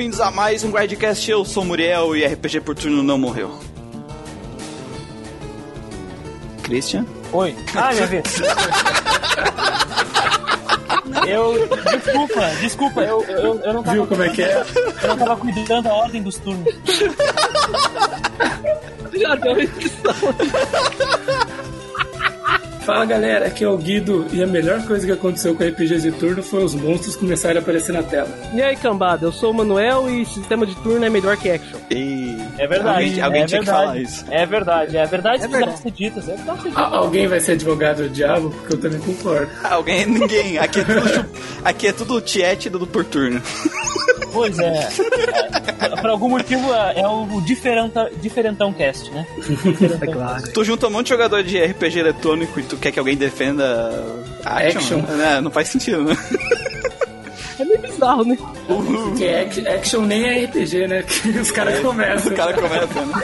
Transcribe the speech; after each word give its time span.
bem-vindos 0.00 0.20
a 0.22 0.30
mais 0.30 0.64
um 0.64 0.70
Guardcast. 0.70 1.30
Eu 1.30 1.44
sou 1.44 1.62
Muriel 1.62 2.16
e 2.16 2.24
RPG 2.24 2.62
por 2.62 2.74
turno 2.74 3.02
não 3.02 3.18
morreu. 3.18 3.60
Christian? 6.62 7.04
Oi. 7.30 7.54
Ah, 7.74 7.92
minha 7.92 8.06
vez. 8.06 8.24
Eu. 11.26 11.68
Desculpa, 11.92 12.50
desculpa, 12.62 13.00
eu, 13.02 13.22
eu, 13.24 13.60
eu 13.60 13.74
não 13.74 13.82
tava. 13.82 13.96
Viu 13.96 14.06
como 14.06 14.22
é 14.22 14.30
que 14.30 14.42
é? 14.42 14.64
Eu 15.02 15.08
não 15.08 15.18
tava 15.18 15.36
cuidando 15.36 15.82
da 15.82 15.92
ordem 15.92 16.22
dos 16.22 16.38
turnos. 16.38 16.74
Já 19.12 19.34
deu 19.34 19.60
edição. 19.60 20.14
Fala 22.90 23.04
galera, 23.04 23.46
aqui 23.46 23.62
é 23.62 23.68
o 23.68 23.76
Guido 23.78 24.26
e 24.32 24.42
a 24.42 24.46
melhor 24.48 24.82
coisa 24.84 25.06
que 25.06 25.12
aconteceu 25.12 25.54
com 25.54 25.62
RPGs 25.62 26.02
de 26.02 26.10
turno 26.10 26.42
foi 26.42 26.64
os 26.64 26.74
monstros 26.74 27.14
começarem 27.14 27.58
a 27.58 27.60
aparecer 27.60 27.92
na 27.92 28.02
tela. 28.02 28.28
E 28.52 28.60
aí, 28.60 28.74
cambada, 28.74 29.24
eu 29.26 29.30
sou 29.32 29.52
o 29.52 29.54
Manuel 29.54 30.10
e 30.10 30.26
sistema 30.26 30.66
de 30.66 30.74
turno 30.76 31.04
é 31.04 31.08
melhor 31.08 31.36
que 31.36 31.48
action. 31.50 31.78
E... 31.88 32.36
É 32.58 32.66
verdade. 32.66 33.04
Alguém, 33.06 33.20
alguém 33.22 33.42
é 33.42 33.46
tinha 33.46 33.60
verdade. 33.62 33.80
que 33.80 33.86
falar 33.86 33.98
isso. 34.00 34.24
É 34.28 34.44
verdade, 34.44 34.96
é 34.96 35.06
verdade. 35.06 35.42
É 35.42 35.44
É 35.44 35.48
verdade. 35.48 35.72
verdade. 35.82 35.90
ditas, 35.96 36.28
é 36.28 36.34
verdade. 36.36 36.62
ser 36.62 36.68
A- 36.68 36.70
ditas. 36.72 36.92
alguém 36.98 37.28
vai 37.28 37.40
ser 37.40 37.52
advogado 37.52 38.02
do 38.02 38.08
diabo? 38.08 38.50
Porque 38.50 38.74
eu 38.74 38.80
também 38.80 39.00
concordo. 39.00 39.50
Alguém, 39.62 40.06
ninguém. 40.06 40.58
Aqui 40.58 40.80
é 40.80 40.84
tudo, 40.84 41.26
aqui 41.64 41.86
é 41.86 41.92
tudo 41.92 42.20
tiete 42.20 42.68
do 42.68 42.86
por 42.86 43.04
turno. 43.04 43.40
Pois 44.32 44.58
é. 44.58 44.88
é. 45.80 45.96
Por 46.00 46.10
algum 46.10 46.28
motivo 46.28 46.72
é 46.72 47.06
o 47.06 47.40
diferenta, 47.40 48.10
diferentão 48.20 48.72
cast, 48.72 49.10
né? 49.10 49.26
É 50.02 50.06
claro. 50.06 50.52
Tu 50.52 50.64
junta 50.64 50.86
um 50.86 50.90
monte 50.90 51.06
de 51.06 51.10
jogador 51.10 51.42
de 51.42 51.58
RPG 51.62 51.98
eletrônico 51.98 52.60
e 52.60 52.62
tu 52.62 52.76
quer 52.76 52.92
que 52.92 52.98
alguém 52.98 53.16
defenda 53.16 53.90
action? 54.44 54.98
Action. 55.00 55.20
É, 55.20 55.40
não 55.40 55.50
faz 55.50 55.68
sentido, 55.68 56.04
né? 56.04 56.16
É 57.58 57.64
meio 57.64 57.80
bizarro, 57.80 58.24
né? 58.24 58.38
Porque 58.76 59.24
ac- 59.26 59.66
action 59.68 60.02
nem 60.02 60.24
é 60.24 60.44
RPG, 60.44 60.86
né? 60.86 61.02
Que 61.20 61.28
os 61.38 61.50
caras 61.50 61.78
começam. 61.80 62.32
O 62.32 62.34
cara 62.36 62.54
começa, 62.54 63.04
né? 63.06 63.14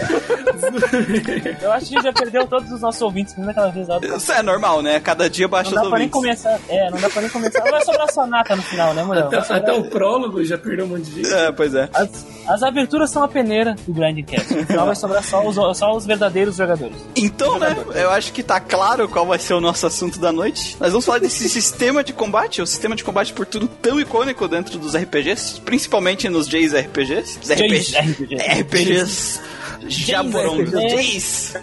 Eu 1.63 1.73
acho 1.73 1.87
que 1.87 2.03
já 2.03 2.13
perdeu 2.13 2.47
todos 2.47 2.71
os 2.73 2.81
nossos 2.81 3.01
ouvintes, 3.03 3.35
mesmo 3.35 3.47
naquela 3.47 3.71
vez 3.71 3.89
lá. 3.89 3.99
Isso 4.03 4.33
é 4.33 4.43
normal, 4.43 4.83
né? 4.83 5.01
Cada 5.01 5.29
dia 5.31 5.49
baixa 5.49 5.71
Não 5.71 5.79
os 5.79 5.83
dá 5.85 5.89
pra 5.91 5.99
nem 5.99 6.11
ouvintes. 6.13 6.43
começar. 6.43 6.61
É, 6.69 6.91
não 6.91 6.99
dá 6.99 7.09
pra 7.11 7.23
nem 7.23 7.31
começar. 7.31 7.61
Vai 7.63 7.85
sobrar 7.85 8.13
sonata 8.13 8.57
no 8.57 8.63
final, 8.63 8.95
né, 8.95 9.03
mulher? 9.03 9.25
Até, 9.25 9.37
até 9.55 9.73
o 9.73 9.85
prólogo 9.85 10.43
já 10.45 10.59
perdeu 10.59 10.85
um 10.87 10.89
monte 10.89 11.03
de 11.05 11.23
gente. 11.23 11.33
É, 11.33 11.53
pois 11.53 11.75
é. 11.75 11.89
As, 11.95 12.27
as 12.49 12.63
aberturas 12.63 13.11
são 13.11 13.23
a 13.23 13.29
peneira 13.29 13.75
do 13.87 13.93
Grinding 13.93 14.25
Cast. 14.25 14.55
No 14.55 14.67
final 14.67 14.87
vai 14.87 14.97
sobrar 14.97 15.23
só 15.25 15.45
os, 15.47 15.79
só 15.79 15.97
os 15.97 16.07
verdadeiros 16.07 16.57
jogadores. 16.57 16.97
Então, 17.15 17.59
né, 17.59 17.77
eu 17.95 18.11
acho 18.11 18.33
que 18.33 18.43
tá 18.43 18.61
claro 18.61 19.09
qual 19.09 19.27
vai 19.27 19.39
ser 19.39 19.55
o 19.55 19.61
nosso 19.61 19.87
assunto 19.87 20.19
da 20.19 20.33
noite. 20.33 20.77
Nós 20.81 20.91
vamos 20.91 21.05
falar 21.05 21.19
desse 21.19 21.49
sistema 21.51 22.03
de 22.05 22.13
combate, 22.13 22.63
o 22.63 22.67
sistema 22.67 22.95
de 22.97 23.05
combate 23.05 23.33
por 23.33 23.47
tudo 23.47 23.67
tão 23.69 24.01
icônico 24.01 24.47
dentro 24.49 24.79
dos 24.79 24.97
RPGs, 24.97 25.36
principalmente 25.65 26.29
nos 26.29 26.48
Jays 26.48 26.73
RPGs. 26.73 27.39
RPGs. 28.61 29.41
Jaborongos. 29.89 30.70
RPG. 30.73 30.89
Jays. 30.91 31.55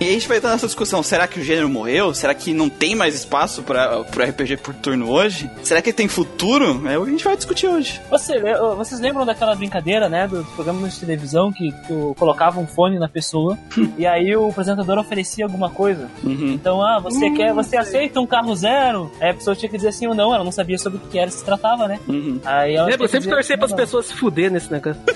E 0.00 0.04
aí 0.04 0.10
a 0.10 0.12
gente 0.14 0.28
vai 0.28 0.36
entrar 0.38 0.50
nessa 0.50 0.66
discussão. 0.66 1.02
Será 1.02 1.26
que 1.26 1.40
o 1.40 1.44
gênero 1.44 1.68
morreu? 1.68 2.12
Será 2.14 2.34
que 2.34 2.52
não 2.52 2.68
tem 2.68 2.94
mais 2.94 3.14
espaço 3.14 3.62
para 3.62 4.02
pro 4.04 4.24
RPG 4.24 4.58
por 4.58 4.74
turno 4.74 5.10
hoje? 5.10 5.50
Será 5.62 5.80
que 5.82 5.92
tem 5.92 6.08
futuro? 6.08 6.86
É 6.88 6.98
o 6.98 7.02
que 7.02 7.08
a 7.08 7.12
gente 7.12 7.24
vai 7.24 7.36
discutir 7.36 7.66
hoje. 7.68 8.00
Você, 8.10 8.34
le- 8.38 8.58
vocês 8.76 9.00
lembram 9.00 9.24
daquela 9.26 9.54
brincadeira, 9.54 10.08
né, 10.08 10.26
dos 10.26 10.46
programas 10.50 10.94
de 10.94 11.00
televisão 11.00 11.52
que 11.52 11.72
tu 11.86 12.14
colocava 12.18 12.58
um 12.60 12.66
fone 12.66 12.98
na 12.98 13.08
pessoa 13.08 13.58
e 13.98 14.06
aí 14.06 14.34
o 14.36 14.48
apresentador 14.48 14.98
oferecia 14.98 15.44
alguma 15.44 15.70
coisa? 15.70 16.08
Uhum. 16.22 16.52
Então, 16.52 16.82
ah, 16.82 16.98
você 16.98 17.30
quer, 17.30 17.52
você 17.52 17.76
aceita 17.76 18.20
um 18.20 18.26
carro 18.26 18.54
zero? 18.54 19.10
Aí 19.20 19.30
a 19.30 19.34
pessoa 19.34 19.54
tinha 19.56 19.68
que 19.68 19.76
dizer 19.76 19.92
sim 19.92 20.06
ou 20.06 20.14
não, 20.14 20.34
ela 20.34 20.44
não 20.44 20.52
sabia 20.52 20.78
sobre 20.78 20.98
o 20.98 21.08
que 21.08 21.18
era, 21.18 21.30
se 21.30 21.44
tratava, 21.44 21.86
né? 21.88 21.98
Uhum. 22.08 22.40
Aí 22.44 22.74
ela 22.74 22.86
Lembra? 22.86 23.04
Eu 23.04 23.08
sempre 23.08 23.30
torcer 23.30 23.58
ou 23.60 23.68
não. 23.68 23.76
pessoas 23.76 24.06
se 24.06 24.14
fuder 24.14 24.50
nesse 24.50 24.70
negócio. 24.70 25.00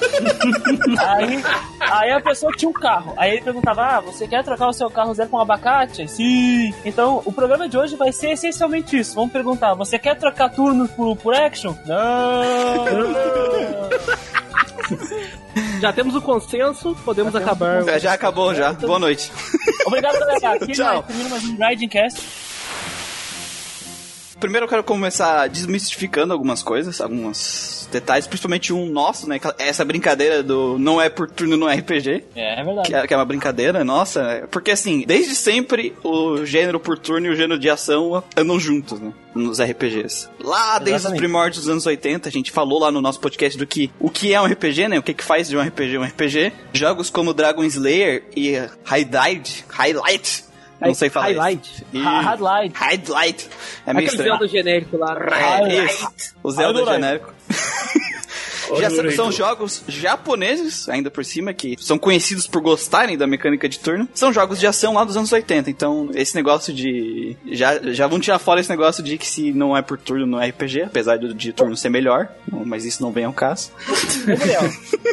Aí, 0.99 1.43
aí 1.81 2.10
a 2.12 2.21
pessoa 2.21 2.53
tinha 2.56 2.69
um 2.69 2.72
carro. 2.72 3.15
Aí 3.16 3.32
ele 3.32 3.41
perguntava: 3.42 3.82
Ah, 3.82 4.00
você 4.00 4.26
quer 4.26 4.42
trocar 4.44 4.69
o 4.69 4.72
seu 4.72 4.91
carro 4.91 5.15
zero 5.15 5.28
com 5.28 5.37
um 5.37 5.41
abacate? 5.41 6.06
Sim. 6.09 6.72
Então, 6.84 7.22
o 7.25 7.32
programa 7.32 7.69
de 7.69 7.76
hoje 7.76 7.97
vai 7.97 8.12
ser 8.12 8.31
essencialmente 8.31 8.98
isso. 8.98 9.15
Vamos 9.15 9.32
perguntar: 9.32 9.75
você 9.75 9.98
quer 9.98 10.16
trocar 10.16 10.48
turno 10.50 10.88
por, 10.88 11.16
por 11.16 11.34
action? 11.34 11.75
Não. 11.87 12.84
Já 15.81 15.92
temos 15.92 16.15
o 16.15 16.20
consenso, 16.22 16.97
podemos 17.04 17.34
acabar. 17.34 17.87
É, 17.88 17.98
Já 17.98 18.12
acabou, 18.15 18.54
já. 18.54 18.72
Boa 18.72 18.98
noite. 18.98 19.31
Obrigado, 19.86 20.19
galera. 20.19 20.54
Aqui 20.54 20.72
Tchau. 20.72 21.04
mais 21.31 21.44
um 21.44 21.56
Riding 21.56 21.88
Cast. 21.88 22.21
Primeiro 24.44 24.66
eu 24.66 24.69
quero 24.69 24.84
começar 24.84 25.49
desmistificando 25.49 26.31
algumas 26.34 26.62
coisas, 26.62 27.00
alguns 27.00 27.88
detalhes, 27.91 28.27
principalmente 28.27 28.75
um 28.75 28.84
nosso, 28.91 29.27
né? 29.27 29.41
Essa 29.59 29.87
brincadeira 29.87 30.43
do 30.43 30.78
não 30.78 31.00
é 31.00 31.09
por 31.09 31.31
turno 31.31 31.56
no 31.56 31.66
RPG. 31.66 32.25
É, 32.37 32.60
é 32.60 32.62
verdade. 32.62 32.87
Que 32.91 32.94
é, 32.94 33.06
que 33.06 33.15
é 33.15 33.16
uma 33.16 33.25
brincadeira, 33.25 33.83
nossa. 33.83 34.21
é- 34.21 34.47
Porque 34.47 34.71
assim, 34.72 35.03
desde 35.06 35.34
sempre 35.34 35.94
o 36.04 36.44
gênero 36.44 36.78
por 36.78 36.99
turno 36.99 37.27
e 37.27 37.31
o 37.31 37.34
gênero 37.34 37.59
de 37.59 37.71
ação 37.71 38.22
andam 38.37 38.60
juntos, 38.60 39.00
né? 39.00 39.15
Nos 39.34 39.59
RPGs. 39.62 40.28
Lá 40.38 40.78
desde 40.78 40.91
os 40.91 41.00
Exatamente. 41.00 41.19
primórdios 41.21 41.60
dos 41.65 41.71
anos 41.71 41.87
80, 41.87 42.28
a 42.28 42.33
gente 42.33 42.53
falou 42.53 42.81
lá 42.81 42.93
no 42.93 43.00
nosso 43.00 43.21
podcast 43.21 43.59
do 43.59 43.66
que 43.66 43.91
o 43.99 44.10
que 44.10 44.34
é 44.34 44.41
um 44.43 44.44
RPG, 44.44 44.88
né? 44.88 44.99
O 44.99 45.03
que, 45.03 45.15
que 45.15 45.25
faz 45.25 45.49
de 45.49 45.56
um 45.56 45.62
RPG 45.62 45.97
um 45.97 46.04
RPG. 46.04 46.53
Jogos 46.75 47.09
como 47.09 47.33
Dragon 47.33 47.65
Slayer 47.65 48.25
e 48.37 48.56
Highlight, 48.84 49.65
Highlight, 49.71 50.44
não 50.81 50.95
sei 50.95 51.11
falar. 51.11 51.31
isso. 51.31 51.41
Highlight. 51.41 51.87
E... 51.93 52.03
Highlight. 52.03 52.75
Highlight. 52.77 53.51
É 53.87 53.93
meio 53.93 54.07
Aquele 54.07 54.23
estranho. 54.23 54.31
Zelda 54.33 54.49
genérico 54.49 54.97
lá. 54.97 55.17
É, 55.61 55.85
isso. 55.85 56.09
O 56.43 56.51
Zelda 56.51 56.79
Highlight. 56.81 57.03
genérico. 57.03 57.35
Já 58.77 58.91
são, 58.91 59.11
são 59.11 59.33
jogos 59.33 59.83
japoneses, 59.89 60.89
ainda 60.89 61.11
por 61.11 61.25
cima, 61.25 61.53
que 61.53 61.77
são 61.81 61.99
conhecidos 61.99 62.47
por 62.47 62.61
gostarem 62.61 63.17
da 63.17 63.27
mecânica 63.27 63.69
de 63.69 63.79
turno. 63.79 64.09
São 64.15 64.33
jogos 64.33 64.59
de 64.59 64.67
ação 64.67 64.95
lá 64.95 65.05
dos 65.05 65.17
anos 65.17 65.33
80. 65.33 65.71
Então, 65.71 66.11
esse 66.15 66.35
negócio 66.35 66.73
de. 66.73 67.37
Já, 67.51 67.79
já 67.93 68.07
vão 68.07 68.21
tirar 68.21 68.39
fora 68.39 68.61
esse 68.61 68.71
negócio 68.71 69.03
de 69.03 69.17
que 69.19 69.27
se 69.27 69.53
não 69.53 69.77
é 69.77 69.83
por 69.83 69.99
turno 69.99 70.27
no 70.27 70.39
RPG, 70.39 70.83
apesar 70.83 71.19
do 71.19 71.34
de 71.34 71.53
turno 71.53 71.77
ser 71.77 71.89
melhor. 71.89 72.29
Mas 72.51 72.84
isso 72.84 73.03
não 73.03 73.13
vem 73.13 73.25
ao 73.25 73.33
caso. 73.33 73.71
Gabriel, 74.27 74.63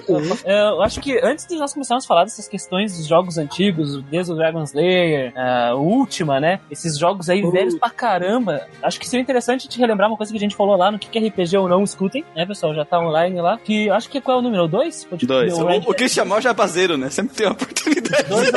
eu, 0.45 0.81
acho 0.81 0.99
que 0.99 1.19
antes 1.23 1.45
de 1.45 1.55
nós 1.55 1.73
começarmos 1.73 2.05
a 2.05 2.07
falar 2.07 2.23
dessas 2.23 2.47
questões 2.47 2.97
dos 2.97 3.07
jogos 3.07 3.37
antigos, 3.37 4.01
desde 4.03 4.31
o 4.31 4.35
Dragon 4.35 4.63
Slayer, 4.63 5.33
a 5.35 5.75
Ultima, 5.75 6.39
né? 6.39 6.59
Esses 6.69 6.97
jogos 6.97 7.29
aí 7.29 7.41
velhos 7.49 7.75
pra 7.75 7.89
caramba. 7.89 8.67
Acho 8.81 8.99
que 8.99 9.07
seria 9.07 9.21
interessante 9.21 9.67
te 9.67 9.79
relembrar 9.79 10.09
uma 10.09 10.17
coisa 10.17 10.31
que 10.31 10.37
a 10.37 10.41
gente 10.41 10.55
falou 10.55 10.75
lá 10.75 10.91
no 10.91 10.99
que 10.99 11.09
que 11.09 11.17
é 11.17 11.27
RPG 11.27 11.57
ou 11.57 11.67
não, 11.67 11.83
escutem, 11.83 12.23
né, 12.35 12.45
pessoal? 12.45 12.73
Já 12.73 12.85
tá 12.85 12.99
online 12.99 13.39
lá. 13.41 13.50
Que 13.57 13.89
acho 13.89 14.09
que 14.09 14.19
qual 14.21 14.37
é 14.37 14.39
o 14.39 14.43
número? 14.43 14.67
Dois? 14.67 15.05
Pode- 15.05 15.25
Dois. 15.25 15.53
o 15.57 15.65
O, 15.65 15.77
o 15.77 15.93
Christian 15.93 16.25
Mal 16.25 16.41
já 16.41 16.49
é 16.51 16.53
baseiro, 16.53 16.97
né? 16.97 17.09
Sempre 17.09 17.35
tem 17.35 17.45
uma 17.47 17.53
oportunidade. 17.53 18.23
Dois, 18.29 18.51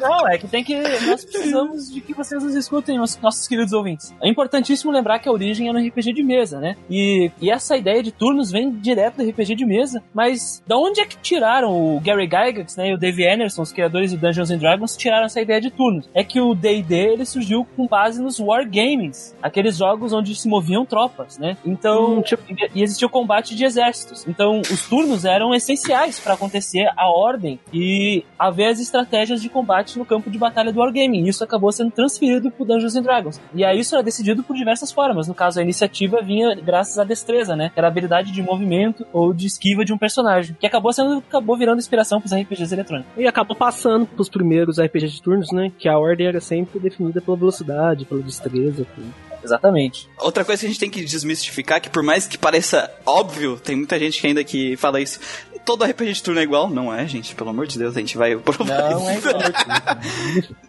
não, 0.00 0.28
é 0.28 0.38
que 0.38 0.48
tem 0.48 0.64
que. 0.64 0.74
Nós 1.06 1.24
precisamos 1.24 1.92
de 1.92 2.00
que 2.00 2.14
vocês 2.14 2.42
nos 2.42 2.54
escutem, 2.54 2.98
os 3.00 3.18
nossos 3.20 3.46
queridos 3.46 3.72
ouvintes. 3.72 4.14
É 4.22 4.28
importantíssimo 4.28 4.90
lembrar 4.90 5.18
que 5.18 5.28
a 5.28 5.32
origem 5.32 5.68
é 5.68 5.72
no 5.72 5.78
RPG 5.78 6.12
de 6.14 6.22
mesa, 6.22 6.58
né? 6.58 6.76
E, 6.88 7.30
e 7.40 7.50
essa 7.50 7.76
ideia 7.76 8.02
de 8.02 8.10
turnos 8.10 8.50
vem 8.50 8.70
direto 8.70 9.16
do 9.16 9.28
RPG 9.28 9.54
de 9.54 9.66
mesa. 9.66 10.02
Mas 10.14 10.62
da 10.66 10.76
onde 10.76 11.00
é 11.00 11.04
que 11.06 11.16
tiraram 11.18 11.70
o 11.96 12.00
Gary 12.00 12.24
Gygax, 12.26 12.76
né? 12.76 12.90
E 12.90 12.94
o 12.94 12.98
Dave 12.98 13.26
Anderson, 13.28 13.62
os 13.62 13.72
criadores 13.72 14.12
do 14.12 14.18
Dungeons 14.18 14.50
and 14.50 14.58
Dragons, 14.58 14.96
tiraram 14.96 15.26
essa 15.26 15.40
ideia 15.40 15.60
de 15.60 15.70
turnos? 15.70 16.08
É 16.14 16.24
que 16.24 16.40
o 16.40 16.54
D&D 16.54 16.94
ele 16.94 17.26
surgiu 17.26 17.66
com 17.76 17.86
base 17.86 18.22
nos 18.22 18.38
wargamings, 18.40 19.34
aqueles 19.42 19.76
jogos 19.76 20.12
onde 20.12 20.34
se 20.34 20.48
moviam 20.48 20.84
tropas, 20.86 21.38
né? 21.38 21.56
Então, 21.64 22.18
Hum, 22.18 22.22
tipo- 22.22 22.42
e 22.74 22.82
existia 22.82 23.06
o 23.06 23.10
combate 23.10 23.54
de 23.54 23.64
exércitos. 24.00 24.26
Então, 24.26 24.60
os 24.60 24.86
turnos 24.86 25.24
eram 25.24 25.54
essenciais 25.54 26.18
para 26.18 26.34
acontecer 26.34 26.90
a 26.96 27.08
ordem 27.08 27.58
e 27.72 28.24
haver 28.38 28.68
as 28.68 28.80
estratégias 28.80 29.42
de 29.42 29.48
combate 29.48 29.98
no 29.98 30.04
campo 30.04 30.30
de 30.30 30.38
batalha 30.38 30.72
do 30.72 30.80
Wargaming. 30.80 31.24
Isso 31.28 31.44
acabou 31.44 31.70
sendo 31.72 31.90
transferido 31.90 32.50
pro 32.50 32.64
Dungeons 32.64 32.96
and 32.96 33.02
Dragons. 33.02 33.40
E 33.54 33.64
aí 33.64 33.80
isso 33.80 33.94
era 33.94 34.02
decidido 34.02 34.42
por 34.42 34.56
diversas 34.56 34.90
formas. 34.90 35.28
No 35.28 35.34
caso, 35.34 35.60
a 35.60 35.62
iniciativa 35.62 36.22
vinha 36.22 36.54
graças 36.54 36.98
à 36.98 37.04
destreza, 37.04 37.54
né? 37.54 37.70
Era 37.76 37.86
a 37.86 37.90
habilidade 37.90 38.32
de 38.32 38.42
movimento 38.42 39.06
ou 39.12 39.32
de 39.32 39.46
esquiva 39.46 39.84
de 39.84 39.92
um 39.92 39.98
personagem. 39.98 40.56
Que 40.58 40.66
acabou 40.66 40.92
sendo 40.92 41.18
acabou 41.18 41.56
virando 41.56 41.78
inspiração 41.78 42.20
pros 42.20 42.32
RPGs 42.32 42.74
eletrônicos. 42.74 43.12
E 43.16 43.26
acabou 43.26 43.56
passando 43.56 44.06
pros 44.06 44.28
primeiros 44.28 44.78
RPGs 44.78 45.14
de 45.14 45.22
turnos, 45.22 45.52
né? 45.52 45.72
Que 45.78 45.88
a 45.88 45.98
ordem 45.98 46.26
era 46.26 46.40
sempre 46.40 46.78
definida 46.78 47.20
pela 47.20 47.36
velocidade, 47.36 48.04
pela 48.04 48.22
destreza. 48.22 48.86
Tudo. 48.94 49.29
Exatamente. 49.42 50.08
Outra 50.18 50.44
coisa 50.44 50.60
que 50.60 50.66
a 50.66 50.68
gente 50.68 50.80
tem 50.80 50.90
que 50.90 51.02
desmistificar, 51.04 51.80
que 51.80 51.88
por 51.90 52.02
mais 52.02 52.26
que 52.26 52.36
pareça 52.38 52.90
óbvio, 53.06 53.58
tem 53.62 53.76
muita 53.76 53.98
gente 53.98 54.20
que 54.20 54.26
ainda 54.26 54.44
que 54.44 54.76
fala 54.76 55.00
isso. 55.00 55.18
Todo 55.64 55.84
RPG 55.84 56.12
de 56.14 56.22
turno 56.22 56.40
é 56.40 56.42
igual. 56.42 56.70
Não 56.70 56.92
é, 56.92 57.06
gente. 57.06 57.34
Pelo 57.34 57.50
amor 57.50 57.66
de 57.66 57.78
Deus, 57.78 57.96
a 57.96 58.00
gente 58.00 58.16
vai 58.16 58.34
provar 58.36 58.90
Não 58.92 59.10
é 59.10 59.18
isso. 59.18 59.28
igual. 59.28 59.42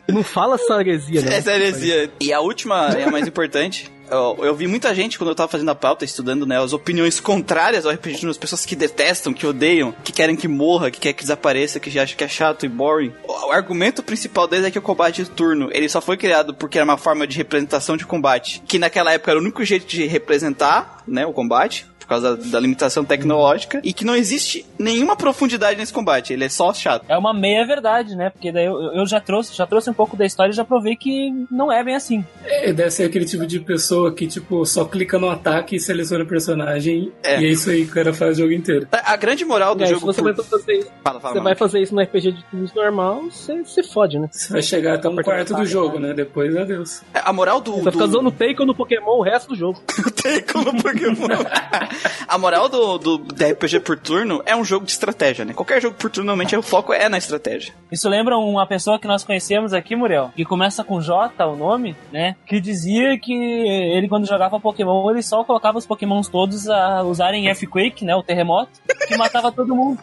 E 0.07 0.11
não 0.11 0.23
fala 0.23 0.55
essa 0.55 0.79
heresia, 0.79 1.21
né? 1.21 1.37
Essa 1.37 1.51
é 1.51 1.55
heresia. 1.55 2.11
E 2.19 2.33
a 2.33 2.41
última 2.41 2.89
é 2.89 3.05
a 3.05 3.11
mais 3.11 3.25
importante. 3.25 3.89
Eu, 4.11 4.37
eu 4.41 4.53
vi 4.53 4.67
muita 4.67 4.93
gente, 4.93 5.17
quando 5.17 5.29
eu 5.29 5.35
tava 5.35 5.49
fazendo 5.49 5.69
a 5.69 5.75
pauta, 5.75 6.03
estudando, 6.03 6.45
né, 6.45 6.61
as 6.61 6.73
opiniões 6.73 7.21
contrárias 7.21 7.85
ao 7.85 7.93
RPG, 7.93 8.27
as 8.27 8.37
pessoas 8.37 8.65
que 8.65 8.75
detestam, 8.75 9.33
que 9.33 9.47
odeiam, 9.47 9.93
que 10.03 10.11
querem 10.11 10.35
que 10.35 10.49
morra, 10.49 10.91
que 10.91 10.99
quer 10.99 11.13
que 11.13 11.21
desapareça, 11.21 11.79
que 11.79 11.97
acham 11.97 12.17
que 12.17 12.23
é 12.25 12.27
chato 12.27 12.65
e 12.65 12.69
boring. 12.69 13.13
O, 13.25 13.47
o 13.47 13.51
argumento 13.53 14.03
principal 14.03 14.49
deles 14.49 14.65
é 14.65 14.71
que 14.71 14.77
o 14.77 14.81
combate 14.81 15.23
de 15.23 15.29
turno, 15.29 15.69
ele 15.71 15.87
só 15.87 16.01
foi 16.01 16.17
criado 16.17 16.53
porque 16.53 16.77
era 16.77 16.83
uma 16.83 16.97
forma 16.97 17.25
de 17.25 17.37
representação 17.37 17.95
de 17.95 18.05
combate, 18.05 18.61
que 18.67 18.77
naquela 18.77 19.13
época 19.13 19.31
era 19.31 19.39
o 19.39 19.43
único 19.43 19.63
jeito 19.63 19.87
de 19.87 20.05
representar, 20.05 21.03
né, 21.07 21.25
o 21.25 21.31
combate, 21.31 21.85
causa 22.11 22.37
da, 22.37 22.43
da 22.51 22.59
limitação 22.59 23.03
tecnológica, 23.03 23.81
e 23.83 23.93
que 23.93 24.05
não 24.05 24.15
existe 24.15 24.65
nenhuma 24.77 25.15
profundidade 25.15 25.77
nesse 25.79 25.91
combate, 25.93 26.33
ele 26.33 26.43
é 26.45 26.49
só 26.49 26.73
chato. 26.73 27.05
É 27.09 27.17
uma 27.17 27.33
meia 27.33 27.65
verdade, 27.65 28.15
né? 28.15 28.29
Porque 28.29 28.51
daí 28.51 28.65
eu, 28.65 28.75
eu 28.93 29.05
já 29.05 29.19
trouxe, 29.19 29.55
já 29.55 29.65
trouxe 29.65 29.89
um 29.89 29.93
pouco 29.93 30.15
da 30.15 30.25
história 30.25 30.51
e 30.51 30.55
já 30.55 30.63
provei 30.65 30.95
que 30.95 31.31
não 31.49 31.71
é 31.71 31.83
bem 31.83 31.95
assim. 31.95 32.23
É, 32.45 32.71
deve 32.73 32.91
ser 32.91 33.03
aquele 33.05 33.25
tipo 33.25 33.45
de 33.45 33.59
pessoa 33.59 34.13
que, 34.13 34.27
tipo, 34.27 34.65
só 34.65 34.85
clica 34.85 35.17
no 35.19 35.29
ataque 35.29 35.75
e 35.75 35.79
seleciona 35.79 36.23
o 36.23 36.27
personagem. 36.27 37.11
É. 37.23 37.41
E 37.41 37.45
é 37.45 37.49
isso 37.49 37.69
aí 37.69 37.85
que 37.85 37.91
o 37.91 37.93
cara 37.93 38.13
faz 38.13 38.37
o 38.37 38.41
jogo 38.41 38.53
inteiro. 38.53 38.87
A, 38.91 39.13
a 39.13 39.15
grande 39.15 39.43
moral 39.45 39.75
do 39.75 39.83
É, 39.83 39.87
se 39.87 39.93
jogo. 39.93 40.05
você 40.05 40.21
por- 40.21 40.33
vai 40.33 40.45
fazer 40.45 40.73
isso, 40.73 40.91
Fala, 41.03 41.19
fala, 41.19 41.33
você 41.33 41.39
vai 41.39 41.55
fazer 41.55 41.81
isso 41.81 41.95
no 41.95 42.01
RPG 42.01 42.31
de 42.31 42.43
turnos 42.45 42.73
normal, 42.73 43.23
você 43.31 43.63
se 43.65 43.83
fode, 43.83 44.19
né? 44.19 44.27
Você 44.31 44.51
vai 44.53 44.61
chegar 44.61 44.95
até 44.95 45.09
um 45.09 45.15
quarto 45.15 45.53
do 45.55 45.65
jogo, 45.65 45.99
né? 45.99 46.13
Depois, 46.13 46.55
adeus. 46.55 47.01
A 47.13 47.31
moral 47.33 47.61
do. 47.61 47.71
Você 47.73 47.81
vai 47.83 47.93
ficar 47.93 48.05
do... 48.05 48.09
usando 48.09 48.31
Taken 48.31 48.65
no 48.65 48.75
Pokémon 48.75 49.17
o 49.19 49.21
resto 49.21 49.49
do 49.49 49.55
jogo. 49.55 49.81
Tem 50.21 50.41
como 50.43 50.71
Pokémon. 50.81 51.27
a 52.27 52.37
moral 52.37 52.69
do, 52.69 52.97
do, 52.97 53.17
do 53.17 53.45
RPG 53.45 53.81
por 53.81 53.97
turno 53.97 54.41
é 54.45 54.55
um 54.55 54.63
jogo 54.63 54.85
de 54.85 54.91
estratégia, 54.91 55.45
né? 55.45 55.53
Qualquer 55.53 55.81
jogo 55.81 55.95
por 55.95 56.09
turno, 56.09 56.27
normalmente, 56.27 56.55
o 56.55 56.61
foco 56.61 56.93
é 56.93 57.09
na 57.09 57.17
estratégia. 57.17 57.73
Isso 57.91 58.07
lembra 58.07 58.37
uma 58.37 58.65
pessoa 58.65 58.99
que 58.99 59.07
nós 59.07 59.23
conhecemos 59.23 59.73
aqui, 59.73 59.95
Muriel, 59.95 60.31
que 60.35 60.45
começa 60.45 60.83
com 60.83 61.01
J, 61.01 61.45
o 61.45 61.55
nome, 61.55 61.95
né? 62.11 62.35
Que 62.45 62.59
dizia 62.59 63.17
que 63.19 63.33
ele, 63.33 64.07
quando 64.07 64.27
jogava 64.27 64.59
Pokémon, 64.59 65.09
ele 65.11 65.21
só 65.21 65.43
colocava 65.43 65.77
os 65.77 65.85
Pokémons 65.85 66.27
todos 66.27 66.69
a 66.69 67.01
usarem 67.03 67.49
F-Quake, 67.49 68.05
né? 68.05 68.15
O 68.15 68.23
terremoto, 68.23 68.71
que 69.07 69.17
matava 69.17 69.51
todo 69.51 69.75
mundo. 69.75 69.99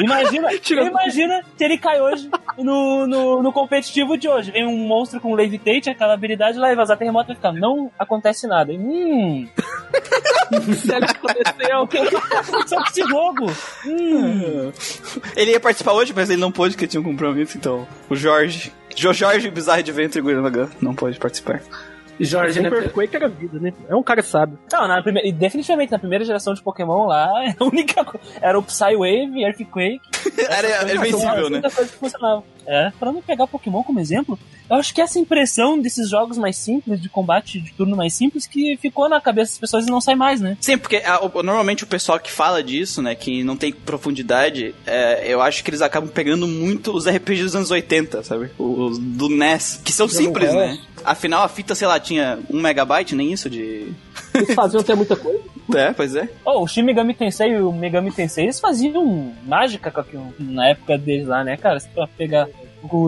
Imagina, 0.00 0.48
imagina 0.86 1.42
se 1.56 1.64
ele 1.64 1.78
cai 1.78 2.00
hoje 2.00 2.28
no, 2.58 3.06
no, 3.06 3.42
no 3.42 3.52
competitivo 3.52 4.16
de 4.16 4.28
hoje. 4.28 4.50
Vem 4.50 4.66
um 4.66 4.86
monstro 4.86 5.20
com 5.20 5.34
Levitate, 5.34 5.90
aquela 5.90 6.14
habilidade 6.14 6.58
lá 6.58 6.72
e 6.72 6.76
vazar 6.76 6.96
terremoto 6.96 7.28
vai 7.28 7.36
ficar. 7.36 7.52
Não 7.52 7.90
acontece 7.98 8.46
nada. 8.46 8.72
Hum, 8.72 9.46
Se 10.76 10.94
ele 10.94 11.04
aconteceu, 11.04 11.88
só 12.66 12.82
que 12.82 12.90
esse 12.90 13.08
jogo. 13.08 13.46
Hum. 13.86 14.72
Ele 15.36 15.52
ia 15.52 15.60
participar 15.60 15.92
hoje, 15.92 16.12
mas 16.14 16.28
ele 16.28 16.40
não 16.40 16.52
pôde 16.52 16.74
porque 16.74 16.86
tinha 16.86 17.00
um 17.00 17.04
compromisso, 17.04 17.56
então. 17.56 17.86
O 18.08 18.16
Jorge. 18.16 18.72
Jo 18.94 19.12
Jorge 19.12 19.50
Bizarre 19.50 19.80
Adventure 19.80 20.20
Gurren 20.20 20.68
não 20.80 20.94
pode 20.94 21.18
participar. 21.18 21.62
Jorge, 22.24 22.60
né? 22.60 22.68
Super 22.70 22.90
Quake 22.92 23.16
era 23.16 23.28
vida, 23.28 23.58
né? 23.58 23.72
É 23.88 23.94
um 23.96 24.02
cara 24.02 24.22
sábio. 24.22 24.58
Não, 24.72 24.86
na 24.88 25.02
primeira, 25.02 25.28
e 25.28 25.32
definitivamente 25.32 25.90
na 25.92 25.98
primeira 25.98 26.24
geração 26.24 26.54
de 26.54 26.62
Pokémon 26.62 27.06
lá, 27.06 27.28
a 27.58 27.64
única 27.64 28.04
era 28.40 28.58
o 28.58 28.62
Psywave, 28.62 29.42
Earthquake. 29.42 30.00
Era, 30.48 30.68
era 30.68 30.94
invencível, 30.96 31.50
né? 31.50 31.60
Coisa 31.62 31.90
que 31.90 31.98
funcionava. 31.98 32.42
É, 32.66 32.92
pra 32.98 33.10
não 33.12 33.20
pegar 33.20 33.46
Pokémon 33.46 33.82
como 33.82 33.98
exemplo, 34.00 34.38
eu 34.70 34.76
acho 34.76 34.94
que 34.94 35.00
essa 35.00 35.18
impressão 35.18 35.78
desses 35.80 36.08
jogos 36.08 36.38
mais 36.38 36.56
simples, 36.56 37.00
de 37.02 37.08
combate 37.08 37.60
de 37.60 37.72
turno 37.72 37.96
mais 37.96 38.14
simples, 38.14 38.46
que 38.46 38.76
ficou 38.76 39.08
na 39.08 39.20
cabeça 39.20 39.50
das 39.52 39.58
pessoas 39.58 39.86
e 39.86 39.90
não 39.90 40.00
sai 40.00 40.14
mais, 40.14 40.40
né? 40.40 40.56
Sim, 40.60 40.78
porque 40.78 40.96
a- 41.04 41.20
o- 41.24 41.42
normalmente 41.42 41.82
o 41.84 41.86
pessoal 41.86 42.18
que 42.20 42.30
fala 42.30 42.62
disso, 42.62 43.02
né, 43.02 43.14
que 43.16 43.42
não 43.42 43.56
tem 43.56 43.72
profundidade, 43.72 44.74
é, 44.86 45.24
eu 45.32 45.40
acho 45.42 45.62
que 45.64 45.70
eles 45.70 45.82
acabam 45.82 46.08
pegando 46.10 46.46
muito 46.46 46.92
os 46.92 47.06
RPGs 47.06 47.44
dos 47.44 47.56
anos 47.56 47.70
80, 47.70 48.22
sabe? 48.22 48.50
Os 48.58 48.98
do 48.98 49.28
NES, 49.28 49.80
que 49.84 49.92
são 49.92 50.08
simples, 50.08 50.52
né? 50.54 50.78
Afinal, 51.04 51.42
a 51.42 51.48
fita, 51.48 51.74
sei 51.74 51.86
lá, 51.86 51.98
tinha 51.98 52.38
um 52.50 52.60
megabyte, 52.60 53.14
nem 53.14 53.32
isso 53.32 53.48
de... 53.48 53.92
Eles 54.34 54.54
faziam 54.54 54.80
até 54.80 54.94
muita 54.94 55.16
coisa. 55.16 55.40
É, 55.74 55.92
pois 55.92 56.14
é. 56.16 56.28
Oh, 56.44 56.64
o 56.64 56.66
Shin 56.66 56.82
Megami 56.82 57.14
Tensei 57.14 57.52
e 57.52 57.60
o 57.60 57.72
Megami 57.72 58.10
Tensei, 58.10 58.44
eles 58.44 58.60
faziam 58.60 59.32
mágica 59.46 59.90
com 59.90 60.00
aquilo 60.00 60.34
na 60.38 60.68
época 60.68 60.98
deles 60.98 61.26
lá, 61.26 61.42
né, 61.44 61.56
cara? 61.56 61.78
Pra 61.94 62.06
pegar 62.06 62.48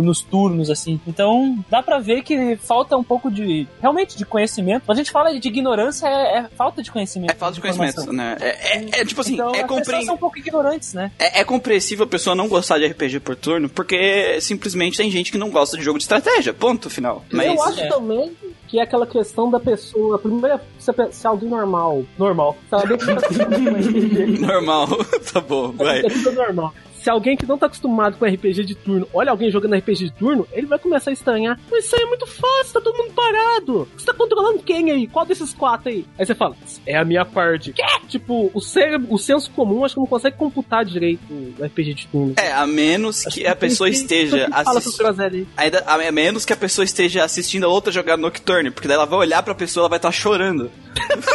nos 0.03 0.23
turnos, 0.23 0.71
assim. 0.71 1.01
Então, 1.07 1.59
dá 1.71 1.83
pra 1.83 1.99
ver 1.99 2.23
que 2.23 2.57
falta 2.57 2.97
um 2.97 3.05
pouco 3.05 3.31
de, 3.31 3.67
realmente, 3.81 4.17
de 4.17 4.25
conhecimento. 4.25 4.85
Quando 4.87 4.99
a 4.99 5.03
gente 5.03 5.11
fala 5.11 5.39
de 5.39 5.49
ignorância, 5.49 6.07
é, 6.07 6.39
é 6.39 6.43
falta 6.57 6.83
de 6.83 6.91
conhecimento. 6.91 7.31
É 7.33 7.35
falta 7.35 7.55
de 7.55 7.61
informação. 7.61 8.05
conhecimento, 8.07 8.13
né? 8.13 8.37
É, 8.41 8.79
é- 8.79 9.01
é 9.01 9.05
tipo 9.05 9.21
assim, 9.21 9.35
Então, 9.35 9.55
é, 9.55 9.63
as 9.63 9.67
compre... 9.69 10.05
são 10.05 10.15
um 10.15 10.19
pouco 10.19 10.39
ignorantes, 10.39 10.95
né? 10.95 11.11
é, 11.19 11.41
é 11.41 11.45
compreensível 11.45 12.05
a 12.05 12.09
pessoa 12.09 12.35
não 12.37 12.49
gostar 12.49 12.79
de 12.79 12.87
RPG 12.87 13.21
por 13.21 13.37
turno, 13.37 13.69
porque 13.69 14.39
simplesmente 14.41 14.97
tem 14.97 15.11
gente 15.11 15.31
que 15.33 15.39
não 15.39 15.51
gosta 15.51 15.77
de 15.77 15.83
jogo 15.83 15.99
de 15.99 16.05
estratégia, 16.05 16.53
ponto 16.53 16.89
final. 16.91 17.25
Mas... 17.33 17.47
Eu 17.47 17.63
acho 17.63 17.81
É. 17.81 17.89
também 17.89 18.33
que 18.69 18.79
é 18.79 18.83
aquela 18.83 19.07
questão 19.07 19.51
da 19.51 19.61
pessoa. 19.61 20.19
Primeiro, 20.19 20.59
se, 20.79 20.91
se 21.13 21.27
alguém 21.27 21.49
normal. 21.49 22.03
Normal. 22.19 22.57
Tá. 22.71 22.79
Normal, 24.41 24.89
tá 25.33 25.41
bom, 25.41 25.73
vai. 25.73 26.01
É 26.01 26.09
tudo 26.09 26.33
normal. 26.33 26.75
Se 27.05 27.11
alguém 27.11 27.37
que 27.37 27.45
não 27.45 27.59
tá 27.59 27.67
acostumado 27.67 28.17
com 28.17 28.25
RPG 28.25 28.65
de 28.65 28.75
turno 28.75 29.07
olha 29.13 29.31
alguém 29.31 29.51
jogando 29.51 29.77
RPG 29.77 30.07
de 30.07 30.11
turno, 30.13 30.49
ele 30.51 30.67
vai 30.67 30.79
começar 30.79 31.11
a 31.11 31.13
estranhar. 31.13 31.61
Mas 31.71 31.85
isso 31.85 31.95
aí 31.95 32.03
é 32.03 32.07
muito 32.07 32.27
fácil, 32.27 32.73
tá 32.73 32.81
todo 32.81 32.97
mundo 32.97 33.13
parado. 33.13 33.87
Você 33.95 34.07
tá 34.07 34.15
controlando 34.15 34.63
quem 34.63 34.91
aí? 34.91 35.07
Qual 35.07 35.27
desses 35.27 35.53
quatro 35.53 35.91
aí? 35.91 36.07
Aí 36.19 36.25
você 36.25 36.35
fala, 36.35 36.57
é 36.87 36.97
a 36.97 37.05
minha 37.05 37.27
parte. 37.27 37.75
Quê? 37.75 37.83
Tipo, 38.09 38.51
o, 38.55 38.59
cérebro, 38.59 39.13
o 39.13 39.19
senso 39.19 39.51
comum 39.51 39.85
acho 39.85 39.97
que 39.97 40.01
não 40.01 40.07
consegue 40.07 40.39
computar 40.39 40.83
direito 40.83 41.21
o 41.31 41.63
RPG 41.63 41.93
de 41.93 42.07
turno. 42.07 42.35
É, 42.39 42.51
a 42.53 42.67
menos 42.67 43.23
que 43.25 43.47
a 43.47 43.55
pessoa 43.55 43.91
esteja 43.91 44.49
Fala 44.49 44.81
pros 44.81 44.99
assistindo. 44.99 45.47
a 45.87 46.13
menos 46.13 46.47
que 46.47 46.55
a 46.55 46.57
pessoa 46.57 46.87
esteja 46.87 47.23
assistindo 47.23 47.65
a 47.65 47.69
outra 47.69 47.93
jogar 47.93 48.17
Nocturne, 48.17 48.71
porque 48.71 48.89
daí 48.89 48.95
ela 48.95 49.05
vai 49.05 49.19
olhar 49.19 49.43
pra 49.43 49.55
pessoa 49.55 49.83
ela 49.83 49.91
vai 49.91 49.99
estar 49.99 50.11
chorando. 50.11 50.71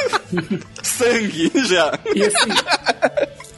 Sangue 0.81 1.51
já. 1.67 1.93
E 2.15 2.23
assim. 2.23 3.48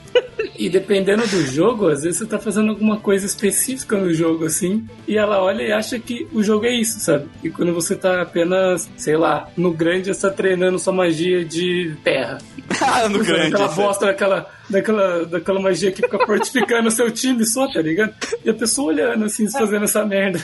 E 0.61 0.69
dependendo 0.69 1.25
do 1.25 1.43
jogo, 1.47 1.87
às 1.87 2.03
vezes 2.03 2.19
você 2.19 2.25
tá 2.27 2.37
fazendo 2.37 2.69
alguma 2.69 2.97
coisa 2.99 3.25
específica 3.25 3.97
no 3.97 4.13
jogo, 4.13 4.45
assim, 4.45 4.85
e 5.07 5.17
ela 5.17 5.41
olha 5.41 5.63
e 5.63 5.71
acha 5.71 5.97
que 5.97 6.27
o 6.31 6.43
jogo 6.43 6.67
é 6.67 6.79
isso, 6.79 6.99
sabe? 6.99 7.27
E 7.43 7.49
quando 7.49 7.73
você 7.73 7.95
tá 7.95 8.21
apenas, 8.21 8.87
sei 8.95 9.17
lá, 9.17 9.47
no 9.57 9.71
grande, 9.71 10.13
você 10.13 10.21
tá 10.21 10.29
treinando 10.29 10.77
sua 10.77 10.93
magia 10.93 11.43
de 11.43 11.95
terra. 12.03 12.37
Ah, 12.79 13.09
no 13.09 13.23
grande. 13.23 13.55
Aquela 13.55 13.69
bosta 13.69 14.05
daquela, 14.05 14.49
daquela, 14.69 15.25
daquela 15.25 15.59
magia 15.59 15.91
que 15.91 16.03
fica 16.03 16.23
fortificando 16.27 16.89
o 16.89 16.91
seu 16.91 17.09
time 17.09 17.43
só, 17.43 17.67
tá 17.67 17.81
ligado? 17.81 18.13
E 18.45 18.49
a 18.49 18.53
pessoa 18.53 18.93
olhando 18.93 19.25
assim, 19.25 19.49
fazendo 19.49 19.85
essa 19.85 20.05
merda. 20.05 20.39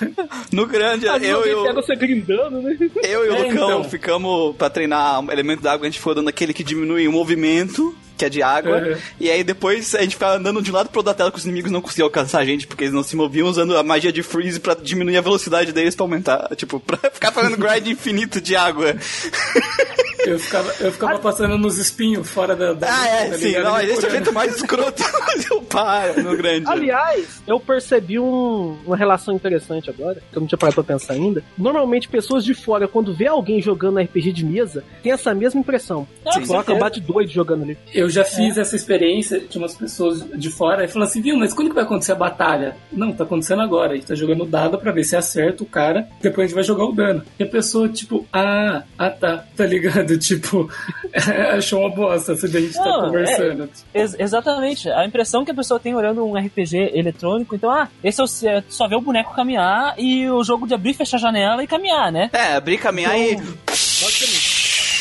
No 0.52 0.66
grande, 0.66 1.06
eu, 1.06 1.14
Alguém 1.14 1.30
eu, 1.30 1.64
pega 1.64 1.82
você 1.82 1.96
grindando, 1.96 2.60
né? 2.60 2.76
eu 3.04 3.24
e 3.24 3.30
o 3.30 3.36
É, 3.36 3.44
Lucão 3.44 3.70
então. 3.80 3.84
ficamos 3.84 4.56
pra 4.56 4.68
treinar 4.70 5.24
elemento 5.32 5.62
da 5.62 5.74
água, 5.74 5.86
a 5.86 5.90
gente 5.92 6.02
foi 6.02 6.16
dando 6.16 6.28
aquele 6.30 6.54
que 6.54 6.64
diminui 6.64 7.08
o 7.08 7.12
movimento. 7.12 7.96
Que 8.18 8.26
é 8.26 8.30
de 8.30 8.42
água, 8.42 8.78
Uhum. 8.80 8.98
e 9.20 9.30
aí 9.30 9.44
depois 9.44 9.94
a 9.94 10.02
gente 10.02 10.14
ficava 10.16 10.38
andando 10.38 10.60
de 10.62 10.72
um 10.72 10.74
lado 10.74 10.90
pro 10.90 11.00
outro 11.00 11.12
da 11.12 11.16
tela 11.16 11.32
que 11.32 11.38
os 11.38 11.46
inimigos 11.46 11.70
não 11.72 11.82
conseguiam 11.82 12.08
alcançar 12.08 12.40
a 12.40 12.46
gente, 12.46 12.66
porque 12.66 12.84
eles 12.86 12.94
não 12.94 13.04
se 13.04 13.16
moviam 13.16 13.48
usando 13.48 13.78
a 13.78 13.84
magia 13.84 14.12
de 14.12 14.24
freeze 14.24 14.60
pra 14.60 14.74
diminuir 14.74 15.18
a 15.18 15.22
velocidade 15.22 15.72
deles 15.72 15.96
pra 15.96 16.04
aumentar, 16.04 16.50
tipo, 16.56 16.80
pra 16.86 16.98
ficar 17.12 17.32
fazendo 17.32 17.58
grind 17.58 17.86
infinito 17.88 18.42
de 18.42 18.56
água. 18.56 18.96
Eu 20.28 20.40
ficava, 20.40 20.74
eu 20.80 20.92
ficava 20.92 21.20
passando 21.20 21.58
nos 21.58 21.78
espinhos 21.78 22.30
fora 22.30 22.56
da. 22.56 22.74
da 22.74 22.88
Ah, 22.90 23.08
é, 23.08 23.32
sim, 23.38 23.58
não, 23.60 23.80
esse 23.80 24.06
é 24.06 24.08
o 24.08 24.12
jeito 24.12 24.34
mais 24.34 24.56
escroto. 24.56 25.04
Eu 25.52 25.62
paro 25.62 26.22
no 26.24 26.36
grande. 26.36 26.66
Aliás, 26.68 27.42
eu 27.46 27.60
percebi 27.60 28.18
um- 28.20 28.76
uma 28.86 28.98
relação 28.98 29.36
interessante 29.36 29.90
agora, 29.90 30.16
que 30.32 30.36
eu 30.38 30.40
não 30.42 30.48
tinha 30.48 30.58
parado 30.58 30.76
pra 30.76 30.84
pensar 30.96 31.14
ainda. 31.14 31.44
Normalmente, 31.58 32.08
pessoas 32.10 32.44
de 32.44 32.54
fora, 32.56 32.88
quando 32.88 33.14
vê 33.14 33.28
alguém 33.28 33.62
jogando 33.62 34.00
RPG 34.00 34.32
de 34.32 34.44
mesa, 34.46 34.84
tem 35.04 35.12
essa 35.12 35.34
mesma 35.36 35.60
impressão. 35.60 36.08
Ah, 36.26 36.32
Sim, 36.34 36.42
com 36.42 36.48
Coloca 36.48 36.66
certeza. 36.66 36.80
bate 36.86 37.02
doido 37.02 37.30
jogando 37.32 37.64
ali. 37.64 37.78
Eu 37.94 38.10
já 38.10 38.24
fiz 38.24 38.58
essa 38.58 38.76
experiência, 38.76 39.40
tinha 39.40 39.62
umas 39.62 39.76
pessoas 39.76 40.26
de 40.36 40.50
fora 40.50 40.86
e 40.86 40.88
falaram 40.88 41.10
assim, 41.10 41.22
viu, 41.22 41.38
mas 41.38 41.54
quando 41.54 41.70
que 41.70 41.76
vai 41.76 41.84
acontecer 41.84 42.14
a 42.14 42.16
batalha? 42.16 42.76
Não, 42.92 43.12
tá 43.14 43.24
acontecendo 43.24 43.62
agora. 43.62 43.94
A 43.94 43.96
gente 43.96 44.08
tá 44.08 44.16
jogando 44.16 44.46
dado 44.46 44.78
pra 44.80 44.92
ver 44.92 45.04
se 45.04 45.16
acerta 45.16 45.64
o 45.64 45.68
cara, 45.68 46.08
depois 46.22 46.46
a 46.46 46.48
gente 46.48 46.56
vai 46.56 46.64
jogar 46.64 46.86
o 46.86 46.94
dano. 46.94 47.24
E 47.40 47.44
a 47.44 47.48
pessoa, 47.48 47.88
tipo, 47.90 48.26
ah, 48.34 48.84
ah 48.98 49.10
tá, 49.10 49.46
tá 49.56 49.66
ligado? 49.66 50.17
Tipo, 50.18 50.70
achou 51.56 51.82
uma 51.82 51.90
bosta, 51.90 52.36
se 52.36 52.46
a 52.46 52.50
gente 52.50 52.74
tá 52.74 52.84
Não, 52.84 53.02
conversando. 53.06 53.70
Ex- 53.94 54.16
exatamente. 54.20 54.90
A 54.90 55.06
impressão 55.06 55.44
que 55.46 55.52
a 55.52 55.56
pessoa 55.56 55.80
tem 55.80 55.96
olhando 55.96 56.26
um 56.26 56.38
RPG 56.38 56.92
eletrônico, 56.94 57.56
então, 57.56 57.70
ah, 57.70 57.88
esse 58.04 58.22
é 58.22 58.24
o, 58.24 58.28
é, 58.48 58.64
só 58.70 58.88
vê 58.88 58.96
o 58.96 59.02
boneco 59.02 59.36
caminhar 59.36 59.96
e 59.98 60.30
o 60.30 60.44
jogo 60.44 60.68
de 60.68 60.74
abrir, 60.74 60.94
fechar 60.94 61.18
a 61.18 61.20
janela 61.20 61.64
e 61.64 61.68
caminhar, 61.68 62.12
né? 62.12 62.30
É, 62.34 62.56
abrir, 62.56 62.78
caminhar 62.78 63.18
e. 63.18 63.38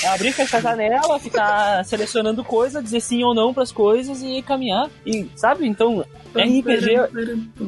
É 0.05 0.09
abrir, 0.09 0.33
fechar 0.33 0.59
a 0.59 0.61
janela, 0.61 1.19
ficar 1.19 1.85
selecionando 1.85 2.45
coisa, 2.45 2.83
dizer 2.83 3.01
sim 3.01 3.23
ou 3.25 3.35
não 3.35 3.53
pras 3.55 3.73
coisas 3.73 4.23
e 4.23 4.43
caminhar. 4.43 4.89
E, 5.05 5.27
sabe? 5.35 5.67
Então, 5.67 6.05
RPG, 6.35 6.97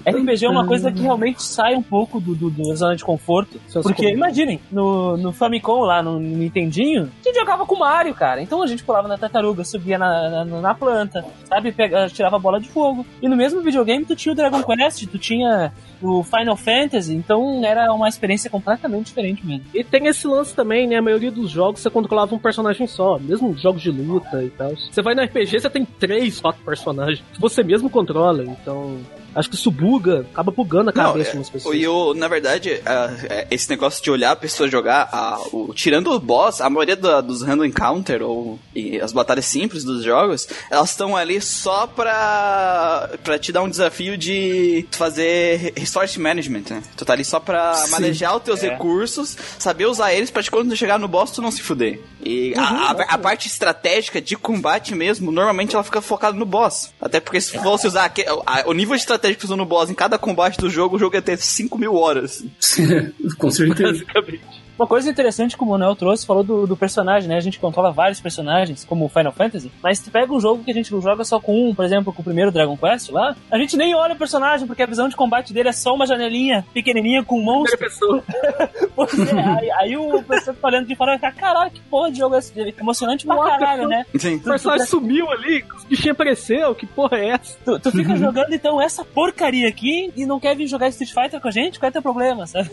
RPG 0.07 0.45
é 0.45 0.49
uma 0.49 0.67
coisa 0.67 0.93
que 0.93 1.01
realmente 1.01 1.43
sai 1.43 1.75
um 1.75 1.83
pouco 1.83 2.21
do, 2.21 2.35
do- 2.35 2.51
da 2.51 2.75
zona 2.75 2.97
de 2.97 3.05
conforto. 3.05 3.59
Porque, 3.83 4.03
imaginem, 4.13 4.61
no, 4.71 5.17
no 5.17 5.33
Famicom 5.33 5.81
lá, 5.81 6.03
no 6.03 6.19
Nintendinho, 6.21 7.11
a 7.21 7.29
gente 7.29 7.39
jogava 7.39 7.65
com 7.65 7.75
o 7.75 7.79
Mario, 7.79 8.15
cara. 8.15 8.43
Então 8.43 8.63
a 8.63 8.67
gente 8.67 8.83
pulava 8.85 9.09
na 9.09 9.17
tartaruga, 9.17 9.65
subia 9.65 9.97
na, 9.99 10.45
na, 10.45 10.61
na 10.61 10.75
planta, 10.75 11.25
sabe? 11.49 11.73
Pega, 11.73 12.09
tirava 12.09 12.39
bola 12.39 12.61
de 12.61 12.69
fogo. 12.69 13.07
E 13.23 13.29
no 13.29 13.37
mesmo 13.37 13.63
videogame 13.63 14.05
tu 14.05 14.15
tinha 14.15 14.33
o 14.33 14.37
Dragon 14.37 14.63
Quest, 14.63 15.07
tu 15.07 15.19
tinha 15.19 15.73
o 16.03 16.23
Final 16.23 16.57
Fantasy, 16.57 17.15
então 17.15 17.65
era 17.65 17.93
uma 17.93 18.09
experiência 18.09 18.49
completamente 18.51 19.07
diferente 19.07 19.45
mesmo. 19.45 19.65
E 19.75 19.83
tem 19.83 20.07
esse 20.07 20.27
lance 20.27 20.55
também, 20.55 20.87
né? 20.87 20.97
A 20.97 21.03
maioria 21.03 21.31
dos 21.31 21.51
jogos 21.51 21.81
você 21.81 21.91
controlava 22.19 22.35
um 22.35 22.39
personagem 22.39 22.87
só, 22.87 23.19
mesmo 23.19 23.57
jogos 23.57 23.83
de 23.83 23.91
luta 23.91 24.43
e 24.43 24.51
tal. 24.51 24.75
Você 24.75 25.03
vai 25.03 25.15
no 25.15 25.23
RPG, 25.23 25.61
você 25.61 25.71
tem 25.71 25.85
três, 25.85 26.41
quatro 26.41 26.63
personagens 26.65 27.23
que 27.33 27.41
você 27.41 27.63
mesmo 27.63 27.89
controla, 27.89 28.45
então. 28.45 28.99
Acho 29.39 29.49
que 29.51 29.55
isso 29.55 29.71
buga, 29.71 30.27
acaba 30.33 30.51
bugando 30.51 30.91
a 30.91 30.93
Não, 30.93 31.05
cabeça 31.13 31.29
é, 31.29 31.33
de 31.33 31.39
umas 31.39 31.51
pessoas. 31.51 31.77
E 31.77 31.87
o, 31.87 32.13
na 32.15 32.27
verdade, 32.27 32.81
ah, 32.85 33.11
é, 33.31 33.47
esse 33.51 33.71
negócio 33.71 34.03
de 34.03 34.11
olhar 34.11 34.33
a 34.33 34.37
pessoa 34.37 34.69
jogar, 34.69 35.09
o- 35.53 35.73
tirando 35.75 36.11
o 36.11 36.19
boss, 36.19 36.61
a 36.61 36.69
maioria 36.69 36.97
da- 36.97 37.21
dos 37.21 37.43
random 37.43 37.65
encounter 37.67 38.21
ou 38.23 38.59
e 38.75 39.01
as 39.01 39.13
batalhas 39.13 39.45
simples 39.47 39.85
dos 39.85 40.03
jogos, 40.03 40.49
elas 40.71 40.91
estão 40.91 41.17
ali 41.17 41.41
só 41.41 41.87
pra, 41.87 43.11
pra 43.23 43.39
te 43.39 43.53
dar 43.53 43.63
um 43.63 43.69
desafio 43.69 44.17
de 44.19 44.87
fazer 44.91 45.57
re- 45.59 45.73
resource 45.77 46.19
management, 46.19 46.65
né? 46.71 46.83
Tu 46.97 47.05
tá 47.05 47.13
ali 47.13 47.25
só 47.25 47.39
pra 47.39 47.75
Sim. 47.75 47.91
manejar 47.91 48.37
os 48.37 48.43
teus 48.43 48.63
É. 48.63 48.71
recursos, 48.71 49.37
saber 49.59 49.87
usar 49.87 50.13
eles 50.13 50.31
pra 50.31 50.43
te, 50.43 50.51
quando 50.51 50.75
chegar 50.77 50.99
no 50.99 51.09
boss 51.09 51.31
tu 51.31 51.43
não 51.43 51.51
se 51.51 51.63
fuder. 51.63 52.01
E 52.25 52.55
a, 52.57 52.63
a- 52.63 53.15
a 53.15 53.19
parte 53.19 53.47
estratégica 53.47 54.21
de 54.21 54.37
combate 54.37 54.95
mesmo, 54.95 55.31
normalmente 55.31 55.75
ela 55.75 55.85
fica 55.85 56.01
focada 56.01 56.37
no 56.37 56.45
boss. 56.45 56.93
Até 57.01 57.21
porque 57.21 57.41
se 57.41 57.57
fosse 57.59 57.87
usar 57.87 58.05
aque- 58.07 58.27
a- 58.27 58.65
o 58.67 58.73
nível 58.73 58.95
de 58.97 59.03
estratégia 59.03 59.28
que 59.35 59.41
tu 59.41 59.45
usou 59.45 59.57
no 59.57 59.65
boss 59.65 59.91
em 59.91 59.95
cada 59.95 60.19
combate 60.19 60.59
do 60.59 60.71
jogo, 60.71 60.97
o 60.97 60.99
jogo 60.99 61.17
ia 61.17 61.23
ter 61.23 61.39
5 61.39 61.77
mil 61.79 61.95
horas. 61.95 62.45
Com 63.39 63.51
certeza. 63.51 63.93
Basicamente. 63.93 64.68
Uma 64.79 64.87
coisa 64.87 65.11
interessante 65.11 65.57
que 65.57 65.63
o 65.63 65.67
Manuel 65.67 65.97
trouxe, 65.97 66.25
falou 66.25 66.45
do, 66.45 66.65
do 66.65 66.77
personagem, 66.77 67.29
né? 67.29 67.37
A 67.37 67.41
gente 67.41 67.59
controla 67.59 67.91
vários 67.91 68.21
personagens, 68.21 68.85
como 68.85 69.07
o 69.07 69.09
Final 69.09 69.33
Fantasy, 69.33 69.73
mas 69.83 69.99
tu 69.99 70.09
pega 70.09 70.33
um 70.33 70.41
jogo 70.41 70.63
que 70.63 70.71
a 70.71 70.75
gente 70.75 70.89
joga 70.89 71.25
só 71.25 71.41
com 71.41 71.69
um, 71.69 71.75
por 71.75 71.85
exemplo, 71.85 72.13
com 72.13 72.23
o 72.23 72.25
primeiro 72.25 72.53
Dragon 72.53 72.77
Quest 72.77 73.11
lá, 73.11 73.35
a 73.51 73.59
gente 73.59 73.77
nem 73.77 73.95
olha 73.95 74.15
o 74.15 74.19
personagem, 74.19 74.69
porque 74.69 74.83
a 74.83 74.87
visão 74.87 75.09
de 75.09 75.17
combate 75.17 75.53
dele 75.53 75.71
é 75.71 75.73
só 75.73 75.95
uma 75.95 76.07
janelinha 76.07 76.65
pequenininha 76.73 77.25
com 77.25 77.41
um 77.41 77.43
monstro. 77.43 77.79
Pessoa. 77.79 78.23
Pois 78.99 79.17
é, 79.17 79.41
aí, 79.41 79.71
aí 79.71 79.97
o 79.97 80.21
pessoal 80.25 80.57
que 80.57 80.61
tá 80.61 80.69
olhando 80.69 80.89
de 80.89 80.97
fora 80.97 81.15
ficar, 81.15 81.33
caralho, 81.33 81.71
que 81.71 81.81
porra 81.83 82.11
de 82.11 82.19
jogo 82.19 82.35
é 82.35 82.39
esse? 82.39 82.75
Emocionante 82.81 83.25
pra 83.25 83.37
caralho, 83.37 83.83
fuck? 83.83 83.91
né? 83.91 84.07
Sim. 84.17 84.35
O 84.37 84.41
personagem 84.43 84.87
sumiu 84.87 85.31
ali, 85.31 85.65
os 85.77 85.85
bichinhos 85.85 86.15
apareceu, 86.15 86.75
que 86.75 86.85
porra 86.85 87.17
é 87.17 87.29
essa? 87.29 87.57
Tu, 87.65 87.79
tu 87.79 87.93
fica 87.93 88.17
jogando 88.17 88.53
então 88.53 88.83
essa 88.83 89.05
porcaria 89.05 89.69
aqui 89.69 90.13
e 90.17 90.27
não 90.27 90.41
quer 90.41 90.57
vir 90.57 90.67
jogar 90.67 90.89
Street 90.89 91.13
Fighter 91.13 91.41
com 91.41 91.47
a 91.47 91.53
gente? 91.53 91.79
Qual 91.79 91.89
é 91.89 91.93
teu 91.93 92.03
problema, 92.03 92.45
sabe? 92.45 92.71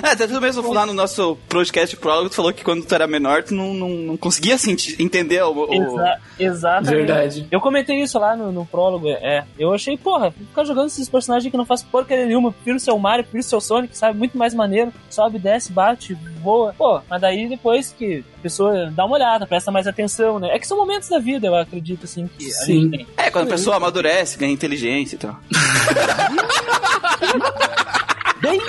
É, 0.00 0.10
até 0.12 0.28
mesmo 0.28 0.72
lá 0.72 0.86
no 0.86 0.92
nosso 0.94 1.36
podcast 1.48 1.96
prólogo, 1.96 2.28
tu 2.30 2.36
falou 2.36 2.52
que 2.52 2.64
quando 2.64 2.84
tu 2.84 2.94
era 2.94 3.06
menor, 3.06 3.42
tu 3.42 3.54
não, 3.54 3.74
não, 3.74 3.88
não 3.88 4.16
conseguia 4.16 4.56
sentir, 4.58 5.00
entender 5.00 5.42
o. 5.42 5.52
o- 5.52 5.74
Exa 5.74 6.18
exatamente. 6.38 6.94
Verdade. 6.96 7.48
Eu 7.50 7.60
comentei 7.60 8.02
isso 8.02 8.18
lá 8.18 8.34
no, 8.36 8.50
no 8.50 8.66
prólogo, 8.66 9.08
é. 9.08 9.44
Eu 9.58 9.72
achei, 9.72 9.96
porra, 9.96 10.30
ficar 10.32 10.64
jogando 10.64 10.86
esses 10.88 11.08
personagens 11.08 11.50
que 11.50 11.56
não 11.56 11.66
faz 11.66 11.82
porcaria 11.82 12.26
nenhuma. 12.26 12.52
Prefiro 12.52 12.76
o 12.76 12.80
seu 12.80 12.98
Mario, 12.98 13.24
prefiro 13.24 13.40
o 13.40 13.48
seu 13.48 13.60
Sonic, 13.60 13.96
sabe? 13.96 14.18
Muito 14.18 14.36
mais 14.36 14.54
maneiro. 14.54 14.92
Sobe, 15.10 15.38
desce, 15.38 15.72
bate, 15.72 16.14
voa. 16.42 16.74
Pô, 16.76 17.00
mas 17.08 17.20
daí 17.20 17.48
depois 17.48 17.94
que 17.96 18.24
a 18.38 18.42
pessoa 18.42 18.90
dá 18.90 19.04
uma 19.04 19.14
olhada, 19.16 19.46
presta 19.46 19.70
mais 19.70 19.86
atenção, 19.86 20.38
né? 20.38 20.50
É 20.54 20.58
que 20.58 20.66
são 20.66 20.76
momentos 20.76 21.08
da 21.08 21.18
vida, 21.18 21.46
eu 21.46 21.54
acredito, 21.54 22.04
assim, 22.04 22.28
que 22.38 22.46
a 22.46 22.50
Sim. 22.50 22.80
gente 22.82 22.90
tem. 22.98 23.06
É, 23.16 23.30
quando 23.30 23.46
a 23.46 23.50
pessoa 23.50 23.76
amadurece, 23.76 24.38
ganha 24.38 24.52
inteligência 24.52 25.16
e 25.16 25.18
tal. 25.18 25.36
Bem, 28.40 28.60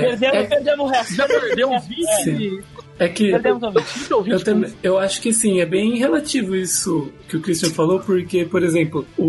perdemos, 0.00 0.36
é- 0.36 0.42
perdemos 0.44 0.86
o 0.86 0.88
resto. 0.90 1.14
Já 1.14 1.26
perdeu 1.26 1.68
uns 1.70 1.84
É. 1.84 1.86
20, 2.30 2.64
É 2.98 3.08
que 3.08 3.30
Perdemos 3.30 3.62
o 3.62 3.70
20. 3.70 3.84
20 3.84 4.12
ou 4.12 4.22
20 4.22 4.32
eu, 4.34 4.44
também, 4.44 4.72
eu 4.82 4.98
acho 4.98 5.22
que 5.22 5.32
sim, 5.32 5.58
é 5.60 5.64
bem 5.64 5.96
relativo 5.96 6.54
isso 6.54 7.10
que 7.28 7.36
o 7.36 7.40
Christian 7.40 7.70
falou, 7.70 7.98
porque, 8.00 8.44
por 8.44 8.62
exemplo, 8.62 9.06
o, 9.16 9.24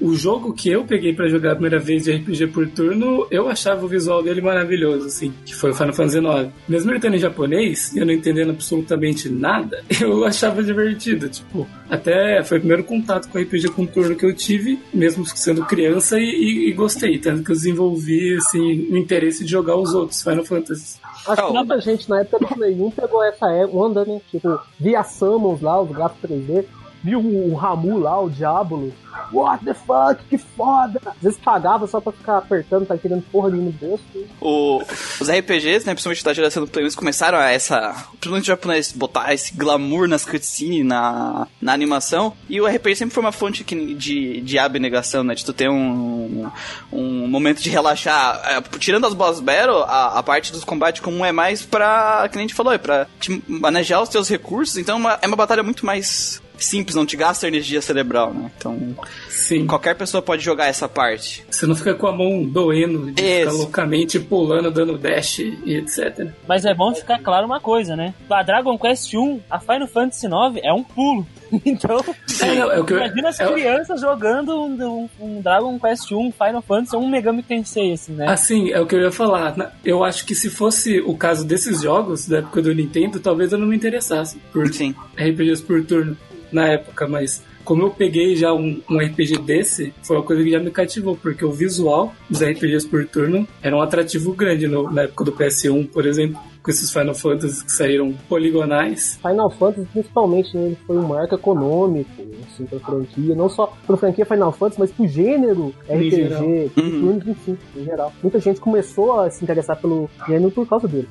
o 0.00 0.14
jogo 0.14 0.52
que 0.52 0.70
eu 0.70 0.84
peguei 0.84 1.12
pra 1.12 1.28
jogar 1.28 1.52
a 1.52 1.54
primeira 1.54 1.78
vez 1.78 2.04
de 2.04 2.12
RPG 2.12 2.46
por 2.48 2.66
turno, 2.68 3.26
eu 3.30 3.48
achava 3.48 3.84
o 3.84 3.88
visual 3.88 4.22
dele 4.22 4.40
maravilhoso, 4.40 5.06
assim, 5.06 5.32
que 5.44 5.54
foi 5.54 5.70
o 5.70 5.74
Final 5.74 5.92
Fantasy 5.92 6.18
IX. 6.18 6.50
Mesmo 6.68 6.90
ele 6.90 6.98
estando 6.98 7.14
em 7.16 7.18
japonês, 7.18 7.92
e 7.94 7.98
eu 7.98 8.06
não 8.06 8.12
entendendo 8.12 8.50
absolutamente 8.50 9.28
nada, 9.28 9.82
eu 10.00 10.24
achava 10.24 10.62
divertido, 10.62 11.28
tipo, 11.28 11.66
até 11.90 12.42
foi 12.42 12.58
o 12.58 12.60
primeiro 12.60 12.84
contato 12.84 13.28
com 13.28 13.38
RPG 13.38 13.68
com 13.70 13.84
turno 13.86 14.14
que 14.16 14.24
eu 14.24 14.34
tive, 14.34 14.78
mesmo 14.92 15.24
sendo 15.26 15.64
criança, 15.64 16.18
e, 16.18 16.24
e- 16.24 16.68
e 16.68 16.72
gostei, 16.72 17.18
tanto 17.18 17.42
que 17.42 17.50
eu 17.50 17.56
desenvolvi, 17.56 18.36
assim, 18.36 18.88
o 18.90 18.96
interesse 18.96 19.44
de 19.44 19.50
jogar 19.50 19.76
os 19.76 19.92
outros 19.94 20.22
Final 20.22 20.44
Fantasy. 20.44 20.98
Acho 21.26 21.46
que 21.46 21.52
muita 21.54 21.80
gente 21.80 22.08
na 22.10 22.20
época 22.20 22.38
do 22.46 22.54
Play 22.54 22.74
1 22.74 22.90
pegou 22.90 23.22
essa 23.24 23.46
é- 23.50 23.64
onda, 23.66 24.04
né? 24.04 24.20
Tipo, 24.30 24.58
via 24.78 25.02
Summons 25.02 25.60
lá, 25.62 25.80
os 25.80 25.90
gráficos 25.90 26.30
3D, 26.30 26.64
viu 27.04 27.20
o, 27.20 27.54
Ramu 27.54 27.98
lá, 27.98 28.18
o 28.20 28.28
Diablo. 28.30 28.92
What 29.32 29.64
the 29.64 29.74
fuck, 29.74 30.24
que 30.28 30.36
foda! 30.36 31.00
Às 31.06 31.14
vezes 31.22 31.38
pagava 31.38 31.86
só 31.86 32.00
pra 32.00 32.10
ficar 32.12 32.38
apertando, 32.38 32.84
tá 32.84 32.98
querendo 32.98 33.22
porra 33.30 33.48
nenhuma 33.48 33.70
no 33.70 33.72
bolso. 33.72 34.02
O- 34.40 34.82
os 35.20 35.28
RPGs, 35.30 35.86
né, 35.86 35.92
principalmente 35.94 36.24
da 36.24 36.34
geração 36.34 36.64
do 36.64 36.68
Play 36.70 36.82
1, 36.82 36.86
eles 36.86 36.96
começaram 36.96 37.38
a 37.38 37.48
essa. 37.48 37.94
Principalmente 38.10 38.42
o 38.44 38.46
japonês, 38.46 38.90
botar 38.92 39.32
esse 39.32 39.54
glamour 39.54 40.08
nas 40.08 40.24
cutscenes, 40.24 40.84
na, 40.84 41.46
na 41.62 41.72
animação. 41.72 42.32
E 42.48 42.60
o 42.60 42.66
RPG 42.66 42.96
sempre 42.96 43.14
foi 43.14 43.22
uma 43.22 43.30
fonte 43.32 43.62
que- 43.62 43.94
de, 43.94 44.40
de 44.40 44.58
abnegação, 44.58 45.22
né? 45.22 45.34
De 45.36 45.44
tu 45.44 45.52
ter 45.52 45.70
um, 45.70 46.50
um 46.92 47.28
momento 47.28 47.62
de 47.62 47.70
relaxar. 47.70 48.40
É, 48.44 48.60
tirando 48.78 49.06
as 49.06 49.14
boss 49.14 49.38
battle, 49.38 49.84
a, 49.84 50.18
a 50.18 50.22
parte 50.24 50.50
dos 50.50 50.64
combates 50.64 51.00
comum 51.00 51.24
é 51.24 51.30
mais 51.32 51.62
pra. 51.64 52.28
Que 52.28 52.36
nem 52.36 52.44
a 52.44 52.48
gente 52.48 52.54
falou, 52.56 52.72
é 52.72 52.78
pra 52.78 53.06
te 53.20 53.42
manejar 53.46 54.02
os 54.02 54.08
teus 54.08 54.28
recursos. 54.28 54.76
Então 54.76 54.96
é 54.96 54.98
uma- 54.98 55.18
é 55.22 55.26
uma 55.28 55.36
batalha 55.36 55.62
muito 55.62 55.86
mais 55.86 56.42
simples, 56.58 56.94
não 56.94 57.04
te 57.06 57.16
gasta 57.16 57.48
energia 57.48 57.80
cerebral, 57.82 58.32
né? 58.32 58.50
Então 58.56 58.96
Sim. 59.28 59.66
qualquer 59.66 59.94
pessoa 59.96 60.22
pode 60.22 60.42
jogar 60.42 60.66
essa 60.66 60.88
parte. 60.88 61.44
Você 61.50 61.66
não 61.66 61.74
fica 61.74 61.94
com 61.94 62.06
a 62.06 62.12
mão 62.12 62.44
doendo, 62.44 63.10
de 63.12 63.22
ficar 63.22 63.50
Isso. 63.50 63.56
loucamente 63.58 64.20
pulando, 64.20 64.70
dando 64.70 64.96
dash 64.98 65.38
e 65.40 65.76
etc. 65.76 66.28
Mas 66.48 66.64
é 66.64 66.72
bom 66.74 66.94
ficar 66.94 67.18
claro 67.20 67.46
uma 67.46 67.60
coisa, 67.60 67.96
né? 67.96 68.14
A 68.30 68.42
Dragon 68.42 68.78
Quest 68.78 69.12
1, 69.14 69.40
a 69.50 69.58
Final 69.60 69.86
Fantasy 69.88 70.28
9 70.28 70.60
é 70.62 70.72
um 70.72 70.82
pulo. 70.84 71.26
Então, 71.64 72.00
É, 72.42 72.56
é 72.56 72.80
o 72.80 72.84
que 72.84 72.94
eu- 72.94 72.96
imagina 72.98 73.28
as 73.28 73.38
é 73.38 73.46
o- 73.48 73.52
crianças 73.52 74.00
jogando 74.00 74.60
um, 74.60 75.08
um- 75.20 75.40
Dragon 75.40 75.78
Quest 75.78 76.10
1, 76.10 76.32
Final 76.32 76.60
Fantasy, 76.62 76.96
um 76.96 77.08
Megami 77.08 77.44
Tensei, 77.44 77.92
assim, 77.92 78.12
né? 78.12 78.28
Assim, 78.28 78.72
é 78.72 78.80
o 78.80 78.86
que 78.86 78.96
eu 78.96 79.00
ia 79.00 79.12
falar. 79.12 79.72
Eu 79.84 80.02
acho 80.02 80.24
que 80.26 80.34
se 80.34 80.50
fosse 80.50 80.98
o 81.00 81.16
caso 81.16 81.44
desses 81.44 81.82
jogos 81.82 82.26
da 82.26 82.38
época 82.38 82.60
do 82.60 82.74
Nintendo, 82.74 83.20
talvez 83.20 83.52
eu 83.52 83.58
não 83.58 83.68
me 83.68 83.76
interessasse 83.76 84.36
por 84.52 84.66
Sim. 84.74 84.96
RPGs 85.16 85.62
por 85.62 85.84
turno 85.84 86.16
na 86.54 86.68
época, 86.68 87.06
mas 87.08 87.42
como 87.64 87.82
eu 87.82 87.90
peguei 87.90 88.36
já 88.36 88.52
um, 88.52 88.80
um 88.90 88.98
RPG 88.98 89.38
desse, 89.38 89.92
foi 90.02 90.16
uma 90.18 90.22
coisa 90.22 90.42
que 90.44 90.50
já 90.50 90.60
me 90.60 90.70
cativou, 90.70 91.16
porque 91.16 91.44
o 91.44 91.50
visual 91.50 92.12
dos 92.28 92.42
RPGs 92.42 92.86
por 92.86 93.06
turno 93.06 93.48
era 93.62 93.74
um 93.74 93.80
atrativo 93.80 94.32
grande 94.34 94.66
no- 94.68 94.90
na 94.90 95.02
época 95.02 95.24
do 95.24 95.32
PS1, 95.32 95.86
por 95.86 96.04
exemplo, 96.06 96.38
com 96.62 96.70
esses 96.70 96.90
Final 96.90 97.14
Fantasy 97.14 97.64
que 97.64 97.72
saíram 97.72 98.12
poligonais. 98.28 99.18
Final 99.20 99.50
Fantasy, 99.50 99.86
principalmente, 99.92 100.54
né, 100.56 100.66
ele 100.66 100.78
foi 100.86 100.96
um 100.98 101.08
marco 101.08 101.34
econômico, 101.34 102.10
assim, 102.52 102.64
pra 102.66 102.78
franquia. 102.80 103.34
Não 103.34 103.48
só 103.48 103.72
pra 103.86 103.96
franquia 103.96 104.26
Final 104.26 104.52
Fantasy, 104.52 104.80
mas 104.80 104.90
pro 104.92 105.06
gênero 105.08 105.74
Em. 105.88 106.08
RPG, 106.08 106.70
Uhum. 106.76 107.00
turnos, 107.00 107.26
enfim, 107.28 107.58
em 107.76 107.84
geral. 107.84 108.12
Muita 108.22 108.38
gente 108.40 108.60
começou 108.60 109.20
a 109.20 109.30
se 109.30 109.42
interessar 109.42 109.76
pelo 109.80 110.08
gênero 110.26 110.50
por 110.50 110.66
causa 110.68 110.86
dele. 110.86 111.08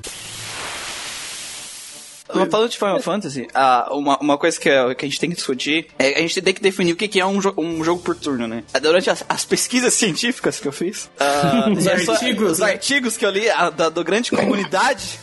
Falando 2.49 2.69
de 2.69 2.77
Final 2.77 2.99
Fantasy, 3.01 3.47
ah, 3.53 3.87
uma, 3.91 4.17
uma 4.19 4.37
coisa 4.37 4.59
que, 4.59 4.69
é- 4.69 4.95
que 4.95 5.05
a 5.05 5.07
gente 5.07 5.19
tem 5.19 5.29
que 5.29 5.35
discutir 5.35 5.87
é 5.99 6.17
a 6.17 6.21
gente 6.21 6.41
tem 6.41 6.53
que 6.53 6.61
definir 6.61 6.93
o 6.93 6.95
que, 6.95 7.07
que 7.07 7.19
é 7.19 7.25
um, 7.25 7.39
jo- 7.39 7.53
um 7.57 7.83
jogo 7.83 8.01
por 8.01 8.15
turno, 8.15 8.47
né? 8.47 8.63
Durante 8.81 9.09
as, 9.09 9.23
as 9.29 9.45
pesquisas 9.45 9.93
científicas 9.93 10.59
que 10.59 10.67
eu 10.67 10.71
fiz, 10.71 11.09
ah, 11.19 11.69
Os 11.75 11.85
é 11.87 11.91
artigos, 11.93 12.51
os 12.53 12.59
né? 12.59 12.71
artigos 12.71 13.17
que 13.17 13.25
eu 13.25 13.29
li 13.31 13.49
a, 13.49 13.69
da 13.69 13.89
do 13.89 14.03
grande 14.03 14.31
comunidade 14.31 15.19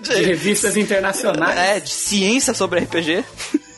De 0.00 0.08
de, 0.16 0.22
revistas 0.22 0.76
internacionais. 0.76 1.58
é, 1.58 1.80
de 1.80 1.90
ciência 1.90 2.52
sobre 2.54 2.80
RPG. 2.80 3.24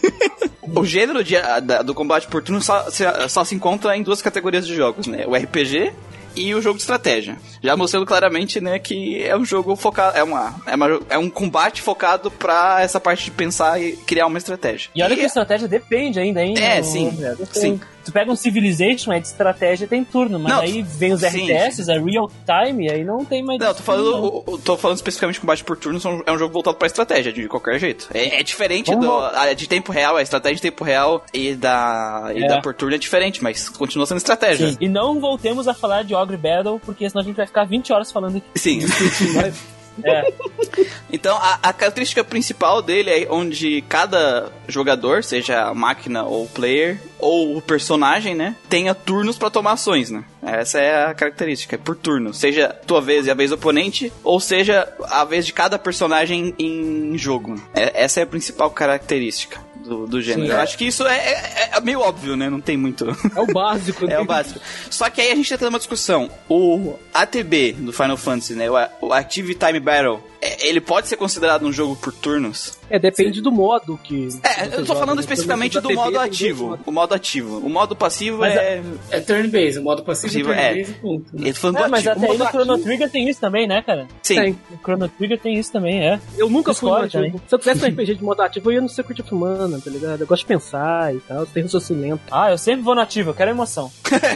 O 0.74 0.84
gênero 0.86 1.22
de- 1.22 1.34
da- 1.62 1.82
do 1.82 1.92
combate 1.94 2.26
por 2.28 2.42
turno 2.42 2.62
só, 2.62 2.90
se- 2.90 3.04
só 3.28 3.44
se 3.44 3.54
encontra 3.54 3.94
em 3.96 4.02
duas 4.02 4.22
categorias 4.22 4.66
de 4.66 4.74
jogos, 4.74 5.06
né? 5.06 5.24
O 5.26 5.34
RPG 5.36 5.92
e 6.36 6.54
o 6.54 6.60
jogo 6.62 6.76
de 6.76 6.82
estratégia. 6.82 7.36
Já 7.62 7.76
mostrando 7.76 8.06
claramente, 8.06 8.60
né, 8.60 8.78
que 8.78 9.22
é 9.22 9.36
um 9.36 9.44
jogo 9.44 9.74
focado, 9.76 10.16
é 10.16 10.22
uma, 10.22 10.54
é, 10.66 10.74
uma- 10.74 11.00
é 11.10 11.18
um 11.18 11.28
combate 11.30 11.80
focado 11.82 12.30
pra 12.30 12.80
essa 12.80 12.98
parte 13.00 13.24
de 13.26 13.30
pensar 13.30 13.80
e 13.80 13.92
criar 13.92 14.26
uma 14.26 14.38
estratégia. 14.38 14.90
E 14.94 15.02
olha 15.02 15.14
que 15.14 15.22
a 15.22 15.26
estratégia 15.26 15.68
depende 15.68 16.18
ainda, 16.18 16.42
hein? 16.42 16.54
É, 16.58 16.78
no- 16.78 16.84
sim, 16.84 17.10
Depende. 17.10 17.48
sim. 17.52 17.80
Tu 18.04 18.10
pega 18.12 18.30
um 18.32 18.36
Civilization, 18.36 19.12
é 19.12 19.20
de 19.20 19.26
estratégia, 19.28 19.86
tem 19.86 20.04
turno, 20.04 20.38
mas 20.38 20.52
Não, 20.52 20.60
aí 20.60 20.82
vem 20.82 21.12
os 21.12 21.20
sim, 21.20 21.50
RTS, 21.52 21.88
é 21.90 21.98
real 21.98 22.30
time, 22.46 22.90
aí 22.90 23.04
não 23.04 23.24
tem 23.24 23.42
mais. 23.44 23.58
Não, 23.60 23.72
tô 23.74 23.82
falando, 23.82 24.42
o- 24.46 24.58
tô 24.58 24.76
falando 24.76 24.96
especificamente 24.96 25.38
combate 25.40 25.62
por 25.62 25.76
turno, 25.76 26.00
é 26.26 26.32
um 26.32 26.38
jogo 26.38 26.52
voltado 26.52 26.76
pra 26.76 26.86
estratégia, 26.86 27.32
de 27.32 27.46
qualquer 27.48 27.78
jeito. 27.78 28.08
É, 28.12 28.40
é 28.40 28.42
diferente 28.42 28.90
Vamos 28.90 29.06
do, 29.06 29.12
a 29.20 29.52
de 29.54 29.68
tempo 29.68 29.92
real, 29.92 30.16
a 30.16 30.22
estratégia 30.22 30.56
de 30.56 30.62
tempo 30.62 30.82
real 30.84 31.24
e 31.32 31.54
da, 31.54 32.30
e 32.34 32.42
É. 32.42 32.48
da 32.48 32.60
por 32.60 32.74
turno 32.74 32.94
é 32.94 32.98
diferente, 32.98 33.42
mas 33.42 33.68
continua 33.68 34.04
sendo 34.06 34.18
estratégia. 34.18 34.70
Sim. 34.70 34.76
E 34.80 34.88
não 34.88 35.20
voltemos 35.20 35.68
a 35.68 35.74
falar 35.74 36.02
de 36.02 36.14
Ogre 36.14 36.36
Battle, 36.36 36.80
porque 36.84 37.08
senão 37.08 37.22
a 37.22 37.24
gente 37.24 37.36
vai 37.36 37.46
ficar 37.46 37.64
20 37.64 37.92
horas 37.92 38.10
falando 38.10 38.38
aqui. 38.38 38.46
Sim. 38.56 38.80
É. 40.02 40.32
Então, 41.12 41.36
a, 41.36 41.58
a 41.62 41.72
característica 41.74 42.24
principal 42.24 42.80
dele 42.80 43.10
é 43.10 43.26
onde 43.30 43.82
cada 43.82 44.50
jogador, 44.66 45.22
seja 45.22 45.64
a 45.64 45.74
máquina 45.74 46.24
ou 46.24 46.44
o 46.44 46.48
player, 46.48 46.98
ou 47.18 47.54
o 47.54 47.60
personagem, 47.60 48.34
né, 48.34 48.56
tenha 48.68 48.94
turnos 48.94 49.36
pra 49.36 49.50
tomar 49.50 49.72
ações, 49.72 50.10
né? 50.10 50.24
Essa 50.42 50.80
é 50.80 51.04
a 51.04 51.14
característica, 51.14 51.76
é 51.76 51.78
por 51.78 51.94
turno. 51.94 52.32
Seja 52.32 52.68
tua 52.86 53.00
vez 53.00 53.26
e 53.26 53.30
a 53.30 53.34
vez 53.34 53.50
do 53.50 53.56
oponente, 53.56 54.10
ou 54.24 54.40
seja 54.40 54.88
a 55.10 55.22
vez 55.24 55.44
de 55.44 55.52
cada 55.52 55.78
personagem 55.78 56.54
em 56.58 57.16
jogo. 57.18 57.62
É- 57.74 58.02
essa 58.02 58.20
é 58.20 58.22
a 58.22 58.26
principal 58.26 58.70
característica. 58.70 59.60
Do, 59.82 60.06
do 60.06 60.22
gênero. 60.22 60.46
Sim, 60.46 60.52
Eu 60.52 60.58
é. 60.58 60.62
acho 60.62 60.78
que 60.78 60.86
isso 60.86 61.06
é, 61.06 61.16
é- 61.18 61.70
é 61.76 61.80
meio 61.80 62.00
óbvio, 62.00 62.36
né? 62.36 62.48
Não 62.48 62.60
tem 62.60 62.76
muito. 62.76 63.06
É 63.36 63.40
o 63.40 63.46
básico. 63.46 64.06
É 64.12 64.18
o 64.20 64.24
básico. 64.24 64.60
Só 64.90 65.08
que 65.10 65.20
aí 65.20 65.30
a 65.32 65.34
gente 65.34 65.48
tá 65.48 65.56
tendo 65.58 65.68
uma 65.68 65.78
discussão. 65.78 66.30
O 66.48 66.94
ATB 67.14 67.72
do 67.72 67.92
Final 67.92 68.16
Fantasy, 68.16 68.54
né? 68.54 68.66
O, 69.00 69.12
Active 69.12 69.54
Time 69.54 69.80
Battle, 69.80 70.20
é, 70.40 70.66
ele 70.68 70.80
pode 70.80 71.08
ser 71.08 71.16
considerado 71.16 71.64
um 71.64 71.72
jogo 71.72 71.94
por 71.96 72.12
turnos? 72.12 72.78
É, 72.90 72.98
depende 72.98 73.40
do 73.40 73.50
modo 73.50 73.98
que. 74.02 74.28
É, 74.42 74.64
você 74.64 74.64
eu 74.66 74.70
tô 74.80 74.84
joga, 74.86 75.00
falando 75.00 75.14
né? 75.16 75.20
especificamente 75.20 75.80
do 75.80 75.88
modo 75.94 76.04
TV 76.10 76.18
dois 76.18 76.28
ativo. 76.30 76.78
O 76.84 76.90
modo 76.92 77.14
ativo. 77.14 77.58
O 77.58 77.68
modo 77.70 77.96
passivo 77.96 78.38
Mas 78.38 78.54
é. 78.56 78.82
É 79.10 79.20
turn-based, 79.20 79.78
o 79.78 79.82
modo 79.82 80.02
passivo 80.04 80.52
é 80.52 80.60
é. 80.60 80.68
turn-based, 80.74 81.00
ponto. 81.00 81.26
né? 81.32 81.48
Eu 81.48 81.54
tô 81.54 81.60
falando 81.60 81.76
É, 81.78 81.84
do 81.84 81.90
mas 81.90 82.06
ativo. 82.06 82.12
até 82.12 82.20
O 82.28 82.32
aí 82.32 82.38
modo 82.38 82.44
no 82.44 82.50
Chrono 82.50 82.78
Trigger 82.82 83.10
tem 83.10 83.28
isso 83.28 83.40
também, 83.40 83.66
né, 83.66 83.82
cara? 83.82 84.06
Sim. 84.22 84.34
Tem. 84.34 84.58
O 84.72 84.76
Chrono 84.82 85.08
Trigger 85.08 85.38
tem 85.40 85.54
isso 85.58 85.72
também, 85.72 86.06
é. 86.06 86.20
Eu 86.36 86.50
nunca 86.50 86.74
fui 86.74 86.90
no 86.90 86.96
ativo. 86.96 87.40
Se 87.46 87.54
eu 87.54 87.58
tivesse 87.58 87.84
um 87.84 87.88
RPG 87.88 88.14
de 88.16 88.24
modo 88.24 88.42
ativo, 88.42 88.70
eu 88.70 88.74
ia 88.74 88.80
no 88.80 88.88
Secret 88.88 89.20
of 89.22 89.34
Mana, 89.34 89.80
tá 89.84 89.90
ligado? 89.90 90.20
Eu 90.20 90.26
gosto 90.26 90.42
de 90.42 90.46
pensar 90.48 91.14
e 91.14 91.20
tal, 91.20 91.44
tem 91.46 91.62
raciocínio 91.62 92.02
lento. 92.02 92.22
Ah, 92.30 92.50
eu 92.50 92.58
sempre 92.58 92.82
vou 92.82 92.94
no 92.94 93.00
ativo, 93.00 93.30
eu 93.30 93.34
quero 93.34 93.50
emoção. 93.50 93.90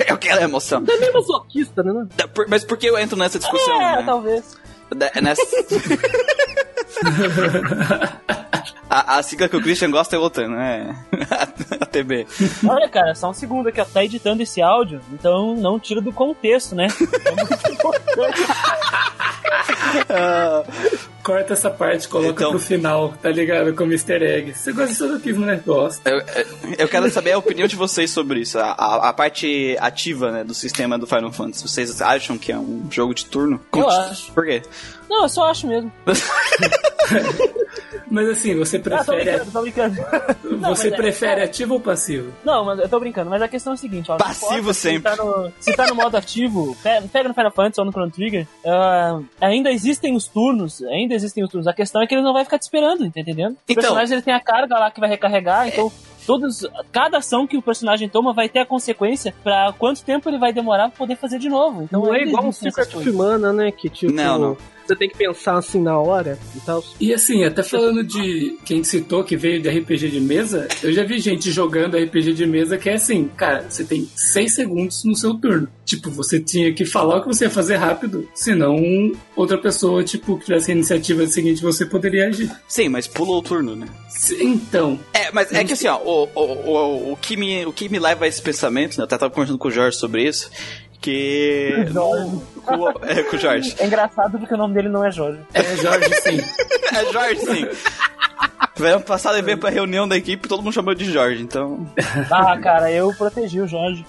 eu 0.08 0.18
quero 0.18 0.40
a 0.40 0.44
emoção. 0.44 0.82
É 0.88 0.98
meio 0.98 1.12
masoquista, 1.12 1.82
né? 1.82 2.06
Da- 2.16 2.28
por- 2.28 2.46
Mas 2.48 2.64
por 2.64 2.76
que 2.76 2.86
eu 2.86 2.98
entro 2.98 3.16
nessa 3.16 3.38
discussão? 3.38 3.80
é, 3.80 3.96
né? 3.96 4.02
talvez. 4.04 4.56
Da- 4.94 5.10
Nessa... 5.20 5.42
a, 8.88 9.16
a 9.18 9.22
sigla 9.22 9.48
que 9.48 9.56
o 9.56 9.62
Christian 9.62 9.90
gosta 9.90 10.16
é 10.16 10.18
outra, 10.18 10.48
né? 10.48 10.96
A 11.80 11.86
TB. 11.86 12.26
Olha, 12.68 12.88
cara, 12.88 13.14
só 13.14 13.30
um 13.30 13.34
segundo 13.34 13.68
aqui, 13.68 13.80
ó. 13.80 13.84
Tá 13.84 14.04
editando 14.04 14.42
esse 14.42 14.60
áudio, 14.62 15.00
então 15.12 15.54
não 15.56 15.78
tira 15.78 16.00
do 16.00 16.12
contexto, 16.12 16.74
né? 16.74 16.86
É 17.24 17.30
muito 17.34 17.72
importante. 17.72 18.42
Corta 21.22 21.54
essa 21.54 21.70
parte, 21.70 22.06
coloca 22.06 22.30
Então- 22.30 22.50
pro 22.50 22.58
final, 22.60 23.12
tá 23.20 23.30
ligado? 23.30 23.74
Como 23.74 23.92
easter 23.92 24.22
egg. 24.22 24.54
Você 24.54 24.72
gosta 24.72 24.92
de 24.92 24.94
sadoquismo, 24.94 25.44
né? 25.44 25.60
Gosta. 25.66 26.08
Eu, 26.08 26.18
eu- 26.20 26.46
eu 26.78 26.88
quero 26.88 27.10
saber 27.10 27.32
a 27.32 27.38
opinião 27.38 27.66
de 27.66 27.74
vocês 27.74 28.10
sobre 28.12 28.40
isso. 28.40 28.58
A, 28.58 28.70
a- 28.72 29.08
a 29.08 29.12
parte 29.12 29.76
ativa 29.80 30.30
né, 30.30 30.44
do 30.44 30.54
sistema 30.54 30.96
do 30.96 31.06
Final 31.06 31.32
Fantasy. 31.32 31.66
Vocês 31.66 32.00
acham 32.00 32.38
que 32.38 32.52
é 32.52 32.56
um 32.58 32.86
jogo 32.90 33.12
de 33.12 33.26
turno? 33.26 33.56
Eu 33.74 33.82
Conte- 33.82 33.96
acho. 33.96 34.32
Por 34.32 34.44
quê? 34.44 34.62
Não, 35.10 35.22
eu 35.22 35.28
só 35.28 35.50
acho 35.50 35.66
mesmo. 35.66 35.90
Mas 38.10 38.28
assim, 38.28 38.54
você 38.56 38.76
Ah, 38.76 38.80
tô 38.80 39.12
prefere, 39.12 39.24
brincando, 39.24 39.50
tô 39.52 39.60
brincando. 39.62 39.96
Não, 40.60 40.74
você 40.74 40.88
é- 40.88 40.96
prefere 40.96 41.42
ativo 41.42 41.74
ou 41.74 41.80
passivo? 41.80 42.32
Não, 42.44 42.64
mas 42.64 42.78
eu 42.78 42.88
tô 42.88 43.00
brincando, 43.00 43.28
mas 43.30 43.42
a 43.42 43.48
questão 43.48 43.72
é 43.72 43.74
a 43.74 43.76
seguinte, 43.76 44.10
ó. 44.10 44.16
Passivo 44.16 44.52
importa 44.54 44.72
se 44.74 44.80
sempre. 44.80 45.02
Tá 45.02 45.16
no, 45.24 45.52
se 45.58 45.76
tá 45.76 45.86
no 45.86 45.94
modo 45.96 46.16
ativo, 46.16 46.76
pe- 46.82 47.02
pega 47.12 47.28
no 47.28 47.34
Final 47.34 47.50
Fantasy 47.50 47.80
ou 47.80 47.84
no 47.86 47.92
Chrono 47.92 48.10
Trigger, 48.10 48.46
ah, 48.64 49.20
ainda 49.40 49.70
existem 49.70 50.14
os 50.14 50.28
turnos, 50.28 50.82
ainda 50.84 51.14
existem 51.14 51.42
os 51.44 51.50
turnos. 51.50 51.66
A 51.66 51.72
questão 51.72 52.00
é 52.02 52.06
que 52.06 52.14
eles 52.14 52.24
não 52.24 52.32
vão 52.32 52.44
ficar 52.44 52.58
te 52.58 52.62
esperando, 52.62 53.10
tá 53.10 53.20
entendendo? 53.20 53.52
Os 53.52 53.58
Então- 53.68 53.82
personagens 53.82 54.10
eles 54.12 54.24
têm 54.24 54.34
a 54.34 54.40
carga 54.40 54.78
lá 54.78 54.90
que 54.90 55.00
vai 55.00 55.08
recarregar, 55.08 55.66
então 55.68 55.90
todos, 56.26 56.66
cada 56.90 57.18
ação 57.18 57.46
que 57.46 57.56
o 57.56 57.62
personagem 57.62 58.08
toma 58.08 58.32
vai 58.32 58.48
ter 58.48 58.60
a 58.60 58.66
consequência 58.66 59.34
pra 59.44 59.72
quanto 59.78 60.02
tempo 60.04 60.28
ele 60.28 60.38
vai 60.38 60.52
demorar 60.52 60.88
pra 60.88 60.98
poder 60.98 61.16
fazer 61.16 61.38
de 61.38 61.48
novo. 61.48 61.82
Então 61.84 62.00
Não 62.02 62.14
é 62.14 62.22
igual 62.22 62.44
um 62.46 62.52
Secret 62.52 62.96
of. 62.96 63.12
Mana, 63.12 63.52
né? 63.52 63.70
Que 63.70 63.88
tipo. 63.88 64.12
Não, 64.12 64.38
não. 64.38 64.56
Você 64.86 64.96
tem 64.96 65.08
que 65.08 65.16
pensar 65.16 65.58
assim 65.58 65.80
na 65.80 65.98
hora 65.98 66.38
e 66.54 66.60
tal. 66.60 66.84
E 67.00 67.12
assim, 67.12 67.44
até 67.44 67.62
falando 67.62 68.04
de 68.04 68.56
quem 68.64 68.84
citou 68.84 69.24
que 69.24 69.36
veio 69.36 69.60
de 69.60 69.68
RPG 69.68 70.10
de 70.10 70.20
mesa, 70.20 70.68
eu 70.82 70.92
já 70.92 71.04
vi 71.04 71.18
gente 71.18 71.50
jogando 71.50 71.96
RPG 71.96 72.32
de 72.32 72.46
mesa 72.46 72.78
que 72.78 72.88
é 72.88 72.94
assim, 72.94 73.28
cara, 73.36 73.66
você 73.68 73.84
tem 73.84 74.08
seis 74.14 74.54
segundos 74.54 75.04
no 75.04 75.16
seu 75.16 75.34
turno. 75.34 75.68
Tipo, 75.84 76.10
você 76.10 76.40
tinha 76.40 76.72
que 76.72 76.84
falar 76.84 77.18
o 77.18 77.22
que 77.22 77.28
você 77.28 77.44
ia 77.44 77.50
fazer 77.50 77.76
rápido, 77.76 78.28
senão 78.34 78.76
outra 79.36 79.56
pessoa, 79.56 80.02
tipo, 80.02 80.36
que 80.38 80.46
tivesse 80.46 80.70
a 80.70 80.74
iniciativa 80.74 81.26
seguinte, 81.26 81.62
você 81.62 81.86
poderia 81.86 82.26
agir. 82.26 82.50
Sim, 82.66 82.88
mas 82.88 83.06
pulou 83.06 83.38
o 83.38 83.42
turno, 83.42 83.76
né? 83.76 83.86
Então, 84.40 84.98
É, 85.12 85.30
mas 85.32 85.52
é 85.52 85.62
que 85.64 85.72
assim, 85.72 85.86
ó, 85.88 85.98
o, 85.98 86.28
o, 86.34 86.40
o, 86.40 87.12
o, 87.12 87.16
que 87.16 87.36
me, 87.36 87.64
o 87.66 87.72
que 87.72 87.88
me 87.88 87.98
leva 87.98 88.24
a 88.24 88.28
esse 88.28 88.40
pensamento, 88.40 88.96
né? 88.96 89.02
Eu 89.02 89.04
até 89.04 89.18
tava 89.18 89.32
conversando 89.32 89.58
com 89.58 89.68
o 89.68 89.70
Jorge 89.70 89.96
sobre 89.96 90.26
isso, 90.26 90.50
que... 91.06 91.86
Jorge. 91.94 92.42
Com, 92.64 92.88
é, 93.06 93.22
com 93.22 93.36
o 93.36 93.38
Jorge. 93.38 93.76
É 93.78 93.86
engraçado 93.86 94.38
porque 94.38 94.54
o 94.54 94.56
nome 94.56 94.74
dele 94.74 94.88
não 94.88 95.04
é 95.04 95.10
Jorge. 95.12 95.38
é 95.54 95.76
Jorge, 95.76 96.14
sim. 96.16 96.40
É 96.96 97.12
Jorge, 97.12 97.40
sim. 97.40 97.68
Ano 98.78 99.00
passado 99.00 99.38
eu 99.38 99.42
veio 99.42 99.56
pra 99.56 99.70
reunião 99.70 100.06
da 100.06 100.18
equipe 100.18 100.46
todo 100.46 100.62
mundo 100.62 100.74
chamou 100.74 100.94
de 100.94 101.10
Jorge, 101.10 101.42
então... 101.42 101.90
Ah, 102.30 102.58
cara, 102.58 102.92
eu 102.92 103.10
protegi 103.14 103.58
o 103.58 103.66
Jorge. 103.66 104.04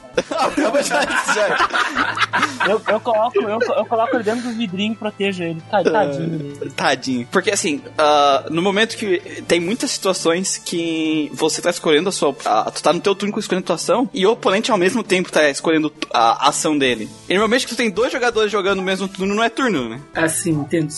Eu, 2.67 2.81
eu, 2.89 2.99
coloco, 2.99 3.39
eu, 3.39 3.59
eu 3.61 3.85
coloco 3.85 4.15
ele 4.17 4.23
dentro 4.23 4.41
do 4.49 4.53
vidrinho 4.53 4.91
e 4.91 4.95
protejo 4.95 5.43
ele. 5.43 5.61
Tá- 5.71 5.81
Tadinho 5.83 6.27
dele. 6.29 6.71
Tadinho. 6.75 7.27
Porque 7.31 7.51
assim, 7.51 7.81
ah, 7.97 8.45
no 8.49 8.61
momento 8.61 8.97
que 8.97 9.41
tem 9.47 9.59
muitas 9.59 9.91
situações 9.91 10.57
que 10.57 11.31
você 11.33 11.61
tá 11.61 11.69
escolhendo 11.69 12.09
a 12.09 12.11
sua. 12.11 12.35
a- 12.45 12.69
tu 12.69 12.83
tá 12.83 12.91
no 12.91 12.99
teu 12.99 13.15
turno 13.15 13.39
escolhendo 13.39 13.63
a 13.63 13.67
tua 13.67 13.75
ação 13.75 14.09
e 14.13 14.25
o 14.25 14.31
oponente 14.31 14.69
ao 14.69 14.77
mesmo 14.77 15.01
tempo 15.03 15.31
tá 15.31 15.49
escolhendo 15.49 15.93
a, 16.13 16.49
ação 16.49 16.77
dele. 16.77 17.09
E 17.29 17.33
normalmente 17.33 17.65
que 17.65 17.73
tu 17.73 17.77
tem 17.77 17.89
dois 17.89 18.11
jogadores 18.11 18.51
jogando 18.51 18.77
no 18.79 18.83
mesmo 18.83 19.07
turno, 19.07 19.33
não 19.33 19.43
é 19.43 19.49
turno, 19.49 19.87
né? 19.87 20.01
Assim, 20.13 20.51
entendo. 20.51 20.91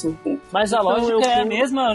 Mas 0.52 0.74
a 0.74 0.78
Então, 0.78 0.90
lógica 0.90 1.12
eu 1.12 1.22
é 1.22 1.42
a 1.42 1.46
mesma, 1.46 1.94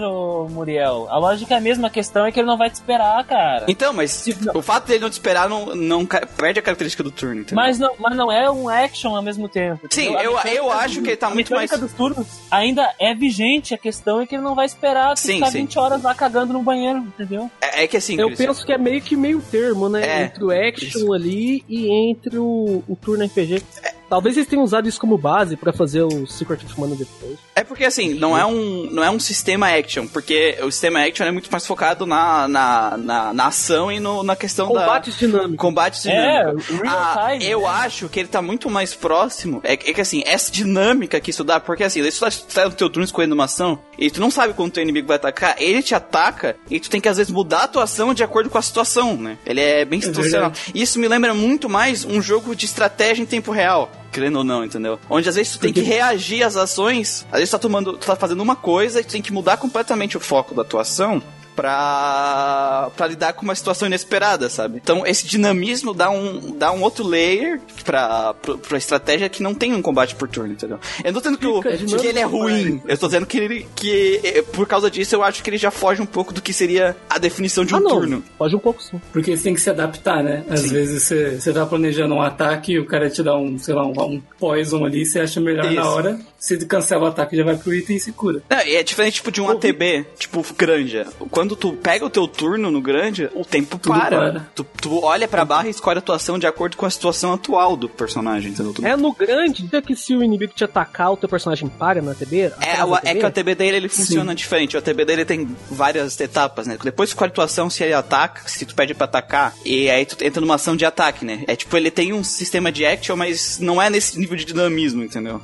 Muriel. 0.50 1.06
A 1.10 1.18
lógica 1.18 1.54
é 1.54 1.56
a 1.58 1.60
mesma. 1.60 1.88
A 1.88 1.90
questão 1.90 2.24
é 2.26 2.32
que 2.32 2.38
ele 2.40 2.46
não 2.46 2.56
vai 2.56 2.70
te 2.70 2.74
esperar, 2.74 3.24
cara. 3.24 3.64
Então, 3.68 3.92
mas 3.92 4.24
o 4.54 4.62
fato 4.62 4.86
dele 4.86 5.00
não 5.00 5.10
te 5.10 5.14
esperar 5.14 5.48
não, 5.48 5.74
não 5.74 6.06
perde 6.06 6.58
a 6.58 6.62
característica 6.62 7.02
do 7.02 7.10
turno, 7.10 7.40
entendeu? 7.40 7.56
Mas 7.56 7.78
não, 7.78 7.90
mas 7.98 8.16
não 8.16 8.30
é 8.30 8.50
um 8.50 8.68
action 8.68 9.14
ao 9.16 9.22
mesmo 9.22 9.48
tempo. 9.48 9.86
Sim, 9.90 10.10
entendeu? 10.10 10.38
A 10.38 10.42
eu- 10.46 10.54
eu 10.64 10.70
acho 10.70 11.02
que 11.02 11.08
ele 11.10 11.16
tá 11.16 11.26
a 11.26 11.30
muito 11.30 11.50
mecânica 11.50 11.76
mais- 11.76 11.90
dos 11.90 11.92
turnos 11.96 12.26
ainda 12.50 12.92
é 12.98 13.14
vigente. 13.14 13.74
A 13.74 13.78
questão 13.78 14.20
é 14.20 14.26
que 14.26 14.34
ele 14.34 14.42
não 14.42 14.54
vai 14.54 14.66
esperar 14.66 15.16
Sim, 15.16 15.34
ficar 15.34 15.50
sim. 15.50 15.58
20 15.58 15.78
horas 15.78 16.02
lá 16.02 16.14
cagando 16.14 16.52
no 16.52 16.62
banheiro, 16.62 16.98
entendeu? 16.98 17.50
É, 17.60 17.84
é 17.84 17.86
que 17.88 17.96
assim, 17.96 18.18
Eu 18.18 18.28
Christian, 18.28 18.46
penso 18.48 18.64
que 18.66 18.72
é 18.72 18.78
meio 18.78 19.00
que 19.02 19.16
meio 19.16 19.40
termo, 19.40 19.88
né? 19.88 20.02
É, 20.06 20.22
entre 20.24 20.44
o 20.44 20.50
action 20.50 21.12
ali 21.12 21.64
e 21.68 21.90
entre 22.10 22.38
o, 22.38 22.82
o 22.88 22.96
turno 22.96 23.24
RPG. 23.24 23.62
Talvez 24.08 24.36
eles 24.36 24.48
tenham 24.48 24.62
usado 24.64 24.88
isso 24.88 25.00
como 25.00 25.16
base 25.18 25.56
pra 25.56 25.72
fazer 25.72 26.02
o 26.02 26.26
Secret 26.26 26.64
of 26.64 26.80
Mana 26.80 26.94
depois. 26.94 27.38
É 27.54 27.64
porque 27.64 27.84
assim, 27.84 28.14
não 28.14 28.36
é 28.36 28.44
um, 28.44 28.88
não 28.90 29.02
é 29.02 29.10
um 29.10 29.18
sistema 29.18 29.68
action, 29.68 30.06
porque 30.06 30.56
o 30.62 30.70
sistema 30.70 31.00
action 31.04 31.26
é 31.26 31.30
muito 31.30 31.50
mais 31.50 31.66
focado 31.66 32.06
na, 32.06 32.46
na, 32.48 32.96
na, 32.96 33.32
na 33.32 33.46
ação 33.46 33.90
e 33.90 33.98
no, 33.98 34.22
na 34.22 34.36
questão 34.36 34.68
Combates 34.68 35.14
da... 35.14 35.26
dinâmicos. 35.26 35.56
Combate 35.56 36.08
É, 36.08 36.42
dinâmico. 36.44 36.72
real 36.82 36.94
Ah, 36.98 37.28
time, 37.32 37.44
eu 37.46 37.60
né? 37.62 37.66
acho 37.68 38.08
que 38.08 38.20
ele 38.20 38.28
tá 38.28 38.40
muito 38.42 38.68
mais 38.70 38.94
próximo. 38.94 39.60
É, 39.64 39.76
que- 39.76 39.90
é 39.90 39.94
que 39.94 40.00
assim, 40.00 40.22
essa 40.26 40.50
dinâmica 40.50 41.18
que 41.20 41.30
isso 41.30 41.42
dá, 41.44 41.58
porque 41.58 41.84
assim, 41.84 42.00
isso 42.06 42.20
tá, 42.20 42.30
tu 42.30 42.54
tá 42.54 42.64
no 42.66 42.72
teu 42.72 42.90
turno 42.90 43.04
escolhendo 43.04 43.34
uma 43.34 43.44
ação 43.44 43.78
e 43.98 44.10
tu 44.10 44.20
não 44.20 44.30
sabe 44.30 44.52
quando 44.54 44.72
teu 44.72 44.82
inimigo 44.82 45.08
vai 45.08 45.16
atacar, 45.16 45.56
ele 45.58 45.82
te 45.82 45.94
ataca 45.94 46.56
e 46.70 46.78
tu 46.78 46.90
tem 46.90 47.00
que 47.00 47.08
às 47.08 47.16
vezes 47.16 47.32
mudar 47.32 47.64
a 47.64 47.68
tua 47.68 47.84
ação 47.84 48.12
de 48.14 48.22
acordo 48.22 48.50
com 48.50 48.58
a 48.58 48.62
situação, 48.62 49.16
né? 49.16 49.38
Ele 49.46 49.60
é 49.60 49.84
bem 49.84 50.00
situacional. 50.00 50.52
Isso 50.74 50.98
me 50.98 51.08
lembra 51.08 51.32
muito 51.34 51.68
mais 51.68 52.04
um 52.04 52.20
jogo 52.20 52.54
de 52.54 52.66
estratégia 52.66 53.22
em 53.22 53.26
tempo 53.26 53.50
real. 53.50 53.90
Querendo 54.14 54.36
ou 54.36 54.44
não, 54.44 54.64
entendeu? 54.64 54.96
Onde 55.10 55.28
às 55.28 55.34
vezes 55.34 55.54
tu 55.54 55.58
tem 55.58 55.72
que 55.72 55.80
reagir 55.80 56.44
às 56.44 56.56
ações, 56.56 57.26
às 57.32 57.40
vezes 57.40 57.50
tu 57.50 57.52
tá 57.52 57.58
tomando, 57.58 57.94
tu 57.94 58.06
tá 58.06 58.14
fazendo 58.14 58.40
uma 58.40 58.54
coisa 58.54 59.00
e 59.00 59.04
tu 59.04 59.10
tem 59.10 59.20
que 59.20 59.32
mudar 59.32 59.56
completamente 59.56 60.16
o 60.16 60.20
foco 60.20 60.54
da 60.54 60.62
tua 60.62 60.82
ação 60.82 61.20
pra, 61.54 62.90
pra 62.96 63.06
lidar 63.06 63.32
com 63.32 63.42
uma 63.42 63.54
situação 63.54 63.86
inesperada, 63.86 64.48
sabe? 64.48 64.80
Então 64.82 65.06
esse 65.06 65.26
dinamismo 65.26 65.92
dá 65.94 66.10
um, 66.10 66.56
dá 66.56 66.72
um 66.72 66.82
outro 66.82 67.06
layer 67.06 67.60
pra, 67.84 68.34
pra, 68.34 68.56
pra 68.56 68.78
estratégia 68.78 69.28
que 69.28 69.42
não 69.42 69.54
tem 69.54 69.74
um 69.74 69.82
combate 69.82 70.14
por 70.14 70.28
turno, 70.28 70.52
entendeu? 70.52 70.78
Eu 71.02 71.12
não 71.12 71.20
tô 71.20 71.30
dizendo 71.30 71.38
que, 71.38 71.46
o- 71.46 71.62
que 72.00 72.06
ele 72.06 72.18
é 72.18 72.24
ruim, 72.24 72.80
eu 72.86 72.98
tô 72.98 73.06
dizendo 73.06 73.26
que 73.26 73.38
ele, 73.38 73.66
que 73.74 74.20
eh, 74.22 74.42
por 74.42 74.66
causa 74.66 74.90
disso 74.90 75.14
eu 75.14 75.22
acho 75.22 75.42
que 75.42 75.50
ele 75.50 75.58
já 75.58 75.70
foge 75.70 76.00
um 76.00 76.06
pouco 76.06 76.32
do 76.32 76.40
que 76.42 76.52
seria 76.52 76.96
a 77.08 77.18
definição 77.18 77.64
de 77.64 77.74
um 77.74 77.78
ah, 77.78 77.80
não. 77.80 77.90
turno. 77.90 78.24
Pode 78.38 78.54
um 78.56 78.58
pouco 78.58 78.82
sim. 78.82 79.00
Porque 79.12 79.36
você 79.36 79.42
tem 79.44 79.54
que 79.54 79.60
se 79.60 79.70
adaptar, 79.70 80.22
né? 80.22 80.44
Às 80.48 80.70
vezes 80.70 81.02
você, 81.02 81.40
você 81.40 81.52
tá 81.52 81.66
planejando 81.66 82.14
um 82.14 82.22
ataque 82.22 82.72
e 82.72 82.78
o 82.78 82.86
cara 82.86 83.10
te 83.10 83.22
dá 83.22 83.36
um, 83.36 83.58
sei 83.58 83.74
lá, 83.74 83.86
um, 83.86 83.92
um 84.00 84.20
poison 84.38 84.84
ali, 84.84 85.04
você 85.04 85.20
acha 85.20 85.40
melhor 85.40 85.66
Isso. 85.66 85.74
na 85.74 85.88
hora, 85.88 86.18
você 86.38 86.56
cancela 86.64 87.04
o 87.04 87.06
ataque, 87.06 87.36
já 87.36 87.44
vai 87.44 87.56
pro 87.56 87.74
item 87.74 87.96
e 87.96 88.00
se 88.00 88.12
cura. 88.12 88.42
Não, 88.48 88.60
e 88.66 88.76
é 88.76 88.82
diferente 88.82 89.14
tipo 89.14 89.30
de 89.30 89.40
um 89.40 89.48
ATB, 89.50 90.06
tipo 90.18 90.44
grande. 90.56 91.04
Quando 91.30 91.43
tu 91.48 91.72
pega 91.74 92.04
o 92.06 92.10
teu 92.10 92.26
turno 92.26 92.70
no 92.70 92.80
grande, 92.80 93.28
o 93.34 93.44
tempo 93.44 93.78
Tudo 93.78 93.92
para. 93.98 94.16
para. 94.18 94.48
Tu, 94.54 94.64
tu 94.80 95.04
olha 95.04 95.28
pra 95.28 95.44
barra 95.44 95.66
e 95.66 95.70
escolhe 95.70 95.98
a 95.98 96.02
tua 96.02 96.16
ação 96.16 96.38
de 96.38 96.46
acordo 96.46 96.76
com 96.76 96.86
a 96.86 96.90
situação 96.90 97.32
atual 97.32 97.76
do 97.76 97.88
personagem, 97.88 98.50
entendeu? 98.52 98.74
É 98.82 98.96
no 98.96 99.12
grande, 99.12 99.68
é 99.72 99.82
que 99.82 99.94
se 99.94 100.14
o 100.16 100.22
inimigo 100.22 100.52
te 100.54 100.64
atacar, 100.64 101.12
o 101.12 101.16
teu 101.16 101.28
personagem 101.28 101.68
para 101.68 102.00
na 102.00 102.14
TB? 102.14 102.52
É, 102.60 102.84
o- 102.84 102.96
é 102.96 103.14
que 103.14 103.22
o 103.22 103.26
ATB 103.26 103.54
dele 103.54 103.76
ele 103.76 103.88
funciona 103.88 104.34
diferente. 104.34 104.76
O 104.76 104.78
ATB 104.78 105.04
dele 105.04 105.24
tem 105.24 105.46
várias 105.70 106.18
etapas, 106.20 106.66
né? 106.66 106.78
Depois 106.82 107.10
escolhe 107.10 107.30
tua 107.30 107.44
ação 107.44 107.68
se 107.68 107.82
ele 107.84 107.92
ataca, 107.92 108.48
se 108.48 108.64
tu 108.64 108.74
pede 108.74 108.94
pra 108.94 109.04
atacar, 109.04 109.54
e 109.64 109.90
aí 109.90 110.06
tu 110.06 110.16
entra 110.24 110.40
numa 110.40 110.54
ação 110.54 110.74
de 110.76 110.84
ataque, 110.84 111.24
né? 111.24 111.44
É 111.46 111.54
tipo, 111.56 111.76
ele 111.76 111.90
tem 111.90 112.12
um 112.12 112.24
sistema 112.24 112.70
de 112.72 112.86
action, 112.86 113.16
mas 113.16 113.58
não 113.58 113.80
é 113.82 113.90
nesse 113.90 114.18
nível 114.18 114.36
de 114.36 114.44
dinamismo, 114.44 115.02
entendeu? 115.02 115.40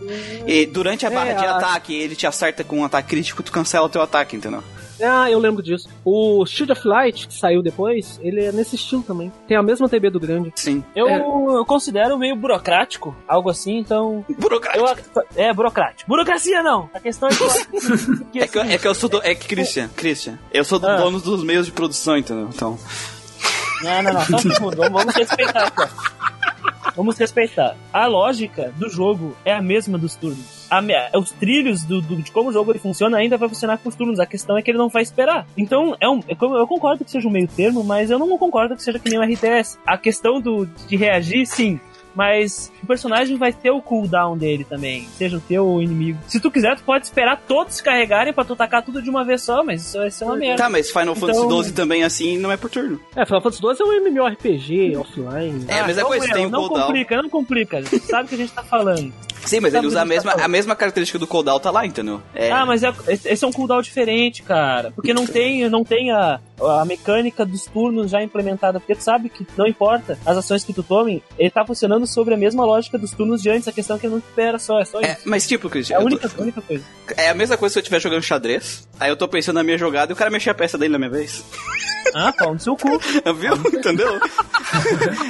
E 0.46 0.66
durante 0.66 1.04
a 1.06 1.10
barra 1.10 1.30
É, 1.30 1.34
de 1.34 1.44
a- 1.44 1.56
ataque, 1.56 1.94
ele 1.94 2.14
te 2.16 2.26
acerta 2.26 2.62
com 2.64 2.78
um 2.80 2.84
ataque 2.84 3.08
crítico, 3.08 3.42
tu 3.42 3.50
cancela 3.52 3.86
o 3.86 3.88
teu 3.88 4.02
ataque, 4.02 4.36
entendeu? 4.36 4.62
Ah, 5.02 5.30
eu 5.30 5.38
lembro 5.38 5.62
disso. 5.62 5.88
O 6.04 6.44
Shield 6.46 6.72
of 6.72 6.86
Light, 6.86 7.26
que 7.28 7.34
saiu 7.34 7.62
depois, 7.62 8.18
ele 8.22 8.44
é 8.44 8.52
nesse 8.52 8.76
estilo 8.76 9.02
também. 9.02 9.32
Tem 9.48 9.56
a 9.56 9.62
mesma 9.62 9.88
TB 9.88 10.10
do 10.10 10.20
grande. 10.20 10.52
Sim. 10.56 10.84
Eu, 10.94 11.08
É. 11.08 11.18
eu 11.20 11.64
considero 11.66 12.18
meio 12.18 12.36
burocrático, 12.36 13.14
algo 13.26 13.48
assim, 13.50 13.78
então. 13.78 14.24
Burocrático. 14.38 14.84
Eu, 15.16 15.24
é, 15.44 15.52
burocrático. 15.52 16.08
Burocracia 16.08 16.62
não! 16.62 16.88
A 16.94 17.00
questão 17.00 17.28
é 17.28 17.32
que. 17.32 17.40
É 18.40 18.46
que, 18.46 18.58
eu- 18.58 18.62
é 18.62 18.78
que 18.78 18.86
eu 18.88 18.94
sou 18.94 19.08
do. 19.08 19.20
É 19.22 19.34
que, 19.34 19.46
Christian, 19.48 19.88
Christian, 19.96 20.38
eu 20.52 20.64
sou 20.64 20.78
do 20.78 20.86
Ah. 20.86 20.96
dono 20.96 21.20
dos 21.20 21.42
meios 21.44 21.66
de 21.66 21.72
produção, 21.72 22.16
entendeu? 22.16 22.48
Então. 22.52 22.78
Não, 23.82 24.02
não, 24.02 24.12
não. 24.12 24.20
Só 24.24 24.36
um 24.36 24.54
segundo. 24.54 24.76
Vamos, 24.76 25.14
respeitar 25.14 25.72
ó. 25.78 26.90
Vamos 26.96 27.16
respeitar. 27.18 27.76
A 27.92 28.06
lógica 28.06 28.72
do 28.76 28.88
jogo 28.90 29.34
é 29.44 29.54
a 29.54 29.62
mesma 29.62 29.96
dos 29.96 30.14
turnos. 30.16 30.59
A 30.70 30.80
os 31.18 31.30
trilhos 31.32 31.84
do, 31.84 32.00
do- 32.00 32.16
de 32.16 32.30
como 32.30 32.50
o 32.50 32.52
jogo 32.52 32.70
ele 32.72 32.78
funciona 32.78 33.18
ainda 33.18 33.36
vai 33.36 33.48
funcionar 33.48 33.78
com 33.78 33.88
os 33.88 33.94
turnos. 33.94 34.20
A 34.20 34.26
questão 34.26 34.56
é 34.56 34.62
que 34.62 34.70
ele 34.70 34.78
não 34.78 34.88
vai 34.88 35.02
esperar. 35.02 35.46
Então, 35.56 35.96
é 36.00 36.08
um, 36.08 36.20
é 36.28 36.36
eu 36.40 36.66
concordo 36.66 37.04
que 37.04 37.10
seja 37.10 37.26
um 37.26 37.30
meio 37.30 37.48
termo, 37.48 37.82
mas 37.82 38.10
eu 38.10 38.18
não 38.18 38.38
concordo 38.38 38.76
que 38.76 38.82
seja 38.82 38.98
que 38.98 39.10
nem 39.10 39.18
um 39.18 39.22
RTS. 39.22 39.78
A 39.86 39.98
questão 39.98 40.40
do, 40.40 40.66
de 40.66 40.96
reagir, 40.96 41.46
sim. 41.46 41.80
Mas 42.14 42.72
o 42.82 42.86
personagem 42.86 43.36
vai 43.36 43.52
ter 43.52 43.70
o 43.70 43.80
cooldown 43.80 44.36
dele 44.36 44.64
também, 44.64 45.06
seja 45.16 45.36
o 45.36 45.40
teu 45.40 45.64
ou 45.66 45.76
o 45.76 45.82
inimigo. 45.82 46.18
Se 46.26 46.40
tu 46.40 46.50
quiser, 46.50 46.76
tu 46.76 46.82
pode 46.82 47.04
esperar 47.06 47.36
todos 47.46 47.74
se 47.76 47.82
carregarem 47.82 48.32
pra 48.32 48.44
tu 48.44 48.56
tacar 48.56 48.82
tudo 48.84 49.00
de 49.00 49.08
uma 49.08 49.24
vez 49.24 49.42
só, 49.42 49.62
mas 49.62 49.86
isso 49.86 49.98
vai 49.98 50.10
ser 50.10 50.24
uma 50.24 50.36
merda. 50.36 50.62
Tá, 50.64 50.68
mas 50.70 50.90
Final 50.90 51.14
Fantasy 51.14 51.40
Então- 51.44 51.62
XII 51.62 51.72
também 51.72 52.02
assim 52.04 52.38
não 52.38 52.50
é 52.50 52.56
por 52.56 52.68
turno. 52.70 53.00
É, 53.16 53.24
Final 53.24 53.40
Fantasy 53.42 53.60
XII 53.62 53.76
é 53.80 53.84
um 53.84 53.92
MMORPG 54.06 54.96
offline. 54.96 55.64
É 55.68 55.80
a 55.80 55.86
mesma 55.86 55.92
então, 56.02 56.06
coisa, 56.08 56.26
meu, 56.26 56.34
tem 56.34 56.46
o 56.46 56.50
Não 56.50 56.60
cooldown. 56.60 56.86
complica, 56.86 57.22
não 57.22 57.30
complica. 57.30 57.78
A 57.78 57.82
gente 57.82 58.00
sabe 58.00 58.24
o 58.24 58.28
que 58.28 58.34
a 58.34 58.38
gente 58.38 58.52
tá 58.52 58.62
falando. 58.62 59.12
Sim, 59.44 59.60
mas 59.60 59.72
ele 59.72 59.86
usa 59.86 60.00
a 60.00 60.02
gente 60.02 60.10
mesma, 60.10 60.32
tá 60.34 60.44
a 60.44 60.48
mesma 60.48 60.76
característica 60.76 61.18
do 61.18 61.26
cooldown 61.26 61.58
tá 61.58 61.70
lá, 61.70 61.86
entendeu? 61.86 62.20
É, 62.34 62.50
Ah, 62.50 62.66
mas 62.66 62.82
é, 62.82 62.92
esse 63.08 63.42
é 63.42 63.48
um 63.48 63.52
cooldown 63.52 63.80
diferente, 63.80 64.42
cara. 64.42 64.90
Porque 64.94 65.14
não 65.14 65.26
tem, 65.26 65.66
não 65.70 65.82
tem 65.82 66.10
a, 66.10 66.38
a 66.66 66.84
mecânica 66.84 67.44
dos 67.44 67.64
turnos 67.64 68.10
já 68.10 68.22
implementada. 68.22 68.80
Porque 68.80 68.94
tu 68.94 69.02
sabe 69.02 69.28
que 69.28 69.46
não 69.56 69.66
importa 69.66 70.18
as 70.26 70.36
ações 70.36 70.64
que 70.64 70.72
tu 70.72 70.82
tome, 70.82 71.22
ele 71.38 71.50
tá 71.50 71.64
funcionando 71.64 72.06
sobre 72.06 72.34
a 72.34 72.36
mesma 72.36 72.64
lógica 72.64 72.98
dos 72.98 73.10
turnos 73.12 73.42
de 73.42 73.50
antes. 73.50 73.68
A 73.68 73.72
questão 73.72 73.96
é 73.96 73.98
que 73.98 74.06
ele 74.06 74.12
não 74.14 74.18
espera 74.20 74.58
só, 74.58 74.80
é 74.80 74.84
só 74.84 75.00
é, 75.00 75.12
isso. 75.12 75.22
mas 75.28 75.46
tipo, 75.46 75.68
Christian, 75.68 75.96
É 75.96 75.98
a 75.98 76.02
eu 76.02 76.08
tô- 76.08 76.14
única, 76.16 76.42
única 76.42 76.62
coisa. 76.62 76.84
é 77.16 77.28
a 77.30 77.34
mesma 77.34 77.56
coisa 77.56 77.72
se 77.72 77.78
eu 77.78 77.82
estiver 77.82 78.00
jogando 78.00 78.22
xadrez, 78.22 78.88
aí 78.98 79.10
eu 79.10 79.16
tô 79.16 79.26
pensando 79.28 79.56
na 79.56 79.62
minha 79.62 79.78
jogada 79.78 80.12
e 80.12 80.14
o 80.14 80.16
cara 80.16 80.30
mexer 80.30 80.50
a 80.50 80.54
peça 80.54 80.76
dele 80.78 80.92
na 80.92 80.98
minha 80.98 81.10
vez. 81.10 81.44
Ah, 82.14 82.32
pau 82.32 82.54
no 82.54 82.58
seu 82.60 82.76
cu. 82.76 82.88
Viu? 83.38 83.54
Entendeu? 83.72 84.18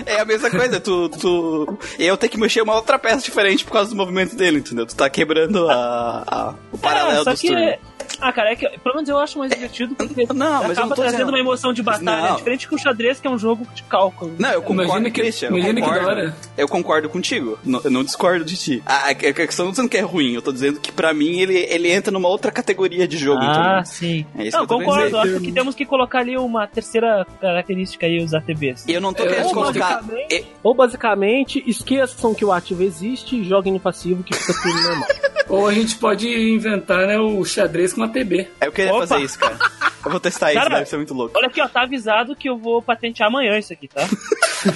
é 0.07 0.21
a 0.21 0.25
mesma 0.25 0.51
coisa, 0.51 0.81
tu, 0.81 1.09
tu. 1.11 1.79
Eu 1.99 2.17
tenho 2.17 2.31
que 2.33 2.39
mexer 2.39 2.63
uma 2.63 2.75
outra 2.75 2.99
peça 2.99 3.23
diferente 3.25 3.65
por 3.65 3.73
causa 3.73 3.91
do 3.91 3.97
movimento 3.97 4.35
dele, 4.37 4.59
entendeu? 4.59 4.87
Tu 4.87 4.95
tá 4.97 5.09
quebrando 5.11 5.69
a, 5.69 6.23
a- 6.27 6.55
o 6.73 6.79
paralelo 6.79 7.21
É, 7.21 7.25
só 7.25 7.31
dos 7.33 7.41
que. 7.41 7.49
turnos. 7.49 7.75
Ah, 8.21 8.33
cara, 8.33 8.53
é 8.53 8.57
que 8.57 8.69
pelo 8.81 8.95
menos 8.97 9.09
eu 9.09 9.19
acho 9.19 9.39
mais 9.39 9.51
divertido 9.53 9.95
porque 9.95 10.27
Não, 10.33 10.63
mas 10.63 10.63
eu 10.63 10.73
acaba 10.73 10.81
não 10.83 10.89
tô 10.89 10.95
trazendo 10.97 11.11
dizendo- 11.19 11.29
uma 11.31 11.39
emoção 11.39 11.73
de 11.73 11.83
batalha. 11.83 12.03
Não. 12.05 12.35
É 12.35 12.37
diferente 12.37 12.69
que 12.69 12.75
o 12.75 12.79
xadrez, 12.79 13.21
que 13.21 13.27
é 13.27 13.31
um 13.31 13.39
jogo 13.39 13.67
de 13.75 13.83
cálculo. 13.85 14.35
Não, 14.39 14.51
eu 14.51 14.63
concordo, 14.63 14.91
Imagina 14.91 15.11
que- 15.11 15.21
Christian. 15.21 15.49
eu 15.49 15.57
imagina 15.59 15.75
que 15.81 15.87
concordo. 15.87 16.07
da 16.07 16.13
hora. 16.13 16.37
Eu 16.57 16.69
concordo 16.69 17.09
contigo. 17.09 17.59
Não- 17.65 17.81
eu 17.85 17.91
não 17.91 18.05
discordo 18.05 18.45
de 18.45 18.57
ti. 18.57 18.83
A, 18.87 19.11
a, 19.11 19.15
questão 19.15 19.67
não 19.67 19.73
tô 19.73 19.77
dizendo 19.77 19.89
que 19.91 19.97
é 19.97 20.01
ruim, 20.03 20.33
eu 20.35 20.43
tô 20.43 20.53
dizendo 20.53 20.81
que 20.81 20.93
pra 20.93 21.13
mim 21.15 21.39
ele, 21.41 21.57
ele 21.57 21.91
entra 21.91 22.11
numa 22.13 22.29
outra 22.29 22.51
categoria 22.51 23.07
de 23.09 23.17
jogo, 23.17 23.41
Ah, 23.43 23.81
entendeu? 23.81 23.85
sim. 23.87 24.27
É 24.37 24.47
isso 24.47 24.57
não, 24.57 24.67
que 24.67 24.73
eu 24.75 24.79
concordo. 24.79 25.19
Acho 25.19 25.41
que 25.41 25.53
temos 25.53 25.75
que 25.75 25.85
colocar 25.87 26.19
ali 26.21 26.37
uma 26.37 26.67
terceira 26.67 27.27
característica 27.41 28.07
aí, 28.07 28.23
os 28.23 28.35
ATBs. 28.35 28.87
E 28.87 28.93
eu 28.93 29.01
não 29.01 29.13
tô 29.15 29.23
querendo 29.25 29.45
eu 29.49 29.51
colocar. 29.51 30.03
basicamente- 30.03 30.35
e- 30.35 30.45
Ou 30.63 30.75
basicamente, 30.75 31.63
esqueçam 31.67 32.35
que 32.35 32.45
o 32.45 32.53
ativo 32.53 32.83
existe 32.83 33.37
e 33.37 33.45
joguem 33.45 33.73
no 33.73 33.81
passivo 33.81 34.23
que 34.23 34.35
fica 34.35 34.53
tudo 34.61 34.83
normal. 34.83 35.09
Ou 35.49 35.67
a 35.67 35.73
gente 35.75 35.97
pode 35.97 36.29
inventar 36.29 37.07
né, 37.09 37.19
o 37.19 37.45
xadrez 37.45 37.93
com 37.93 38.01
uma 38.03 38.09
TB. 38.11 38.49
Eu 38.61 38.73
queria 38.73 38.93
Opa. 38.95 39.07
fazer 39.07 39.25
isso, 39.25 39.39
cara. 39.39 39.57
Eu 40.05 40.11
vou 40.11 40.21
testar 40.21 40.51
isso, 40.53 40.61
Cara, 40.63 40.77
deve 40.77 40.89
ser 40.89 40.97
muito 40.97 41.13
louco. 41.15 41.37
Olha 41.37 41.47
aqui, 41.49 41.61
ó, 41.61 41.69
tá 41.69 41.83
avisado 41.83 42.35
que 42.35 42.49
eu 42.49 42.57
vou 42.57 42.81
patentear 42.83 43.29
amanhã 43.29 43.59
isso 43.59 43.73
aqui, 43.73 43.87
tá? 43.89 44.07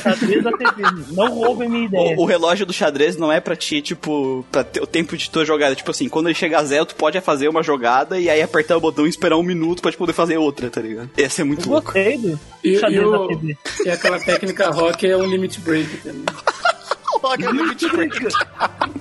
Xadrez 0.03 0.43
da 0.43 0.53
TV. 0.53 0.83
Não 1.13 1.29
roubem 1.35 1.69
minha 1.69 1.85
ideia. 1.87 2.17
O, 2.19 2.23
o 2.23 2.25
relógio 2.25 2.65
do 2.67 2.73
xadrez 2.73 3.17
não 3.17 3.31
é 3.33 3.41
pra 3.41 3.57
ti, 3.57 3.81
tipo, 3.83 4.45
pra 4.53 4.63
ter 4.65 4.83
o 4.83 4.87
tempo 4.87 5.17
de 5.17 5.29
tua 5.31 5.45
jogada. 5.45 5.75
Tipo 5.75 5.91
assim, 5.91 6.09
quando 6.09 6.27
ele 6.27 6.35
chegar 6.35 6.61
a 6.61 6.65
zero, 6.65 6.87
tu 6.87 6.95
pode 6.95 7.19
fazer 7.21 7.49
uma 7.49 7.63
jogada 7.63 8.19
e 8.19 8.29
aí 8.31 8.41
apertar 8.43 8.77
o 8.77 8.81
botão 8.81 9.07
e 9.07 9.11
esperar 9.11 9.37
um 9.37 9.43
minuto 9.43 9.81
pra 9.83 9.91
te 9.91 9.97
poder 9.97 10.13
fazer 10.13 10.37
outra, 10.39 10.69
tá 10.71 10.81
ligado? 10.81 11.11
Ia 11.17 11.29
ser 11.31 11.45
muito 11.45 11.69
louco. 11.71 11.87
Gostei 11.93 12.19
do 12.19 12.39
E, 12.63 12.79
xadrez 12.79 13.03
e, 13.07 13.11
da 13.11 13.21
o- 13.21 13.29
TV. 13.29 13.57
e 13.87 13.91
aquela 13.91 14.19
técnica 14.19 14.71
rock 14.71 15.07
é 15.07 15.17
o 15.17 15.25
limit 15.25 15.59
break 15.61 15.89
também. 15.99 16.25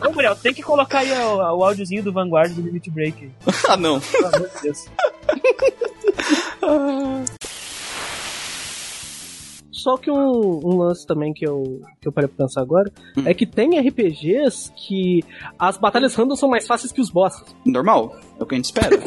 Ô, 0.06 0.12
Muriel, 0.12 0.36
tem 0.36 0.54
que 0.54 0.64
colocar 0.64 1.00
aí 1.00 1.12
o, 1.12 1.36
o 1.38 1.64
áudiozinho 1.64 2.04
do 2.04 2.14
Vanguard 2.14 2.54
do 2.54 2.62
Limit 2.62 2.90
Break. 2.90 3.32
ah, 3.68 3.78
não. 3.78 4.00
Pelo 4.00 4.28
amor 4.28 4.50
de 4.50 4.62
Deus. 4.62 4.86
Só 9.84 9.98
que 9.98 10.10
um, 10.10 10.62
um 10.64 10.78
lance 10.78 11.06
também 11.06 11.34
que 11.34 11.46
eu, 11.46 11.82
que 12.00 12.08
eu 12.08 12.12
parei 12.12 12.30
pra 12.30 12.46
pensar 12.46 12.62
agora 12.62 12.90
Hum. 13.18 13.24
é 13.26 13.34
que 13.34 13.46
tem 13.46 13.78
RPGs 13.80 14.72
que 14.78 15.22
as 15.60 15.78
batalhas 15.78 16.16
random 16.16 16.36
são 16.38 16.48
mais 16.48 16.66
fáceis 16.66 16.92
que 16.94 17.02
os 17.02 17.10
bosses. 17.10 17.44
Normal. 17.66 18.16
É 18.40 18.44
o 18.44 18.46
que 18.46 18.56
a 18.56 18.58
gente 18.58 18.66
espera. 18.66 18.98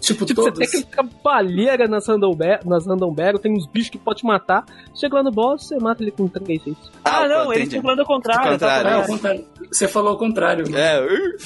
Tipo, 0.00 0.24
Tipo, 0.26 0.42
você 0.42 0.52
todos. 0.52 0.58
tem 0.58 0.80
aquele 0.80 0.84
cavaleira 0.84 1.88
nas 1.88 2.06
random, 2.06 2.36
nas 2.64 2.86
random 2.86 3.12
battle, 3.12 3.40
tem 3.40 3.52
uns 3.52 3.66
bichos 3.66 3.90
que 3.90 3.98
pode 3.98 4.20
te 4.20 4.26
matar. 4.26 4.64
Chega 4.94 5.16
lá 5.16 5.22
no 5.24 5.32
boss, 5.32 5.66
você 5.66 5.76
mata 5.80 6.02
ele 6.04 6.12
com 6.12 6.28
3 6.28 6.66
hits. 6.68 6.90
Ah, 7.04 7.26
não, 7.26 7.46
entendi. 7.46 7.54
eles 7.56 7.66
estão 7.68 7.82
falando 7.82 8.00
ao 8.00 8.06
contrário. 8.06 8.50
Contrário. 8.52 8.84
tá 8.84 8.90
É, 8.90 8.94
ao 9.00 9.06
contrário. 9.06 9.44
Você 9.72 9.88
falou 9.88 10.10
ao 10.10 10.16
contrário. 10.18 10.76
É, 10.76 11.00
uh, 11.04 11.36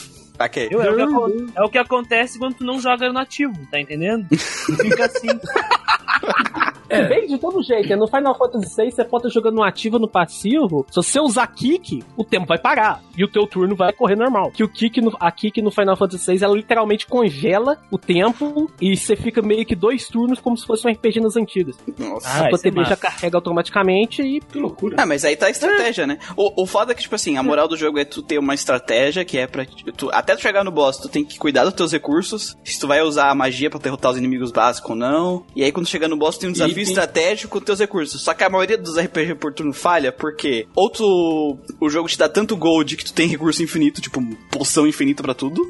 ok. 0.44 0.68
Eu- 0.70 0.82
É 0.82 0.90
o, 0.90 0.96
que 0.96 1.52
é 1.56 1.62
o 1.62 1.68
que 1.70 1.78
acontece 1.78 2.38
quando 2.38 2.56
tu 2.56 2.64
não 2.64 2.78
joga 2.78 3.10
no 3.10 3.18
ativo, 3.20 3.54
tá 3.70 3.80
entendendo? 3.80 4.26
Fica 4.36 5.06
assim. 5.06 5.28
É. 6.92 7.08
Bem 7.08 7.26
de 7.26 7.38
todo 7.38 7.62
jeito, 7.62 7.88
né? 7.88 7.96
no 7.96 8.06
Final 8.06 8.36
Fantasy 8.36 8.74
VI 8.76 8.90
você 8.90 9.04
pode 9.04 9.26
estar 9.26 9.34
jogando 9.40 9.56
no 9.56 9.62
ativo 9.62 9.98
no 9.98 10.08
passivo. 10.08 10.84
Se 10.90 10.96
você 10.96 11.20
usar 11.20 11.46
kick, 11.48 12.02
o 12.16 12.24
tempo 12.24 12.46
vai 12.46 12.58
parar. 12.58 13.02
E 13.16 13.24
o 13.24 13.28
teu 13.28 13.46
turno 13.46 13.74
vai 13.76 13.92
correr 13.92 14.16
normal. 14.16 14.50
Que 14.50 14.64
o 14.64 14.68
kick 14.68 15.00
no, 15.00 15.14
a 15.20 15.30
kick 15.30 15.60
no 15.62 15.70
Final 15.70 15.96
Fantasy 15.96 16.36
VI, 16.36 16.44
ela 16.44 16.56
literalmente 16.56 17.06
congela 17.06 17.78
o 17.90 17.98
tempo 17.98 18.70
e 18.80 18.96
você 18.96 19.14
fica 19.16 19.42
meio 19.42 19.64
que 19.66 19.74
dois 19.76 20.08
turnos 20.08 20.40
como 20.40 20.56
se 20.56 20.66
fosse 20.66 20.86
um 20.86 20.90
RPG 20.90 21.20
nas 21.20 21.36
antigas. 21.36 21.76
Nossa. 21.98 22.28
Ah, 22.28 22.36
a 22.46 22.48
tua 22.48 22.56
isso 22.56 22.68
é 22.68 22.70
TB 22.70 22.84
já 22.84 22.96
carrega 22.96 23.36
automaticamente 23.36 24.22
e 24.22 24.40
Que 24.40 24.58
loucura. 24.58 24.96
Ah, 24.98 25.06
mas 25.06 25.24
aí 25.24 25.36
tá 25.36 25.46
a 25.46 25.50
estratégia, 25.50 26.06
né? 26.06 26.18
O, 26.36 26.62
o 26.62 26.66
foda 26.66 26.92
é 26.92 26.94
que, 26.94 27.02
tipo 27.02 27.14
assim, 27.14 27.36
a 27.36 27.42
moral 27.42 27.68
do 27.68 27.76
jogo 27.76 27.98
é 27.98 28.04
tu 28.04 28.22
ter 28.22 28.38
uma 28.38 28.54
estratégia 28.54 29.24
que 29.24 29.38
é 29.38 29.46
pra. 29.46 29.64
Tu, 29.96 30.10
até 30.12 30.34
tu 30.34 30.42
chegar 30.42 30.64
no 30.64 30.70
boss, 30.70 30.98
tu 30.98 31.08
tem 31.08 31.24
que 31.24 31.38
cuidar 31.38 31.64
dos 31.64 31.74
teus 31.74 31.92
recursos. 31.92 32.56
Se 32.64 32.78
tu 32.80 32.86
vai 32.88 33.02
usar 33.02 33.30
a 33.30 33.34
magia 33.34 33.70
pra 33.70 33.78
derrotar 33.78 34.10
os 34.12 34.18
inimigos 34.18 34.50
básicos 34.50 34.90
ou 34.90 34.96
não. 34.96 35.44
E 35.54 35.62
aí, 35.62 35.70
quando 35.72 35.86
chegar 35.86 36.08
no 36.08 36.16
boss, 36.16 36.38
tem 36.38 36.48
um 36.48 36.52
desafio 36.52 36.81
E- 36.81 36.81
estratégico 36.82 37.58
com 37.58 37.64
teus 37.64 37.78
recursos. 37.80 38.22
Só 38.22 38.34
que 38.34 38.44
a 38.44 38.50
maioria 38.50 38.76
dos 38.78 38.96
RPG 38.98 39.34
por 39.36 39.52
turno 39.52 39.72
falha 39.72 40.12
porque 40.12 40.66
ou 40.74 40.90
tu. 40.90 41.58
O 41.80 41.88
jogo 41.88 42.08
te 42.08 42.18
dá 42.18 42.28
tanto 42.28 42.56
gold 42.56 42.96
que 42.96 43.04
tu 43.04 43.12
tem 43.12 43.28
recurso 43.28 43.62
infinito, 43.62 44.00
tipo, 44.00 44.20
poção 44.50 44.86
infinita 44.86 45.22
pra 45.22 45.34
tudo. 45.34 45.62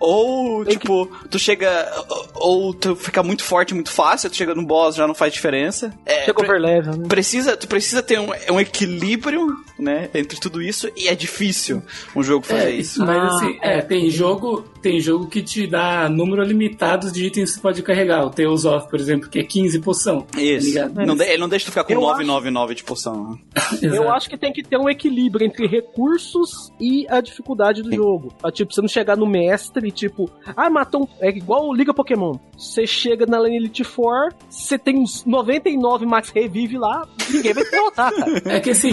Ou, 0.00 0.64
tipo, 0.64 1.06
tu 1.30 1.38
chega. 1.38 1.90
Ou 2.34 2.72
tu 2.74 2.94
fica 2.96 3.22
muito 3.22 3.44
forte 3.44 3.74
muito 3.74 3.90
fácil, 3.90 4.30
tu 4.30 4.36
chega 4.36 4.54
no 4.54 4.64
boss 4.64 4.96
já 4.96 5.06
não 5.06 5.14
faz 5.14 5.32
diferença. 5.32 5.92
É, 6.04 6.20
chega 6.24 6.34
pre- 6.34 6.44
overlevel, 6.46 6.96
né? 6.96 7.08
precisa, 7.08 7.56
tu 7.56 7.66
precisa 7.68 8.02
ter 8.02 8.18
um, 8.20 8.30
um 8.50 8.60
equilíbrio, 8.60 9.46
né, 9.82 10.08
entre 10.14 10.38
tudo 10.40 10.62
isso 10.62 10.88
e 10.96 11.08
é 11.08 11.14
difícil 11.14 11.82
um 12.14 12.22
jogo 12.22 12.46
fazer 12.46 12.68
É, 12.68 12.70
isso. 12.70 13.00
mas 13.04 13.16
Ah, 13.16 13.26
assim, 13.26 13.58
é, 13.60 13.80
tem 13.82 14.08
jogo, 14.10 14.62
tem 14.80 15.00
jogo 15.00 15.26
que 15.26 15.42
te 15.42 15.66
dá 15.66 16.08
número 16.08 16.42
limitado 16.42 17.10
de 17.12 17.26
itens 17.26 17.50
que 17.50 17.56
você 17.56 17.60
pode 17.60 17.82
carregar. 17.82 18.24
O 18.24 18.30
Tales 18.30 18.64
of, 18.64 18.88
por 18.88 18.98
exemplo, 19.00 19.28
que 19.28 19.38
é 19.38 19.44
15 19.44 19.78
poção. 19.80 20.26
Isso. 20.38 20.66
ligado? 20.68 20.94
Não 21.04 21.20
ele 21.22 21.38
não 21.38 21.48
deixa 21.48 21.66
tu 21.66 21.70
ficar 21.70 21.84
com 21.84 21.92
Eu 21.92 22.00
999 22.00 22.74
de 22.74 22.84
poção. 22.84 23.38
Eu 23.82 24.10
acho 24.12 24.28
que 24.30 24.36
tem 24.36 24.52
que 24.52 24.62
ter 24.62 24.76
um 24.78 24.88
equilíbrio 24.88 25.46
entre 25.46 25.66
recursos 25.66 26.72
e 26.80 27.06
a 27.08 27.20
dificuldade 27.20 27.82
do 27.82 27.90
Sim. 27.90 27.96
jogo. 27.96 28.32
Pra, 28.40 28.50
tipo, 28.50 28.72
você 28.72 28.80
não 28.80 28.88
chegar 28.88 29.16
no 29.16 29.26
mestre, 29.26 29.90
tipo, 29.90 30.30
ah, 30.56 30.70
matou 30.70 31.02
um... 31.02 31.06
É 31.20 31.28
igual 31.28 31.68
o 31.68 31.74
Liga 31.74 31.92
Pokémon. 31.94 32.34
Você 32.56 32.86
chega 32.86 33.26
na 33.26 33.38
Lane 33.38 33.56
Elite 33.56 33.84
Four, 33.84 34.32
você 34.48 34.78
tem 34.78 34.98
uns 34.98 35.24
99 35.24 36.06
Max 36.06 36.30
Revive 36.30 36.78
lá, 36.78 37.06
ninguém 37.30 37.52
vai 37.52 37.64
te 37.64 37.70
derrotar, 37.70 38.14
cara. 38.14 38.42
É 38.46 38.60
que 38.60 38.70
assim, 38.70 38.92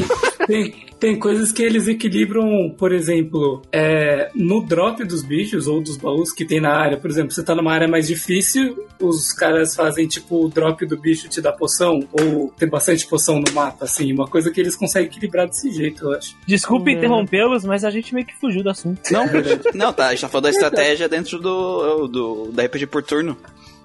tem, 0.49 0.73
tem 0.99 1.19
coisas 1.19 1.51
que 1.51 1.61
eles 1.61 1.87
equilibram, 1.87 2.73
por 2.75 2.91
exemplo, 2.91 3.61
é, 3.71 4.31
no 4.33 4.65
drop 4.65 5.03
dos 5.05 5.21
bichos 5.23 5.67
ou 5.67 5.79
dos 5.79 5.95
baús 5.95 6.31
que 6.33 6.43
tem 6.43 6.59
na 6.59 6.75
área. 6.75 6.97
Por 6.97 7.07
exemplo, 7.09 7.31
você 7.31 7.43
tá 7.43 7.53
numa 7.53 7.71
área 7.71 7.87
mais 7.87 8.07
difícil, 8.07 8.75
os 8.99 9.31
caras 9.31 9.75
fazem 9.75 10.07
tipo 10.07 10.43
o 10.45 10.49
drop 10.49 10.83
do 10.87 10.97
bicho 10.99 11.29
te 11.29 11.39
dá 11.39 11.51
poção, 11.51 11.99
ou 12.11 12.51
tem 12.57 12.67
bastante 12.67 13.05
poção 13.07 13.39
no 13.39 13.51
mapa, 13.53 13.85
assim, 13.85 14.11
uma 14.11 14.27
coisa 14.27 14.49
que 14.49 14.59
eles 14.59 14.75
conseguem 14.75 15.07
equilibrar 15.07 15.47
desse 15.47 15.71
jeito, 15.71 16.05
eu 16.05 16.13
acho. 16.13 16.35
Desculpe 16.47 16.91
É. 16.91 16.95
interrompê-los, 16.95 17.63
mas 17.63 17.85
a 17.85 17.91
gente 17.91 18.11
meio 18.13 18.25
que 18.25 18.33
fugiu 18.39 18.63
do 18.63 18.69
assunto. 18.71 18.99
Não, 19.11 19.25
não, 19.75 19.93
tá, 19.93 20.07
a 20.07 20.09
gente 20.11 20.21
tá 20.21 20.29
falando 20.29 20.45
da 20.45 20.49
estratégia 20.49 21.07
dentro 21.07 21.37
do, 21.39 22.07
do 22.07 22.51
da 22.51 22.63
RPG 22.65 22.87
por 22.87 23.03
turno. 23.03 23.37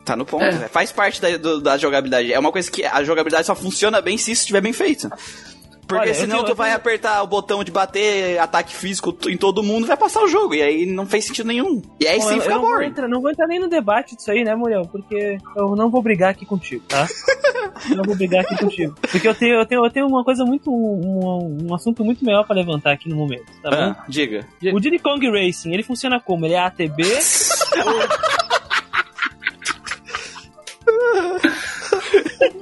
Tá 0.05 0.15
no 0.15 0.27
ponto, 0.27 0.45
É. 0.45 0.53
né? 0.53 0.69
faz 0.69 0.93
parte 0.93 1.19
da, 1.19 1.35
do- 1.39 1.63
da 1.63 1.79
jogabilidade. 1.79 2.31
É 2.31 2.39
uma 2.39 2.53
coisa 2.53 2.71
que 2.71 2.85
a 2.85 3.03
jogabilidade 3.03 3.47
só 3.47 3.55
funciona 3.55 4.03
bem 4.03 4.19
se 4.19 4.33
isso 4.33 4.43
estiver 4.43 4.61
bem 4.61 4.73
feito. 4.75 5.09
Porque 5.87 6.03
Olha, 6.05 6.15
senão 6.15 6.37
tenho- 6.39 6.49
tu 6.51 6.55
vai 6.55 6.73
apertar 6.73 7.23
o 7.23 7.27
botão 7.27 7.63
de 7.63 7.71
bater 7.71 8.39
ataque 8.39 8.75
físico 8.75 9.17
em 9.29 9.37
todo 9.37 9.63
mundo, 9.63 9.87
vai 9.87 9.97
passar 9.97 10.23
o 10.23 10.29
jogo. 10.29 10.55
E 10.55 10.63
aí 10.63 10.87
não 10.87 11.07
fez 11.07 11.27
sentido 11.27 11.47
nenhum. 11.47 11.83
E 12.01 12.07
aí 12.07 12.19
Bom, 12.19 12.29
sim 12.29 12.35
eu, 12.37 12.41
fica 12.41 12.53
eu 12.53 12.57
não, 12.57 12.63
vou 12.63 12.71
boring. 12.73 12.87
entrar, 12.89 13.09
não 13.09 13.21
vou 13.21 13.31
entrar 13.31 13.47
nem 13.47 13.61
no 13.61 13.69
debate 13.69 14.17
disso 14.17 14.31
aí, 14.31 14.45
né, 14.45 14.55
Muriel? 14.55 14.87
Porque 14.91 15.39
eu 15.57 15.77
não 15.77 15.91
vou 15.91 16.03
brigar 16.03 16.31
aqui 16.31 16.47
contigo, 16.47 16.85
tá? 16.89 17.07
Eu 17.91 17.97
não 17.97 18.05
vou 18.05 18.17
brigar 18.17 18.45
aqui 18.45 18.57
contigo. 18.57 18.95
Porque 19.11 19.29
eu 19.29 19.35
tenho, 19.35 19.55
eu 19.57 19.67
tenho, 19.67 19.85
eu 19.85 19.91
tenho 19.91 20.07
uma 20.07 20.25
coisa 20.25 20.45
muito. 20.45 20.71
Um, 20.71 21.69
um 21.69 21.75
assunto 21.75 22.05
muito 22.05 22.25
melhor 22.25 22.45
pra 22.47 22.57
levantar 22.57 22.93
aqui 22.93 23.09
no 23.09 23.17
momento, 23.17 23.45
tá 23.63 23.71
bom? 23.71 23.77
Ah, 23.77 24.05
diga. 24.09 24.47
O 24.73 24.81
Diddy 24.81 24.99
Kong 24.99 25.29
Racing, 25.31 25.73
ele 25.73 25.83
funciona 25.83 26.19
como? 26.19 26.47
Ele 26.47 26.55
é 26.55 26.59
ATB? 26.61 27.03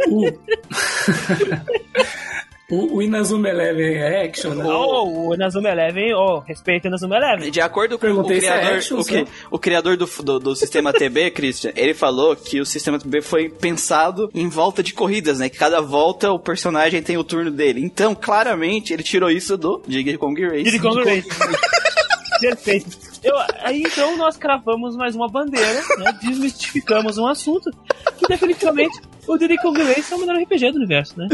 O, 2.72 2.96
o 2.96 3.02
Inazuma 3.02 3.50
Eleven 3.50 3.96
é 3.96 4.24
action, 4.24 4.54
né? 4.54 4.64
oh, 4.66 5.28
o 5.28 5.34
Inazuma 5.34 5.68
Eleven, 5.68 6.14
oh, 6.14 6.38
respeita 6.38 6.88
o 6.88 6.90
Inazuma 6.90 7.16
Eleven. 7.18 7.50
De 7.50 7.60
acordo 7.60 7.98
com 7.98 8.06
o 8.06 8.32
é 8.32 8.38
criador, 8.38 8.72
action, 8.76 8.98
o, 8.98 9.04
que- 9.04 9.26
o 9.50 9.58
criador 9.58 9.96
do, 9.98 10.06
do, 10.06 10.38
do 10.38 10.56
sistema 10.56 10.90
TB, 10.90 11.32
Christian, 11.36 11.72
ele 11.76 11.92
falou 11.92 12.34
que 12.34 12.62
o 12.62 12.64
sistema 12.64 12.98
TB 12.98 13.20
foi 13.20 13.50
pensado 13.50 14.30
em 14.34 14.48
volta 14.48 14.82
de 14.82 14.94
corridas, 14.94 15.38
né? 15.38 15.50
Que 15.50 15.58
cada 15.58 15.82
volta 15.82 16.32
o 16.32 16.38
personagem 16.38 17.02
tem 17.02 17.18
o 17.18 17.24
turno 17.24 17.50
dele. 17.50 17.84
Então, 17.84 18.14
claramente, 18.14 18.94
ele 18.94 19.02
tirou 19.02 19.30
isso 19.30 19.58
do 19.58 19.82
Diddy 19.86 20.16
Kong 20.16 20.42
Racing. 20.42 20.62
Diddy 20.62 20.78
Kong 20.78 21.04
Racing. 21.04 21.28
Perfeito. 22.40 23.11
Eu, 23.22 23.34
aí 23.60 23.82
então 23.82 24.16
nós 24.16 24.36
cravamos 24.36 24.96
mais 24.96 25.14
uma 25.14 25.28
bandeira, 25.28 25.80
né? 25.98 26.12
Desmistificamos 26.22 27.18
um 27.18 27.26
assunto 27.26 27.70
que 28.18 28.26
definitivamente 28.28 29.00
o 29.28 29.36
Diddy 29.38 29.56
Kong 29.58 29.80
Racing 29.82 30.14
é 30.14 30.16
o 30.16 30.20
melhor 30.20 30.36
RPG 30.42 30.72
do 30.72 30.78
universo, 30.78 31.14
né? 31.18 31.28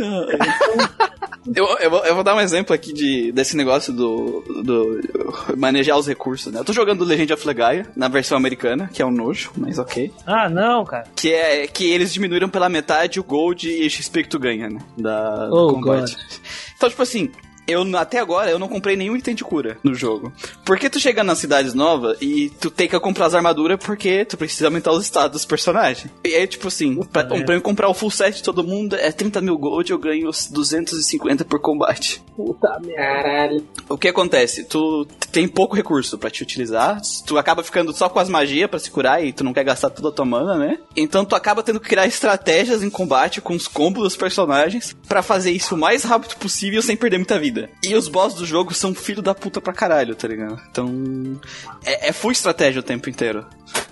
Eu, 1.54 1.64
eu, 1.78 1.90
vou, 1.90 2.04
eu 2.04 2.14
vou 2.14 2.22
dar 2.22 2.34
um 2.34 2.40
exemplo 2.40 2.74
aqui 2.74 2.92
de, 2.92 3.32
desse 3.32 3.56
negócio 3.56 3.90
do, 3.92 4.42
do 4.62 5.00
manejar 5.56 5.96
os 5.96 6.06
recursos, 6.06 6.52
né? 6.52 6.60
Eu 6.60 6.64
tô 6.64 6.74
jogando 6.74 7.04
Legend 7.04 7.32
of 7.32 7.46
Legaia 7.46 7.86
na 7.96 8.06
versão 8.08 8.36
americana, 8.36 8.90
que 8.92 9.00
é 9.00 9.06
um 9.06 9.10
nojo, 9.10 9.52
mas 9.56 9.78
ok. 9.78 10.12
Ah, 10.26 10.50
não, 10.50 10.84
cara. 10.84 11.04
Que 11.16 11.32
é 11.32 11.66
que 11.66 11.90
eles 11.90 12.12
diminuíram 12.12 12.50
pela 12.50 12.68
metade 12.68 13.18
o 13.18 13.24
gold 13.24 13.66
e 13.66 13.88
XP 13.88 14.24
que 14.24 14.28
tu 14.28 14.38
ganha, 14.38 14.68
né? 14.68 14.78
Da, 14.96 15.46
do 15.46 15.54
Oh, 15.56 15.72
combate. 15.72 16.14
God. 16.14 16.24
Então, 16.76 16.90
tipo 16.90 17.02
assim, 17.02 17.30
eu 17.68 17.84
até 17.96 18.18
agora 18.18 18.50
eu 18.50 18.58
não 18.58 18.68
comprei 18.68 18.96
nenhum 18.96 19.16
item 19.16 19.34
de 19.34 19.44
cura 19.44 19.78
no 19.84 19.94
jogo. 19.94 20.32
Porque 20.64 20.88
tu 20.88 20.98
chega 20.98 21.22
nas 21.22 21.38
cidades 21.38 21.74
novas 21.74 22.16
e 22.20 22.50
tu 22.60 22.70
tem 22.70 22.88
que 22.88 22.98
comprar 22.98 23.26
as 23.26 23.34
armaduras 23.34 23.78
porque 23.78 24.24
tu 24.24 24.36
precisa 24.36 24.66
aumentar 24.66 24.92
os 24.92 25.04
status 25.04 25.32
dos 25.32 25.44
personagens. 25.44 26.10
E 26.24 26.34
aí, 26.34 26.46
tipo 26.46 26.68
assim, 26.68 27.02
pra, 27.04 27.24
merda. 27.24 27.44
pra 27.44 27.54
eu 27.54 27.62
comprar 27.62 27.88
o 27.88 27.94
full 27.94 28.10
set 28.10 28.36
de 28.36 28.42
todo 28.42 28.64
mundo 28.64 28.96
é 28.96 29.12
30 29.12 29.40
mil 29.40 29.58
gold 29.58 29.90
eu 29.90 29.98
ganho 29.98 30.28
os 30.28 30.48
250 30.50 31.44
por 31.44 31.60
combate. 31.60 32.22
Puta 32.34 32.80
merda. 32.84 32.98
Caralho. 33.22 33.66
O 33.88 33.98
que 33.98 34.08
acontece? 34.08 34.64
Tu 34.64 35.06
tem 35.30 35.46
pouco 35.46 35.76
recurso 35.76 36.16
pra 36.18 36.30
te 36.30 36.42
utilizar, 36.42 37.00
tu 37.26 37.36
acaba 37.36 37.62
ficando 37.62 37.92
só 37.92 38.08
com 38.08 38.18
as 38.18 38.28
magias 38.28 38.68
pra 38.70 38.78
se 38.78 38.90
curar 38.90 39.24
e 39.24 39.32
tu 39.32 39.44
não 39.44 39.52
quer 39.52 39.64
gastar 39.64 39.90
toda 39.90 40.08
a 40.08 40.12
tua 40.12 40.24
mana, 40.24 40.56
né? 40.56 40.78
Então 40.96 41.24
tu 41.24 41.34
acaba 41.34 41.62
tendo 41.62 41.80
que 41.80 41.88
criar 41.88 42.06
estratégias 42.06 42.82
em 42.82 42.90
combate 42.90 43.40
com 43.40 43.54
os 43.54 43.68
combos 43.68 44.02
dos 44.02 44.16
personagens 44.16 44.96
pra 45.06 45.22
fazer 45.22 45.50
isso 45.50 45.74
o 45.74 45.78
mais 45.78 46.04
rápido 46.04 46.36
possível 46.36 46.82
sem 46.82 46.96
perder 46.96 47.18
muita 47.18 47.38
vida. 47.38 47.57
E 47.82 47.94
os 47.94 48.08
boss 48.08 48.34
do 48.34 48.44
jogo 48.46 48.74
são 48.74 48.94
filho 48.94 49.22
da 49.22 49.34
puta 49.34 49.60
pra 49.60 49.72
caralho, 49.72 50.14
tá 50.14 50.28
ligado? 50.28 50.60
Então 50.70 51.40
é, 51.84 52.08
é 52.08 52.12
full 52.12 52.32
estratégia 52.32 52.80
o 52.80 52.82
tempo 52.82 53.08
inteiro. 53.08 53.46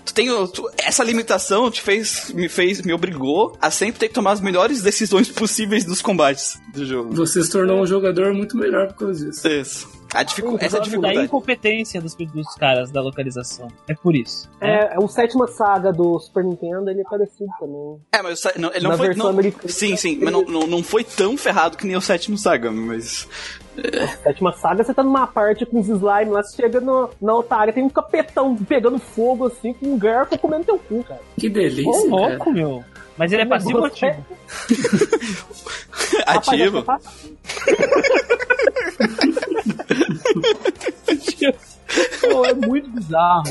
Tu 0.05 0.13
tem 0.13 0.27
tu- 0.47 0.69
essa 0.77 1.03
limitação 1.03 1.69
te 1.69 1.81
fez 1.81 2.31
me 2.33 2.47
fez 2.49 2.81
me 2.81 2.93
obrigou 2.93 3.57
a 3.61 3.69
sempre 3.69 3.99
ter 3.99 4.07
que 4.07 4.13
tomar 4.13 4.31
as 4.31 4.41
melhores 4.41 4.81
decisões 4.81 5.29
possíveis 5.29 5.85
nos 5.85 6.01
combates 6.01 6.57
do 6.73 6.85
jogo. 6.85 7.13
Você 7.15 7.43
se 7.43 7.49
tornou 7.51 7.81
um 7.81 7.85
jogador 7.85 8.33
muito 8.33 8.55
melhor 8.57 8.87
por 8.87 9.05
causa 9.05 9.25
disso. 9.25 9.47
Isso. 9.47 9.96
A 10.13 10.23
dificu- 10.23 10.57
essa 10.59 10.65
é 10.65 10.77
a 10.77 10.79
da 10.79 10.83
dificuldade. 10.85 11.19
incompetência 11.19 12.01
dos, 12.01 12.15
dos 12.15 12.55
caras 12.55 12.89
da 12.91 13.01
localização. 13.01 13.67
É 13.87 13.93
por 13.93 14.15
isso. 14.15 14.49
É, 14.61 14.95
é 14.95 14.99
o 14.99 15.07
sétima 15.07 15.47
saga 15.47 15.91
do 15.91 16.17
Super 16.19 16.43
Nintendo, 16.43 16.89
ele 16.89 17.01
é 17.01 17.03
parecido 17.03 17.49
também. 17.59 17.99
É, 18.11 18.21
mas 18.21 18.43
o 18.43 18.51
não, 18.59 18.69
ele 18.73 18.81
não 18.83 18.91
Na 18.91 18.97
foi. 18.97 19.07
versão 19.07 19.23
Não, 19.25 19.31
americana. 19.31 19.69
sim, 19.69 19.95
sim, 19.97 20.17
mas 20.21 20.31
não, 20.31 20.41
não, 20.43 20.61
não 20.67 20.83
foi 20.83 21.03
tão 21.03 21.37
ferrado 21.37 21.77
que 21.77 21.85
nem 21.85 21.95
o 21.95 22.01
sétimo 22.01 22.37
Saga, 22.37 22.71
mas. 22.71 23.27
Sétima 24.23 24.53
saga, 24.53 24.83
você 24.83 24.91
tá 24.93 25.03
numa 25.03 25.27
parte 25.27 25.63
com 25.65 25.79
os 25.79 25.87
slime 25.87 26.31
lá, 26.31 26.41
você 26.41 26.55
chega 26.55 26.81
no, 26.81 27.09
na 27.21 27.35
otária, 27.35 27.71
tem 27.71 27.83
um 27.83 27.89
capetão 27.89 28.55
pegando 28.55 28.97
fogo 28.97 29.45
assim, 29.45 29.71
com 29.73 29.87
um 29.93 29.99
garfo 29.99 30.35
comendo 30.39 30.63
teu 30.65 30.79
cu, 30.79 31.03
cara. 31.03 31.21
Que 31.37 31.47
delícia, 31.47 31.91
Ô, 31.91 32.15
cara. 32.17 32.29
louco, 32.37 32.51
meu. 32.51 32.83
Mas 33.15 33.31
ele 33.33 33.43
é 33.43 33.45
passivo 33.45 33.79
ou 33.79 33.89
Você- 33.89 34.05
ativo? 34.07 34.25
Ativo. 36.25 36.85
Pô, 42.21 42.45
é 42.45 42.53
muito 42.53 42.89
bizarro. 42.89 43.43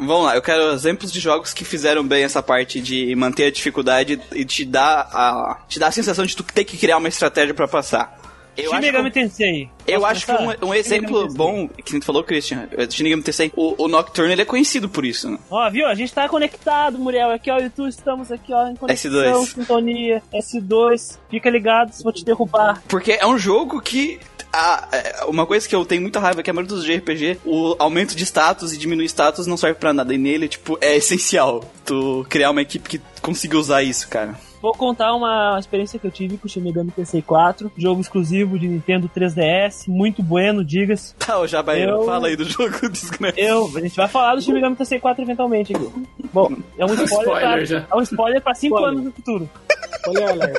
Vamos 0.00 0.24
lá, 0.24 0.34
eu 0.34 0.42
quero 0.42 0.72
exemplos 0.72 1.12
de 1.12 1.20
jogos 1.20 1.52
que 1.52 1.64
fizeram 1.64 2.06
bem 2.06 2.24
essa 2.24 2.42
parte 2.42 2.80
de 2.80 3.14
manter 3.14 3.44
a 3.44 3.50
dificuldade 3.50 4.20
e 4.32 4.44
te 4.44 4.64
dar 4.64 5.08
a, 5.12 5.58
te 5.68 5.78
dar 5.78 5.88
a 5.88 5.92
sensação 5.92 6.24
de 6.26 6.34
tu 6.34 6.42
ter 6.42 6.64
que 6.64 6.76
criar 6.76 6.96
uma 6.96 7.08
estratégia 7.08 7.54
pra 7.54 7.68
passar. 7.68 8.18
Eu 8.56 8.70
Shin 8.70 8.76
acho 8.76 8.86
Megami 8.86 9.10
que, 9.12 9.20
Tensei. 9.20 9.70
eu 9.86 10.04
acho 10.04 10.26
que 10.26 10.32
um, 10.32 10.68
um 10.70 10.74
exemplo 10.74 11.28
bom, 11.32 11.68
que 11.68 12.00
tu 12.00 12.04
falou, 12.04 12.24
Christian, 12.24 12.68
é 12.76 12.90
Shin 12.90 13.04
Megami 13.04 13.22
Tensei, 13.22 13.52
o, 13.54 13.84
o 13.84 13.86
Nocturne 13.86 14.32
ele 14.32 14.42
é 14.42 14.44
conhecido 14.44 14.88
por 14.88 15.04
isso, 15.04 15.30
né? 15.30 15.38
Ó, 15.48 15.70
viu? 15.70 15.86
A 15.86 15.94
gente 15.94 16.12
tá 16.12 16.28
conectado, 16.28 16.98
Muriel. 16.98 17.30
Aqui, 17.30 17.52
ó, 17.52 17.58
YouTube, 17.58 17.88
estamos 17.88 18.32
aqui, 18.32 18.52
ó, 18.52 18.66
em 18.66 18.74
conexão, 18.74 19.12
S2. 19.12 19.46
sintonia, 19.46 20.22
S2. 20.34 21.18
Fica 21.30 21.48
ligado, 21.48 21.92
se 21.92 22.02
vou 22.02 22.12
te 22.12 22.24
derrubar. 22.24 22.82
Porque 22.88 23.12
é 23.12 23.26
um 23.26 23.38
jogo 23.38 23.80
que. 23.80 24.18
A- 24.58 24.88
é, 24.92 25.24
uma 25.26 25.46
coisa 25.46 25.68
que 25.68 25.74
eu 25.74 25.84
tenho 25.84 26.02
muita 26.02 26.20
raiva 26.20 26.40
é 26.40 26.42
que 26.42 26.50
a 26.50 26.52
maioria 26.52 26.74
dos 26.76 26.84
JRPG, 26.84 27.38
o 27.44 27.76
aumento 27.78 28.14
de 28.14 28.24
status 28.24 28.72
e 28.72 28.78
diminuir 28.78 29.06
status 29.06 29.46
não 29.46 29.56
serve 29.56 29.78
pra 29.78 29.92
nada. 29.92 30.12
E 30.14 30.18
nele, 30.18 30.48
tipo, 30.48 30.76
é 30.80 30.96
essencial 30.96 31.64
tu 31.84 32.26
criar 32.28 32.50
uma 32.50 32.62
equipe 32.62 32.88
que 32.88 33.00
consiga 33.22 33.56
usar 33.58 33.82
isso, 33.82 34.08
cara. 34.08 34.34
Vou 34.60 34.72
contar 34.72 35.14
uma 35.14 35.56
experiência 35.56 36.00
que 36.00 36.06
eu 36.06 36.10
tive 36.10 36.36
com 36.36 36.46
o 36.48 36.50
Shin 36.50 36.60
Megami 36.60 36.90
Tensei 36.90 37.22
4, 37.22 37.70
jogo 37.78 38.00
exclusivo 38.00 38.58
de 38.58 38.66
Nintendo 38.66 39.08
3DS, 39.08 39.86
muito 39.86 40.20
bueno, 40.20 40.64
diga-se. 40.64 41.14
Tá, 41.14 41.38
ô 41.38 41.46
Jabaíra, 41.46 41.92
Eu- 41.92 42.04
fala 42.04 42.26
aí 42.26 42.34
do 42.34 42.42
jogo 42.50 42.88
desgraçado. 42.90 43.38
Eu, 43.40 43.70
a 43.76 43.80
gente 43.80 43.94
vai 43.96 44.08
falar 44.08 44.34
do 44.34 44.42
Shin 44.42 44.52
Megami 44.54 44.74
Tensei 44.74 44.98
4 44.98 45.22
eventualmente 45.22 45.76
aqui. 45.76 45.88
Bom, 46.32 46.50
é 46.76 46.84
um 46.84 46.88
spoiler, 47.04 47.06
Spoiler 47.06 47.40
pra, 47.52 47.64
já. 47.64 47.86
é 47.88 47.94
um 47.96 48.02
spoiler 48.02 48.42
pra 48.42 48.54
5 48.54 48.74
Spoiler. 48.74 48.90
anos 48.92 49.04
no 49.04 49.12
futuro. 49.12 49.50
Olha, 50.08 50.30
alert. 50.30 50.58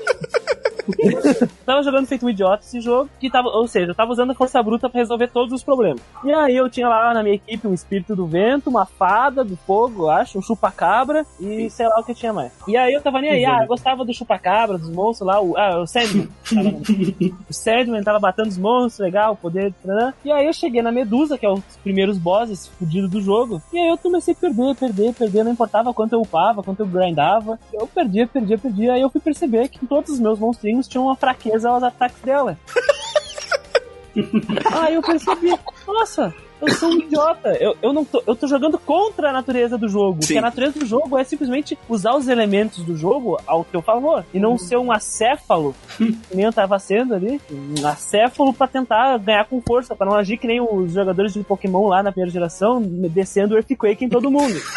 tava 1.66 1.84
jogando 1.84 2.08
feito 2.08 2.26
um 2.26 2.30
idiota 2.30 2.64
esse 2.64 2.82
jogo, 2.82 3.10
que 3.20 3.30
tava, 3.30 3.50
ou 3.50 3.68
seja, 3.68 3.92
eu 3.92 3.96
tava 3.96 4.12
usando 4.12 4.32
a 4.32 4.36
força 4.36 4.62
bruta 4.62 4.90
pra 4.90 5.00
resolver 5.00 5.28
todos 5.28 5.54
os 5.54 5.64
problemas. 5.64 6.02
E 6.24 6.32
aí 6.32 6.56
eu 6.56 6.70
tinha 6.70 6.88
lá 6.88 7.14
na 7.14 7.24
minha 7.24 7.36
equipe 7.36 7.68
um 7.68 7.74
espírito 7.74 8.16
do 8.16 8.26
vento, 8.26 8.70
uma 8.70 8.86
fada 8.86 9.44
do 9.44 9.56
fogo, 9.56 10.04
eu 10.04 10.10
acho, 10.10 10.38
um 10.38 10.42
chupa-cabra 10.42 11.26
e 11.40 11.70
sei 11.70 11.88
lá 11.88 12.00
o 12.00 12.04
que 12.04 12.14
tinha 12.14 12.34
mais. 12.34 12.52
E 12.68 12.76
aí 12.76 12.94
eu 12.94 13.02
tava 13.02 13.22
nem 13.22 13.32
aí, 13.32 13.46
ah, 13.46 13.60
eu 13.62 13.68
gostava 13.68 14.04
do 14.06 14.14
chupa-cabra, 14.14 14.78
dos 14.78 14.90
monstros 14.90 15.28
lá, 15.28 15.42
o, 15.42 15.58
ah, 15.58 15.82
o 15.82 15.88
Sandman. 15.88 16.30
O 17.50 17.54
Sandman 17.54 18.04
tava 18.04 18.20
batendo 18.20 18.48
os 18.48 18.58
monstros, 18.58 19.00
legal, 19.00 19.36
poder. 19.36 19.74
Né? 19.84 20.14
E 20.24 20.32
aí 20.32 20.46
eu 20.46 20.54
cheguei 20.54 20.82
na 20.82 20.92
Medusa, 20.92 21.38
que 21.38 21.46
é 21.46 21.50
os 21.50 21.64
primeiros 21.84 22.18
bosses 22.18 22.68
fudidos 22.68 23.10
do 23.10 23.22
jogo, 23.22 23.62
e 23.74 23.80
aí 23.80 23.90
eu 23.90 23.98
comecei 23.98 24.34
a 24.34 24.38
perder, 24.38 24.76
perder, 24.76 25.14
perder, 25.14 25.44
não 25.44 25.52
importava 25.52 25.94
quanto 25.94 26.14
eu 26.14 26.22
upava, 26.22 26.64
quanto 26.64 26.82
eu 26.82 26.88
grindava, 26.88 27.60
eu 27.74 27.88
perdia, 27.88 28.28
perdia, 28.28 28.58
perdia, 28.58 28.94
aí 28.94 29.02
eu 29.02 29.10
fui 29.10 29.22
perceber 29.22 29.68
que 29.70 29.86
todos 29.86 30.12
os 30.12 30.20
meus 30.20 30.40
monstrinhos 30.40 30.79
tinham 30.88 31.06
uma 31.06 31.16
fraqueza 31.16 31.70
aos 31.70 31.84
ataques 31.84 32.22
dela. 32.22 32.58
aí 34.72 34.96
eu 34.96 35.02
percebi, 35.02 35.54
nossa, 35.88 36.34
eu 36.62 36.74
sou 36.74 36.90
um 36.90 36.98
idiota. 36.98 37.50
Eu, 37.60 37.78
eu 37.82 37.94
não 37.94 38.04
tô, 38.04 38.22
eu 38.28 38.36
tô 38.36 38.48
jogando 38.48 38.78
contra 38.78 39.30
a 39.30 39.34
natureza 39.34 39.78
do 39.78 39.88
jogo. 39.88 40.22
Sim. 40.22 40.28
Porque 40.28 40.38
a 40.38 40.42
natureza 40.42 40.80
do 40.80 40.86
jogo 40.86 41.18
é 41.18 41.24
simplesmente 41.24 41.78
usar 41.88 42.16
os 42.16 42.28
elementos 42.28 42.84
do 42.84 42.98
jogo 42.98 43.40
ao 43.48 43.64
teu 43.64 43.82
favor. 43.82 44.26
E 44.34 44.40
não 44.40 44.58
ser 44.58 44.78
um 44.78 44.92
acéfalo, 44.92 45.74
que 45.98 46.36
nem 46.36 46.46
eu 46.46 46.54
tava 46.54 46.78
sendo 46.80 47.16
ali. 47.16 47.40
Um 47.50 47.88
acéfalo 47.88 48.54
pra 48.54 48.68
tentar 48.68 49.18
ganhar 49.18 49.46
com 49.46 49.62
força, 49.62 49.96
pra 49.96 50.06
não 50.06 50.16
agir 50.16 50.38
que 50.38 50.48
nem 50.48 50.60
os 50.60 50.94
jogadores 50.94 51.34
de 51.34 51.44
Pokémon 51.44 51.88
lá 51.88 52.04
na 52.04 52.12
primeira 52.12 52.32
geração, 52.32 52.82
descendo 52.82 53.56
Earthquake 53.56 54.04
em 54.04 54.10
todo 54.10 54.30
mundo. 54.30 54.60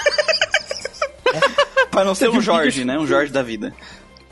Pra 1.91 2.05
não 2.05 2.15
ser 2.15 2.31
um 2.31 2.41
Jorge, 2.41 2.87
né? 2.87 2.99
Um 2.99 3.07
Jorge 3.07 3.31
da 3.31 3.43
vida. 3.43 3.75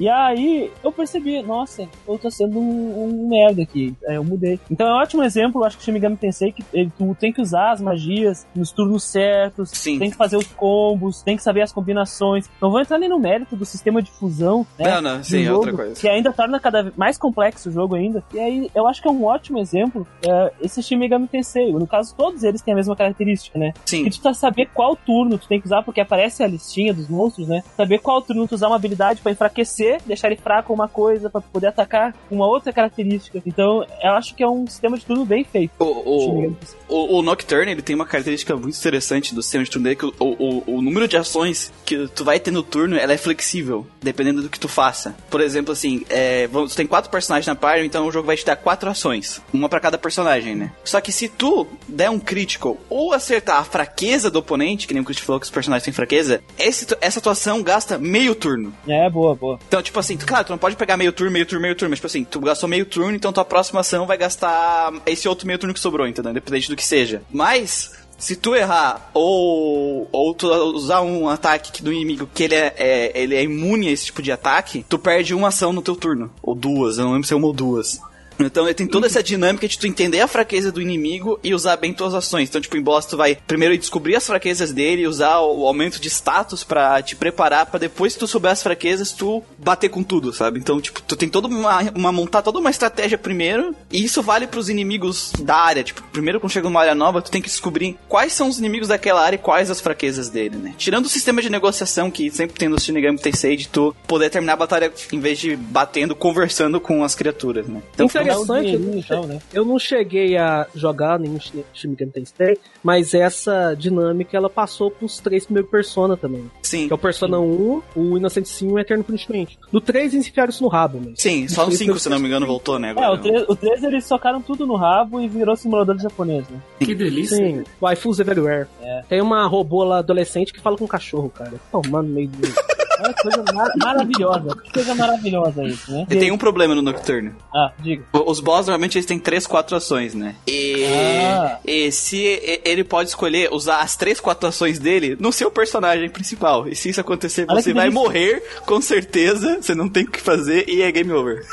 E 0.01 0.09
aí 0.09 0.73
eu 0.83 0.91
percebi, 0.91 1.43
nossa, 1.43 1.87
eu 2.09 2.19
tô 2.19 2.31
sendo 2.31 2.59
um, 2.59 3.05
um 3.05 3.29
merda 3.29 3.63
aqui. 3.63 3.95
Aí 4.09 4.15
eu 4.17 4.25
mudei. 4.25 4.59
Então 4.71 4.89
é 4.89 4.93
um 4.95 4.97
ótimo 4.97 5.23
exemplo, 5.23 5.61
eu 5.61 5.67
acho 5.67 5.77
que 5.77 5.83
o 5.83 5.85
Shin 5.85 5.93
Megami 5.93 6.17
Tensei 6.17 6.53
que 6.53 6.65
ele, 6.73 6.91
tu 6.97 7.15
tem 7.21 7.31
que 7.31 7.43
usar 7.43 7.73
as 7.73 7.83
magias 7.83 8.47
nos 8.55 8.73
turnos 8.73 9.05
certos, 9.05 9.69
Sim. 9.71 9.99
tem 9.99 10.11
que 10.11 10.17
fazer 10.17 10.39
os 10.39 10.47
combos, 10.47 11.23
tem 11.23 11.37
que 11.37 11.43
saber 11.43 11.61
as 11.61 11.71
combinações. 11.71 12.49
Não 12.63 12.71
vou 12.71 12.81
entrar 12.81 12.99
nem 12.99 13.11
no 13.11 13.19
mérito 13.19 13.55
do 13.55 13.67
sistema 13.67 14.01
de 14.01 14.11
fusão, 14.11 14.67
né? 14.79 14.91
Não, 14.95 15.03
não, 15.03 15.23
sim, 15.23 15.43
é 15.43 15.45
jogo, 15.45 15.59
outra 15.59 15.73
coisa. 15.75 16.01
Que 16.01 16.09
ainda 16.09 16.33
torna 16.33 16.59
cada 16.59 16.83
vez 16.83 16.97
mais 16.97 17.19
complexo 17.19 17.69
o 17.69 17.73
jogo 17.73 17.95
ainda. 17.95 18.25
E 18.33 18.41
aí 18.41 18.71
eu 18.75 18.87
acho 18.87 19.03
que 19.03 19.09
é 19.09 19.11
um 19.11 19.25
ótimo 19.25 19.59
exemplo 19.59 20.07
é, 20.27 20.53
esse 20.63 20.83
Shin 20.83 20.97
Megami 20.97 21.29
Tensei. 21.29 21.71
No 21.73 21.87
caso, 21.87 22.15
todos 22.17 22.43
eles 22.43 22.63
têm 22.63 22.73
a 22.73 22.77
mesma 22.77 22.97
característica, 22.97 23.59
né? 23.59 23.75
Sim. 23.85 24.05
Que 24.05 24.11
tu 24.11 24.23
tá 24.23 24.33
saber 24.33 24.71
qual 24.73 24.97
turno 24.97 25.37
tu 25.37 25.47
tem 25.47 25.61
que 25.61 25.67
usar, 25.67 25.83
porque 25.83 26.01
aparece 26.01 26.43
a 26.43 26.47
listinha 26.47 26.95
dos 26.95 27.07
monstros, 27.07 27.47
né? 27.47 27.63
Saber 27.77 27.99
qual 27.99 28.23
turno 28.23 28.49
tu 28.49 28.55
usar 28.55 28.69
uma 28.69 28.77
habilidade 28.77 29.21
pra 29.21 29.33
enfraquecer 29.33 29.90
defender, 29.91 30.01
deixar 30.07 30.29
ele 30.29 30.37
fraco 30.37 30.73
uma 30.73 30.89
coisa 30.89 31.29
pra 31.29 31.41
poder 31.41 31.69
atacar 31.69 32.15
uma 32.31 32.47
outra 32.47 32.73
característica. 32.73 33.41
Então, 33.45 33.85
eu 34.03 34.13
acho 34.13 34.35
que 34.35 34.43
é 34.43 34.49
um 34.49 34.67
sistema 34.67 34.97
de 34.99 35.05
turno 35.05 35.25
bem 35.25 35.45
feito. 35.45 35.73
O, 35.79 35.85
o, 35.85 36.57
o, 36.89 37.19
o 37.19 37.23
Nocturne, 37.23 37.73
ele 37.73 37.83
tem 37.83 37.97
uma 37.97 38.07
característica 38.07 38.55
muito 38.55 38.77
interessante 38.77 39.35
do 39.35 39.43
sistema 39.43 39.65
de 39.65 39.71
turno 39.71 39.85
dele, 39.85 39.97
que 39.97 40.07
o, 40.07 40.15
o, 40.19 40.77
o 40.77 40.83
número 40.83 41.09
de 41.09 41.17
ações 41.17 41.73
que 41.85 42.09
tu 42.09 42.25
vai 42.25 42.39
ter 42.39 42.51
no 42.51 42.63
turno, 42.63 42.97
ela 42.97 43.13
é 43.13 43.17
flexível, 43.17 43.87
dependendo 44.03 44.43
do 44.43 44.49
que 44.49 44.61
tu 44.61 44.69
faça. 44.69 45.15
Por 45.31 45.41
exemplo, 45.41 45.73
assim, 45.73 46.05
é, 46.09 46.49
tu 46.49 46.77
tem 46.77 46.87
quatro 46.87 47.11
personagens 47.11 47.47
na 47.47 47.55
party, 47.55 47.85
então 47.85 48.07
o 48.07 48.13
jogo 48.13 48.27
vai 48.27 48.37
te 48.37 48.45
dar 48.45 48.57
quatro 48.57 48.89
ações. 48.91 49.41
Uma 49.53 49.69
pra 49.69 49.81
cada 49.81 49.99
personagem, 49.99 50.55
né? 50.55 50.73
Só 50.85 51.01
que 51.01 51.13
se 51.13 51.29
tu 51.29 51.67
der 51.89 52.11
um 52.11 52.19
critical 52.19 52.77
ou 52.89 53.13
acertar 53.13 53.59
a 53.59 53.65
fraqueza 53.65 54.31
do 54.31 54.39
oponente, 54.39 54.87
que 54.87 54.95
nem 54.95 55.03
o 55.03 55.07
Chris 55.07 55.19
falou 55.19 55.41
que 55.41 55.47
os 55.47 55.51
personagens 55.51 55.85
têm 55.85 55.93
fraqueza, 55.93 56.43
esse, 56.59 56.87
essa 57.01 57.19
atuação 57.19 57.63
gasta 57.63 57.99
meio 57.99 58.35
turno. 58.35 58.73
É, 58.87 59.09
boa, 59.09 59.35
boa. 59.35 59.59
Então, 59.67 59.80
tipo 59.83 59.99
assim, 59.99 60.17
claro, 60.17 60.47
tu 60.47 60.51
não 60.51 60.59
pode 60.59 60.77
pegar 60.77 60.97
meio 60.97 61.13
turno, 61.13 61.33
meio 61.33 61.47
turno, 61.47 61.63
meio 61.63 61.75
turno, 61.75 61.91
mas 61.91 61.99
tipo 61.99 62.07
assim, 62.07 62.25
tu 62.25 62.41
gastou 62.41 62.69
meio 62.69 62.85
turno, 62.85 63.15
então 63.15 63.33
tua 63.33 63.45
próxima 63.45 63.81
ação 63.81 64.07
vai 64.07 64.17
gastar 64.17 64.93
esse 65.07 65.29
outro 65.29 65.47
meio 65.47 65.59
turno 65.59 65.75
que 65.75 65.81
sobrou, 65.81 66.07
entendeu? 66.07 66.31
Independente 66.31 66.69
do 66.69 66.77
que 66.77 66.85
seja. 66.85 67.23
Mas, 67.31 67.93
se 68.19 68.37
tu 68.37 68.55
errar 68.55 69.11
ou, 69.15 70.09
ou 70.13 70.35
tu 70.35 70.47
usar 70.75 71.01
um 71.01 71.29
ataque 71.29 71.83
do 71.83 71.93
inimigo 71.93 72.29
que 72.33 72.45
ele 72.45 72.55
é, 72.55 72.75
é, 72.77 73.13
ele 73.15 73.35
é 73.35 73.43
imune 73.43 73.89
a 73.89 73.93
esse 73.93 74.07
tipo 74.07 74.23
de 74.23 74.31
ataque, 74.31 74.85
tu 74.89 74.99
perde 74.99 75.35
uma 75.35 75.49
ação 75.49 75.73
no 75.73 75.83
teu 75.83 75.97
turno. 75.97 76.31
Ou 76.43 76.55
duas, 76.55 76.99
eu 76.99 77.05
não 77.05 77.13
lembro 77.13 77.27
se 77.27 77.33
é 77.33 77.37
uma 77.37 77.47
ou 77.47 77.53
duas. 77.53 78.01
Então 78.47 78.73
tem 78.73 78.87
toda 78.87 79.07
essa 79.07 79.23
dinâmica 79.23 79.69
de 79.69 79.79
tu 79.79 79.87
entender 79.87 80.21
a 80.21 80.29
fraqueza 80.29 80.73
do 80.73 80.81
inimigo 80.81 81.39
e 81.43 81.55
usar 81.55 81.77
bem 81.77 81.93
tuas 81.93 82.15
ações. 82.15 82.49
Então, 82.49 82.61
tipo, 82.61 82.77
em 82.77 82.83
boss 82.83 83.07
tu 83.07 83.17
vai 83.17 83.37
primeiro 83.47 83.77
descobrir 83.77 84.17
as 84.17 84.27
fraquezas 84.27 84.73
dele, 84.73 85.07
usar 85.07 85.41
o 85.41 85.67
aumento 85.67 86.01
de 86.01 86.09
status 86.09 86.65
para 86.65 87.03
te 87.03 87.17
preparar 87.17 87.67
para 87.67 87.81
depois 87.81 88.15
que 88.15 88.21
tu 88.21 88.27
souber 88.27 88.53
as 88.53 88.63
fraquezas, 88.63 89.13
tu 89.13 89.43
bater 89.59 89.89
com 89.89 90.03
tudo, 90.03 90.33
sabe? 90.33 90.59
Então, 90.59 90.81
tipo, 90.81 91.01
tu 91.03 91.17
tem 91.17 91.29
toda 91.29 91.49
uma, 91.49 91.81
uma 91.95 92.13
montar 92.13 92.43
toda 92.43 92.59
uma 92.59 92.71
estratégia 92.71 93.19
primeiro, 93.19 93.75
e 93.91 94.05
isso 94.05 94.23
vale 94.23 94.47
para 94.47 94.61
os 94.61 94.69
inimigos 94.69 95.33
da 95.41 95.57
área. 95.57 95.83
Tipo, 95.83 96.03
primeiro 96.13 96.41
quando 96.41 96.53
chega 96.53 96.69
numa 96.69 96.81
área 96.81 96.95
nova, 96.95 97.23
tu 97.23 97.31
tem 97.31 97.43
que 97.43 97.49
descobrir 97.49 97.97
quais 98.09 98.33
são 98.33 98.49
os 98.49 98.59
inimigos 98.59 98.89
daquela 98.89 99.23
área 99.23 99.37
e 99.37 99.39
quais 99.39 99.71
as 99.71 99.81
fraquezas 99.81 100.29
dele, 100.29 100.57
né? 100.57 100.75
Tirando 100.77 101.07
o 101.07 101.09
sistema 101.09 101.43
de 101.43 101.51
negociação 101.51 102.11
que 102.11 102.31
sempre 102.31 102.59
tem 102.59 102.69
no 102.69 102.81
Shinigami 102.81 103.19
Tensei 103.19 103.57
de 103.57 103.69
tu 103.69 103.95
poder 104.07 104.31
terminar 104.31 104.55
a 104.55 104.57
batalha 104.57 104.93
em 105.13 105.21
vez 105.21 105.39
de 105.39 105.57
batendo, 105.57 106.15
conversando 106.15 106.81
com 106.81 107.05
as 107.05 107.15
criaturas, 107.15 107.67
né? 107.67 107.83
Então, 107.95 108.09
interessante. 108.33 108.99
Então, 108.99 109.27
né? 109.27 109.39
Eu 109.53 109.65
não 109.65 109.79
cheguei 109.79 110.37
a 110.37 110.67
jogar 110.75 111.19
nenhum 111.19 111.39
Shin 111.41 111.89
Megami 111.89 112.13
Tensei, 112.13 112.59
mas 112.83 113.15
essa 113.15 113.75
dinâmica 113.75 114.37
ela 114.37 114.51
passou 114.51 114.91
pros 114.91 115.19
três 115.19 115.45
primeiros 115.45 115.71
Persona 115.71 116.17
também. 116.17 116.51
Sim. 116.63 116.87
Que 116.87 116.93
é 116.93 116.95
o 116.95 116.99
Persona 116.99 117.39
sim. 117.39 117.43
1, 117.43 117.83
o 117.97 118.17
Innocent 118.17 118.47
Sim 118.47 118.69
e 118.69 118.73
o 118.73 118.79
Eterno 118.79 119.05
Punishment. 119.05 119.47
No 119.73 119.81
3 119.81 120.15
eles 120.15 120.29
enfiaram 120.29 120.51
isso 120.51 120.63
no 120.63 120.69
rabo, 120.69 121.01
mas. 121.05 121.21
Sim, 121.21 121.49
só 121.49 121.67
no 121.67 121.73
5, 121.73 121.99
se 121.99 122.09
não 122.09 122.19
me 122.19 122.27
engano, 122.27 122.47
voltou, 122.47 122.79
né? 122.79 122.91
Agora. 122.91 123.07
É, 123.07 123.11
o 123.11 123.19
3, 123.19 123.45
o 123.49 123.57
3 123.57 123.85
eles 123.85 124.05
socaram 124.05 124.41
tudo 124.43 124.67
no 124.67 124.77
rabo 124.77 125.21
e 125.21 125.29
virou 125.29 125.57
simulador 125.57 125.97
de 125.97 126.03
japonês, 126.03 126.49
né? 126.49 126.59
Que 126.81 126.95
delícia. 126.95 127.37
Sim, 127.37 127.65
Waifus 127.81 128.19
Everywhere. 128.19 128.67
É. 128.83 129.03
Tem 129.09 129.21
uma 129.21 129.47
robô 129.47 129.85
lá 129.85 129.99
adolescente 129.99 130.53
que 130.53 130.61
fala 130.61 130.77
com 130.77 130.85
um 130.85 130.89
cachorro, 130.89 131.31
cara. 131.31 131.53
Tomando 131.71 132.09
meio 132.09 132.29
do. 132.29 132.49
É 133.01 133.13
coisa 133.15 133.43
mar 133.55 133.73
maravilhosa. 133.83 134.57
Que 134.57 134.73
coisa 134.73 134.95
maravilhosa 134.95 135.65
isso, 135.65 135.91
né? 135.91 136.07
E 136.11 136.17
tem 136.17 136.31
um 136.31 136.37
problema 136.37 136.75
no 136.75 136.83
Nocturne. 136.83 137.33
Ah, 137.55 137.73
diga. 137.79 138.05
Os 138.27 138.41
boss 138.41 138.67
normalmente 138.67 138.99
eles 138.99 139.07
têm 139.07 139.19
3, 139.19 139.47
4 139.47 139.77
ações, 139.77 140.15
né? 140.15 140.35
E, 140.47 140.85
ah. 140.85 141.59
e 141.65 141.91
se 141.93 142.61
ele 142.65 142.85
pode 142.85 143.09
escolher 143.11 143.53
usar 143.53 143.81
as 143.81 143.97
3, 143.97 144.21
4 144.21 144.49
ações 144.49 144.79
dele 144.79 145.17
no 145.19 145.33
seu 145.33 145.51
personagem 145.51 146.09
principal. 146.09 146.69
E 146.69 146.75
se 146.75 146.89
isso 146.89 147.01
acontecer, 147.01 147.47
Olha 147.49 147.61
você 147.61 147.73
vai 147.73 147.89
delícia. 147.89 148.03
morrer, 148.03 148.43
com 148.67 148.81
certeza. 148.81 149.59
Você 149.61 149.75
não 149.75 149.89
tem 149.89 150.05
o 150.05 150.11
que 150.11 150.21
fazer 150.21 150.69
e 150.69 150.83
é 150.83 150.91
game 150.91 151.13
over. 151.13 151.45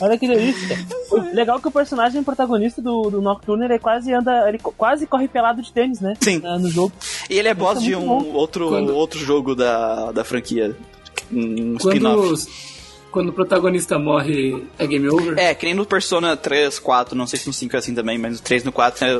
Olha 0.00 0.18
que 0.18 0.26
delícia. 0.26 0.76
O 1.10 1.16
legal 1.32 1.58
é 1.58 1.60
que 1.60 1.68
o 1.68 1.70
personagem 1.70 2.24
protagonista 2.24 2.82
do, 2.82 3.08
do 3.08 3.22
Nocturne, 3.22 3.66
ele 3.66 3.78
quase 3.78 4.12
anda, 4.12 4.48
ele 4.48 4.58
quase 4.58 5.06
corre 5.06 5.28
pelado 5.28 5.62
de 5.62 5.72
tênis, 5.72 6.00
né? 6.00 6.14
Sim. 6.20 6.40
no 6.40 6.68
jogo. 6.68 6.92
E 7.30 7.38
ele 7.38 7.46
é 7.46 7.54
boss 7.54 7.78
é 7.78 7.82
de 7.82 7.94
um 7.94 8.34
outro, 8.34 8.68
Quando... 8.68 8.94
outro 8.94 9.20
jogo 9.20 9.54
da, 9.54 10.10
da 10.10 10.24
franquia. 10.24 10.74
Um 11.30 11.76
spin-off. 11.76 12.16
Quando 12.16 12.81
o 13.20 13.32
protagonista 13.32 13.98
morre, 13.98 14.64
é 14.78 14.86
game 14.86 15.08
over? 15.08 15.38
É, 15.38 15.54
que 15.54 15.66
nem 15.66 15.74
no 15.74 15.84
Persona 15.84 16.36
3, 16.36 16.78
4, 16.78 17.16
não 17.16 17.26
sei 17.26 17.38
se 17.38 17.46
no 17.46 17.52
5 17.52 17.76
é 17.76 17.78
assim 17.78 17.94
também, 17.94 18.18
mas 18.18 18.32
no 18.32 18.38
3 18.40 18.64
no 18.64 18.72
4 18.72 19.04
é, 19.04 19.18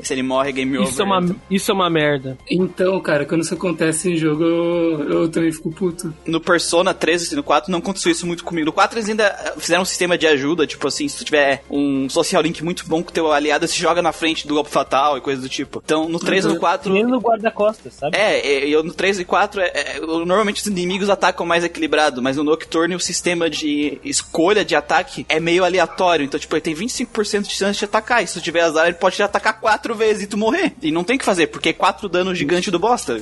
se 0.00 0.12
ele 0.12 0.22
morre, 0.22 0.52
game 0.52 0.76
over. 0.76 0.90
Isso 0.90 1.02
é 1.02 1.04
uma, 1.04 1.20
então. 1.20 1.36
isso 1.50 1.70
é 1.70 1.74
uma 1.74 1.90
merda. 1.90 2.38
Então, 2.50 3.00
cara, 3.00 3.24
quando 3.24 3.42
isso 3.42 3.54
acontece 3.54 4.10
em 4.10 4.16
jogo, 4.16 4.44
eu, 4.44 5.10
eu 5.10 5.28
também 5.28 5.52
fico 5.52 5.70
puto. 5.70 6.12
No 6.26 6.40
Persona 6.40 6.94
3 6.94 7.32
e 7.32 7.36
no 7.36 7.42
4 7.42 7.70
não 7.70 7.78
aconteceu 7.78 8.12
isso 8.12 8.26
muito 8.26 8.44
comigo. 8.44 8.66
No 8.66 8.72
4 8.72 8.98
eles 8.98 9.08
ainda 9.08 9.54
fizeram 9.58 9.82
um 9.82 9.86
sistema 9.86 10.16
de 10.16 10.26
ajuda, 10.26 10.66
tipo 10.66 10.86
assim, 10.86 11.08
se 11.08 11.18
tu 11.18 11.24
tiver 11.24 11.62
um 11.70 12.08
social 12.08 12.42
link 12.42 12.62
muito 12.62 12.86
bom 12.86 13.02
com 13.02 13.12
teu 13.12 13.32
aliado, 13.32 13.66
se 13.66 13.78
joga 13.78 14.02
na 14.02 14.12
frente 14.12 14.46
do 14.46 14.54
golpe 14.54 14.70
fatal 14.70 15.16
e 15.16 15.20
coisa 15.20 15.40
do 15.40 15.48
tipo. 15.48 15.82
Então, 15.84 16.08
no 16.08 16.18
3 16.18 16.44
e 16.44 16.48
no 16.48 16.58
4... 16.58 16.92
Nem 16.92 17.04
no 17.04 17.18
guarda-costas, 17.18 17.94
sabe? 17.94 18.16
É, 18.16 18.66
eu 18.68 18.82
no 18.82 18.92
3 18.92 19.20
e 19.20 19.24
4, 19.24 19.60
é, 19.60 19.72
é, 19.74 20.00
normalmente 20.00 20.60
os 20.60 20.66
inimigos 20.66 21.10
atacam 21.10 21.46
mais 21.46 21.64
equilibrado, 21.64 22.22
mas 22.22 22.36
no 22.36 22.44
Nocturne 22.44 22.94
o 22.94 23.00
sistema 23.00 23.48
de 23.50 23.98
escolha 24.04 24.64
de 24.64 24.74
ataque 24.74 25.26
é 25.28 25.40
meio 25.40 25.64
aleatório. 25.64 26.24
Então, 26.24 26.38
tipo, 26.38 26.54
ele 26.54 26.60
tem 26.60 26.74
25% 26.74 27.42
de 27.42 27.54
chance 27.54 27.78
de 27.78 27.84
atacar. 27.84 28.22
E 28.22 28.26
se 28.26 28.34
tu 28.34 28.40
tiver 28.40 28.60
azar, 28.60 28.86
ele 28.86 28.96
pode 28.96 29.16
te 29.16 29.22
atacar 29.22 29.60
4 29.60 29.87
vezes 29.94 30.24
e 30.24 30.26
tu 30.26 30.36
morrer. 30.36 30.72
E 30.82 30.90
não 30.90 31.04
tem 31.04 31.16
o 31.16 31.18
que 31.18 31.24
fazer, 31.24 31.48
porque 31.48 31.70
é 31.70 31.72
4 31.72 32.08
danos 32.08 32.38
gigante 32.38 32.70
do 32.70 32.78
boss, 32.78 33.04
tá? 33.04 33.14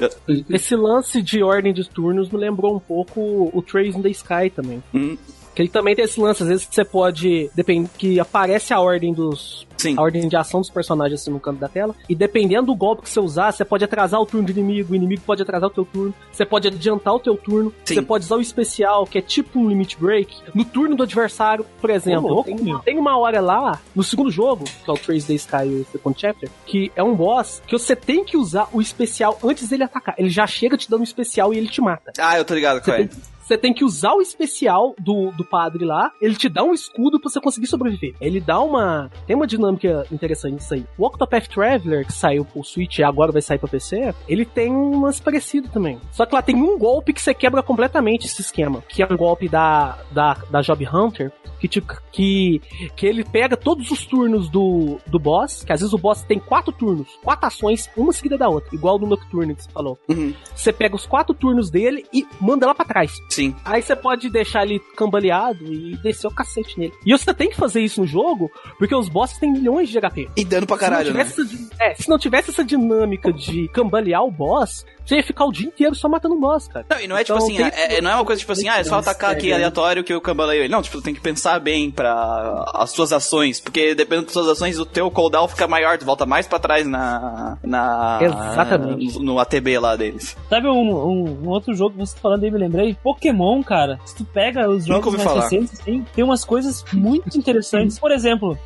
Esse 0.51 0.75
lance 0.77 1.23
de 1.23 1.43
ordem 1.43 1.73
de 1.73 1.89
turnos 1.89 2.31
me 2.31 2.39
lembrou 2.39 2.75
um 2.75 2.81
pouco 2.81 3.51
o 3.53 3.63
Trace 3.63 3.97
in 3.97 4.03
the 4.03 4.11
Sky 4.11 4.51
também. 4.55 4.83
Hum. 4.95 5.17
Que 5.57 5.63
ele 5.63 5.71
também 5.71 5.97
tem 5.97 6.05
esse 6.05 6.21
lance, 6.21 6.43
às 6.43 6.49
vezes 6.51 6.69
você 6.71 6.85
pode. 6.85 7.51
Depende, 7.55 7.89
que 7.97 8.21
aparece 8.21 8.75
a 8.75 8.81
ordem 8.81 9.15
dos. 9.15 9.67
Sim. 9.79 9.95
A 9.97 10.03
ordem 10.03 10.29
de 10.29 10.37
ação 10.37 10.61
dos 10.61 10.69
personagens 10.69 11.23
assim 11.23 11.31
no 11.31 11.41
canto 11.41 11.59
da 11.59 11.67
tela. 11.67 11.95
E 12.07 12.15
dependendo 12.15 12.67
do 12.67 12.75
golpe 12.75 13.03
que 13.03 13.09
você 13.09 13.19
usar, 13.19 13.53
você 13.53 13.65
pode 13.65 13.83
atrasar 13.83 14.21
o 14.21 14.27
turno 14.27 14.47
do 14.47 14.51
inimigo, 14.51 14.93
o 14.93 14.95
inimigo 14.95 15.23
pode 15.25 15.43
atrasar 15.43 15.69
o 15.69 15.73
teu 15.73 15.87
turno. 15.87 16.15
Você 16.31 16.45
pode 16.45 16.69
adiantar 16.69 17.15
o 17.15 17.19
teu 17.19 17.39
turno. 17.39 17.73
Sim. 17.87 17.95
Você 17.95 18.03
pode 18.03 18.27
usar 18.27 18.37
o 18.37 18.41
especial, 18.41 19.07
que 19.07 19.17
é 19.17 19.23
tipo 19.23 19.59
um 19.59 19.67
limit 19.67 19.97
break. 19.99 20.37
No 20.55 20.63
turno 20.63 20.95
do 20.95 21.05
adversário, 21.05 21.65
por 21.81 21.89
exemplo. 21.89 22.29
louco, 22.29 22.55
tem, 22.55 22.79
tem, 22.81 22.99
uma 22.99 23.17
hora 23.17 23.41
lá, 23.41 23.81
no 23.95 24.05
segundo 24.05 24.31
jogo, 24.31 24.65
que 24.65 24.91
é 24.91 24.93
o 24.93 24.99
Trace 24.99 25.27
Day 25.27 25.37
Sky 25.37 25.65
e 25.65 25.81
o 25.81 25.87
Second 25.91 26.21
Chapter, 26.21 26.51
que 26.67 26.93
é 26.95 27.03
um 27.03 27.15
boss 27.15 27.63
que 27.67 27.73
você 27.73 27.97
tem 27.97 28.27
que 28.27 28.37
usar 28.37 28.69
o 28.75 28.83
especial 28.83 29.39
antes 29.43 29.71
dele 29.71 29.85
atacar. 29.85 30.15
Ele 30.19 30.29
já 30.29 30.47
chega 30.47 30.77
te 30.77 30.91
dando 30.91 31.01
um 31.01 31.05
especial 31.05 31.55
e 31.55 31.57
ele 31.57 31.69
te 31.69 31.81
mata. 31.81 32.13
Ah, 32.19 32.37
eu 32.37 32.45
tô 32.45 32.55
ligado 32.55 32.83
com 32.83 32.91
ele. 32.91 33.09
Você 33.47 33.57
tem 33.57 33.73
que 33.73 33.85
usar 33.85 34.13
o 34.13 34.21
especial 34.21 34.93
do, 34.99 35.31
do 35.31 35.45
padre 35.45 35.85
lá, 35.85 36.11
ele 36.21 36.35
te 36.35 36.49
dá 36.49 36.65
um 36.65 36.75
escudo 36.75 37.21
pra 37.21 37.31
você 37.31 37.41
conseguir 37.41 37.69
sobreviver. 37.69 38.17
Ele 38.21 38.41
dá 38.41 38.59
uma. 38.59 39.09
Tem 39.25 39.37
uma 39.37 39.47
dinâmica 39.47 40.05
interessante 40.11 40.55
nisso 40.55 40.75
aí. 40.75 40.85
O 40.99 41.07
Octopath 41.07 41.47
Traveler, 41.47 42.05
que 42.05 42.13
saiu 42.13 42.45
pro 42.45 42.65
Switch 42.65 42.99
e 42.99 43.05
agora 43.05 43.31
vai 43.31 43.41
sair 43.41 43.59
pra 43.59 43.69
PC, 43.69 44.13
ele 44.29 44.45
tem 44.45 44.73
umas 44.75 45.21
parecidas 45.21 45.71
também. 45.71 46.01
Só 46.11 46.27
que 46.27 46.35
lá 46.35 46.43
tem 46.43 46.57
um 46.57 46.77
golpe 46.77 47.13
que 47.13 47.23
você 47.23 47.33
quebra 47.33 47.63
completamente 47.63 48.27
esse 48.27 48.41
esquema, 48.41 48.83
que 48.89 49.01
é 49.01 49.07
um 49.07 49.17
golpe 49.17 49.49
da, 49.49 49.97
da, 50.11 50.35
da 50.51 50.61
Job 50.61 50.85
Hunter, 50.85 51.33
que, 51.61 51.69
te, 51.69 51.83
que, 52.13 52.61
que 52.97 53.07
ele 53.07 53.25
pega 53.25 53.57
todos 53.57 53.91
os 53.91 54.05
turnos 54.05 54.49
do, 54.49 54.99
do 55.07 55.19
boss, 55.19 55.65
que 55.65 55.73
às 55.73 55.81
vezes 55.81 55.93
o 55.93 55.99
boss 55.99 56.23
tem 56.23 56.39
quatro 56.39 56.73
turnos, 56.73 57.09
quatro 57.23 57.47
ações, 57.47 57.89
uma 57.97 58.13
seguida 58.13 58.37
da 58.37 58.49
outra, 58.49 58.75
igual 58.75 58.99
no 58.99 59.07
Nocturne 59.07 59.55
que 59.55 59.63
você 59.63 59.71
falou. 59.71 59.99
Uhum. 60.09 60.35
Você 60.55 60.73
pega 60.73 60.97
os 60.97 61.07
quatro 61.07 61.35
turnos 61.35 61.71
dele 61.71 62.05
e 62.13 62.27
manda 62.41 62.67
lá 62.67 62.75
pra 62.75 62.85
trás. 62.85 63.13
Sim. 63.37 63.55
Aí 63.67 63.83
você 63.83 63.95
pode 63.95 64.31
deixar 64.31 64.65
ele 64.65 64.81
cambaleado 64.97 65.63
e 65.71 65.95
descer 65.99 66.27
o 66.27 66.31
cacete 66.31 66.79
nele. 66.79 66.95
E 67.05 67.13
você 67.13 67.35
tem 67.35 67.51
que 67.51 67.57
fazer 67.57 67.83
isso 67.83 68.01
no 68.01 68.07
jogo, 68.07 68.51
porque 68.79 68.95
os 68.95 69.11
bosses 69.11 69.37
têm 69.37 69.53
milhões 69.53 69.91
de 69.91 70.01
HP. 70.01 70.31
E 70.35 70.43
dano 70.43 70.67
pra 70.67 70.79
caralho, 70.79 71.09
se 71.09 71.13
né? 71.13 71.21
Essa, 71.21 71.43
é, 71.79 71.95
se 71.95 72.09
não 72.09 72.19
tivesse 72.19 72.49
essa 72.49 72.65
dinâmica 72.65 73.31
de 73.31 73.69
cambalear 73.69 74.25
o 74.25 74.31
boss, 74.31 74.87
você 75.07 75.17
ia 75.17 75.23
ficar 75.23 75.45
o 75.47 75.53
dia 75.53 75.67
inteiro 75.69 75.95
só 75.95 76.09
matando 76.09 76.35
o 76.35 76.41
boss, 76.41 76.69
cara. 76.69 76.85
Não, 76.91 77.01
e 77.01 77.07
não 77.07 77.17
é 77.17 77.25
tipo 77.25 77.37
Então, 77.39 77.47
assim, 77.47 77.57
tem- 77.57 77.67
é, 77.67 77.97
é- 77.97 78.01
não 78.01 78.11
é 78.11 78.15
uma 78.17 78.25
coisa 78.25 78.39
tipo 78.41 78.53
assim, 78.53 78.69
ah, 78.69 78.79
é 78.79 78.85
só 78.85 78.97
atacar 78.99 79.31
aqui 79.33 79.53
aleatório 79.53 80.03
que 80.05 80.13
eu 80.13 80.21
cambaleio 80.21 80.63
ele. 80.63 80.69
Não, 80.73 80.83
tipo, 80.83 80.99
tu 80.99 81.03
tem 81.03 81.15
que 81.15 81.21
pensar 81.21 81.59
bem 81.61 81.91
pra 81.91 82.65
as 82.75 82.91
suas 82.91 83.13
ações, 83.13 83.61
porque 83.61 83.95
dependendo 83.95 84.25
das 84.27 84.33
suas 84.33 84.49
ações, 84.49 84.79
o 84.79 84.85
teu 84.87 85.11
cooldown 85.11 85.47
fica 85.49 85.67
maior, 85.69 85.97
tu 85.99 86.05
volta 86.05 86.27
mais 86.27 86.47
pra 86.47 86.59
trás 86.59 86.87
na... 86.87 87.57
na 87.63 88.19
Exatamente. 88.23 89.19
No, 89.19 89.25
no 89.35 89.39
ATB 89.39 89.79
lá 89.79 89.97
deles. 89.97 90.37
Sabe 90.49 90.69
um, 90.69 90.73
um, 90.81 91.39
um 91.45 91.49
outro 91.49 91.75
jogo 91.75 91.93
que 91.93 91.99
você 91.99 92.15
tá 92.15 92.21
falando 92.21 92.45
aí, 92.45 92.51
me 92.51 92.59
lembrei? 92.59 92.97
Pokémon, 93.03 93.63
cara. 93.63 93.99
Se 94.05 94.17
tu 94.17 94.25
pega 94.25 94.69
os 94.69 94.85
jogos 94.87 95.13
mais 95.15 95.23
falar. 95.25 95.43
recentes, 95.43 95.81
assim, 95.81 96.05
tem 96.15 96.25
umas 96.25 96.45
coisas 96.45 96.85
muito 96.93 97.37
interessantes. 97.39 97.99
Por 97.99 98.11
exemplo, 98.11 98.59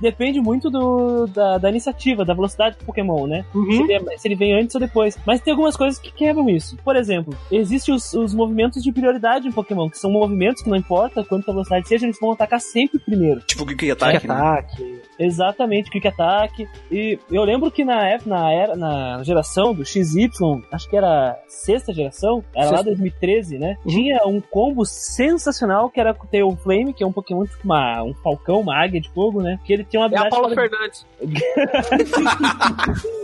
depende 0.00 0.40
muito 0.40 0.70
do, 0.70 1.26
da, 1.26 1.58
da 1.58 1.68
iniciativa, 1.68 2.24
da 2.24 2.34
velocidade 2.34 2.76
do 2.78 2.84
Pokémon, 2.84 3.26
né? 3.26 3.44
Se, 3.52 3.82
ele, 3.82 3.92
é- 3.94 4.18
se 4.18 4.28
ele 4.28 4.34
vem 4.36 4.54
antes 4.58 4.74
ou 4.74 4.80
depois. 4.80 5.18
Mas 5.26 5.40
tem 5.40 5.52
algumas 5.52 5.76
coisas 5.76 5.81
que 5.98 6.12
quebram 6.12 6.48
isso. 6.48 6.76
Por 6.78 6.96
exemplo, 6.96 7.36
existem 7.50 7.94
os, 7.94 8.12
os 8.14 8.34
movimentos 8.34 8.82
de 8.82 8.92
prioridade 8.92 9.46
em 9.46 9.52
Pokémon, 9.52 9.88
que 9.88 9.98
são 9.98 10.10
movimentos 10.10 10.62
que 10.62 10.70
não 10.70 10.76
importa 10.76 11.24
quanta 11.24 11.52
velocidade 11.52 11.88
seja, 11.88 12.06
eles 12.06 12.18
vão 12.20 12.32
atacar 12.32 12.60
sempre 12.60 12.98
primeiro. 12.98 13.40
Tipo 13.40 13.64
o 13.64 13.66
Quick 13.66 13.82
Quick 13.82 13.90
Attack, 13.90 14.26
né? 14.26 14.34
Attack. 14.34 15.02
Exatamente, 15.18 15.90
Quick 15.90 16.06
Attack. 16.08 16.68
E 16.90 17.18
eu 17.30 17.42
lembro 17.44 17.70
que 17.70 17.84
na 17.84 18.06
época, 18.06 18.30
na, 18.30 18.52
era, 18.52 18.76
na 18.76 19.22
geração 19.22 19.74
do 19.74 19.84
XY, 19.84 20.30
acho 20.70 20.88
que 20.88 20.96
era 20.96 21.38
sexta 21.48 21.92
geração, 21.92 22.44
era 22.54 22.66
lá 22.66 22.78
Sexta. 22.78 22.90
2013, 22.90 23.58
né? 23.58 23.76
Uhum. 23.84 23.92
Tinha 23.92 24.26
um 24.26 24.40
combo 24.40 24.84
sensacional 24.84 25.90
que 25.90 26.00
era 26.00 26.12
o 26.12 26.26
Tail 26.26 26.56
Flame, 26.62 26.94
que 26.94 27.02
é 27.02 27.06
um 27.06 27.12
Pokémon 27.12 27.44
tipo 27.44 27.64
uma, 27.64 28.02
um 28.02 28.14
falcão, 28.14 28.60
uma 28.60 28.76
águia 28.76 29.00
de 29.00 29.10
fogo, 29.10 29.42
né? 29.42 29.58
Que 29.64 29.72
ele 29.72 29.84
tinha 29.84 30.00
uma 30.00 30.06
É 30.06 30.16
a 30.16 30.20
habilidade 30.20 30.30
Paula 30.30 30.54
Fernandes. 30.54 31.06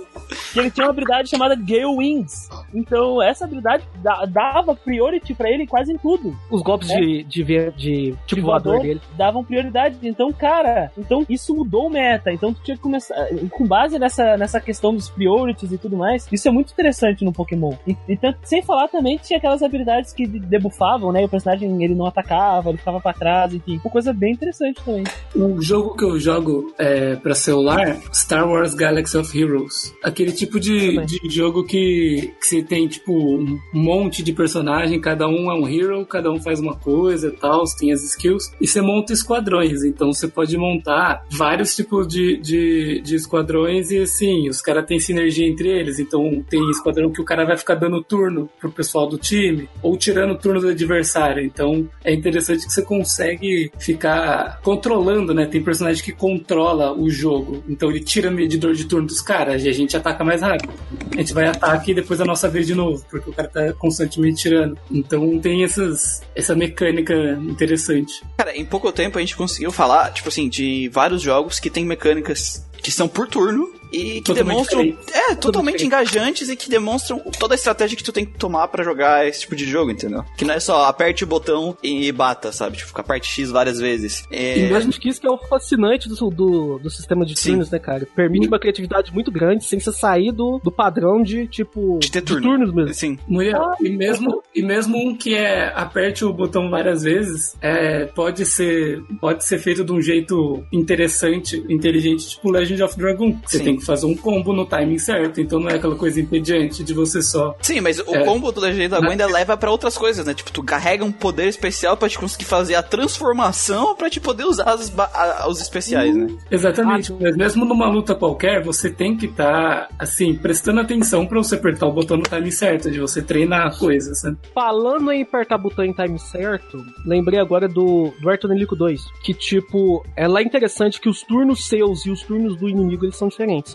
que 0.53 0.59
ele 0.61 0.71
tinha 0.71 0.87
uma 0.87 0.91
habilidade 0.91 1.29
chamada 1.29 1.55
Gale 1.55 1.85
Wings. 1.97 2.49
Então, 2.75 3.23
essa 3.23 3.45
habilidade 3.45 3.85
da- 4.03 4.25
dava 4.27 4.75
priority 4.75 5.35
pra 5.35 5.51
ele 5.51 5.66
quase 5.66 5.93
em 5.93 5.99
tudo. 5.99 6.37
Os 6.51 6.62
golpes 6.62 6.89
de, 6.89 7.23
de, 7.25 7.43
ver- 7.43 7.73
de 7.73 8.14
tipo 8.27 8.37
De 8.37 8.41
voador 8.41 8.73
voador, 8.75 8.83
dele. 8.87 9.01
davam 9.16 9.45
prioridade. 9.45 9.99
Então, 10.03 10.33
cara, 10.33 10.91
então 10.97 11.25
isso 11.29 11.55
mudou 11.55 11.87
o 11.87 11.91
meta. 11.91 12.31
Então 12.33 12.53
tu 12.53 12.61
tinha 12.62 12.77
que 12.77 12.83
começar. 12.83 13.14
Com 13.51 13.66
base 13.66 13.99
nessa, 13.99 14.37
nessa 14.37 14.61
questão 14.61 14.95
dos 14.95 15.09
priorities 15.09 15.73
e 15.73 15.79
tudo 15.79 15.97
mais, 15.97 16.27
isso 16.31 16.49
é 16.49 16.51
muito 16.51 16.73
interessante 16.73 17.25
no 17.25 17.33
Pokémon. 17.33 17.75
E, 17.87 17.97
e 18.09 18.16
tanto, 18.16 18.39
sem 18.45 18.62
falar 18.62 18.89
também 18.89 19.19
que 19.19 19.25
tinha 19.25 19.39
aquelas 19.39 19.62
habilidades 19.62 20.12
que 20.12 20.27
de- 20.27 20.39
debufavam, 20.41 21.12
né? 21.12 21.23
E 21.23 21.25
o 21.25 21.29
personagem 21.29 21.83
ele 21.83 21.95
não 21.95 22.07
atacava, 22.07 22.69
ele 22.71 22.79
ficava 22.79 23.01
pra 23.01 23.12
trás, 23.12 23.53
enfim. 23.55 23.81
Uma 23.85 23.91
coisa 23.91 24.12
bem 24.12 24.33
interessante 24.33 24.81
também. 24.85 25.05
O 25.35 25.61
jogo 25.61 25.97
que 25.97 26.05
eu 26.05 26.19
jogo 26.19 26.73
é, 26.79 27.16
pra 27.16 27.35
celular, 27.35 27.97
Star 28.12 28.49
Wars 28.49 28.75
Galaxy 28.75 29.16
of 29.16 29.39
Heroes. 29.39 29.95
Aquele 30.09 30.33
tipo 30.33 30.59
de, 30.59 31.05
de 31.05 31.21
jogo 31.29 31.65
que, 31.65 32.33
que 32.41 32.47
você 32.47 32.63
tem, 32.63 32.89
tipo, 32.89 33.13
um 33.13 33.61
monte 33.75 34.23
de 34.23 34.33
personagem, 34.33 34.99
cada 34.99 35.29
um 35.29 35.51
é 35.51 35.55
um 35.55 35.69
hero, 35.69 36.07
cada 36.07 36.33
um 36.33 36.41
faz 36.41 36.59
uma 36.61 36.75
coisa 36.75 37.29
e 37.29 37.33
tal, 37.33 37.67
você 37.67 37.79
tem 37.79 37.93
as 37.93 38.03
skills, 38.03 38.51
e 38.59 38.67
você 38.67 38.81
monta 38.81 39.13
esquadrões. 39.13 39.85
Então 39.85 40.11
você 40.11 40.27
pode 40.27 40.57
montar 40.57 41.25
vários 41.31 41.77
tipos 41.77 42.09
de, 42.09 42.39
de, 42.39 43.03
de 43.03 43.17
esquadrões 43.17 43.91
e 43.91 43.99
assim, 43.99 44.49
os 44.49 44.63
caras 44.63 44.87
têm 44.87 44.99
sinergia 44.99 45.47
entre 45.47 45.69
eles. 45.69 45.99
Então 45.99 46.43
tem 46.49 46.71
esquadrão 46.71 47.13
que 47.13 47.21
o 47.21 47.25
cara 47.25 47.45
vai 47.45 47.59
ficar 47.59 47.75
dando 47.75 48.03
turno 48.03 48.49
pro 48.59 48.73
pessoal 48.73 49.07
do 49.07 49.19
time, 49.19 49.69
ou 49.83 49.97
tirando 49.97 50.39
turno 50.39 50.61
do 50.61 50.69
adversário. 50.69 51.45
Então 51.45 51.87
é 52.03 52.15
interessante 52.15 52.67
que 52.67 52.73
você 52.73 52.83
consegue 52.83 53.71
ficar 53.79 54.61
controlando, 54.63 55.35
né? 55.35 55.45
Tem 55.45 55.63
personagem 55.63 56.03
que 56.03 56.13
controla 56.13 56.93
o 56.93 57.11
jogo. 57.11 57.63
Então 57.69 57.91
ele 57.91 58.01
tira 58.01 58.31
o 58.31 58.33
medidor 58.33 58.73
de 58.73 58.87
turno 58.87 59.07
dos 59.07 59.21
caras 59.21 59.65
e 59.65 59.69
a 59.69 59.73
gente 59.73 59.97
ataca 59.99 60.25
mais 60.25 60.41
rápido. 60.41 60.73
A 61.13 61.17
gente 61.17 61.33
vai 61.33 61.47
ataque 61.47 61.91
e 61.91 61.95
depois 61.95 62.21
a 62.21 62.25
nossa 62.25 62.49
vez 62.49 62.67
de 62.67 62.75
novo, 62.75 63.05
porque 63.11 63.31
o 63.31 63.33
cara 63.33 63.49
tá 63.49 63.73
constantemente 63.75 64.43
tirando. 64.43 64.79
Então 64.91 65.39
tem 65.39 65.65
essas, 65.65 66.23
essa 66.35 66.55
mecânica 66.55 67.15
interessante. 67.43 68.23
Cara, 68.37 68.57
em 68.57 68.65
pouco 68.65 68.91
tempo 68.93 69.19
a 69.19 69.21
gente 69.21 69.37
conseguiu 69.37 69.71
falar, 69.71 70.13
tipo 70.13 70.29
assim, 70.29 70.49
de 70.49 70.89
vários 70.89 71.23
jogos 71.23 71.61
que 71.61 71.71
tem 71.71 71.85
mecânicas 71.85 72.67
que 72.83 72.91
são 72.91 73.09
por 73.09 73.29
turno 73.29 73.78
e 73.93 74.20
que 74.20 74.22
Totalmente 74.22 74.49
demonstram. 74.55 74.82
diferente. 74.84 75.12
É, 75.30 75.34
totalmente 75.34 75.84
engajantes 75.86 76.49
e 76.49 76.57
que 76.57 76.68
demonstram 76.68 77.18
toda 77.39 77.55
a 77.55 77.57
estratégia 77.57 77.97
que 77.97 78.03
tu 78.05 78.12
tem 78.12 78.24
que 78.24 78.32
tomar 78.39 78.68
pra 78.68 78.84
jogar 78.84 79.26
esse 79.26 79.41
tipo 79.41 79.55
de 79.57 79.64
jogo, 79.64 79.91
entendeu? 79.91 80.24
Que 80.36 80.45
não 80.45 80.55
é 80.55 80.61
só 80.61 80.84
aperte 80.84 81.24
o 81.24 81.26
botão 81.26 81.76
e 81.82 82.11
bata, 82.12 82.53
sabe? 82.53 82.76
Tipo, 82.76 82.99
aperte 83.01 83.26
X 83.28 83.51
várias 83.51 83.78
vezes. 83.78 84.24
É, 84.30 84.59
E 84.68 84.74
acho 84.74 84.89
que 85.01 85.09
isso 85.09 85.20
que 85.20 85.26
é 85.26 85.30
o 85.30 85.39
fascinante 85.39 86.09
do, 86.09 86.14
do, 86.30 86.78
do 86.78 86.91
sistema 86.91 87.24
de 87.24 87.39
Sim. 87.39 87.51
turnos, 87.51 87.70
né, 87.70 87.78
cara? 87.78 88.07
Permite 88.14 88.49
uma 88.49 88.59
criatividade 88.59 89.12
muito 89.12 89.30
grande 89.30 89.64
sem 89.64 89.78
você 89.80 89.93
sair 89.93 90.32
do, 90.32 90.61
do 90.62 90.70
padrão 90.72 91.22
de, 91.22 91.47
tipo, 91.47 91.99
De 92.01 92.11
ter 92.11 92.20
de 92.20 92.26
turno. 92.26 92.43
turnos 92.49 92.74
mesmo. 92.74 92.95
Sim. 92.95 93.18
Muriel, 93.26 93.72
e 93.80 93.91
mesmo, 93.91 94.43
e 94.55 94.62
mesmo 94.62 94.97
um 94.99 95.16
que 95.16 95.34
é 95.34 95.72
aperte 95.74 96.24
o 96.24 96.32
botão 96.32 96.70
várias 96.70 97.03
vezes, 97.03 97.57
é, 97.61 98.05
pode, 98.07 98.45
ser, 98.47 99.03
pode 99.20 99.45
ser 99.45 99.59
feito 99.59 99.84
de 99.84 99.93
um 99.93 100.01
jeito 100.01 100.64
interessante, 100.72 101.64
inteligente, 101.68 102.28
tipo 102.30 102.51
Legend 102.51 102.82
of 102.82 102.97
Dragon. 102.99 103.39
Você 103.47 103.59
Sim. 103.59 103.64
tem 103.64 103.78
que 103.79 103.87
fazer 103.87 104.07
um 104.07 104.16
combo 104.16 104.53
no 104.53 104.64
timing 104.66 104.99
certo, 104.99 105.41
então 105.41 105.59
não 105.61 105.68
é 105.70 105.74
aquela 105.76 105.97
coisa 105.97 106.20
entediante 106.20 106.83
de 106.85 106.93
você 106.95 107.22
só. 107.22 107.57
Sim, 107.62 107.81
mas 107.81 107.99
o 108.01 108.14
É. 108.14 108.24
combo 108.24 108.51
do 108.53 108.61
Legend 108.61 108.89
da 108.89 108.99
Gwen 109.01 109.12
ainda 109.12 109.26
leva 109.26 109.57
pra 109.57 109.70
outras 109.70 109.97
coisas, 109.97 110.24
né? 110.26 110.35
Tipo, 110.35 110.53
tu 110.53 110.62
carrega 110.62 111.05
um 111.05 111.12
poder 111.12 111.47
especial 111.49 111.97
pra 111.97 112.09
te 112.09 112.18
conseguir 112.18 112.45
fazer 112.45 112.74
a 112.74 112.83
transformação 112.83 113.95
pra 113.97 114.09
te 114.11 114.20
poder 114.20 114.45
usar 114.45 114.64
as 114.70 114.93
a- 114.99 115.47
os 115.49 115.61
especiais, 115.61 116.14
né? 116.14 116.29
Exatamente, 116.51 117.12
Ah, 117.12 117.16
mas 117.20 117.37
mesmo 117.37 117.64
numa 117.64 117.89
luta 117.89 118.14
qualquer, 118.14 118.62
você 118.62 118.91
tem 118.91 119.16
que 119.16 119.26
estar, 119.26 119.89
assim, 119.99 120.35
prestando 120.35 120.81
atenção 120.81 121.26
pra 121.26 121.39
você 121.39 121.55
apertar 121.57 121.87
o 121.87 121.93
botão 121.93 122.16
no 122.16 122.22
timing 122.22 122.51
certo, 122.51 122.91
de 122.91 123.01
você 123.01 123.22
treinar 123.22 123.66
a 123.66 123.70
coisa, 123.76 124.14
sabe? 124.14 124.37
Falando 124.55 125.11
em 125.12 125.22
apertar 125.22 125.59
botão 125.59 125.85
em 125.85 125.93
time 125.93 126.18
certo, 126.18 126.85
lembrei 127.05 127.39
agora 127.41 127.68
do, 127.68 128.12
do 128.20 128.29
Artonelico 128.31 128.76
2, 128.76 129.01
que 129.22 129.35
tipo, 129.35 130.05
é 130.16 130.26
lá 130.29 130.43
interessante 130.43 131.01
que 131.01 131.09
os 131.09 131.22
turnos 131.22 131.66
seus 131.66 132.05
e 132.07 132.11
os 132.11 132.22
turnos 132.22 132.57
do 132.57 132.68
inimigo 132.68 133.05
eles 133.05 133.16
são 133.16 133.29
diferentes. 133.29 133.68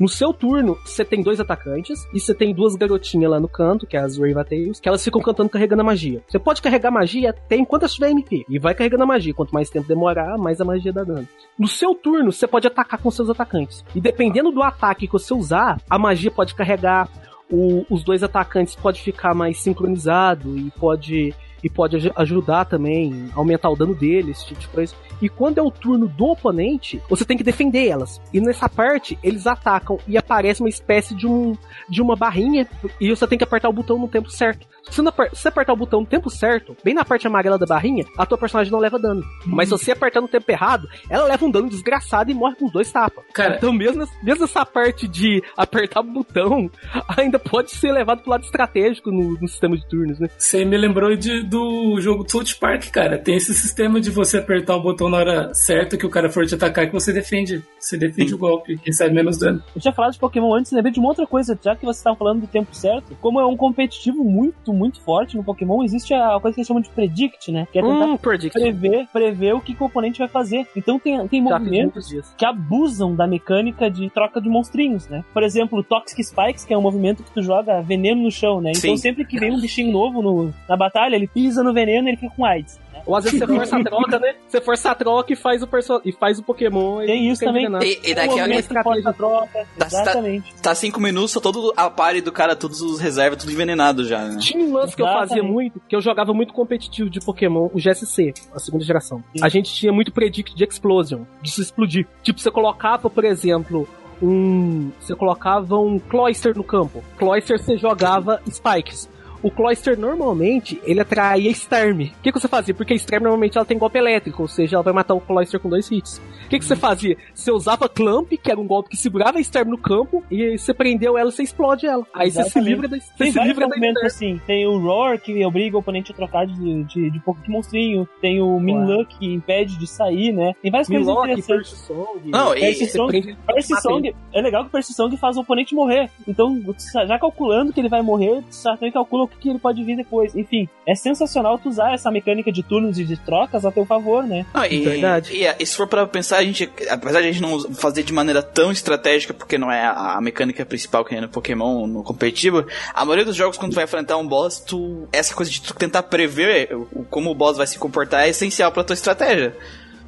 No 0.00 0.08
seu 0.08 0.32
turno, 0.32 0.78
você 0.86 1.04
tem 1.04 1.22
dois 1.22 1.38
atacantes 1.38 2.08
e 2.14 2.18
você 2.18 2.34
tem 2.34 2.54
duas 2.54 2.74
garotinhas 2.74 3.30
lá 3.30 3.38
no 3.38 3.46
canto, 3.46 3.86
que 3.86 3.94
é 3.94 4.00
as 4.00 4.16
Ravatails, 4.16 4.80
que 4.80 4.88
elas 4.88 5.04
ficam 5.04 5.20
cantando 5.20 5.50
carregando 5.50 5.82
a 5.82 5.84
magia. 5.84 6.22
Você 6.26 6.38
pode 6.38 6.62
carregar 6.62 6.90
magia 6.90 7.28
até 7.30 7.56
enquanto 7.56 7.86
tiver 7.88 8.10
MP, 8.10 8.44
e 8.48 8.58
vai 8.58 8.74
carregando 8.74 9.02
a 9.02 9.06
magia. 9.06 9.34
Quanto 9.34 9.52
mais 9.52 9.68
tempo 9.68 9.86
demorar, 9.86 10.38
mais 10.38 10.60
a 10.62 10.64
magia 10.64 10.92
dá 10.94 11.04
dano. 11.04 11.28
No 11.58 11.68
seu 11.68 11.94
turno, 11.94 12.32
você 12.32 12.46
pode 12.46 12.66
atacar 12.66 13.00
com 13.02 13.10
seus 13.10 13.28
atacantes. 13.28 13.84
E 13.94 14.00
dependendo 14.00 14.50
do 14.50 14.62
ataque 14.62 15.06
que 15.06 15.12
você 15.12 15.34
usar, 15.34 15.78
a 15.90 15.98
magia 15.98 16.30
pode 16.30 16.54
carregar, 16.54 17.06
o- 17.50 17.84
os 17.90 18.02
dois 18.02 18.22
atacantes 18.22 18.74
pode 18.74 19.02
ficar 19.02 19.34
mais 19.34 19.58
sincronizado 19.58 20.56
e 20.56 20.70
pode 20.70 21.34
e 21.62 21.70
pode 21.70 21.96
aj- 21.96 22.12
ajudar 22.16 22.64
também, 22.64 23.28
aumentar 23.34 23.70
o 23.70 23.76
dano 23.76 23.94
deles, 23.94 24.38
esse 24.38 24.46
tipo 24.48 24.60
de 24.60 24.68
coisa. 24.68 24.94
E 25.20 25.28
quando 25.28 25.58
é 25.58 25.62
o 25.62 25.70
turno 25.70 26.08
do 26.08 26.26
oponente, 26.26 27.00
você 27.08 27.24
tem 27.24 27.36
que 27.36 27.44
defender 27.44 27.86
elas. 27.88 28.20
E 28.32 28.40
nessa 28.40 28.68
parte, 28.68 29.16
eles 29.22 29.46
atacam 29.46 29.98
e 30.08 30.16
aparece 30.18 30.60
uma 30.60 30.68
espécie 30.68 31.14
de 31.14 31.26
um 31.26 31.56
de 31.88 32.02
uma 32.02 32.16
barrinha 32.16 32.66
e 33.00 33.08
você 33.10 33.26
tem 33.26 33.38
que 33.38 33.44
apertar 33.44 33.68
o 33.68 33.72
botão 33.72 33.98
no 33.98 34.08
tempo 34.08 34.30
certo. 34.30 34.66
Se 34.90 35.00
você, 35.32 35.46
apertar 35.48 35.72
o 35.72 35.76
botão 35.76 36.00
no 36.00 36.06
tempo 36.06 36.28
certo, 36.28 36.76
bem 36.82 36.92
na 36.92 37.04
parte 37.04 37.26
amarela 37.26 37.56
da 37.56 37.64
barrinha, 37.64 38.04
a 38.18 38.26
tua 38.26 38.36
personagem 38.36 38.72
não 38.72 38.80
leva 38.80 38.98
dano. 38.98 39.22
Mas 39.46 39.68
se 39.68 39.70
você 39.78 39.92
apertar 39.92 40.20
no 40.20 40.26
tempo 40.26 40.50
errado, 40.50 40.88
ela 41.08 41.24
leva 41.26 41.44
um 41.46 41.50
dano 41.50 41.68
desgraçado 41.68 42.30
e 42.32 42.34
morre 42.34 42.56
com 42.56 42.68
dois 42.68 42.90
tapas. 42.90 43.24
Cara, 43.32 43.56
Então, 43.56 43.72
mesmo, 43.72 44.04
mesmo 44.24 44.44
essa 44.44 44.66
parte 44.66 45.06
de 45.06 45.40
apertar 45.56 46.00
o 46.00 46.04
botão, 46.04 46.68
ainda 47.16 47.38
pode 47.38 47.70
ser 47.70 47.92
levado 47.92 48.22
pro 48.22 48.32
lado 48.32 48.42
estratégico 48.44 49.12
no, 49.12 49.38
no 49.40 49.46
sistema 49.46 49.76
de 49.76 49.86
turnos, 49.88 50.18
né? 50.18 50.28
Você 50.36 50.64
me 50.64 50.76
lembrou 50.76 51.14
de, 51.16 51.44
do 51.52 52.00
jogo 52.00 52.24
do 52.24 52.30
South 52.30 52.58
Park, 52.58 52.86
cara. 52.90 53.18
Tem 53.18 53.36
esse 53.36 53.52
sistema 53.54 54.00
de 54.00 54.10
você 54.10 54.38
apertar 54.38 54.74
o 54.76 54.82
botão 54.82 55.08
na 55.08 55.18
hora 55.18 55.54
certa 55.54 55.96
que 55.96 56.06
o 56.06 56.10
cara 56.10 56.30
for 56.30 56.46
te 56.46 56.54
atacar 56.54 56.86
que 56.86 56.92
você 56.92 57.12
defende. 57.12 57.62
Você 57.78 57.96
defende 57.96 58.34
o 58.34 58.38
golpe, 58.38 58.78
recebe 58.84 59.14
menos 59.14 59.38
dano. 59.38 59.62
Eu 59.74 59.80
tinha 59.80 59.92
falado 59.92 60.12
de 60.12 60.18
Pokémon 60.18 60.54
antes, 60.54 60.72
lembrei 60.72 60.92
de 60.92 60.98
uma 60.98 61.08
outra 61.10 61.26
coisa, 61.26 61.58
já 61.62 61.76
que 61.76 61.84
você 61.84 61.98
estava 61.98 62.16
falando 62.16 62.40
do 62.40 62.46
tempo 62.46 62.74
certo. 62.74 63.16
Como 63.20 63.38
é 63.40 63.46
um 63.46 63.56
competitivo 63.56 64.24
muito, 64.24 64.72
muito 64.72 65.00
forte 65.02 65.36
no 65.36 65.44
Pokémon, 65.44 65.82
existe 65.84 66.14
a 66.14 66.38
coisa 66.40 66.54
que 66.54 66.60
eles 66.60 66.66
chamam 66.68 66.80
de 66.82 66.88
Predict, 66.88 67.52
né? 67.52 67.66
Que 67.70 67.78
é 67.78 67.82
tentar 67.82 68.06
Hum, 68.06 68.16
prever, 68.16 69.06
prever 69.12 69.54
o 69.54 69.60
que, 69.60 69.74
que 69.74 69.82
o 69.82 69.86
oponente 69.86 70.18
vai 70.18 70.28
fazer. 70.28 70.66
Então 70.76 70.98
tem, 70.98 71.26
tem 71.28 71.42
Já 71.44 71.58
movimentos 71.58 72.12
que 72.38 72.44
abusam 72.46 73.14
da 73.14 73.26
mecânica 73.26 73.90
de 73.90 74.08
troca 74.10 74.40
de 74.40 74.48
monstrinhos, 74.48 75.06
né? 75.08 75.22
Por 75.32 75.42
exemplo, 75.42 75.78
o 75.80 75.82
Toxic 75.84 76.22
Spikes, 76.24 76.64
que 76.64 76.72
é 76.72 76.78
um 76.78 76.82
movimento 76.82 77.22
que 77.22 77.30
tu 77.32 77.42
joga 77.42 77.80
veneno 77.82 78.22
no 78.22 78.30
chão, 78.30 78.60
né? 78.60 78.70
Então 78.70 78.90
Sim. 78.90 78.96
sempre 78.96 79.24
que 79.24 79.38
vem 79.38 79.52
um 79.52 79.60
bichinho 79.60 79.92
novo 79.92 80.22
no- 80.22 80.54
na 80.68 80.76
batalha, 80.76 81.16
ele 81.16 81.26
pisa 81.42 81.62
no 81.62 81.72
veneno 81.72 82.06
e 82.06 82.10
ele 82.10 82.16
fica 82.16 82.32
com 82.34 82.44
AIDS. 82.44 82.78
Ou 83.04 83.16
às 83.16 83.24
vezes 83.24 83.38
você 83.40 83.46
força 83.48 83.76
a 83.76 83.82
troca, 83.82 84.18
né? 84.18 84.34
Você 84.48 84.60
força 84.60 84.90
a 84.90 84.94
troca 84.94 85.32
e 85.32 85.36
faz 85.36 85.62
o, 85.62 85.66
perso... 85.66 86.00
e 86.04 86.12
faz 86.12 86.38
o 86.38 86.42
Pokémon. 86.42 87.02
e 87.02 87.06
Tem 87.06 87.30
isso 87.30 87.44
também. 87.44 87.64
E, 87.64 88.10
e 88.10 88.12
Um 88.12 88.14
daqui 88.14 88.28
a 88.38 88.42
movimento 88.42 88.68
que 88.68 88.82
força 88.82 89.10
a 89.10 89.12
troca. 89.12 89.46
Tá- 89.52 89.66
tá- 89.78 89.86
Exatamente. 89.86 90.54
tá 90.62 90.74
cinco 90.74 91.00
minutos, 91.00 91.32
só 91.32 91.40
todo 91.40 91.72
a 91.76 91.90
pare 91.90 92.20
do 92.20 92.30
cara, 92.30 92.54
todos 92.54 92.80
os 92.80 93.00
reservas, 93.00 93.40
tudo 93.40 93.52
envenenado 93.52 94.04
já, 94.04 94.24
né? 94.24 94.38
Tinha 94.38 94.64
um 94.64 94.72
lance 94.72 94.94
que 94.94 95.02
eu 95.02 95.06
fazia 95.06 95.42
muito, 95.42 95.80
que 95.88 95.96
eu 95.96 96.00
jogava 96.00 96.32
muito 96.32 96.52
competitivo 96.52 97.10
de 97.10 97.18
Pokémon, 97.20 97.68
o 97.72 97.78
GSC, 97.80 98.34
a 98.54 98.60
segunda 98.60 98.84
geração. 98.84 99.18
Sim. 99.36 99.42
A 99.44 99.48
gente 99.48 99.72
tinha 99.72 99.92
muito 99.92 100.12
predict 100.12 100.54
de 100.54 100.64
explosion, 100.64 101.22
de 101.40 101.50
se 101.50 101.60
explodir. 101.60 102.06
Tipo, 102.22 102.38
você 102.38 102.50
colocava, 102.50 103.10
por 103.10 103.24
exemplo, 103.24 103.88
um. 104.22 104.90
Você 105.00 105.14
colocava 105.16 105.76
um 105.76 105.98
Cloyster 105.98 106.56
no 106.56 106.62
campo. 106.62 107.02
Cloyster 107.18 107.58
você 107.60 107.76
jogava 107.76 108.40
Spikes. 108.48 109.08
O 109.42 109.50
Cloyster 109.50 109.98
normalmente 109.98 110.80
ele 110.84 111.00
atraía 111.00 111.50
Starm. 111.50 112.02
O 112.02 112.22
que, 112.22 112.30
que 112.32 112.40
você 112.40 112.48
fazia? 112.48 112.72
Porque 112.74 112.92
a 112.92 112.96
Starm 112.96 113.22
normalmente 113.24 113.56
ela 113.58 113.64
tem 113.64 113.76
golpe 113.78 113.98
elétrico, 113.98 114.42
ou 114.42 114.48
seja, 114.48 114.76
ela 114.76 114.82
vai 114.82 114.92
matar 114.92 115.14
o 115.14 115.20
Cloyster 115.20 115.58
com 115.60 115.68
dois 115.68 115.90
hits. 115.90 116.18
O 116.46 116.48
que, 116.48 116.58
que 116.58 116.64
você 116.64 116.76
fazia? 116.76 117.16
Você 117.34 117.50
usava 117.50 117.88
Clamp, 117.88 118.30
que 118.32 118.50
era 118.50 118.60
um 118.60 118.66
golpe 118.66 118.90
que 118.90 118.96
segurava 118.96 119.38
a 119.38 119.40
Starm 119.40 119.68
no 119.70 119.78
campo, 119.78 120.22
e 120.30 120.56
você 120.58 120.72
prendeu 120.72 121.16
ela 121.18 121.30
e 121.30 121.32
você 121.32 121.42
explode 121.42 121.86
ela. 121.86 122.06
Aí 122.14 122.30
você 122.30 122.34
se 122.44 122.48
Exatamente. 122.58 122.68
livra 122.70 122.88
da, 122.88 122.96
você 122.98 123.12
Tem 123.18 123.26
se 123.32 123.38
vários 123.38 123.48
livra 123.54 123.68
da 123.68 123.68
movimentos 123.74 124.02
Starm. 124.02 124.06
assim. 124.34 124.40
Tem 124.46 124.66
o 124.66 124.78
Roar, 124.78 125.20
que 125.20 125.44
obriga 125.44 125.76
o 125.76 125.80
oponente 125.80 126.12
a 126.12 126.14
trocar 126.14 126.46
de, 126.46 126.84
de, 126.84 127.10
de 127.10 127.20
pouco 127.20 127.40
de 127.42 127.50
monstrinho. 127.50 128.08
Tem 128.20 128.40
o 128.40 128.60
Minluck, 128.60 129.18
que 129.18 129.26
impede 129.32 129.76
de 129.78 129.86
sair, 129.86 130.32
né? 130.32 130.52
Tem 130.62 130.70
várias 130.70 130.88
coisas 130.88 131.06
Milwaukee, 131.06 131.30
interessantes. 131.32 131.70
Song. 131.86 132.20
Não, 132.26 132.54
e- 132.54 132.60
Percy 132.60 132.86
você 132.86 132.96
Song, 132.96 133.36
Percy 133.46 133.80
Song, 133.80 134.14
é 134.32 134.40
legal 134.40 134.62
que 134.62 134.68
o 134.68 134.72
Percy 134.72 134.92
Song 134.94 135.16
faz 135.16 135.36
o 135.36 135.40
oponente 135.40 135.74
morrer. 135.74 136.10
Então, 136.28 136.60
já 137.06 137.18
calculando 137.18 137.72
que 137.72 137.80
ele 137.80 137.88
vai 137.88 138.02
morrer, 138.02 138.42
você 138.48 138.68
também 138.74 138.92
calcula 138.92 139.28
que, 139.32 139.42
que 139.42 139.48
ele 139.48 139.58
pode 139.58 139.82
vir 139.82 139.96
depois. 139.96 140.34
Enfim, 140.34 140.68
é 140.86 140.94
sensacional 140.94 141.58
tu 141.58 141.68
usar 141.68 141.92
essa 141.94 142.10
mecânica 142.10 142.50
de 142.52 142.62
turnos 142.62 142.98
e 142.98 143.04
de 143.04 143.16
trocas 143.16 143.64
a 143.64 143.70
teu 143.72 143.84
favor, 143.84 144.24
né? 144.24 144.44
Não, 144.54 144.64
e, 144.64 144.80
Verdade. 144.80 145.32
E, 145.34 145.46
e 145.58 145.66
se 145.66 145.76
for 145.76 145.86
pra 145.86 146.06
pensar, 146.06 146.38
a 146.38 146.44
gente, 146.44 146.70
apesar 146.90 147.20
de 147.20 147.28
a 147.28 147.32
gente 147.32 147.42
não 147.42 147.60
fazer 147.74 148.02
de 148.02 148.12
maneira 148.12 148.42
tão 148.42 148.70
estratégica, 148.72 149.32
porque 149.34 149.58
não 149.58 149.70
é 149.70 149.84
a, 149.84 150.14
a 150.16 150.20
mecânica 150.20 150.64
principal 150.64 151.04
que 151.04 151.14
é 151.14 151.20
no 151.20 151.28
Pokémon, 151.28 151.86
no 151.86 152.02
competitivo, 152.02 152.64
a 152.94 153.04
maioria 153.04 153.24
dos 153.24 153.36
jogos, 153.36 153.56
quando 153.58 153.72
tu 153.72 153.76
vai 153.76 153.84
enfrentar 153.84 154.16
um 154.16 154.26
boss, 154.26 154.60
tu, 154.60 155.08
essa 155.12 155.34
coisa 155.34 155.50
de 155.50 155.60
tu 155.62 155.74
tentar 155.74 156.02
prever 156.04 156.74
o- 156.74 157.04
como 157.10 157.30
o 157.30 157.34
boss 157.34 157.56
vai 157.56 157.66
se 157.66 157.78
comportar 157.78 158.26
é 158.26 158.30
essencial 158.30 158.70
pra 158.72 158.84
tua 158.84 158.94
estratégia. 158.94 159.56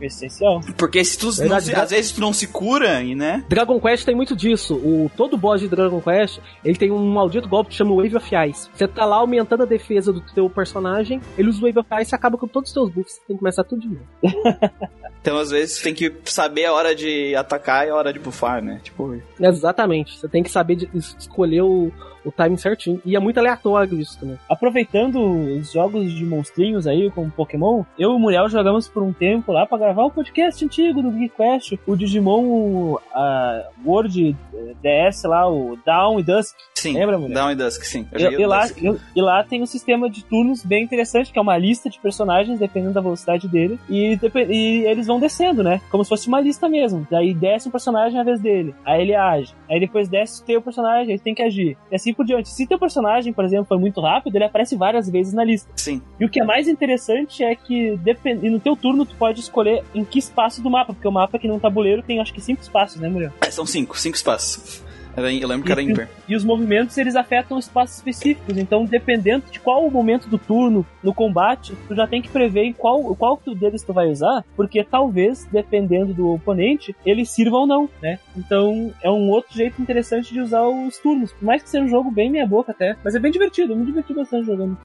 Essencial. 0.07 0.61
Porque 0.76 1.05
se 1.05 1.18
tu, 1.18 1.26
não 1.26 1.32
Verdade, 1.34 1.64
se- 1.66 1.74
às 1.74 1.90
vezes 1.90 2.12
tu 2.12 2.20
não 2.20 2.32
se 2.32 2.46
cura, 2.46 3.02
e 3.02 3.14
né? 3.14 3.44
Dragon 3.48 3.80
Quest 3.80 4.05
tem 4.05 4.14
muito 4.14 4.34
disso. 4.36 4.74
O, 4.76 5.11
todo 5.16 5.36
boss 5.36 5.61
de 5.61 5.68
Dragon 5.68 6.00
Quest, 6.00 6.38
ele 6.64 6.76
tem 6.76 6.90
um 6.90 7.05
maldito 7.12 7.48
golpe 7.48 7.70
que 7.70 7.76
chama 7.76 7.94
Wave 7.94 8.16
of 8.16 8.30
Ice. 8.50 8.68
Você 8.74 8.86
tá 8.88 9.05
lá 9.05 9.16
aumentando 9.16 9.62
a 9.62 9.66
defesa 9.66 10.12
do 10.12 10.20
teu 10.20 10.48
personagem, 10.50 11.20
ele 11.38 11.48
usa 11.48 11.59
o 11.59 11.62
Wave 11.62 11.78
of 11.78 11.88
Ice 12.02 12.14
e 12.14 12.16
acaba 12.16 12.36
com 12.38 12.46
todos 12.48 12.70
os 12.70 12.74
teus 12.74 12.90
buffs. 12.90 13.14
Você 13.14 13.20
tem 13.26 13.36
que 13.36 13.40
começar 13.40 13.64
tudo 13.64 13.82
de 13.82 13.88
novo. 13.88 14.05
Então 15.25 15.39
às 15.39 15.51
vezes 15.51 15.81
tem 15.81 15.95
que 15.95 16.12
saber 16.27 16.66
a 16.66 16.72
hora 16.75 16.95
de 16.95 17.35
atacar 17.35 17.87
e 17.87 17.91
a 17.91 17.95
hora 17.95 18.12
de 18.12 18.18
buffar, 18.18 18.62
né? 18.62 18.79
Tipo, 18.85 19.18
Exatamente. 19.41 20.18
Você 20.18 20.29
tem 20.29 20.43
que 20.43 20.51
saber 20.51 20.77
de- 20.77 20.91
es- 20.95 21.16
escolher 21.18 21.62
o, 21.62 21.91
o 22.22 22.31
timing 22.31 22.59
certinho. 22.59 23.01
E 23.07 23.16
é 23.16 23.18
muito 23.18 23.39
aleatório 23.39 23.99
isso 23.99 24.20
também. 24.20 24.39
Aproveitando 24.51 25.18
os 25.59 25.72
jogos 25.72 26.12
de 26.12 26.27
monstrinhos 26.27 26.87
aí, 26.87 27.11
como 27.11 27.31
Pokémon, 27.31 27.85
eu 27.99 28.12
e 28.12 28.14
o 28.14 28.18
Muriel 28.18 28.51
jogamos 28.51 28.87
por 28.87 29.03
um 29.03 29.14
tempo 29.14 29.51
lá 29.51 29.64
pra 29.64 29.79
gravar 29.79 30.05
o 30.05 30.11
podcast 30.11 30.62
antigo 30.62 31.01
do 31.01 31.11
Geek 31.11 31.35
Quest, 31.35 31.72
o 31.87 31.97
Digimon 31.97 32.97
a 33.14 33.62
World 33.83 34.37
eh, 34.53 34.75
DS 35.09 35.22
lá, 35.25 35.49
o 35.51 35.79
Down 35.87 36.20
e 36.20 36.22
Dusk. 36.22 36.55
Sim. 36.85 36.99
Lembra, 36.99 37.18
mulher? 37.18 37.35
Down 37.35 37.51
e 37.51 37.55
Dusk, 37.55 37.82
sim. 37.85 38.07
Eu 38.12 38.32
E, 38.32 38.35
e 38.35 38.45
o 38.45 38.49
lá, 38.49 38.62
Dusk. 38.62 38.82
e, 38.82 39.01
e 39.16 39.22
lá 39.22 39.43
tem 39.45 39.62
um 39.62 39.66
sistema 39.66 40.09
de 40.09 40.24
turnos 40.24 40.64
bem 40.64 40.85
interessante, 40.85 41.32
que 41.32 41.39
é 41.39 41.43
uma 41.43 41.57
lista 41.57 41.89
de 41.89 41.99
personagens, 41.99 42.59
dependendo 42.59 42.95
da 42.95 43.01
velocidade 43.01 43.49
dele, 43.49 43.78
e, 43.89 44.18
e 44.49 44.85
eles 44.87 45.07
vão 45.07 45.18
descendo, 45.18 45.62
né? 45.62 45.80
Como 45.91 46.05
se 46.05 46.09
fosse 46.09 46.28
uma 46.28 46.41
lista 46.41 46.68
mesmo. 46.68 47.07
Daí 47.11 47.35
desce 47.35 47.68
um 47.68 47.70
personagem 47.70 48.18
à 48.18 48.22
vez 48.22 48.41
dele, 48.41 48.74
aí 48.85 49.03
ele 49.03 49.14
age. 49.14 49.55
Aí 49.68 49.80
depois 49.80 50.09
desce 50.09 50.43
o 50.43 50.45
teu 50.45 50.61
personagem, 50.62 51.12
aí 51.12 51.18
tem 51.18 51.35
que 51.35 51.43
agir. 51.43 51.76
E 51.91 51.95
assim 51.95 52.12
por 52.12 52.24
diante. 52.24 52.49
Se 52.49 52.66
teu 52.66 52.78
personagem, 52.78 53.32
por 53.32 53.45
exemplo, 53.45 53.66
for 53.66 53.78
muito 53.78 54.01
rápido, 54.01 54.37
ele 54.37 54.45
aparece 54.45 54.76
várias 54.76 55.09
vezes 55.09 55.32
na 55.32 55.45
lista. 55.45 55.70
Sim. 55.76 56.03
E 56.20 56.24
o 56.24 56.28
que 56.28 56.41
é 56.41 56.45
mais 56.45 56.68
interessante 56.68 57.43
é 57.43 57.55
que 57.55 57.97
depend... 57.99 58.49
no 58.49 58.61
teu 58.61 58.76
turno 58.76 59.05
tu 59.07 59.14
pode 59.16 59.41
escolher 59.41 59.82
em 59.95 60.05
que 60.05 60.18
espaço 60.18 60.62
do 60.62 60.70
mapa, 60.70 60.93
porque 60.93 61.09
o 61.09 61.12
mapa 61.12 61.37
aqui 61.37 61.49
num 61.49 61.59
tabuleiro 61.59 62.03
tem 62.03 62.20
acho 62.20 62.32
que 62.32 62.41
cinco 62.41 62.62
espaços, 62.62 63.01
né, 63.01 63.09
mulher? 63.09 63.32
É, 63.41 63.51
são 63.51 63.66
cinco, 63.66 63.99
cinco 63.99 64.16
espaços. 64.16 64.82
Era- 65.17 65.33
Eu 65.33 65.49
lembro 65.49 65.65
que 65.67 65.73
era 65.73 65.83
E- 65.83 65.87
ímpar. 65.91 66.09
E 66.29 66.35
os 66.35 66.45
movimentos 66.45 66.97
eles 66.99 67.15
afetam 67.17 67.59
espaços 67.59 67.97
específicos. 67.97 68.57
Então, 68.57 68.85
dependendo 68.85 69.45
de 69.51 69.61
qual 69.61 69.87
o 69.87 69.91
momento 69.91 70.29
do 70.29 70.39
turno 70.39 70.85
no 71.03 71.15
combate, 71.15 71.75
tu 71.89 71.95
já 71.95 72.07
tem 72.07 72.21
que 72.21 72.29
prever 72.29 72.73
qual, 72.75 73.15
qual 73.15 73.41
deles 73.57 73.83
tu 73.83 73.93
vai 73.93 74.09
usar, 74.11 74.45
porque 74.57 74.83
talvez, 74.83 75.47
dependendo 75.51 76.12
do 76.15 76.33
oponente, 76.33 76.95
ele 77.05 77.25
sirva 77.25 77.59
ou 77.59 77.67
não, 77.67 77.89
né? 78.03 78.19
Então, 78.37 78.93
é 79.03 79.11
um 79.11 79.29
outro 79.29 79.55
jeito 79.55 79.81
interessante 79.81 80.33
de 80.33 80.41
usar 80.41 80.62
os 80.67 80.99
turnos. 80.99 81.33
Por 81.33 81.45
mais 81.45 81.62
que 81.62 81.71
seja 81.71 81.85
um 81.85 81.89
jogo 81.89 82.11
bem 82.11 82.31
meia 82.31 82.47
boca 82.47 82.73
até, 82.73 82.97
mas 83.05 83.15
é 83.15 83.19
bem 83.19 83.31
divertido, 83.31 83.73
eu 83.73 83.77
me 83.77 83.85
diverti 83.87 84.12
bastante 84.15 84.47
jogando. 84.47 84.77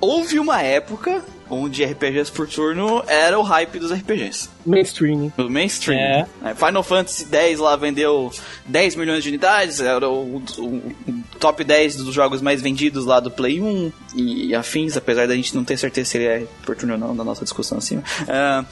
Houve 0.00 0.38
uma 0.38 0.60
época 0.62 1.24
onde 1.48 1.84
RPGs 1.84 2.30
por 2.32 2.48
turno 2.48 3.04
era 3.06 3.38
o 3.38 3.42
hype 3.42 3.78
dos 3.78 3.92
RPGs. 3.92 4.48
Mainstream. 4.66 5.32
O 5.38 5.44
mainstream. 5.48 5.96
É. 5.98 6.26
É, 6.44 6.54
Final 6.56 6.82
Fantasy 6.82 7.24
X 7.30 7.60
lá 7.60 7.76
vendeu 7.76 8.32
10 8.66 8.96
milhões 8.96 9.22
de 9.22 9.28
unidades, 9.28 9.80
era 9.80 10.08
o, 10.08 10.42
o- 10.58 10.62
o 10.62 10.94
top 11.38 11.62
10 11.62 11.96
dos 11.96 12.12
jogos 12.12 12.42
mais 12.42 12.60
vendidos 12.60 13.04
lá 13.06 13.20
do 13.20 13.30
Play 13.30 13.60
1 13.60 13.92
e, 14.16 14.54
afins, 14.56 14.96
apesar 14.96 15.28
da 15.28 15.36
gente 15.36 15.54
não 15.54 15.62
ter 15.64 15.76
certeza 15.76 16.10
se 16.10 16.18
ele 16.18 16.26
é 16.26 16.46
por 16.64 16.74
turno 16.74 16.94
ou 16.94 16.98
não, 17.00 17.14
na 17.14 17.22
nossa 17.22 17.44
discussão 17.44 17.78
acima. 17.78 18.02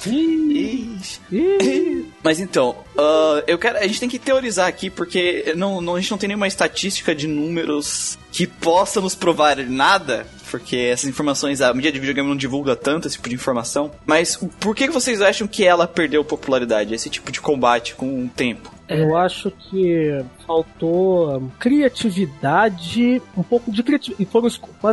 E- 0.07 0.99
Ih, 1.31 2.07
Mas 2.25 2.41
então, 2.41 2.77
ah, 2.99 3.43
eu 3.47 3.57
quero, 3.59 3.79
a 3.79 3.87
gente 3.87 4.01
tem 4.01 4.09
que 4.09 4.19
teorizar 4.19 4.67
aqui, 4.67 4.91
porque 4.91 5.53
não, 5.57 5.81
não- 5.81 5.95
a 5.95 6.01
gente 6.01 6.11
não 6.11 6.19
tem 6.19 6.27
nenhuma 6.29 6.49
estatística 6.49 7.15
de 7.15 7.27
números 7.29 8.19
que 8.33 8.47
possa 8.49 9.01
nos 9.01 9.15
provar 9.15 9.57
nada, 9.59 10.27
porque 10.55 10.77
essas 10.77 11.09
informações, 11.09 11.61
a 11.61 11.75
mídia 11.75 11.91
de 11.91 11.99
videogame 11.99 12.29
não 12.29 12.37
divulga 12.37 12.77
tanto 12.77 13.09
esse 13.09 13.17
tipo 13.17 13.29
de 13.29 13.35
informação. 13.35 13.91
Mas 14.07 14.37
por 14.61 14.77
que 14.77 14.89
vocês 14.89 15.21
acham 15.21 15.49
que 15.49 15.65
ela 15.65 15.85
perdeu 15.85 16.25
popularidade, 16.25 16.95
esse 16.95 17.11
tipo 17.11 17.33
de 17.33 17.41
combate 17.41 17.97
com 17.97 18.25
o 18.25 18.29
tempo? 18.29 18.74
Eu 18.89 19.17
acho 19.17 19.51
que 19.51 20.23
faltou 20.47 21.51
criatividade, 21.59 23.23
um 23.37 23.43
pouco 23.43 23.73
de 23.73 23.83
criatividade. 23.83 24.23
E 24.23 24.31
foram 24.31 24.49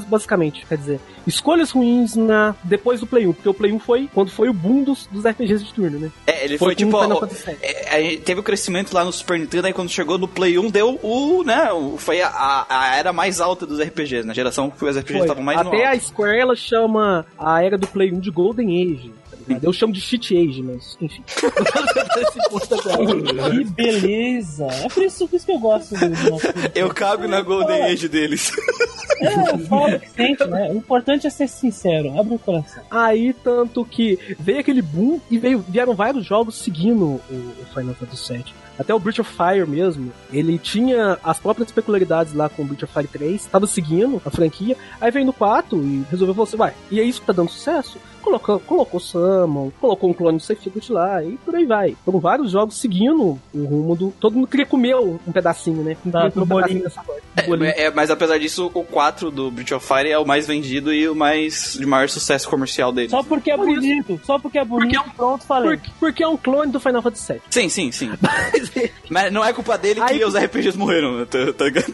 basicamente, 0.08 0.66
quer 0.66 0.78
dizer, 0.78 1.00
escolhas 1.28 1.72
ruins 1.72 2.16
na 2.16 2.56
depois 2.64 3.00
do 3.00 3.08
Play 3.08 3.28
1, 3.28 3.34
porque 3.34 3.50
o 3.50 3.54
Play 3.54 3.72
1 3.72 3.80
foi 3.80 4.10
quando 4.14 4.32
foi 4.32 4.50
o 4.50 4.54
boom 4.54 4.84
dos, 4.84 5.08
dos 5.08 5.26
RPGs 5.26 5.64
de 5.64 5.74
turno, 5.74 6.00
né? 6.00 6.12
É, 6.26 6.46
ele 6.46 6.58
foi, 6.58 6.74
com 6.74 6.86
tipo. 6.86 6.98
Ó, 6.98 7.28
é, 7.62 8.02
gente 8.02 8.22
teve 8.22 8.40
o 8.40 8.44
crescimento 8.44 8.94
lá 8.94 9.04
no 9.04 9.12
Super 9.12 9.40
Nintendo, 9.40 9.68
aí 9.68 9.74
quando 9.74 9.90
chegou 9.90 10.18
no 10.18 10.28
Play 10.28 10.58
1, 10.58 10.70
deu 10.70 11.00
o. 11.02 11.44
né? 11.44 11.72
o- 11.72 11.98
foi 11.98 12.22
a, 12.22 12.66
a, 12.70 12.96
era 12.96 13.12
mais 13.12 13.42
alta 13.42 13.66
dos 13.66 13.80
RPGs, 13.80 14.26
na 14.26 14.34
geração 14.34 14.70
que 14.70 14.84
os 14.84 14.96
RPGs 14.98 15.20
Foi. 15.20 15.22
estavam 15.22 15.44
mais 15.44 15.60
Até 15.60 15.88
a 15.88 16.00
Square 16.00 16.40
ela 16.40 16.56
chama 16.56 17.26
a 17.38 17.64
era 17.64 17.78
do 17.78 17.88
Play 17.88 18.12
1 18.12 18.20
de 18.20 18.32
Golden 18.32 18.68
Age. 18.82 19.12
Tá 19.42 19.48
ligado? 19.48 19.64
Eu 19.66 19.74
chamo 19.74 19.94
de 19.94 20.02
Cheat 20.02 20.36
Age, 20.38 20.62
mas 20.64 20.98
enfim. 21.02 21.24
Que 23.52 23.64
beleza! 23.66 24.66
É 24.66 24.90
por 24.90 25.04
isso, 25.04 25.28
por 25.28 25.36
isso 25.36 25.46
que 25.46 25.52
eu 25.52 25.60
gosto 25.60 25.96
do, 25.96 26.10
nosso. 26.10 26.48
Eu 26.76 26.94
cago 26.94 27.28
na 27.28 27.42
Golden 27.42 27.84
Age 27.84 28.08
deles. 28.08 28.52
É, 29.22 29.58
fala 29.68 29.96
o 29.96 30.00
que 30.00 30.10
sente, 30.10 30.46
né? 30.46 30.70
O 30.72 30.78
importante 30.78 31.28
é 31.28 31.30
ser 31.30 31.48
sincero, 31.48 32.20
abre 32.20 32.36
o 32.36 32.40
coração. 32.40 32.84
Aí, 32.90 33.34
tanto 33.34 33.86
que 33.86 34.18
veio 34.40 34.60
aquele 34.60 34.82
boom 34.82 35.20
e 35.30 35.38
veio, 35.38 35.64
vieram 35.68 35.94
vários 35.94 36.26
jogos 36.26 36.56
seguindo 36.56 37.04
o, 37.04 37.22
o 37.62 37.66
Final 37.74 37.96
Fantasy 37.96 38.34
VII. 38.34 38.46
Até 38.78 38.94
o 38.94 39.00
Breath 39.00 39.20
of 39.20 39.32
Fire 39.32 39.68
mesmo, 39.68 40.12
ele 40.32 40.58
tinha 40.58 41.18
as 41.24 41.40
próprias 41.40 41.72
peculiaridades 41.72 42.34
lá 42.34 42.50
com 42.50 42.64
o 42.64 42.66
Breath 42.66 42.84
of 42.84 42.94
Fire 42.94 43.08
3, 43.08 43.46
tava 43.46 43.68
seguindo 43.68 44.22
a 44.26 44.30
franquia, 44.30 44.76
aí 45.00 45.12
veio 45.12 45.26
no 45.26 45.34
4 45.34 45.78
e 45.84 46.04
resolveu 46.10 46.34
falar 46.34 46.48
assim, 46.48 46.58
vai, 46.58 46.74
e 46.90 47.00
é 47.00 47.04
isso 47.04 47.22
que 47.22 47.28
tá 47.28 47.34
dando 47.34 47.50
sucesso? 47.50 48.00
Colocou, 48.22 48.60
colocou 48.60 49.00
Summon, 49.00 49.72
colocou 49.82 50.10
um 50.10 50.14
clone 50.14 50.38
do 50.38 50.44
Sephiroth 50.44 50.90
lá, 50.90 51.24
e 51.24 51.38
por 51.38 51.56
aí 51.56 51.66
vai. 51.66 51.98
Foram 52.06 52.20
vários 52.20 52.52
jogos 52.52 52.76
seguindo 52.76 53.40
o 53.52 53.64
rumo 53.66 53.96
do... 53.96 54.14
Todo 54.20 54.36
mundo 54.36 54.48
queria 54.48 54.66
comer 54.66 54.96
um 54.96 55.18
pedacinho, 55.32 55.82
né? 55.84 55.98
Tá, 56.12 56.26
um 56.26 56.30
pedacinho 56.30 56.46
bolinho. 56.46 56.84
dessa 56.84 57.04
coisa. 57.04 57.22
É, 57.36 57.84
é, 57.86 57.92
mas 57.92 58.12
apesar 58.12 58.38
disso, 58.38 58.70
o 58.72 58.84
4 58.84 59.32
do 59.32 59.50
Breath 59.50 59.72
of 59.72 59.88
Fire 59.88 60.10
é 60.10 60.20
o 60.20 60.26
mais 60.26 60.46
vendido 60.46 60.94
e 60.94 61.10
o 61.10 61.16
mais 61.16 61.76
de 61.80 61.86
maior 61.86 62.08
sucesso 62.10 62.48
comercial 62.48 62.92
dele. 62.92 63.10
Só 63.10 63.24
porque 63.24 63.52
é 63.52 63.58
Por 63.58 63.70
isso. 63.70 63.80
bonito, 63.80 64.22
só 64.24 64.38
porque 64.38 64.60
é 64.60 64.66
bonito, 64.66 65.02
Porque 65.02 65.16
pronto, 65.16 65.44
falei. 65.46 65.78
Porque, 65.78 65.92
porque 66.00 66.24
é 66.24 66.28
um 66.28 66.38
clone 66.38 66.72
do 66.72 66.80
Final 66.80 67.02
Fantasy 67.02 67.34
VII. 67.34 67.42
Sim, 67.50 67.70
sim, 67.70 67.92
sim. 67.92 68.12
Mas 69.10 69.32
não 69.32 69.44
é 69.44 69.52
culpa 69.54 69.78
dele 69.78 70.02
que 70.02 70.14
Aí- 70.14 70.24
os 70.24 70.36
RPGs 70.36 70.78
morreram, 70.78 71.26
tá, 71.26 71.54
tá 71.54 71.66
ligado? 71.66 71.92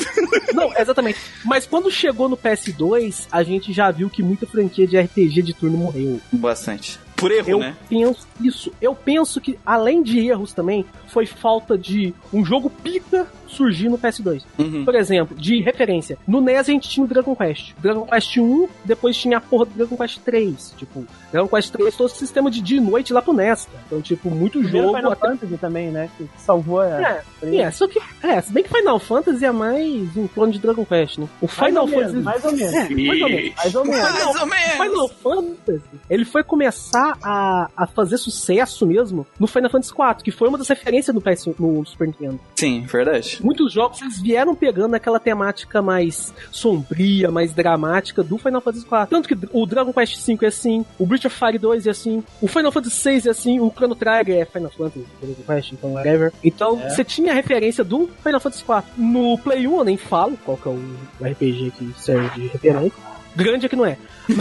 Não, 0.53 0.71
exatamente. 0.77 1.19
Mas 1.45 1.65
quando 1.65 1.89
chegou 1.91 2.27
no 2.29 2.37
PS2, 2.37 3.27
a 3.31 3.43
gente 3.43 3.71
já 3.73 3.89
viu 3.91 4.09
que 4.09 4.21
muita 4.23 4.45
franquia 4.47 4.87
de 4.87 4.97
RPG 4.99 5.41
de 5.41 5.53
turno 5.53 5.77
morreu. 5.77 6.19
Bastante. 6.31 6.99
Por 7.15 7.31
erro, 7.31 7.49
Eu 7.49 7.59
né? 7.59 7.75
penso 7.89 8.27
isso. 8.39 8.71
Eu 8.79 8.93
penso 8.93 9.41
que, 9.41 9.57
além 9.65 10.03
de 10.03 10.19
erros 10.19 10.53
também, 10.53 10.85
foi 11.07 11.25
falta 11.25 11.75
de 11.75 12.13
um 12.31 12.45
jogo 12.45 12.69
pica 12.69 13.25
surgir 13.51 13.89
no 13.89 13.97
PS2. 13.97 14.43
Uhum. 14.57 14.85
Por 14.85 14.95
exemplo, 14.95 15.35
de 15.35 15.61
referência. 15.61 16.17
No 16.27 16.41
NES 16.41 16.69
a 16.69 16.71
gente 16.71 16.89
tinha 16.89 17.05
o 17.05 17.07
Dragon 17.07 17.35
Quest. 17.35 17.73
Dragon 17.79 18.05
Quest 18.05 18.37
1, 18.37 18.67
depois 18.85 19.17
tinha 19.17 19.37
a 19.37 19.41
porra 19.41 19.65
do 19.65 19.71
Dragon 19.71 19.97
Quest 19.97 20.19
3. 20.19 20.73
Tipo, 20.77 21.05
Dragon 21.31 21.47
Quest 21.47 21.71
3 21.71 21.95
todo 21.95 22.07
o 22.07 22.09
sistema 22.09 22.49
de 22.51 22.61
dia 22.61 22.77
e 22.77 22.81
noite 22.81 23.13
lá 23.13 23.21
pro 23.21 23.33
NES. 23.33 23.65
cara. 23.65 23.83
Então, 23.87 24.01
tipo, 24.01 24.29
muito 24.29 24.59
Primeiro 24.59 24.87
jogo. 24.87 24.97
Final 24.97 25.11
Até... 25.11 25.27
Fantasy 25.27 25.57
também, 25.57 25.87
né? 25.89 26.09
Que 26.17 26.27
salvou 26.37 26.81
a. 26.81 27.23
É, 27.41 27.55
é, 27.55 27.71
só 27.71 27.87
que. 27.87 27.99
É, 28.23 28.41
se 28.41 28.51
bem 28.51 28.63
que 28.63 28.69
Final 28.69 28.99
Fantasy 28.99 29.45
é 29.45 29.51
mais 29.51 30.17
um 30.17 30.27
clone 30.27 30.53
de 30.53 30.59
Dragon 30.59 30.85
Quest, 30.85 31.17
né? 31.19 31.27
O 31.41 31.45
mais 31.45 31.57
Final 31.57 31.83
ou 31.83 31.89
menos, 31.89 32.05
Fantasy. 32.05 32.23
mais 32.23 32.45
ou 32.45 32.51
menos. 32.51 32.73
É, 32.73 32.89
mais 32.89 33.21
ou 33.21 33.29
menos. 33.29 33.55
Mais 33.55 33.75
ou 33.75 33.85
menos. 33.85 34.01
Mais 34.01 34.39
ou 34.39 34.45
menos. 34.45 34.71
Final 34.77 35.09
Fantasy, 35.09 36.01
ele 36.09 36.25
foi 36.25 36.43
começar 36.43 37.17
a, 37.21 37.69
a 37.75 37.87
fazer 37.87 38.17
sucesso 38.17 38.85
mesmo 38.85 39.25
no 39.39 39.47
Final 39.47 39.69
Fantasy 39.69 39.91
IV, 39.91 40.23
que 40.23 40.31
foi 40.31 40.47
uma 40.47 40.57
das 40.57 40.67
referências 40.67 41.13
no, 41.13 41.21
PS, 41.21 41.47
no 41.59 41.85
Super 41.85 42.07
Nintendo. 42.07 42.39
Sim, 42.55 42.81
verdade. 42.81 43.36
Muitos 43.41 43.71
jogos 43.73 44.01
eles 44.01 44.19
vieram 44.21 44.55
pegando 44.55 44.93
aquela 44.95 45.19
temática 45.19 45.81
mais 45.81 46.33
sombria, 46.51 47.29
mais 47.31 47.53
dramática 47.53 48.23
do 48.23 48.37
Final 48.37 48.61
Fantasy 48.61 48.85
IV. 48.85 49.07
Tanto 49.09 49.27
que 49.27 49.37
o 49.51 49.65
Dragon 49.65 49.91
Quest 49.93 50.25
V 50.25 50.37
é 50.41 50.45
assim, 50.47 50.85
o 50.97 51.05
Breath 51.05 51.25
of 51.25 51.35
Fire 51.37 51.57
2 51.57 51.87
é 51.87 51.91
assim, 51.91 52.23
o 52.41 52.47
Final 52.47 52.71
Fantasy 52.71 53.19
VI 53.21 53.27
é 53.27 53.31
assim, 53.31 53.59
o 53.59 53.69
Chrono 53.71 53.95
Trigger 53.95 54.41
é 54.41 54.45
Final 54.45 54.71
Fantasy, 54.71 55.05
Dragon 55.21 55.35
Quest, 55.45 55.71
então 55.73 55.93
whatever. 55.93 56.31
Então 56.43 56.79
É. 56.83 56.89
você 56.89 57.03
tinha 57.03 57.31
a 57.31 57.35
referência 57.35 57.83
do 57.83 58.09
Final 58.23 58.39
Fantasy 58.39 58.63
IV. 58.63 58.83
No 58.97 59.37
Play 59.37 59.67
1 59.67 59.77
eu 59.77 59.83
nem 59.83 59.97
falo 59.97 60.37
qual 60.43 60.57
que 60.57 60.67
é 60.67 60.71
o 60.71 60.79
RPG 61.21 61.71
que 61.77 61.93
serve 61.97 62.41
de 62.41 62.47
referência. 62.47 62.93
Grande 63.35 63.67
é 63.67 63.69
que 63.69 63.75
não 63.75 63.85
é. 63.85 63.97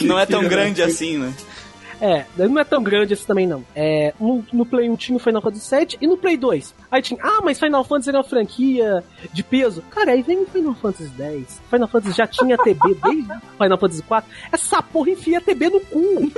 não 0.00 0.18
é 0.18 0.26
tão 0.26 0.42
da 0.42 0.48
grande 0.48 0.82
assim, 0.82 1.18
né? 1.18 1.32
É, 2.02 2.26
não 2.36 2.58
é 2.58 2.64
tão 2.64 2.82
grande 2.82 3.14
esse 3.14 3.24
também 3.24 3.46
não. 3.46 3.64
É, 3.76 4.12
no, 4.18 4.44
no 4.52 4.66
Play 4.66 4.90
1 4.90 4.96
tinha 4.96 5.16
o 5.16 5.20
Final 5.20 5.40
Fantasy 5.40 5.76
VII 5.76 5.98
e 6.00 6.06
no 6.08 6.16
Play 6.16 6.36
2. 6.36 6.74
Aí 6.90 7.00
tinha, 7.00 7.20
ah, 7.22 7.40
mas 7.44 7.60
Final 7.60 7.84
Fantasy 7.84 8.08
era 8.08 8.18
uma 8.18 8.24
franquia 8.24 9.04
de 9.32 9.42
peso. 9.44 9.82
Cara, 9.88 10.10
aí 10.10 10.20
vem 10.20 10.42
o 10.42 10.46
Final 10.46 10.74
Fantasy 10.74 11.12
X. 11.16 11.62
Final 11.70 11.86
Fantasy 11.86 12.16
já 12.16 12.26
tinha 12.26 12.58
TB 12.58 12.94
desde 13.04 13.32
Final 13.56 13.78
Fantasy 13.78 14.02
4. 14.02 14.30
Essa 14.50 14.82
porra 14.82 15.10
enfia 15.10 15.40
TB 15.40 15.70
no 15.70 15.80
cu. 15.80 16.32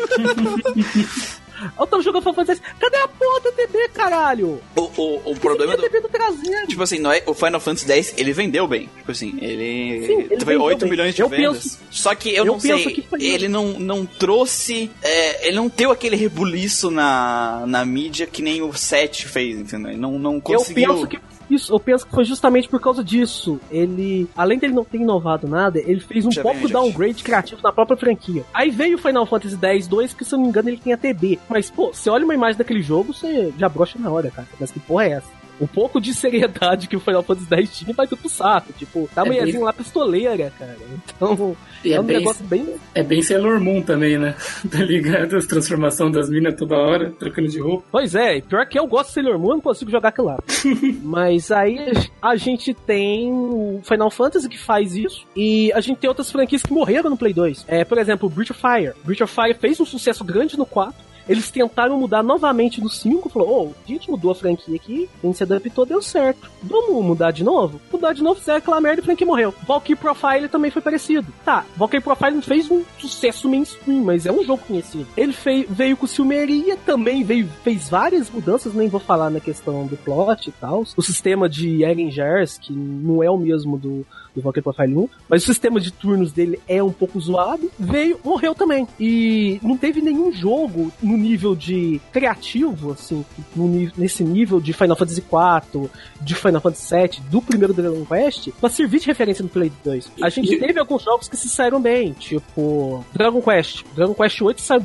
Eu 1.78 1.86
tava 1.86 2.02
jogando 2.02 2.22
Final 2.22 2.34
Fantasy. 2.34 2.60
Cadê 2.78 2.96
a 2.98 3.08
porra 3.08 3.40
da 3.40 3.52
TB, 3.52 3.88
caralho? 3.92 4.60
O, 4.76 4.80
o, 4.80 5.30
o 5.32 5.36
problema 5.36 5.76
do. 5.76 5.82
TB 5.82 6.00
do 6.00 6.08
traseiro? 6.08 6.66
Tipo 6.66 6.82
assim, 6.82 6.98
não 6.98 7.12
é, 7.12 7.22
o 7.26 7.34
Final 7.34 7.60
Fantasy 7.60 7.90
X, 7.92 8.14
ele 8.16 8.32
vendeu 8.32 8.66
bem. 8.66 8.88
Tipo 8.98 9.10
assim, 9.12 9.36
ele, 9.40 10.06
Sim, 10.06 10.12
ele 10.20 10.28
teve 10.28 10.44
vendeu 10.44 10.62
8 10.62 10.80
bem. 10.80 10.90
milhões 10.90 11.14
de 11.14 11.22
Eu 11.22 11.28
vendas. 11.28 11.58
penso- 11.62 11.78
Só 11.90 12.14
que 12.14 12.30
eu, 12.30 12.36
eu 12.36 12.44
não 12.44 12.60
penso 12.60 12.84
sei, 12.84 12.92
que 12.94 13.02
foi 13.02 13.22
ele 13.22 13.48
não, 13.48 13.78
não 13.78 14.04
trouxe. 14.06 14.90
é, 15.02 15.46
ele 15.48 15.56
não 15.56 15.68
teve 15.68 15.92
aquele 15.92 16.16
rebuliço 16.16 16.90
na, 16.90 17.64
na 17.66 17.84
mídia 17.84 18.26
que 18.26 18.42
nem 18.42 18.62
o 18.62 18.72
7 18.72 19.26
fez, 19.28 19.58
entendeu? 19.58 19.90
Ele 19.92 20.00
não, 20.00 20.18
não 20.18 20.34
Eu 20.36 20.40
conseguiu. 20.40 20.88
penso 20.88 21.06
que 21.06 21.18
isso, 21.50 21.72
eu 21.72 21.80
penso 21.80 22.06
que 22.06 22.12
foi 22.12 22.24
justamente 22.24 22.68
por 22.68 22.80
causa 22.80 23.02
disso. 23.02 23.60
Ele, 23.70 24.28
além 24.36 24.58
dele 24.58 24.72
não 24.72 24.84
ter 24.84 24.98
inovado 24.98 25.46
nada, 25.46 25.78
ele 25.78 26.00
fez 26.00 26.24
um 26.26 26.30
Já 26.30 26.42
pouco 26.42 26.68
downgrade 26.68 27.22
criativo 27.22 27.60
na 27.62 27.72
própria 27.72 27.96
franquia. 27.96 28.44
Aí 28.52 28.70
veio 28.70 28.96
o 28.96 29.00
Final 29.00 29.26
Fantasy 29.26 29.58
X 29.60 29.86
2, 29.86 30.14
que 30.14 30.24
se 30.24 30.34
eu 30.34 30.38
não 30.38 30.44
me 30.44 30.48
engano 30.50 30.68
ele 30.68 30.78
tem 30.78 30.92
a 30.92 30.96
TB. 30.96 31.38
Mas, 31.48 31.70
pô, 31.70 31.92
você 31.92 32.10
olha 32.10 32.24
uma 32.24 32.34
imagem 32.34 32.58
daquele 32.58 32.82
jogo, 32.82 33.12
você 33.12 33.52
já 33.58 33.68
brocha 33.68 33.98
na 33.98 34.10
hora, 34.10 34.30
cara. 34.30 34.48
Mas 34.58 34.70
que 34.70 34.80
porra 34.80 35.04
é 35.04 35.10
essa? 35.12 35.43
O 35.60 35.68
pouco 35.68 36.00
de 36.00 36.12
seriedade 36.14 36.88
que 36.88 36.96
o 36.96 37.00
Final 37.00 37.22
Fantasy 37.22 37.46
X 37.54 37.78
tinha 37.78 37.94
vai 37.94 38.06
tudo 38.06 38.18
pro 38.20 38.28
saco. 38.28 38.72
Tipo, 38.72 39.08
tá 39.14 39.22
É 39.22 39.24
mulherzinha 39.24 39.54
bem- 39.58 39.64
lá 39.64 39.72
pistoleira, 39.72 40.52
cara. 40.58 40.76
Então, 41.16 41.56
E 41.84 41.92
é, 41.92 41.96
é 41.96 42.00
um 42.00 42.04
bem, 42.04 42.18
negócio 42.18 42.44
bem. 42.46 42.66
é 42.94 43.02
bem 43.02 43.20
Sailor 43.22 43.60
Moon 43.60 43.82
também, 43.82 44.18
né? 44.18 44.34
Tá 44.70 44.78
ligado? 44.78 45.36
As 45.36 45.46
transformações 45.46 46.12
das 46.12 46.28
minas 46.30 46.54
toda 46.56 46.76
hora, 46.76 47.10
trocando 47.18 47.48
de 47.48 47.60
roupa. 47.60 47.84
Pois 47.92 48.14
é, 48.14 48.40
pior 48.40 48.66
que 48.66 48.78
eu 48.78 48.86
gosto 48.86 49.08
de 49.08 49.14
Sailor 49.14 49.38
Moon, 49.38 49.50
eu 49.50 49.54
não 49.56 49.60
consigo 49.60 49.90
jogar 49.90 50.08
aquilo 50.08 50.28
lá. 50.28 50.38
Mas 51.02 51.50
aí 51.50 51.78
a 52.20 52.36
gente 52.36 52.72
tem 52.74 53.30
o 53.30 53.80
Final 53.84 54.10
Fantasy 54.10 54.48
que 54.48 54.58
faz 54.58 54.96
isso, 54.96 55.26
e 55.36 55.70
a 55.72 55.80
gente 55.80 55.98
tem 55.98 56.08
outras 56.08 56.30
franquias 56.32 56.62
que 56.62 56.72
morreram 56.72 57.10
no 57.10 57.16
Play 57.16 57.32
2. 57.34 57.64
É, 57.68 57.84
por 57.84 57.98
exemplo, 57.98 58.28
Breath 58.28 58.50
of 58.50 58.60
Fire. 58.60 58.92
Breath 59.04 59.20
of 59.20 59.34
Fire 59.34 59.54
fez 59.54 59.78
um 59.80 59.84
sucesso 59.86 60.24
grande 60.24 60.56
no 60.58 60.64
4. 60.66 60.94
Eles 61.28 61.50
tentaram 61.50 61.98
mudar 61.98 62.22
novamente 62.22 62.80
no 62.80 62.88
5, 62.88 63.28
falou, 63.28 63.48
ô, 63.68 63.72
a 63.84 63.88
gente 63.92 64.10
mudou 64.10 64.30
a 64.30 64.34
franquia 64.34 64.76
aqui, 64.76 65.08
a 65.22 65.26
gente 65.26 65.36
se 65.36 65.42
adaptou, 65.42 65.86
deu 65.86 66.02
certo. 66.02 66.50
Vamos 66.62 67.04
mudar 67.04 67.30
de 67.30 67.42
novo? 67.42 67.80
Mudar 67.92 68.12
de 68.12 68.22
novo, 68.22 68.38
fizeram 68.40 68.58
aquela 68.58 68.80
merda 68.80 69.00
e 69.00 69.04
franquia 69.04 69.26
morreu. 69.26 69.54
Valkyrie 69.66 69.96
Profile 69.96 70.48
também 70.48 70.70
foi 70.70 70.82
parecido. 70.82 71.26
Tá, 71.44 71.64
Valkyrie 71.76 72.02
Profile 72.02 72.32
não 72.32 72.42
fez 72.42 72.70
um 72.70 72.82
sucesso 72.98 73.48
mainstream, 73.48 74.02
mas 74.04 74.26
é 74.26 74.32
um 74.32 74.44
jogo 74.44 74.62
conhecido. 74.66 75.06
Ele 75.16 75.32
fei- 75.32 75.66
veio 75.68 75.96
com 75.96 76.06
Silmeria, 76.06 76.76
também 76.84 77.22
veio, 77.24 77.48
fez 77.62 77.88
várias 77.88 78.30
mudanças, 78.30 78.74
nem 78.74 78.88
vou 78.88 79.00
falar 79.00 79.30
na 79.30 79.40
questão 79.40 79.86
do 79.86 79.96
plot 79.96 80.48
e 80.48 80.52
tal. 80.52 80.84
O 80.96 81.02
sistema 81.02 81.48
de 81.48 81.84
Eren 81.84 82.10
Jars, 82.10 82.58
que 82.58 82.72
não 82.72 83.22
é 83.22 83.30
o 83.30 83.36
mesmo 83.38 83.78
do, 83.78 84.06
do 84.34 84.42
Valkyrie 84.42 84.62
Profile 84.62 84.96
1, 84.96 85.08
mas 85.28 85.42
o 85.42 85.46
sistema 85.46 85.80
de 85.80 85.92
turnos 85.92 86.32
dele 86.32 86.58
é 86.68 86.82
um 86.82 86.92
pouco 86.92 87.20
zoado, 87.20 87.70
veio, 87.78 88.18
morreu 88.24 88.54
também. 88.54 88.86
E 88.98 89.58
não 89.62 89.76
teve 89.76 90.00
nenhum 90.00 90.32
jogo 90.32 90.92
no 91.02 91.16
nível 91.16 91.54
de 91.54 92.00
criativo, 92.12 92.92
assim, 92.92 93.24
no 93.54 93.74
nesse 93.96 94.22
nível 94.22 94.60
de 94.60 94.72
Final 94.72 94.96
Fantasy 94.96 95.20
IV, 95.20 95.90
de 96.20 96.34
Final 96.34 96.60
Fantasy 96.60 96.94
VII, 96.94 97.20
do 97.30 97.42
primeiro 97.42 97.74
Dragon 97.74 98.04
Quest, 98.04 98.50
pra 98.60 98.68
servir 98.68 99.00
de 99.00 99.06
referência 99.06 99.42
no 99.42 99.48
Play 99.48 99.72
2. 99.84 100.12
A 100.22 100.28
gente 100.28 100.56
teve 100.58 100.78
alguns 100.78 101.02
jogos 101.02 101.28
que 101.28 101.36
se 101.36 101.48
saíram 101.48 101.80
bem, 101.80 102.12
tipo 102.12 103.04
Dragon 103.12 103.42
Quest. 103.42 103.84
Dragon 103.94 104.14
Quest 104.14 104.40
8 104.40 104.60
saiu 104.60 104.82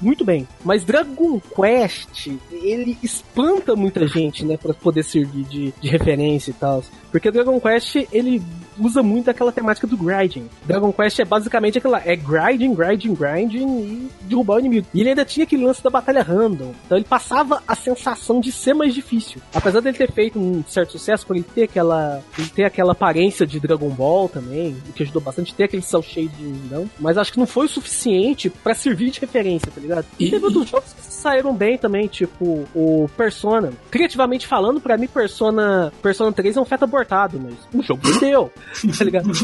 muito 0.00 0.24
bem. 0.24 0.46
Mas 0.64 0.84
Dragon 0.84 1.40
Quest, 1.40 2.28
ele 2.52 2.96
espanta 3.02 3.74
muita 3.74 4.06
gente, 4.06 4.44
né, 4.44 4.56
pra 4.56 4.72
poder 4.74 5.02
servir 5.02 5.44
de, 5.44 5.72
de 5.80 5.88
referência 5.88 6.50
e 6.50 6.54
tal. 6.54 6.82
Porque 7.10 7.30
Dragon 7.30 7.58
Quest, 7.60 7.96
ele 8.12 8.42
usa 8.78 9.02
muito 9.02 9.30
aquela 9.30 9.52
temática 9.52 9.86
do 9.86 9.96
grinding. 9.96 10.48
Dragon 10.64 10.92
Quest 10.92 11.18
é 11.18 11.24
basicamente 11.24 11.78
aquela, 11.78 12.00
é 12.04 12.14
grinding, 12.14 12.74
grinding, 12.74 13.14
grinding 13.14 13.66
e 13.66 14.08
derrubar 14.22 14.56
o 14.56 14.60
inimigo. 14.60 14.86
E 14.94 15.00
ele 15.00 15.10
ainda 15.10 15.24
tinha 15.24 15.44
aquele 15.44 15.64
lance 15.64 15.82
da 15.82 15.90
batalha 15.90 16.22
random. 16.22 16.72
Então 16.86 16.96
ele 16.96 17.04
passava 17.04 17.62
a 17.66 17.74
sensação 17.74 18.40
de 18.40 18.52
ser 18.52 18.74
mais 18.74 18.94
difícil. 18.94 19.40
Apesar 19.54 19.80
dele 19.80 19.96
ter 19.96 20.12
feito 20.12 20.38
um 20.38 20.62
certo 20.66 20.92
sucesso 20.92 21.26
por 21.26 21.36
ele 21.36 21.44
ter 21.54 21.64
aquela, 21.64 22.22
ele 22.38 22.48
ter 22.48 22.64
aquela 22.64 22.92
aparência 22.92 23.46
de 23.46 23.58
Dragon 23.58 23.90
Ball 23.90 24.28
também, 24.28 24.76
o 24.88 24.92
que 24.92 25.02
ajudou 25.02 25.22
bastante, 25.22 25.54
ter 25.54 25.64
aquele 25.64 25.82
cel 25.82 26.02
shade 26.02 26.30
não. 26.70 26.88
Mas 26.98 27.18
acho 27.18 27.32
que 27.32 27.38
não 27.38 27.46
foi 27.46 27.66
o 27.66 27.68
suficiente 27.68 28.48
pra 28.48 28.74
servir 28.74 29.10
de 29.10 29.20
referência, 29.20 29.70
tá 29.74 29.80
ligado? 29.80 30.06
E 30.18 30.30
teve 30.30 30.44
outros 30.44 30.68
jogos 30.68 30.92
que 30.92 31.02
saíram 31.02 31.54
bem 31.54 31.76
também, 31.76 32.06
tipo 32.06 32.66
o 32.74 33.08
Persona. 33.16 33.72
Criativamente 33.90 34.46
falando, 34.46 34.80
pra 34.80 34.96
mim 34.96 35.06
Persona, 35.06 35.92
Persona 36.02 36.32
3 36.32 36.56
é 36.56 36.60
um 36.60 36.64
feto 36.64 36.84
abortado, 36.98 37.40
mas 37.40 37.54
o 37.74 37.82
jogo 37.82 38.00
vendeu, 38.06 38.52
tá 38.96 39.04
ligado? 39.04 39.28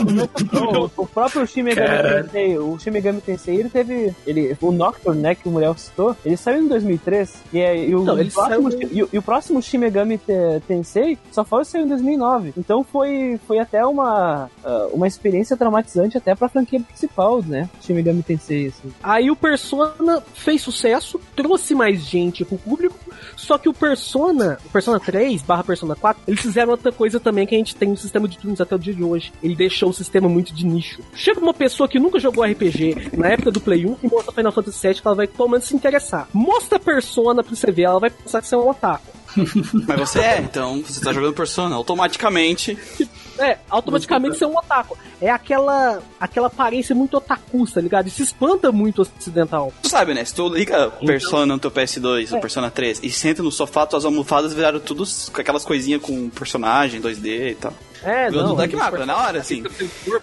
O, 0.97 1.03
o 1.03 1.07
próprio 1.07 1.47
Shin 1.47 1.63
Megami. 1.63 2.23
Tensei, 2.25 2.59
o 2.59 2.79
Shin 2.79 2.91
Megami 2.91 3.21
Tensei, 3.21 3.57
ele 3.57 3.69
teve, 3.69 4.15
ele, 4.27 4.57
o 4.61 4.73
Nocturne, 4.73 5.21
né, 5.21 5.35
que 5.35 5.49
o 5.49 5.53
Muriel 5.53 5.75
citou, 5.77 6.17
ele 6.25 6.37
saiu 6.37 6.63
em 6.63 6.69
2003, 6.69 7.35
e, 7.53 7.59
é, 7.61 7.77
e, 7.89 7.95
o, 7.95 8.03
Não, 8.05 8.19
ele 8.19 8.31
próximo, 8.31 8.71
saiu- 8.73 8.89
e, 8.91 9.09
e 9.15 9.19
o 9.19 9.23
próximo 9.23 9.63
Shin 9.63 9.79
Megami 9.79 10.19
Te- 10.19 10.61
Tensei 10.67 11.19
só 11.31 11.45
foi 11.45 11.65
sair 11.65 11.83
em 11.83 11.89
2009, 11.89 12.53
então 12.57 12.83
foi, 12.85 13.39
foi 13.47 13.59
até 13.59 13.85
uma, 13.85 14.51
ah, 14.65 14.89
uma 14.93 15.07
experiência 15.07 15.57
traumatizante 15.57 16.17
até 16.17 16.35
pra 16.35 16.49
franquia 16.49 16.81
principal, 16.81 17.43
né, 17.43 17.69
Shin 17.81 17.95
Megami 17.95 18.23
Tensei, 18.23 18.69
assim. 18.69 18.93
Aí 19.03 19.31
o 19.31 19.37
Persona 19.37 20.23
fez 20.35 20.63
sucesso, 20.63 21.21
trouxe 21.37 21.75
mais 21.75 22.01
gente 22.01 22.45
pro 22.45 22.59
público, 22.59 22.97
só 23.37 23.59
que 23.59 23.69
o 23.69 23.75
Persona, 23.75 24.59
o 24.65 24.69
Persona 24.71 24.99
3 25.01 25.43
barra 25.43 25.65
Persona 25.65 25.95
4, 25.95 26.23
eles 26.27 26.41
fizeram 26.41 26.71
outra 26.73 26.93
coisa 26.93 27.19
também 27.21 27.44
que 27.47 27.55
a 27.55 27.59
gente 27.59 27.77
tem 27.77 27.89
no 27.89 27.97
sistema 27.97 28.29
de 28.29 28.39
turnos 28.39 28.61
até 28.61 28.75
o 28.75 28.79
dia 28.79 28.95
de 28.95 29.03
hoje. 29.03 29.33
Ele 29.43 29.55
deixou 29.55 29.91
o 29.91 29.93
sistema 29.93 30.29
muito 30.29 30.55
de 30.55 30.65
nicho. 30.65 31.01
Chega 31.15 31.41
uma 31.41 31.55
pessoa 31.55 31.89
que 31.89 31.99
nunca 31.99 32.19
jogou 32.19 32.45
RPG 32.45 33.17
na 33.17 33.29
época 33.29 33.51
do 33.51 33.61
Play 33.61 33.87
1 33.87 33.97
e 34.03 34.09
mostra 34.09 34.33
Final 34.33 34.53
Fantasy 34.53 34.87
VII 34.87 34.95
que 35.01 35.07
ela 35.07 35.17
vai 35.17 35.27
pelo 35.27 35.49
menos 35.49 35.65
se 35.65 35.75
interessar. 35.75 36.29
Mostra 36.33 36.79
Persona 36.79 37.43
pra 37.43 37.55
você 37.55 37.71
ver, 37.71 37.83
ela 37.83 38.01
vai 38.01 38.11
pensar 38.11 38.41
que 38.41 38.49
você 38.49 38.55
é 38.55 38.59
um 38.59 38.69
otaku. 38.69 39.13
Mas 39.87 39.99
você 39.99 40.21
é, 40.21 40.39
então 40.39 40.83
você 40.83 41.01
tá 41.01 41.13
jogando 41.13 41.35
Persona. 41.35 41.75
Automaticamente. 41.75 42.79
É, 43.39 43.59
automaticamente 43.69 44.39
você 44.39 44.45
é 44.45 44.47
um 44.47 44.57
otaku. 44.57 44.97
É 45.21 45.31
aquela 45.31 46.03
aquela 46.21 46.47
aparência 46.47 46.95
muito 46.95 47.17
otaku, 47.17 47.67
tá 47.71 47.81
ligado? 47.81 48.07
E 48.07 48.11
se 48.11 48.23
espanta 48.23 48.71
muito 48.71 48.99
o 48.99 49.03
ocidental. 49.03 49.73
Tu 49.83 49.89
sabe, 49.89 50.15
né? 50.15 50.25
Se 50.25 50.35
tu 50.35 50.49
liga 50.49 50.93
Então- 50.97 51.07
Persona 51.07 51.55
no 51.55 51.59
teu 51.59 51.71
PS2, 51.71 52.33
É. 52.33 52.41
Persona 52.41 52.71
3, 52.71 53.01
e 53.03 53.11
senta 53.11 53.43
no 53.43 53.51
sofá, 53.51 53.87
tuas 53.87 54.05
almofadas 54.05 54.53
viraram 54.55 54.79
tudo 54.81 55.05
aquelas 55.35 55.65
coisinhas 55.65 56.01
com 56.03 56.29
personagem 56.31 57.01
2D 57.01 57.51
e 57.51 57.55
tal. 57.57 57.73
É, 58.05 58.31
Viu? 58.31 58.43
não. 58.43 58.51
Do 58.51 58.57
Dark 58.57 58.73
Mapper, 58.73 59.07
na 59.07 59.17
hora, 59.17 59.39
assim. 59.39 59.63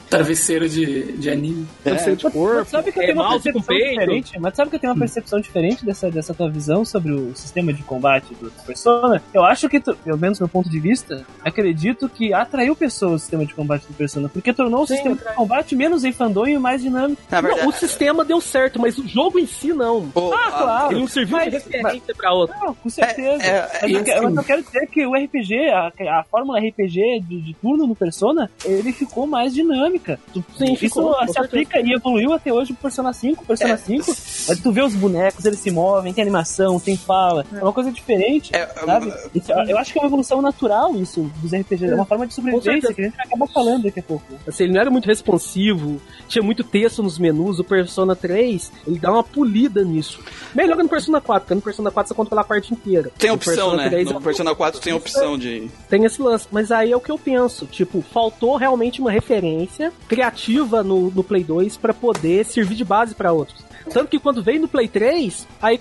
Travesseiro 0.09 0.67
de, 0.69 1.13
de 1.13 1.29
anime. 1.29 1.67
Travesseiro 1.84 2.15
de 2.17 2.23
corpo, 2.32 2.55
Mas 2.59 2.67
sabe 2.69 2.91
que 2.91 2.99
eu 2.99 3.03
é 3.03 3.05
tenho 3.07 3.17
uma 3.19 3.29
mouse 3.29 3.51
com 3.51 3.61
percepção 3.61 3.89
diferente? 3.89 4.39
Mas 4.39 4.55
sabe 4.55 4.69
que 4.69 4.75
eu 4.75 4.79
tenho 4.79 4.93
uma 4.93 4.99
percepção 4.99 5.39
diferente 5.39 5.86
dessa, 5.86 6.09
dessa 6.11 6.34
tua 6.34 6.49
visão 6.49 6.84
sobre 6.86 7.11
o 7.13 7.36
sistema 7.36 7.73
de 7.73 7.84
combate 7.84 8.34
do 8.36 8.51
Persona? 8.65 9.21
Eu 9.34 9.43
acho 9.43 9.67
que, 9.69 9.79
tu, 9.79 9.95
pelo 9.95 10.17
menos 10.17 10.38
do 10.38 10.41
meu 10.43 10.49
ponto 10.49 10.69
de 10.69 10.79
vista, 10.79 11.25
acredito 11.43 12.07
que 12.09 12.34
atraiu 12.34 12.75
pessoas 12.75 13.13
o 13.13 13.19
sistema 13.19 13.45
de 13.45 13.53
combate 13.53 13.86
do 13.88 13.93
Persona, 13.93 14.29
porque 14.29 14.53
tornou 14.53 14.84
o 14.84 14.88
Sim, 14.88 14.95
sistema 14.95 15.15
de 15.15 15.23
combate 15.36 15.75
menos 15.75 16.03
enfadonho 16.03 16.55
e 16.55 16.59
mais 16.59 16.82
dinâmico. 16.82 17.21
Na 17.29 17.41
verdade, 17.41 17.61
Não, 17.63 17.69
o 17.69 17.73
sistema 17.73 18.23
deu 18.23 18.39
certo, 18.41 18.79
mas 18.79 18.97
o 18.97 19.07
jogo 19.07 19.39
em 19.39 19.45
si 19.45 19.73
não. 19.73 20.09
o- 20.13 20.34
Ah, 20.34 20.51
claro. 20.51 20.91
Ele 20.93 20.99
não 21.01 21.07
serviu 21.07 21.38
de 21.39 21.45
Mas- 21.45 21.53
referência 21.53 22.15
pra 22.15 22.34
outro. 22.34 22.55
Não, 22.59 22.73
com 22.73 22.89
certeza. 22.89 23.43
É, 23.43 23.47
é, 23.49 23.79
mas, 23.82 23.84
é 23.84 23.95
eu, 23.99 24.03
que- 24.03 24.11
assim. 24.11 24.25
mas 24.25 24.36
eu 24.38 24.43
quero 24.43 24.63
dizer 24.63 24.88
que 24.88 25.05
o 25.05 25.15
RPG, 25.15 25.69
a, 25.69 25.91
a 26.19 26.23
fórmula 26.23 26.59
RPG 26.59 27.21
de, 27.27 27.41
de 27.41 27.53
turno 27.72 27.88
no 27.88 27.95
Persona, 27.95 28.49
ele 28.65 28.91
ficou 28.91 29.26
mais 29.26 29.53
dinâmica. 29.53 30.19
Sim, 30.57 30.74
Isso 30.74 30.78
ficou, 30.78 31.13
com 31.13 31.19
se 31.28 31.34
certeza. 31.34 31.45
aplica 31.45 31.80
e 31.80 31.93
evoluiu 31.93 32.34
até 32.34 32.51
hoje 32.51 32.74
pro 32.74 32.84
Persona 32.84 33.13
5. 33.13 33.45
Persona 33.45 33.74
É. 33.74 33.78
5, 33.78 34.05
mas 34.47 34.59
tu 34.59 34.72
vê 34.72 34.82
os 34.82 34.93
bonecos, 34.93 35.45
eles 35.45 35.59
se 35.59 35.72
movem, 35.72 36.13
tem 36.13 36.22
animação, 36.22 36.80
tem 36.80 36.97
fala. 36.97 37.45
É 37.53 37.63
uma 37.63 37.72
coisa 37.74 37.91
diferente, 37.91 38.51
É, 38.53 38.65
sabe? 38.67 39.13
Isso, 39.34 39.51
eu 39.51 39.78
acho 39.78 39.93
que 39.93 39.99
é 39.99 40.01
uma 40.01 40.07
evolução 40.07 40.41
natural 40.41 40.95
isso 40.95 41.32
dos 41.41 41.53
RPGs. 41.53 41.91
É 41.91 41.95
uma 41.95 42.05
forma 42.05 42.28
de 42.28 42.34
sobrevivência 42.34 42.93
que 42.93 43.01
a 43.01 43.05
gente 43.05 43.15
vai 43.15 43.26
acabar 43.26 43.47
falando 43.47 43.84
daqui 43.84 43.99
a 43.99 44.03
pouco. 44.03 44.26
Assim, 44.47 44.63
ele 44.65 44.74
não 44.74 44.82
era 44.82 44.89
muito 44.89 45.05
responsivo, 45.05 46.01
tinha 46.28 46.43
muito 46.43 46.63
texto 46.63 47.01
nos 47.01 47.17
menus. 47.17 47.59
O 47.59 47.63
Persona 47.63 48.15
3, 48.15 48.72
ele 48.88 48.99
dá 48.99 49.11
uma 49.11 49.24
polida 49.24 49.84
nisso. 49.84 50.19
Melhor 50.53 50.76
que 50.76 50.84
no 50.84 50.89
Persona 50.89 51.22
4, 51.22 51.41
porque 51.45 51.55
no 51.55 51.61
Persona 51.61 51.91
4 51.91 52.09
você 52.09 52.15
conta 52.15 52.30
pela 52.30 52.43
parte 52.43 52.74
inteira. 52.74 53.11
Tem 53.17 53.32
opção, 53.32 53.53
Persona 53.53 53.84
né? 53.84 53.89
3 53.89 54.11
No 54.11 54.22
Persona 54.22 54.55
4 54.55 54.82
tem 54.82 54.93
opção 54.93 55.38
de. 55.38 55.69
Tem 55.89 56.03
esse 56.03 56.22
lance. 56.22 56.47
Mas 56.51 56.72
aí 56.72 56.91
é 56.91 56.95
o 56.95 56.99
que 56.99 57.11
eu 57.11 57.17
penso. 57.17 57.61
Tipo, 57.66 58.01
faltou 58.01 58.55
realmente 58.57 59.01
uma 59.01 59.12
referência 59.12 59.91
criativa 60.07 60.84
no, 60.84 61.09
no 61.12 61.24
Play 61.24 61.43
2 61.43 61.78
pra 61.78 61.93
poder 61.93 62.45
servir 62.45 62.76
de 62.76 62.84
base 62.86 63.16
pra 63.16 63.32
outros. 63.32 63.64
Tanto 63.91 64.09
que 64.09 64.20
quando 64.20 64.43
veio 64.43 64.62
no 64.62 64.68
Play 64.68 64.88
3, 64.88 65.47
aí 65.62 65.80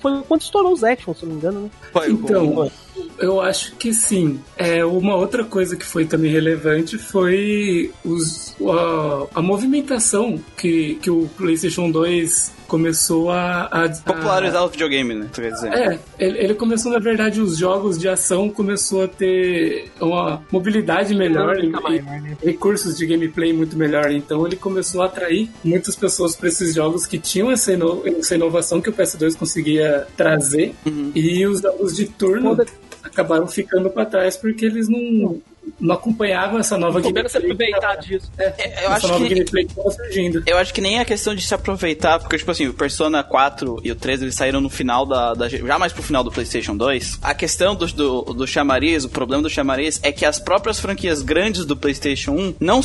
foi 0.00 0.22
quando 0.28 0.40
estourou 0.42 0.72
os 0.72 0.84
actions, 0.84 1.18
se 1.18 1.24
não 1.24 1.32
me 1.32 1.38
engano, 1.38 1.60
né? 1.62 1.70
Foi, 1.92 2.10
Então, 2.10 2.46
o- 2.46 2.70
Eu 3.18 3.40
acho 3.40 3.74
que 3.76 3.92
sim. 3.92 4.40
É, 4.56 4.84
uma 4.84 5.14
outra 5.16 5.44
coisa 5.44 5.76
que 5.76 5.84
foi 5.84 6.04
também 6.04 6.30
relevante 6.30 6.96
foi 6.98 7.90
os, 8.04 8.56
a, 8.62 9.38
a 9.38 9.42
movimentação 9.42 10.40
que, 10.56 10.94
que 11.02 11.10
o 11.10 11.28
PlayStation 11.36 11.90
2 11.90 12.52
começou 12.66 13.30
a, 13.32 13.62
a, 13.70 13.84
a 13.86 13.88
Popularizar 13.88 14.64
o 14.64 14.68
videogame, 14.68 15.12
né? 15.14 15.26
Tu 15.32 15.40
quer 15.42 15.50
dizer? 15.50 15.72
É, 15.72 15.98
ele, 16.18 16.38
ele 16.38 16.54
começou, 16.54 16.92
na 16.92 17.00
verdade, 17.00 17.40
os 17.40 17.56
jogos 17.58 17.98
de 17.98 18.08
ação 18.08 18.48
começou 18.48 19.02
a 19.02 19.08
ter 19.08 19.90
uma 20.00 20.40
mobilidade 20.52 21.12
melhor 21.14 21.58
e, 21.58 21.68
né? 21.68 22.36
e 22.42 22.46
recursos 22.46 22.96
de 22.96 23.06
gameplay 23.06 23.52
muito 23.52 23.76
melhor. 23.76 24.10
Então 24.12 24.46
ele 24.46 24.54
começou 24.56 25.02
a 25.02 25.06
atrair 25.06 25.50
muitas 25.64 25.96
pessoas 25.96 26.36
para 26.36 26.48
esses 26.48 26.72
jogos 26.74 27.06
que 27.06 27.18
tinham 27.18 27.50
essa, 27.50 27.72
ino- 27.72 28.02
essa 28.06 28.36
inovação 28.36 28.80
que 28.80 28.88
o 28.88 28.92
PS2 28.92 29.36
conseguia 29.36 30.06
trazer. 30.16 30.72
Uhum. 30.86 31.10
E 31.14 31.44
os 31.46 31.60
jogos 31.60 31.96
de 31.96 32.06
turno 32.06 32.54
Quando- 32.54 32.70
acabaram 33.02 33.46
ficando 33.46 33.90
para 33.90 34.06
trás 34.06 34.36
porque 34.36 34.64
eles 34.64 34.88
não, 34.88 35.40
não 35.78 35.94
acompanhavam 35.94 36.58
essa 36.58 36.76
nova 36.78 37.02
Souberam 37.02 37.28
se 37.28 37.38
gameplay. 37.40 37.72
aproveitar 37.72 37.96
disso. 38.00 38.30
É, 38.38 38.46
eu 38.84 38.88
essa 38.88 38.92
acho 38.96 39.08
nova 39.08 39.24
que 39.26 39.34
gameplay 39.34 39.64
que 39.64 39.70
estava 39.72 39.90
surgindo. 39.90 40.42
Eu 40.46 40.58
acho 40.58 40.72
que 40.74 40.80
nem 40.80 40.98
é 40.98 41.04
questão 41.04 41.34
de 41.34 41.42
se 41.42 41.54
aproveitar, 41.54 42.18
porque, 42.18 42.36
tipo 42.38 42.50
assim, 42.50 42.68
o 42.68 42.74
Persona 42.74 43.22
4 43.22 43.80
e 43.84 43.90
o 43.92 43.94
3 43.96 44.22
eles 44.22 44.34
saíram 44.34 44.60
no 44.60 44.70
final 44.70 45.04
da, 45.06 45.34
da- 45.34 45.48
Já 45.48 45.78
mais 45.78 45.92
pro 45.92 46.02
final 46.02 46.24
do 46.24 46.30
PlayStation 46.30 46.76
2. 46.76 47.18
A 47.22 47.34
questão 47.34 47.74
do, 47.74 47.86
do, 47.86 48.22
do 48.34 48.46
chamariz, 48.46 49.04
o 49.04 49.08
problema 49.08 49.42
do 49.42 49.50
chamariz 49.50 50.00
é 50.02 50.10
que 50.12 50.24
as 50.24 50.38
próprias 50.38 50.80
franquias 50.80 51.22
grandes 51.22 51.64
do 51.64 51.76
PlayStation 51.76 52.32
1 52.32 52.54
não, 52.60 52.80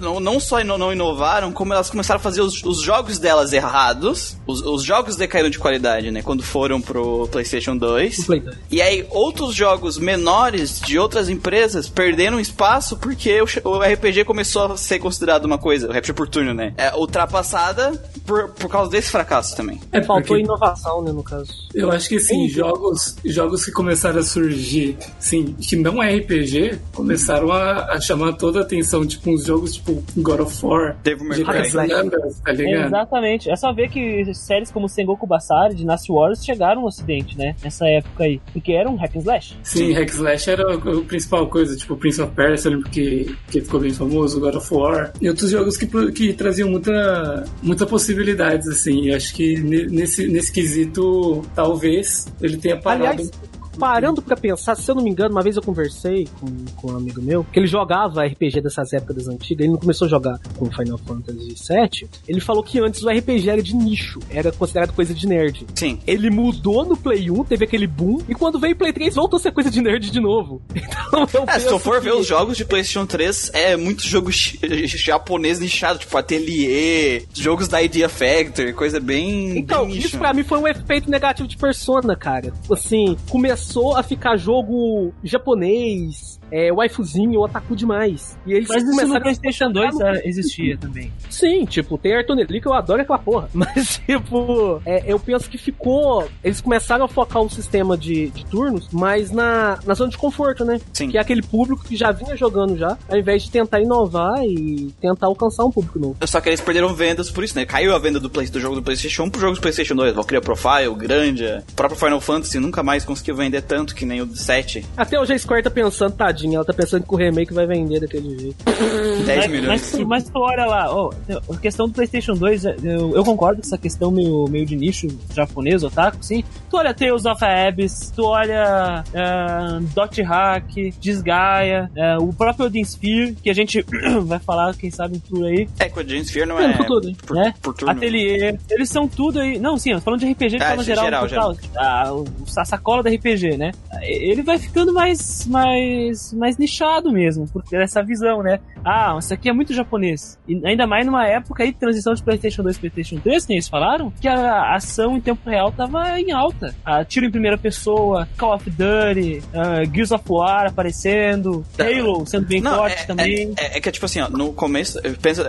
não, 0.00 0.20
não 0.20 0.40
só 0.40 0.60
ino- 0.60 0.78
não 0.78 0.92
inovaram, 0.92 1.52
como 1.52 1.72
elas 1.72 1.90
começaram 1.90 2.18
a 2.18 2.22
fazer 2.22 2.40
os, 2.40 2.62
os 2.64 2.80
jogos 2.80 3.18
delas 3.18 3.52
errados. 3.52 4.36
Os, 4.46 4.60
os 4.62 4.82
jogos 4.84 5.16
decaíram 5.16 5.50
de 5.50 5.58
qualidade, 5.58 6.10
né? 6.10 6.22
Quando 6.22 6.42
foram 6.42 6.80
pro 6.80 7.28
PlayStation 7.28 7.76
2. 7.76 8.24
Play 8.26 8.40
dois. 8.40 8.56
E 8.70 8.80
aí, 8.82 9.06
outros 9.10 9.54
jogos 9.54 9.98
menores 9.98 10.80
de 10.80 10.98
outras 10.98 11.28
empresas 11.28 11.88
perderam 11.88 12.21
espaço 12.40 12.96
porque 12.96 13.40
o, 13.40 13.46
o 13.68 13.80
RPG 13.80 14.24
começou 14.24 14.72
a 14.72 14.76
ser 14.76 14.98
considerado 14.98 15.44
uma 15.44 15.58
coisa, 15.58 15.88
o 15.88 15.92
RPG 15.92 16.12
por 16.12 16.28
turno, 16.28 16.52
né? 16.54 16.74
É, 16.76 16.94
ultrapassada 16.94 17.92
por, 18.26 18.48
por 18.50 18.68
causa 18.70 18.90
desse 18.90 19.10
fracasso 19.10 19.56
também. 19.56 19.80
É 19.92 20.02
Faltou 20.02 20.28
porque- 20.28 20.42
inovação, 20.42 21.02
né, 21.02 21.12
no 21.12 21.22
caso. 21.22 21.52
Eu 21.74 21.90
acho 21.90 22.08
que 22.08 22.18
sim, 22.20 22.48
jogos, 22.48 23.16
jogos 23.24 23.64
que 23.64 23.72
começaram 23.72 24.20
a 24.20 24.22
surgir, 24.22 24.96
sim, 25.18 25.54
que 25.54 25.76
não 25.76 26.02
é 26.02 26.14
RPG, 26.16 26.78
começaram 26.92 27.50
a, 27.50 27.92
a 27.92 28.00
chamar 28.00 28.34
toda 28.34 28.60
a 28.60 28.62
atenção, 28.62 29.06
tipo 29.06 29.30
uns 29.30 29.44
jogos 29.44 29.74
tipo 29.74 30.02
God 30.16 30.40
of 30.40 30.64
War, 30.66 30.96
Devil 31.02 31.26
May 31.28 31.38
de 31.38 31.44
Cry. 31.44 31.70
Tá 31.72 32.52
ligado? 32.52 32.86
Exatamente. 32.86 33.50
É 33.50 33.56
só 33.56 33.72
ver 33.72 33.88
que 33.88 34.32
séries 34.34 34.70
como 34.70 34.88
Sengoku 34.88 35.26
Basara, 35.26 35.74
Dynasty 35.74 36.12
Wars 36.12 36.44
chegaram 36.44 36.82
no 36.82 36.86
ocidente, 36.86 37.36
né? 37.36 37.54
Nessa 37.62 37.86
época 37.88 38.24
aí. 38.24 38.40
Porque 38.52 38.72
eram 38.72 38.96
hack 38.96 39.16
and 39.16 39.20
slash. 39.20 39.58
Sim, 39.62 39.92
Hack 39.92 40.10
Slash 40.10 40.50
era 40.50 40.62
a 40.74 40.82
a 40.92 41.04
principal 41.04 41.46
coisa, 41.46 41.76
tipo 41.76 41.96
Prince 42.02 42.20
of 42.20 42.32
Persia, 42.34 42.68
eu 42.68 42.74
lembro 42.74 42.90
que, 42.90 43.32
que 43.48 43.60
ficou 43.60 43.78
bem 43.78 43.92
famoso, 43.92 44.40
God 44.40 44.56
of 44.56 44.74
War, 44.74 45.12
e 45.20 45.28
outros 45.28 45.50
jogos 45.50 45.76
que, 45.76 45.86
que 46.10 46.32
traziam 46.32 46.68
muita, 46.68 47.44
muita 47.62 47.86
possibilidades, 47.86 48.66
assim, 48.66 49.04
e 49.06 49.14
acho 49.14 49.32
que 49.32 49.56
ne- 49.60 49.86
nesse, 49.86 50.26
nesse 50.26 50.52
quesito, 50.52 51.42
talvez, 51.54 52.26
ele 52.40 52.56
tenha 52.56 52.76
parado. 52.76 53.22
Aliás, 53.22 53.30
parando 53.78 54.20
pra 54.22 54.36
pensar, 54.36 54.74
se 54.76 54.90
eu 54.90 54.94
não 54.94 55.02
me 55.02 55.10
engano, 55.10 55.30
uma 55.32 55.42
vez 55.42 55.56
eu 55.56 55.62
conversei 55.62 56.28
com, 56.40 56.46
com 56.76 56.92
um 56.92 56.96
amigo 56.96 57.20
meu, 57.22 57.44
que 57.44 57.58
ele 57.58 57.66
jogava 57.66 58.24
RPG 58.24 58.60
dessas 58.60 58.92
épocas 58.92 59.28
antigas, 59.28 59.60
ele 59.64 59.72
não 59.72 59.78
começou 59.78 60.06
a 60.06 60.10
jogar 60.10 60.38
com 60.56 60.70
Final 60.70 60.98
Fantasy 60.98 61.54
VII, 61.68 62.08
ele 62.28 62.40
falou 62.40 62.62
que 62.62 62.78
antes 62.80 63.02
o 63.02 63.08
RPG 63.08 63.48
era 63.50 63.62
de 63.62 63.74
nicho, 63.74 64.20
era 64.30 64.52
considerado 64.52 64.92
coisa 64.92 65.12
de 65.14 65.26
nerd. 65.26 65.66
Sim. 65.74 65.98
Ele 66.06 66.30
mudou 66.30 66.84
no 66.84 66.96
Play 66.96 67.30
1, 67.30 67.44
teve 67.44 67.64
aquele 67.64 67.86
boom, 67.86 68.18
e 68.28 68.34
quando 68.34 68.58
veio 68.58 68.74
o 68.74 68.76
Play 68.78 68.92
3 68.92 69.14
voltou 69.14 69.36
a 69.36 69.40
ser 69.40 69.52
coisa 69.52 69.70
de 69.70 69.80
nerd 69.80 70.10
de 70.10 70.20
novo. 70.20 70.60
Então 71.12 71.42
eu 71.42 71.48
É, 71.48 71.58
se 71.60 71.66
eu 71.68 71.78
for 71.78 71.98
que- 71.98 72.04
ver 72.04 72.14
os 72.14 72.26
jogos 72.26 72.56
de 72.56 72.64
PlayStation 72.64 73.04
3, 73.06 73.50
é 73.52 73.76
muito 73.76 74.02
jogo 74.06 74.30
japonês 74.86 75.58
nichado, 75.60 75.98
tipo 75.98 76.16
Atelier, 76.16 77.24
jogos 77.34 77.68
da 77.68 77.82
Idea 77.82 78.08
Factory, 78.08 78.72
coisa 78.72 78.98
bem. 79.00 79.58
Então, 79.58 79.86
bem 79.86 79.94
isso 79.96 80.06
nicho. 80.06 80.18
pra 80.18 80.32
mim 80.32 80.42
foi 80.42 80.58
um 80.58 80.66
efeito 80.68 81.10
negativo 81.10 81.46
de 81.48 81.56
Persona, 81.56 82.16
cara. 82.16 82.52
Assim, 82.70 83.16
começou 83.62 83.96
a 83.96 84.02
ficar 84.02 84.36
jogo 84.36 85.14
japonês, 85.22 86.40
é, 86.52 86.70
waifuzinho, 86.72 87.40
otaku 87.40 87.74
demais. 87.74 88.38
E 88.46 88.52
eles 88.52 88.68
Mas 88.68 88.82
isso 88.84 89.06
no 89.06 89.20
PlayStation 89.20 89.72
2 89.72 89.92
focar 89.94 90.12
no- 90.12 90.18
é, 90.18 90.22
existia 90.26 90.76
também. 90.76 91.10
Sim, 91.30 91.64
tipo, 91.64 91.96
tem 91.96 92.14
Arthur 92.14 92.36
Nelly 92.36 92.60
que 92.60 92.68
eu 92.68 92.74
adoro 92.74 93.00
aquela 93.02 93.18
porra. 93.18 93.48
Mas, 93.54 94.00
tipo, 94.06 94.80
é, 94.84 95.02
eu 95.10 95.18
penso 95.18 95.48
que 95.48 95.56
ficou. 95.58 96.28
Eles 96.44 96.60
começaram 96.60 97.04
a 97.04 97.08
focar 97.08 97.42
o 97.42 97.48
sistema 97.50 97.96
de, 97.96 98.28
de 98.30 98.44
turnos, 98.46 98.88
mas 98.92 99.30
na, 99.30 99.78
na 99.86 99.94
zona 99.94 100.10
de 100.10 100.18
conforto, 100.18 100.64
né? 100.64 100.78
Sim. 100.92 101.08
Que 101.08 101.16
é 101.16 101.20
aquele 101.20 101.42
público 101.42 101.84
que 101.84 101.96
já 101.96 102.12
vinha 102.12 102.36
jogando 102.36 102.76
já, 102.76 102.98
ao 103.08 103.18
invés 103.18 103.42
de 103.44 103.50
tentar 103.50 103.80
inovar 103.80 104.44
e 104.44 104.92
tentar 105.00 105.26
alcançar 105.26 105.64
um 105.64 105.70
público 105.70 105.98
novo. 105.98 106.16
Só 106.26 106.40
que 106.40 106.48
eles 106.50 106.60
perderam 106.60 106.92
vendas 106.94 107.30
por 107.30 107.42
isso, 107.44 107.56
né? 107.56 107.64
Caiu 107.64 107.94
a 107.94 107.98
venda 107.98 108.20
do, 108.20 108.28
Play, 108.28 108.48
do 108.48 108.60
jogo 108.60 108.74
do 108.76 108.82
PlayStation 108.82 109.24
1 109.24 109.30
pro 109.30 109.40
jogo 109.40 109.54
do 109.54 109.60
PlayStation 109.60 109.94
2. 109.94 110.14
Valkyria 110.14 110.40
Profile, 110.40 110.94
Grandia, 110.96 111.64
o 111.70 111.74
próprio 111.74 111.98
Final 111.98 112.20
Fantasy 112.20 112.58
nunca 112.58 112.82
mais 112.82 113.04
conseguiu 113.04 113.36
vender 113.36 113.62
tanto 113.62 113.94
que 113.94 114.04
nem 114.04 114.20
o 114.20 114.36
7. 114.36 114.84
Até 114.96 115.18
hoje 115.18 115.32
a 115.32 115.38
Square 115.38 115.62
tá 115.62 115.70
pensando, 115.70 116.12
ela 116.54 116.64
tá 116.64 116.72
pensando 116.72 117.04
que 117.04 117.14
o 117.14 117.16
remake 117.16 117.52
vai 117.52 117.66
vender 117.66 118.00
daquele 118.00 118.38
jeito. 118.38 118.56
10 119.24 119.38
mas, 119.38 119.50
milhões. 119.50 119.68
Mas, 119.68 119.90
tu- 119.92 120.06
mas 120.06 120.24
tu 120.24 120.38
olha 120.38 120.64
lá, 120.66 120.94
ó, 120.94 121.10
a 121.52 121.56
questão 121.56 121.86
do 121.88 121.94
PlayStation 121.94 122.34
2, 122.34 122.64
eu, 122.64 123.14
eu 123.14 123.24
concordo 123.24 123.60
com 123.60 123.66
essa 123.66 123.78
questão 123.78 124.10
meio, 124.10 124.46
meio 124.48 124.66
de 124.66 124.76
nicho 124.76 125.06
japonês, 125.34 125.82
otaku, 125.82 126.18
sim. 126.22 126.42
Tu 126.70 126.76
olha 126.76 126.94
Tales 126.94 127.24
of 127.26 127.44
Abyss, 127.44 128.12
tu 128.14 128.24
olha 128.24 129.04
uh, 129.08 129.80
Dot 129.94 130.20
Hack, 130.22 130.72
Disgaea, 131.00 131.90
eh, 131.94 132.16
o 132.18 132.32
próprio 132.32 132.66
Odin 132.66 132.82
Sphere, 132.82 133.34
que 133.42 133.50
a 133.50 133.54
gente 133.54 133.84
vai 134.24 134.38
falar, 134.38 134.74
quem 134.76 134.90
sabe, 134.90 135.16
um 135.16 135.20
tour 135.20 135.46
aí, 135.46 135.68
É, 135.78 135.88
com 135.88 136.00
a 136.00 136.04
James 136.04 136.28
Sphere 136.28 136.46
não 136.46 136.58
É, 136.58 136.70
é. 136.70 136.76
futuro, 136.76 137.08
hein? 137.08 137.16
por, 137.26 137.36
né? 137.36 137.54
por 137.62 137.74
turno. 137.74 137.92
Atelier, 137.92 138.58
eles 138.70 138.88
são 138.88 139.06
tudo 139.06 139.40
aí. 139.40 139.58
Não, 139.58 139.76
sim, 139.76 139.98
falando 140.00 140.20
de 140.20 140.30
RPG 140.32 140.56
Ah, 140.60 140.68
forma 140.68 140.82
de 140.82 140.86
geral, 140.86 141.28
geral, 141.28 141.54
total. 141.54 141.56
Ah, 141.76 142.12
o- 142.12 142.24
a 142.56 142.64
sacola 142.64 143.02
da 143.02 143.10
RPG, 143.10 143.56
né? 143.56 143.72
Ele 144.02 144.42
vai 144.42 144.58
ficando 144.58 144.92
mais, 144.92 145.46
mais, 145.46 146.32
mais 146.32 146.56
nichado 146.58 147.12
mesmo, 147.12 147.46
porque 147.52 147.76
essa 147.76 148.02
visão, 148.02 148.42
né? 148.42 148.58
Ah, 148.84 149.14
isso 149.24 149.34
aqui 149.34 149.48
é 149.48 149.52
muito 149.52 149.72
japonês. 149.74 150.38
E 150.48 150.60
ainda 150.66 150.86
mais 150.86 151.04
numa 151.06 151.26
época 151.26 151.62
aí 151.62 151.72
de 151.72 151.78
transição 151.78 152.14
de 152.14 152.22
PlayStation 152.22 152.62
2 152.62 152.76
e 152.76 152.80
PlayStation 152.80 153.16
3, 153.20 153.46
que 153.46 153.52
eles 153.52 153.68
falaram, 153.68 154.12
que 154.20 154.28
a 154.28 154.74
ação 154.74 155.16
em 155.16 155.20
tempo 155.20 155.48
real 155.48 155.72
tava 155.72 156.18
em 156.20 156.32
alta. 156.32 156.74
Ah, 156.84 157.04
tiro 157.04 157.26
em 157.26 157.30
primeira 157.30 157.56
pessoa, 157.58 158.28
Call 158.36 158.54
of 158.54 158.70
Duty, 158.70 159.42
ah, 159.54 159.84
Gears 159.92 160.10
of 160.12 160.24
War 160.28 160.66
aparecendo, 160.66 161.64
Halo 161.78 162.26
sendo 162.26 162.46
bem 162.46 162.60
Não, 162.60 162.76
forte 162.76 163.02
é, 163.02 163.06
também. 163.06 163.52
É, 163.56 163.78
é 163.78 163.80
que, 163.80 163.90
tipo 163.90 164.06
assim, 164.06 164.20
ó, 164.20 164.28
no 164.28 164.52
começo, 164.52 164.98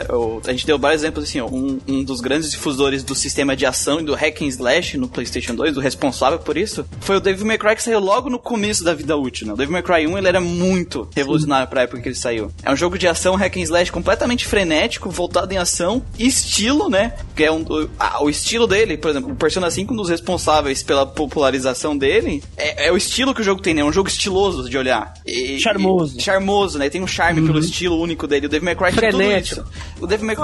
eu- 0.09 0.41
a 0.45 0.51
gente 0.51 0.65
deu 0.65 0.77
vários 0.79 1.01
exemplos, 1.03 1.25
assim, 1.25 1.39
ó, 1.39 1.47
um, 1.47 1.79
um 1.87 2.03
dos 2.03 2.21
grandes 2.21 2.51
difusores 2.51 3.03
do 3.03 3.15
sistema 3.15 3.55
de 3.55 3.65
ação 3.65 3.99
e 3.99 4.03
do 4.03 4.13
hack 4.15 4.41
and 4.41 4.47
slash 4.47 4.97
no 4.97 5.07
PlayStation 5.07 5.55
2, 5.55 5.77
o 5.77 5.79
responsável 5.79 6.39
por 6.39 6.57
isso, 6.57 6.85
foi 7.01 7.17
o 7.17 7.19
Devil 7.19 7.45
May 7.45 7.57
Cry 7.57 7.75
que 7.75 7.83
saiu 7.83 7.99
logo 7.99 8.29
no 8.29 8.39
começo 8.39 8.83
da 8.83 8.93
vida 8.93 9.15
útil, 9.17 9.47
né? 9.47 9.53
O 9.53 9.57
Devil 9.57 9.73
May 9.73 9.83
Cry 9.83 10.07
1, 10.07 10.17
ele 10.17 10.27
era 10.27 10.41
muito 10.41 11.07
revolucionário 11.15 11.67
pra 11.67 11.81
época 11.83 12.01
que 12.01 12.07
ele 12.09 12.15
saiu. 12.15 12.51
É 12.63 12.71
um 12.71 12.75
jogo 12.75 12.97
de 12.97 13.07
ação 13.07 13.35
hack 13.35 13.52
and 13.59 13.63
slash 13.63 13.91
completamente 13.91 14.45
frenético, 14.47 15.09
voltado 15.09 15.53
em 15.53 15.57
ação, 15.57 16.03
e 16.17 16.27
estilo, 16.27 16.89
né? 16.89 17.13
Que 17.35 17.43
é 17.45 17.51
um, 17.51 17.61
o, 17.61 17.89
ah, 17.99 18.23
o 18.23 18.29
estilo 18.29 18.67
dele, 18.67 18.97
por 18.97 19.11
exemplo, 19.11 19.31
o 19.31 19.35
Persona 19.35 19.69
5, 19.69 19.93
um 19.93 19.97
dos 19.97 20.09
responsáveis 20.09 20.83
pela 20.83 21.05
popularização 21.05 21.97
dele, 21.97 22.43
é, 22.57 22.87
é 22.87 22.91
o 22.91 22.97
estilo 22.97 23.33
que 23.33 23.41
o 23.41 23.43
jogo 23.43 23.61
tem, 23.61 23.73
né? 23.73 23.81
É 23.81 23.85
um 23.85 23.91
jogo 23.93 24.07
estiloso 24.09 24.69
de 24.69 24.77
olhar. 24.77 25.13
E- 25.25 25.59
Charmoso. 25.59 26.17
e- 26.17 26.21
charmoso, 26.21 26.77
né? 26.77 26.89
Tem 26.89 27.01
um 27.01 27.07
charme 27.07 27.41
pelo 27.45 27.59
estilo 27.59 27.99
único 27.99 28.27
dele. 28.27 28.45
O 28.45 28.49
Devil 28.49 28.65
May 28.65 28.75
Cry 28.75 28.91
tinha 28.97 29.11
tudo 29.11 29.17
Frenético. 29.23 29.61
isso. 29.61 29.71
O 30.01 30.07
Devil 30.07 30.25
May 30.25 30.35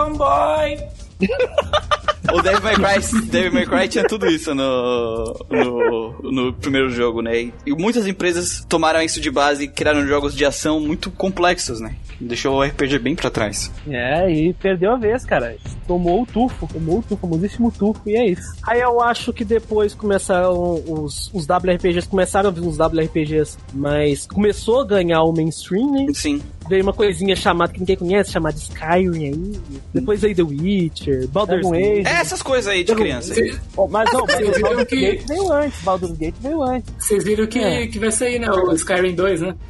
O 2.33 2.41
Devil 2.41 2.61
May 2.61 2.75
Cry, 2.75 3.21
Devil 3.27 3.53
May 3.53 3.65
Cry 3.65 3.87
tinha 3.87 4.03
tudo 4.03 4.27
isso 4.27 4.53
no, 4.53 5.45
no, 5.49 6.31
no 6.31 6.53
primeiro 6.53 6.89
jogo, 6.89 7.21
né? 7.21 7.51
E, 7.65 7.71
muitas 7.71 8.05
empresas 8.05 8.65
tomaram 8.67 9.01
isso 9.01 9.19
de 9.19 9.31
base 9.31 9.63
e 9.63 9.67
criaram 9.67 10.05
jogos 10.05 10.35
de 10.35 10.45
ação 10.45 10.79
muito 10.79 11.09
complexos, 11.11 11.79
né? 11.79 11.95
Deixou 12.19 12.57
o 12.57 12.63
RPG 12.63 12.99
bem 12.99 13.15
pra 13.15 13.29
trás. 13.29 13.71
É, 13.87 14.29
e 14.29 14.53
perdeu 14.53 14.91
a 14.91 14.97
vez, 14.97 15.25
cara. 15.25 15.55
Tomou 15.87 16.21
o 16.21 16.25
tufo, 16.25 16.67
tomou 16.71 16.99
o 16.99 17.01
tufo, 17.01 17.17
famosíssimo 17.17 17.71
tufo, 17.71 18.01
e 18.05 18.15
é 18.15 18.29
isso. 18.29 18.53
Aí 18.63 18.81
eu 18.81 19.01
acho 19.01 19.31
que 19.31 19.45
depois 19.45 19.93
começaram 19.93 20.83
os, 20.87 21.31
os 21.33 21.47
WRPGs, 21.47 22.07
começaram 22.07 22.49
a 22.49 22.51
vir 22.51 22.61
os 22.61 22.77
WRPGs, 22.77 23.57
mas 23.73 24.27
começou 24.27 24.81
a 24.81 24.85
ganhar 24.85 25.23
o 25.23 25.31
mainstream, 25.31 25.91
né? 25.91 26.07
Sim. 26.13 26.41
Veio 26.69 26.83
uma 26.83 26.93
coisinha 26.93 27.35
chamada 27.35 27.73
que 27.73 27.79
ninguém 27.79 27.95
conhece, 27.95 28.31
chamada 28.31 28.55
Skyrim 28.55 29.25
aí. 29.25 29.59
Depois 29.93 30.23
aí 30.23 30.35
The 30.35 30.43
Witcher, 30.43 31.27
Baldur's 31.27 31.69
Gate. 31.69 32.05
É 32.05 32.11
essas 32.21 32.41
coisas 32.43 32.67
aí 32.71 32.83
de 32.83 32.93
criança. 32.95 33.33
Cê- 33.33 33.57
Oh, 33.75 33.87
mas 33.87 34.07
não, 34.13 34.25
Vocês 34.25 34.39
Baldur's 34.39 34.57
viram 34.69 34.85
que- 34.85 35.01
Gate 35.01 35.27
veio 35.27 35.51
antes, 35.51 35.81
Baldur's 35.81 36.17
Gate 36.17 36.35
veio 36.41 36.61
antes. 36.63 36.93
Vocês 36.99 37.23
viram 37.23 37.47
que, 37.47 37.59
É. 37.59 37.87
que 37.87 37.97
vai 37.99 38.11
sair, 38.11 38.37
né? 38.39 38.47
O 38.51 38.73
Skyrim 38.73 39.15
2, 39.15 39.41
né? 39.41 39.55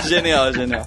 Genial, 0.08 0.52
genial. 0.52 0.86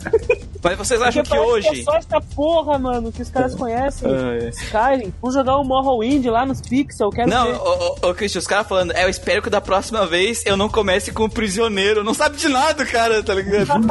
Mas 0.63 0.77
vocês 0.77 1.01
acham 1.01 1.21
Porque 1.23 1.37
que 1.37 1.43
hoje. 1.45 1.81
é 1.81 1.83
só 1.83 1.95
essa 1.97 2.21
porra, 2.21 2.79
mano, 2.79 3.11
que 3.11 3.21
os 3.21 3.29
caras 3.29 3.53
conhecem. 3.53 4.09
Ah, 4.09 4.35
é. 4.45 4.49
Skyrim. 4.49 5.13
Jogar 5.33 5.57
o 5.57 5.63
Morrowind 5.63 6.25
lá 6.27 6.45
nos 6.45 6.61
Pixel, 6.61 7.09
quero 7.09 7.29
Não, 7.29 7.45
ver. 7.47 7.55
ô, 7.55 7.97
ô, 8.01 8.09
ô 8.09 8.13
Christian, 8.13 8.39
os 8.39 8.47
caras 8.47 8.67
falando, 8.67 8.91
é, 8.93 9.03
eu 9.03 9.09
espero 9.09 9.41
que 9.41 9.49
da 9.49 9.59
próxima 9.59 10.05
vez 10.05 10.45
eu 10.45 10.55
não 10.55 10.69
comece 10.69 11.11
com 11.11 11.25
o 11.25 11.29
prisioneiro. 11.29 12.03
Não 12.03 12.13
sabe 12.13 12.37
de 12.37 12.47
nada, 12.47 12.85
cara, 12.85 13.21
tá 13.21 13.33
ligado? 13.33 13.67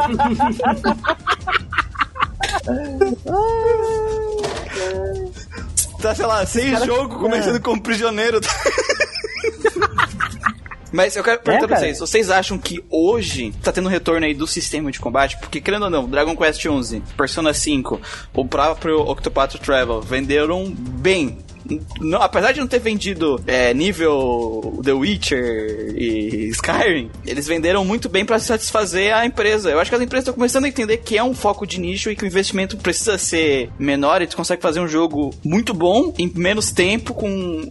tá, 6.00 6.14
sei 6.14 6.26
lá, 6.26 6.46
sem 6.46 6.76
jogo 6.84 7.18
começando 7.18 7.60
com 7.60 7.78
prisioneiro. 7.78 8.40
Mas 10.92 11.16
eu 11.16 11.24
quero 11.24 11.40
perguntar 11.40 11.66
pra 11.66 11.76
cara. 11.76 11.86
vocês, 11.86 11.98
vocês 11.98 12.30
acham 12.30 12.58
que 12.58 12.84
hoje 12.90 13.52
tá 13.62 13.72
tendo 13.72 13.86
um 13.86 13.90
retorno 13.90 14.26
aí 14.26 14.34
do 14.34 14.46
sistema 14.46 14.92
de 14.92 15.00
combate? 15.00 15.38
Porque, 15.38 15.60
querendo 15.60 15.84
ou 15.84 15.90
não, 15.90 16.08
Dragon 16.08 16.36
Quest 16.36 16.60
XI, 16.60 17.02
Persona 17.16 17.54
5, 17.54 18.00
o 18.34 18.44
próprio 18.44 19.00
Octopath 19.00 19.54
Travel 19.54 20.00
venderam 20.02 20.70
bem. 20.70 21.38
Não- 22.00 22.20
apesar 22.22 22.52
de 22.52 22.60
não 22.60 22.66
ter 22.66 22.78
vendido 22.80 23.40
é, 23.46 23.72
nível 23.74 24.80
The 24.84 24.92
Witcher 24.92 25.94
e 25.96 26.48
Skyrim, 26.48 27.10
eles 27.26 27.46
venderam 27.46 27.84
muito 27.84 28.08
bem 28.08 28.24
pra 28.24 28.38
satisfazer 28.38 29.14
a 29.14 29.24
empresa. 29.26 29.70
Eu 29.70 29.78
acho 29.78 29.90
que 29.90 29.94
as 29.96 30.02
empresas 30.02 30.24
estão 30.24 30.34
começando 30.34 30.64
a 30.64 30.68
entender 30.68 30.98
que 30.98 31.16
é 31.16 31.22
um 31.24 31.34
foco 31.34 31.66
de 31.66 31.80
nicho 31.80 32.10
e 32.10 32.16
que 32.16 32.24
o 32.24 32.26
investimento 32.26 32.76
precisa 32.76 33.16
ser 33.18 33.70
menor 33.78 34.22
e 34.22 34.26
tu 34.26 34.36
consegue 34.36 34.60
fazer 34.62 34.80
um 34.80 34.88
jogo 34.88 35.30
muito 35.44 35.72
bom 35.74 36.12
em 36.18 36.30
menos 36.34 36.70
tempo 36.70 37.14
com 37.14 37.28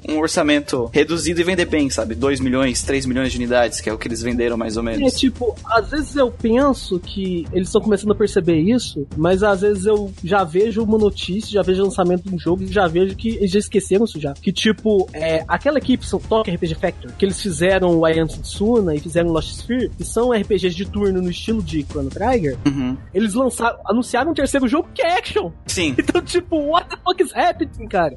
um 0.08 0.18
orçamento 0.20 0.90
reduzido 0.94 1.42
e 1.42 1.44
vender 1.44 1.66
bem, 1.66 1.90
sabe? 1.90 2.16
2 2.16 2.40
milhões, 2.40 2.82
3 2.84 3.06
milhões 3.06 3.32
de 3.32 3.38
unidades, 3.38 3.82
que 3.82 3.90
é 3.90 3.94
o 3.94 3.98
que 3.98 4.08
eles 4.08 4.22
venderam 4.22 4.58
mais 4.58 4.78
ou 4.78 4.88
É 4.88 4.98
menos. 4.98 5.14
tipo, 5.20 5.56
às 5.66 5.90
vezes 5.90 6.16
eu 6.16 6.32
penso 6.32 7.00
que 7.00 7.46
eles 7.54 7.68
estão 7.68 7.82
começando 7.82 8.12
a 8.12 8.16
perceber 8.16 8.58
isso, 8.60 9.06
mas 9.18 9.44
às 9.44 9.62
vezes 9.62 9.86
eu 9.86 10.12
já 10.24 10.44
vejo 10.44 10.84
uma 10.84 10.98
notícia, 10.98 11.52
já 11.52 11.62
vejo 11.62 11.82
o 11.82 11.86
lançamento 11.86 12.24
de 12.30 12.36
um 12.36 12.40
jogo 12.40 12.66
já 12.68 12.88
vejo 12.88 13.16
que 13.16 13.30
eles 13.38 13.52
já 13.52 13.60
esqueceram 13.60 13.81
isso 14.06 14.20
já. 14.20 14.34
Que 14.34 14.52
tipo, 14.52 15.08
é, 15.14 15.44
aquela 15.48 15.78
equipe 15.78 16.06
são 16.06 16.20
Tokyo 16.20 16.54
RPG 16.54 16.76
Factory, 16.76 17.14
que 17.18 17.26
eles 17.26 17.42
fizeram 17.42 17.98
o 18.00 18.08
I 18.08 18.20
Am 18.20 18.28
Setsuna 18.30 18.96
e 18.96 19.00
fizeram 19.00 19.30
Lost 19.30 19.50
Sphere, 19.52 19.90
que 19.98 20.04
são 20.04 20.32
RPGs 20.32 20.76
de 20.76 20.86
turno 20.86 21.22
no 21.22 21.30
estilo 21.30 21.62
de 21.62 21.84
Chrono 21.84 22.10
Trigger, 22.10 22.58
Uhum. 22.66 22.98
eles 23.14 23.34
lançaram, 23.34 23.78
anunciaram 23.86 24.32
um 24.32 24.34
terceiro 24.34 24.68
jogo 24.68 24.88
que 24.94 25.02
é 25.02 25.18
action. 25.18 25.52
Sim. 25.68 25.96
Então, 26.12 26.22
tipo, 26.22 26.58
what 26.72 26.90
the 26.90 26.98
fuck 27.04 27.24
is 27.24 27.32
happening, 27.36 27.88
cara? 27.88 28.14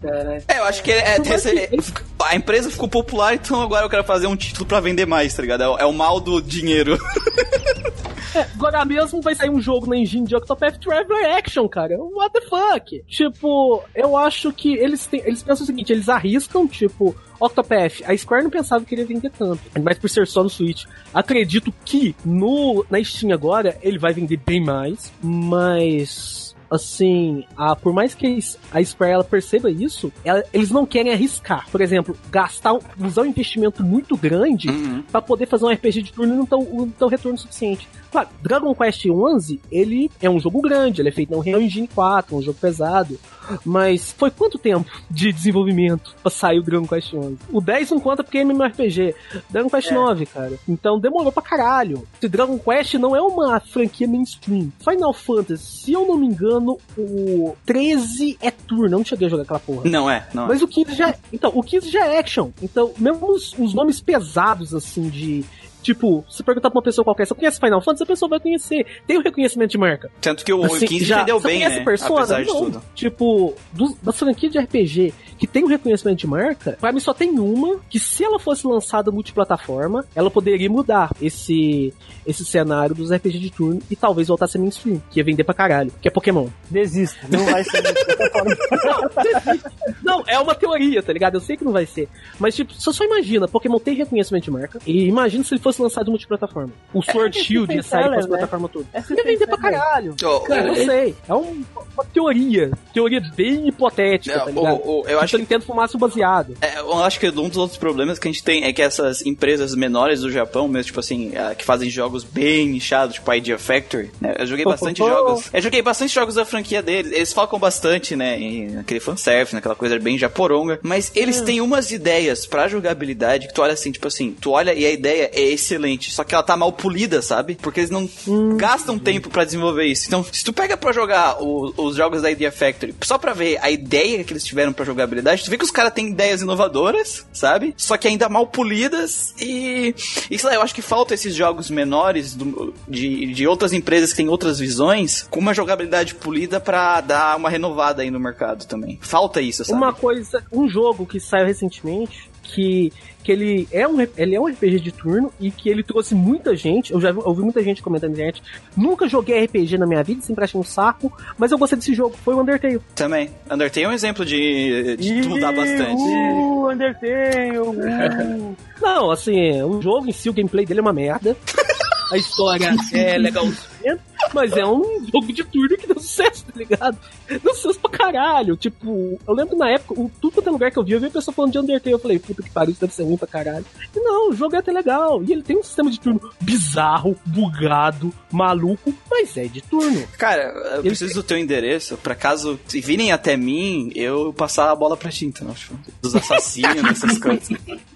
É, 0.48 0.58
eu 0.58 0.64
acho 0.64 0.82
que 0.82 0.90
é, 0.90 1.16
é- 1.16 1.76
a 2.24 2.34
empresa 2.36 2.70
ficou 2.70 2.88
popular, 2.88 3.34
então 3.34 3.60
agora 3.62 3.84
eu 3.84 3.90
quero 3.90 4.04
fazer 4.04 4.26
um 4.26 4.34
título 4.36 4.66
pra 4.66 4.80
vender 4.80 5.06
mais, 5.06 5.32
tá 5.34 5.42
ligado? 5.42 5.62
É, 5.62 5.68
o- 5.68 5.78
é 5.78 5.84
o 5.86 5.92
mal 5.92 6.18
do 6.20 6.40
dinheiro. 6.40 6.98
É, 8.34 8.40
agora 8.54 8.84
mesmo 8.84 9.20
vai 9.20 9.34
sair 9.34 9.50
um 9.50 9.60
jogo 9.60 9.86
na 9.86 9.96
engine 9.96 10.26
de 10.26 10.34
Octopath 10.34 10.78
Traveler 10.78 11.36
Action, 11.36 11.68
cara. 11.68 11.96
What 11.98 12.32
the 12.32 12.40
fuck? 12.40 13.04
Tipo, 13.06 13.82
eu 13.94 14.16
acho 14.16 14.52
que 14.52 14.74
eles 14.74 15.06
têm, 15.06 15.20
eles 15.24 15.42
pensam 15.42 15.62
o 15.62 15.66
seguinte, 15.66 15.92
eles 15.92 16.08
arriscam, 16.08 16.66
tipo, 16.66 17.14
Octopath, 17.38 18.02
a 18.04 18.16
Square 18.16 18.44
não 18.44 18.50
pensava 18.50 18.84
que 18.84 18.94
iria 18.94 19.04
vender 19.04 19.30
tanto, 19.30 19.60
mas 19.82 19.98
por 19.98 20.08
ser 20.10 20.26
só 20.26 20.42
no 20.42 20.50
Switch. 20.50 20.84
Acredito 21.12 21.72
que 21.84 22.16
no 22.24 22.84
na 22.90 23.02
Steam 23.02 23.32
agora 23.32 23.78
ele 23.82 23.98
vai 23.98 24.12
vender 24.12 24.38
bem 24.38 24.60
mais, 24.60 25.12
mas 25.22 26.53
assim, 26.76 27.44
a, 27.56 27.74
por 27.76 27.92
mais 27.92 28.14
que 28.14 28.38
a 28.72 28.84
Square 28.84 29.12
ela 29.12 29.24
perceba 29.24 29.70
isso, 29.70 30.12
ela- 30.24 30.42
eles 30.52 30.70
não 30.70 30.84
querem 30.86 31.12
arriscar. 31.12 31.68
Por 31.70 31.80
exemplo, 31.80 32.16
gastar, 32.30 32.74
usar 33.00 33.22
um 33.22 33.26
investimento 33.26 33.82
muito 33.82 34.16
grande 34.16 34.68
Uhum. 34.70 35.02
pra 35.10 35.20
poder 35.22 35.46
fazer 35.46 35.64
um 35.64 35.70
RPG 35.70 36.02
de 36.02 36.12
turno 36.12 36.34
e 36.34 36.36
não 36.36 36.46
ter 36.46 36.56
um 37.04 37.08
retorno 37.08 37.38
suficiente. 37.38 37.88
Claro, 38.10 38.28
Dragon 38.40 38.72
Quest 38.74 39.02
XI, 39.02 39.60
ele 39.72 40.10
é 40.22 40.30
um 40.30 40.38
jogo 40.38 40.60
grande, 40.60 41.00
ele 41.02 41.08
é 41.08 41.12
feito 41.12 41.30
na 41.32 41.38
Unreal 41.38 41.60
Engine 41.60 41.88
4, 41.92 42.36
um 42.36 42.42
jogo 42.42 42.56
pesado, 42.60 43.18
mas 43.64 44.12
foi 44.12 44.30
quanto 44.30 44.58
tempo 44.58 44.90
de 45.10 45.32
desenvolvimento 45.32 46.14
pra 46.22 46.30
sair 46.30 46.58
o 46.58 46.62
Dragon 46.62 46.86
Quest 46.86 47.08
XI? 47.10 47.36
O 47.52 47.60
10 47.60 47.90
não 47.90 48.00
conta 48.00 48.22
porque 48.24 48.38
é 48.38 48.42
MMORPG, 48.42 49.14
Dragon 49.50 49.68
Quest 49.70 49.90
É. 49.90 49.94
9, 49.94 50.26
cara. 50.26 50.58
Então 50.68 50.98
demorou 50.98 51.32
pra 51.32 51.42
caralho. 51.42 52.06
Se 52.20 52.28
Dragon 52.28 52.58
Quest 52.58 52.94
não 52.94 53.14
é 53.14 53.20
uma 53.20 53.60
franquia 53.60 54.08
mainstream. 54.08 54.72
Final 54.82 55.12
Fantasy, 55.12 55.84
se 55.84 55.92
eu 55.92 56.06
não 56.06 56.16
me 56.16 56.26
engano, 56.26 56.78
o 56.96 57.54
13 57.66 58.38
é 58.40 58.50
turno, 58.50 58.86
eu 58.86 58.90
não 58.90 59.04
cheguei 59.04 59.26
a 59.26 59.30
jogar 59.30 59.42
aquela 59.44 59.60
porra. 59.60 59.88
Não 59.88 60.10
é, 60.10 60.26
não. 60.32 60.46
Mas 60.46 60.62
o 60.62 60.68
15 60.68 60.94
já. 60.94 61.14
Então, 61.32 61.50
o 61.54 61.62
15 61.62 61.88
já 61.90 62.06
é 62.06 62.18
action. 62.18 62.50
Então, 62.62 62.92
mesmo 62.98 63.30
os, 63.30 63.52
os 63.58 63.74
nomes 63.74 64.00
pesados, 64.00 64.74
assim, 64.74 65.08
de. 65.08 65.44
Tipo, 65.84 66.24
se 66.30 66.42
perguntar 66.42 66.70
pra 66.70 66.78
uma 66.78 66.82
pessoa 66.82 67.04
qualquer, 67.04 67.26
você 67.26 67.34
conhece 67.34 67.60
Final 67.60 67.82
Fantasy, 67.82 68.02
a 68.02 68.06
pessoa 68.06 68.28
vai 68.30 68.40
conhecer. 68.40 68.86
Tem 69.06 69.18
o 69.18 69.22
reconhecimento 69.22 69.70
de 69.70 69.76
marca. 69.78 70.10
Tanto 70.20 70.42
que 70.42 70.50
o 70.52 70.64
Assim, 70.64 70.86
15 70.86 71.04
já- 71.04 71.18
vendeu 71.20 71.38
você 71.38 71.46
bem, 71.48 71.58
conhece 71.58 71.78
né? 71.78 71.84
Persona? 71.84 72.14
Apesar 72.20 72.40
de 72.42 72.48
Não. 72.48 72.64
tudo. 72.64 72.82
Tipo, 72.94 73.54
dos, 73.70 73.94
da 74.02 74.12
franquia 74.12 74.48
de 74.48 74.58
RPG 74.58 75.12
que 75.38 75.46
tem 75.46 75.62
o 75.62 75.66
reconhecimento 75.66 76.18
de 76.20 76.26
marca, 76.26 76.78
pra 76.80 76.90
mim 76.90 77.00
só 77.00 77.12
tem 77.12 77.38
uma, 77.38 77.78
que 77.90 77.98
se 78.00 78.24
ela 78.24 78.38
fosse 78.38 78.66
lançada 78.66 79.10
multiplataforma, 79.10 80.06
ela 80.14 80.30
poderia 80.30 80.70
mudar 80.70 81.10
esse, 81.20 81.92
esse 82.26 82.44
cenário 82.46 82.94
dos 82.94 83.12
RPG 83.12 83.38
de 83.40 83.50
turno 83.50 83.82
e 83.90 83.96
talvez 83.96 84.28
voltar 84.28 84.46
a 84.46 84.48
ser 84.48 84.58
mainstream, 84.58 85.02
que 85.10 85.20
ia 85.20 85.24
vender 85.24 85.44
pra 85.44 85.52
caralho, 85.52 85.92
que 86.00 86.08
é 86.08 86.10
Pokémon. 86.10 86.46
Desista, 86.70 87.18
não 87.28 87.44
vai 87.44 87.62
ser 87.62 87.82
forma. 88.30 88.56
Não, 90.02 90.22
é 90.26 90.38
uma 90.38 90.54
teoria, 90.54 91.02
tá 91.02 91.12
ligado? 91.12 91.34
Eu 91.34 91.40
sei 91.40 91.56
que 91.56 91.64
não 91.64 91.72
vai 91.72 91.86
ser. 91.86 92.08
Mas, 92.38 92.54
tipo, 92.54 92.72
você 92.72 92.92
só 92.92 93.04
imagina, 93.04 93.48
Pokémon 93.48 93.78
tem 93.78 93.94
reconhecimento 93.94 94.44
de 94.44 94.50
marca. 94.50 94.78
E 94.86 95.06
imagina 95.06 95.42
se 95.44 95.54
ele 95.54 95.62
fosse 95.62 95.73
lançado 95.82 96.06
em 96.08 96.10
multiplataforma. 96.10 96.72
O 96.92 97.02
Sword 97.02 97.38
é 97.38 97.42
Shield 97.42 97.74
ia 97.74 97.82
sair 97.82 98.04
com 98.08 98.14
as 98.18 98.24
né? 98.26 98.28
plataformas 98.28 98.70
todas. 98.70 98.88
É 98.92 98.98
Ia 99.14 99.24
vender 99.24 99.46
pra 99.46 99.58
caralho. 99.58 100.14
Ô, 100.24 100.40
Cara, 100.40 100.68
eu 100.68 100.74
sei. 100.86 101.14
É 101.28 101.34
um- 101.34 101.62
uma 101.94 102.04
teoria. 102.12 102.70
Teoria 102.92 103.20
bem 103.36 103.68
hipotética, 103.68 104.36
Não, 104.38 104.44
tá 104.46 104.50
ligado? 104.50 104.74
o- 104.84 105.00
o- 105.02 105.08
eu 105.08 105.20
acho 105.20 105.36
o 105.36 105.38
Nintendo 105.38 105.64
fumasse 105.64 105.96
um 105.96 106.00
baseado. 106.00 106.56
É, 106.60 106.78
eu 106.80 106.92
acho 107.02 107.18
que 107.20 107.28
um 107.28 107.48
dos 107.48 107.56
outros 107.56 107.78
problemas 107.78 108.18
que 108.18 108.28
a 108.28 108.30
gente 108.32 108.42
tem 108.42 108.64
é 108.64 108.72
que 108.72 108.82
essas 108.82 109.24
empresas 109.24 109.74
menores 109.74 110.20
do 110.20 110.30
Japão, 110.30 110.66
mesmo, 110.68 110.86
tipo 110.86 111.00
assim, 111.00 111.32
ah, 111.36 111.54
que 111.54 111.64
fazem 111.64 111.88
jogos 111.90 112.24
bem 112.24 112.68
nichados, 112.68 113.14
tipo 113.16 113.30
a 113.30 113.36
Idea 113.36 113.58
Factory, 113.58 114.10
né? 114.20 114.34
Eu 114.38 114.46
joguei 114.46 114.64
bastante 114.64 115.02
Oh, 115.02 115.06
oh, 115.06 115.08
oh. 115.08 115.12
jogos. 115.14 115.50
Eu 115.52 115.60
joguei 115.62 115.82
bastante 115.82 116.14
jogos 116.14 116.34
da 116.34 116.44
franquia 116.44 116.82
deles. 116.82 117.12
Eles 117.12 117.32
focam 117.32 117.58
bastante, 117.58 118.16
né, 118.16 118.38
em 118.38 118.70
naquele 118.70 119.00
fanservice, 119.00 119.54
naquela 119.54 119.74
coisa 119.74 119.98
bem 119.98 120.18
japoronga. 120.18 120.78
Mas 120.82 121.10
eles 121.14 121.40
têm 121.40 121.60
umas 121.60 121.90
ideias 121.90 122.46
pra 122.46 122.68
jogabilidade 122.68 123.46
que 123.48 123.54
tu 123.54 123.62
olha 123.62 123.72
assim, 123.72 123.90
tipo 123.92 124.08
assim, 124.08 124.34
tu 124.40 124.50
olha 124.52 124.72
e 124.74 124.84
a 124.84 124.90
ideia 124.90 125.30
é 125.32 125.40
excelente, 125.64 126.10
só 126.10 126.22
que 126.24 126.34
ela 126.34 126.42
tá 126.42 126.56
mal 126.56 126.70
polida, 126.72 127.22
sabe? 127.22 127.56
Porque 127.60 127.80
eles 127.80 127.90
não 127.90 128.08
gastam 128.56 128.98
tempo 128.98 129.30
pra 129.30 129.44
desenvolver 129.44 129.84
isso. 129.86 130.06
Então, 130.06 130.24
se 130.30 130.44
tu 130.44 130.52
pega 130.52 130.76
pra 130.76 130.92
jogar 130.92 131.42
o- 131.42 131.72
os 131.76 131.96
jogos 131.96 132.22
da 132.22 132.30
Idea 132.30 132.52
Factory 132.52 132.94
só 133.02 133.16
pra 133.18 133.32
ver 133.32 133.58
a 133.62 133.70
ideia 133.70 134.22
que 134.24 134.32
eles 134.32 134.44
tiveram 134.44 134.72
pra 134.72 134.84
jogabilidade, 134.84 135.42
tu 135.44 135.50
vê 135.50 135.56
que 135.58 135.64
os 135.64 135.70
caras 135.70 135.92
têm 135.92 136.08
ideias 136.08 136.42
inovadoras, 136.42 137.26
sabe? 137.32 137.74
Só 137.76 137.96
que 137.96 138.06
ainda 138.06 138.28
mal 138.28 138.46
polidas 138.46 139.34
e. 139.40 139.94
E 140.30 140.38
sei 140.38 140.48
lá, 140.50 140.54
eu 140.56 140.62
acho 140.62 140.74
que 140.74 140.82
falta 140.82 141.14
esses 141.14 141.34
jogos 141.34 141.70
menores 141.70 142.34
do- 142.34 142.74
de, 142.88 143.32
de 143.32 143.46
outras 143.46 143.72
empresas 143.72 144.10
que 144.10 144.16
têm 144.18 144.28
outras 144.28 144.58
visões 144.58 145.26
com 145.30 145.40
uma 145.40 145.54
jogabilidade 145.54 146.14
polida 146.14 146.60
pra 146.60 147.00
dar 147.00 147.36
uma 147.36 147.48
renovada 147.50 148.02
aí 148.02 148.10
no 148.10 148.20
mercado 148.20 148.66
também. 148.66 148.98
Falta 149.00 149.40
isso, 149.40 149.64
sabe? 149.64 149.76
Uma 149.78 149.92
coisa, 149.92 150.44
um 150.52 150.68
jogo 150.68 151.06
que 151.06 151.18
saiu 151.20 151.46
recentemente, 151.46 152.30
que, 152.44 152.92
que 153.24 153.32
ele, 153.32 153.66
é 153.72 153.88
um, 153.88 154.00
ele 154.16 154.34
é 154.36 154.40
um 154.40 154.46
RPG 154.46 154.78
de 154.80 154.92
turno 154.92 155.32
e 155.40 155.50
que 155.50 155.68
ele 155.68 155.82
trouxe 155.82 156.14
muita 156.14 156.54
gente. 156.54 156.92
Eu 156.92 157.00
já 157.00 157.10
vi- 157.10 157.20
ouvi 157.24 157.42
muita 157.42 157.62
gente 157.62 157.82
comentando 157.82 158.10
na 158.10 158.14
internet. 158.16 158.42
Nunca 158.76 159.08
joguei 159.08 159.44
RPG 159.44 159.78
na 159.78 159.86
minha 159.86 160.02
vida, 160.04 160.20
sempre 160.22 160.44
achei 160.44 160.60
um 160.60 160.64
saco, 160.64 161.12
mas 161.38 161.50
eu 161.50 161.58
gostei 161.58 161.78
desse 161.78 161.94
jogo. 161.94 162.14
Foi 162.24 162.34
o 162.34 162.40
Undertale. 162.40 162.80
Também. 162.94 163.30
Undertale 163.50 163.86
é 163.86 163.88
um 163.88 163.92
exemplo 163.92 164.24
de, 164.24 164.96
de 164.96 165.28
mudar 165.28 165.52
bastante. 165.52 166.02
Uh, 166.02 166.70
Undertale. 166.70 167.58
Uh. 167.58 168.56
Não, 168.80 169.10
assim, 169.10 169.62
o 169.62 169.80
jogo 169.80 170.08
em 170.08 170.12
si, 170.12 170.28
o 170.28 170.32
gameplay 170.34 170.66
dele 170.66 170.80
é 170.80 170.82
uma 170.82 170.92
merda. 170.92 171.36
A 172.14 172.16
história 172.16 172.70
é 172.92 173.18
legalzinha, 173.18 173.98
mas 174.32 174.52
é 174.56 174.64
um 174.64 175.04
jogo 175.12 175.32
de 175.32 175.42
turno 175.42 175.76
que 175.76 175.84
deu 175.86 175.98
sucesso, 175.98 176.44
tá 176.44 176.52
ligado? 176.56 176.96
Deu 177.28 177.54
sucesso 177.54 177.80
pra 177.80 177.90
caralho. 177.90 178.56
Tipo, 178.56 179.18
eu 179.26 179.34
lembro 179.34 179.56
na 179.56 179.68
época, 179.70 180.00
o, 180.00 180.08
tudo 180.20 180.34
quanto 180.34 180.48
é 180.48 180.52
lugar 180.52 180.70
que 180.70 180.78
eu 180.78 180.84
vi, 180.84 180.92
eu 180.92 181.00
vi 181.00 181.06
a 181.06 181.10
pessoa 181.10 181.34
falando 181.34 181.50
de 181.52 181.58
Undertale. 181.58 181.92
Eu 181.92 181.98
falei, 181.98 182.18
puta 182.20 182.40
que 182.42 182.50
pariu, 182.50 182.70
isso 182.70 182.80
deve 182.80 182.94
ser 182.94 183.02
ruim 183.02 183.16
pra 183.16 183.26
caralho. 183.26 183.66
E 183.94 183.98
não, 183.98 184.30
o 184.30 184.32
jogo 184.32 184.54
é 184.54 184.60
até 184.60 184.70
legal. 184.70 185.24
E 185.24 185.32
ele 185.32 185.42
tem 185.42 185.58
um 185.58 185.62
sistema 185.64 185.90
de 185.90 185.98
turno 185.98 186.20
bizarro, 186.40 187.16
bugado, 187.26 188.12
maluco, 188.30 188.94
mas 189.10 189.36
é 189.36 189.46
de 189.46 189.60
turno. 189.60 190.06
Cara, 190.16 190.42
eu 190.42 190.74
Ele- 190.80 190.88
preciso 190.90 191.14
do 191.14 191.22
teu 191.24 191.36
endereço 191.36 191.96
pra 191.96 192.14
caso 192.14 192.60
se 192.68 192.80
virem 192.80 193.10
até 193.10 193.36
mim, 193.36 193.90
eu 193.96 194.32
passar 194.32 194.70
a 194.70 194.76
bola 194.76 194.96
pra 194.96 195.10
ti, 195.10 195.26
então. 195.26 195.52
Tipo, 195.52 195.76
dos 196.00 196.14
assassinos, 196.14 196.84
essas 196.84 197.18
coisas. 197.18 197.48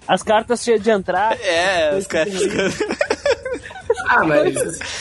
As 0.05 0.21
cartas 0.23 0.61
cheias 0.61 0.81
de 0.83 0.89
entrar. 0.89 1.39
É, 1.39 1.97
os 1.97 2.05
caras. 2.05 2.33
Ah, 4.09 4.23
mas 4.25 4.53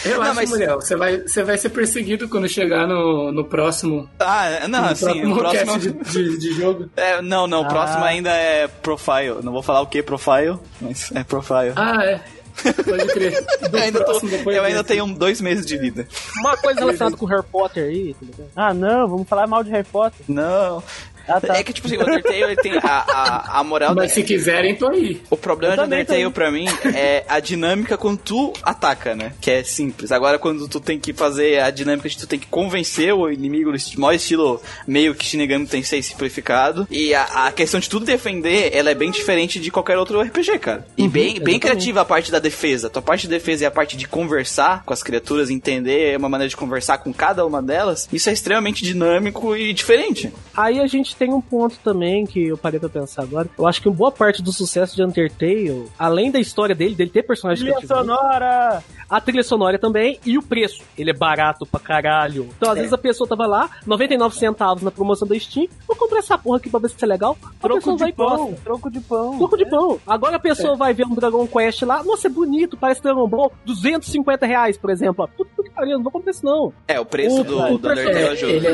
relaxa, 0.04 0.28
Não, 0.28 0.34
mas- 0.34 0.50
Muriel. 0.50 0.76
Você 0.80 0.94
vai, 0.96 1.18
você 1.18 1.42
vai 1.42 1.56
ser 1.58 1.70
perseguido 1.70 2.28
quando 2.28 2.48
chegar 2.48 2.86
no, 2.86 3.32
no 3.32 3.44
próximo, 3.44 4.08
Ah, 4.20 4.66
não, 4.68 4.82
no 4.82 4.88
assim, 4.88 5.04
próximo 5.06 5.34
o 5.34 5.38
próximo. 5.38 5.78
de, 5.78 5.92
de, 5.92 6.38
de 6.38 6.52
jogo. 6.54 6.88
É, 6.96 7.22
não, 7.22 7.46
não, 7.46 7.62
o 7.62 7.64
Ah. 7.64 7.68
próximo 7.68 8.04
ainda 8.04 8.30
é 8.30 8.68
profile. 8.68 9.36
Não 9.42 9.52
vou 9.52 9.62
falar 9.62 9.80
o 9.80 9.86
que 9.86 10.02
profile, 10.02 10.58
mas 10.80 11.10
é 11.14 11.24
profile. 11.24 11.72
Ah, 11.76 12.04
é. 12.04 12.20
Pode 12.58 13.06
crer. 13.12 13.40
Do 13.70 13.76
Eu 13.76 13.82
ainda, 13.84 13.98
tô- 14.00 14.04
próximo, 14.06 14.30
depois 14.30 14.56
eu 14.56 14.64
ainda 14.64 14.82
tenho 14.82 15.06
dois 15.06 15.40
meses 15.40 15.64
de 15.64 15.76
vida. 15.78 16.06
Uma 16.40 16.56
coisa 16.56 16.80
relacionada 16.80 17.16
com 17.16 17.24
Harry 17.26 17.44
Potter 17.44 17.84
aí, 17.84 18.14
tá 18.14 18.26
ligado? 18.26 18.50
Ah, 18.56 18.74
não, 18.74 19.06
vamos 19.08 19.28
falar 19.28 19.46
mal 19.46 19.62
de 19.62 19.70
Harry 19.70 19.86
Potter. 19.86 20.24
Não. 20.28 20.82
Ah, 21.28 21.40
tá. 21.40 21.56
É 21.56 21.62
que, 21.62 21.72
tipo 21.72 21.86
assim, 21.86 21.96
o 21.96 22.02
Undertale 22.02 22.42
ele 22.42 22.56
tem 22.56 22.72
a, 22.78 23.04
a, 23.08 23.60
a 23.60 23.64
moral. 23.64 23.94
Mas 23.94 24.12
se 24.12 24.22
quiserem, 24.22 24.74
tô 24.74 24.88
aí. 24.88 25.20
O 25.30 25.36
problema 25.36 25.76
também 25.76 25.98
Undertale 26.00 26.24
tô. 26.24 26.30
pra 26.30 26.50
mim 26.50 26.66
é 26.94 27.24
a 27.28 27.40
dinâmica 27.40 27.96
quando 27.98 28.18
tu 28.18 28.52
ataca, 28.62 29.14
né? 29.14 29.32
Que 29.40 29.50
é 29.50 29.62
simples. 29.62 30.10
Agora, 30.12 30.38
quando 30.38 30.66
tu 30.68 30.80
tem 30.80 30.98
que 30.98 31.12
fazer 31.12 31.60
a 31.60 31.70
dinâmica 31.70 32.08
de 32.08 32.16
tu 32.18 32.26
tem 32.26 32.38
que 32.38 32.46
convencer 32.46 33.12
o 33.12 33.30
inimigo 33.30 33.70
no 33.70 33.76
esti- 33.76 33.98
maior 33.98 34.14
estilo 34.14 34.60
meio 34.86 35.14
que 35.14 35.24
Shinigami 35.24 35.66
Tensei 35.66 36.02
simplificado. 36.02 36.86
E 36.90 37.14
a, 37.14 37.46
a 37.46 37.52
questão 37.52 37.78
de 37.80 37.88
tu 37.88 38.00
defender, 38.00 38.70
ela 38.74 38.90
é 38.90 38.94
bem 38.94 39.10
diferente 39.10 39.58
de 39.60 39.70
qualquer 39.70 39.98
outro 39.98 40.20
RPG, 40.20 40.58
cara. 40.58 40.86
E 40.96 41.02
bem, 41.02 41.10
bem 41.10 41.26
exatamente. 41.34 41.60
criativa 41.60 42.00
a 42.00 42.04
parte 42.04 42.30
da 42.32 42.38
defesa. 42.38 42.88
Tua 42.90 43.02
parte 43.02 43.22
de 43.22 43.28
defesa 43.28 43.64
e 43.64 43.66
a 43.66 43.70
parte 43.70 43.96
de 43.96 44.06
conversar 44.08 44.82
com 44.84 44.92
as 44.92 45.02
criaturas, 45.02 45.50
entender 45.50 46.16
uma 46.16 46.28
maneira 46.28 46.48
de 46.48 46.56
conversar 46.56 46.98
com 46.98 47.12
cada 47.12 47.44
uma 47.44 47.62
delas, 47.62 48.08
isso 48.12 48.28
é 48.30 48.32
extremamente 48.32 48.82
dinâmico 48.84 49.56
e 49.56 49.72
diferente. 49.72 50.32
Aí 50.56 50.80
a 50.80 50.86
gente 50.86 51.14
tem 51.18 51.32
um 51.32 51.40
ponto 51.40 51.76
também 51.82 52.24
que 52.26 52.48
eu 52.48 52.56
parei 52.56 52.78
pra 52.78 52.88
pensar 52.88 53.22
agora. 53.22 53.48
Eu 53.58 53.66
acho 53.66 53.82
que 53.82 53.90
boa 53.90 54.12
parte 54.12 54.42
do 54.42 54.52
sucesso 54.52 54.94
de 54.96 55.02
Undertale, 55.02 55.86
além 55.98 56.30
da 56.30 56.38
história 56.38 56.74
dele, 56.74 56.94
dele 56.94 57.10
ter 57.10 57.22
personagens 57.24 57.68
Trilha 57.68 57.86
sonora! 57.86 58.82
a 59.10 59.20
trilha 59.20 59.42
sonora 59.42 59.78
também 59.78 60.18
e 60.24 60.36
o 60.36 60.42
preço. 60.42 60.82
Ele 60.96 61.10
é 61.10 61.14
barato 61.14 61.64
pra 61.66 61.80
caralho. 61.80 62.46
Então, 62.56 62.70
às 62.70 62.76
É. 62.76 62.80
vezes 62.80 62.92
a 62.92 62.98
pessoa 62.98 63.26
tava 63.28 63.46
lá, 63.46 63.70
99 63.86 64.36
centavos 64.36 64.82
na 64.82 64.90
promoção 64.90 65.26
da 65.26 65.38
Steam, 65.38 65.66
vou 65.86 65.96
comprar 65.96 66.18
essa 66.18 66.36
porra 66.36 66.58
aqui 66.58 66.68
pra 66.68 66.78
ver 66.80 66.90
se 66.90 67.02
é 67.02 67.06
legal. 67.06 67.36
A 67.42 67.50
Troco 67.62 67.76
pessoa 67.76 67.96
vai 67.96 68.08
de 68.08 68.14
e 68.14 68.16
gosta. 68.16 68.36
pão, 68.36 68.54
troco 68.64 68.90
de 68.90 69.00
pão. 69.00 69.38
Troco 69.38 69.56
de 69.56 69.64
pão. 69.66 69.98
Agora 70.06 70.36
a 70.36 70.40
pessoa 70.40 70.76
vai 70.76 70.92
ver 70.92 71.06
um 71.06 71.14
Dragon 71.14 71.46
Quest 71.46 71.82
lá, 71.82 72.02
nossa, 72.04 72.26
é 72.28 72.30
bonito, 72.30 72.76
parece 72.76 73.02
Dragon 73.02 73.26
Ball, 73.26 73.50
250 73.64 74.46
reais, 74.46 74.76
por 74.76 74.90
exemplo. 74.90 75.26
Puta 75.36 75.62
que 75.62 75.70
pariu, 75.70 75.96
não 75.96 76.02
vou 76.02 76.12
comprar 76.12 76.30
isso 76.30 76.44
não. 76.44 76.72
É, 76.86 77.00
o 77.00 77.04
preço 77.06 77.40
O- 77.40 77.44
do, 77.44 77.56
o 77.58 77.78
do 77.78 77.88
Undertale 77.88 78.18
É, 78.18 78.28
ajuda. 78.28 78.52
ele 78.52 78.66
é, 78.66 78.70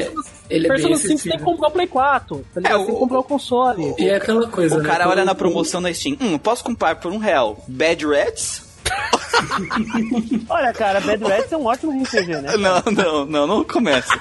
ele 0.50 0.66
é 0.66 0.68
bem 0.68 0.68
Persona 0.68 0.96
5 0.96 1.22
tem 1.22 1.38
que 1.38 1.44
comprar 1.44 1.68
o 1.68 1.70
Play 1.70 1.86
4, 1.86 2.33
tá 2.54 2.60
ligado? 2.60 2.82
É, 2.82 2.84
tem 2.86 2.94
o- 2.94 2.98
comprar 2.98 3.18
o 3.18 3.24
console. 3.24 3.94
E 3.98 4.08
é 4.08 4.16
aquela 4.16 4.48
coisa, 4.48 4.76
O 4.76 4.82
né? 4.82 4.88
cara 4.88 5.08
olha 5.08 5.24
na 5.24 5.34
promoção 5.34 5.80
da 5.82 5.92
Steam. 5.92 6.16
Hum, 6.20 6.38
posso 6.38 6.64
comprar 6.64 6.96
por 6.96 7.12
um 7.12 7.18
real 7.18 7.62
Bad 7.68 8.06
Rats? 8.06 8.62
Olha, 10.48 10.72
cara, 10.72 11.00
Bad 11.00 11.24
Rats 11.24 11.50
é 11.52 11.56
um 11.56 11.66
ótimo 11.66 11.92
RPG, 12.02 12.26
né? 12.42 12.54
Não, 12.58 12.82
não, 12.92 13.24
não, 13.26 13.46
não 13.46 13.64
começa. 13.64 14.12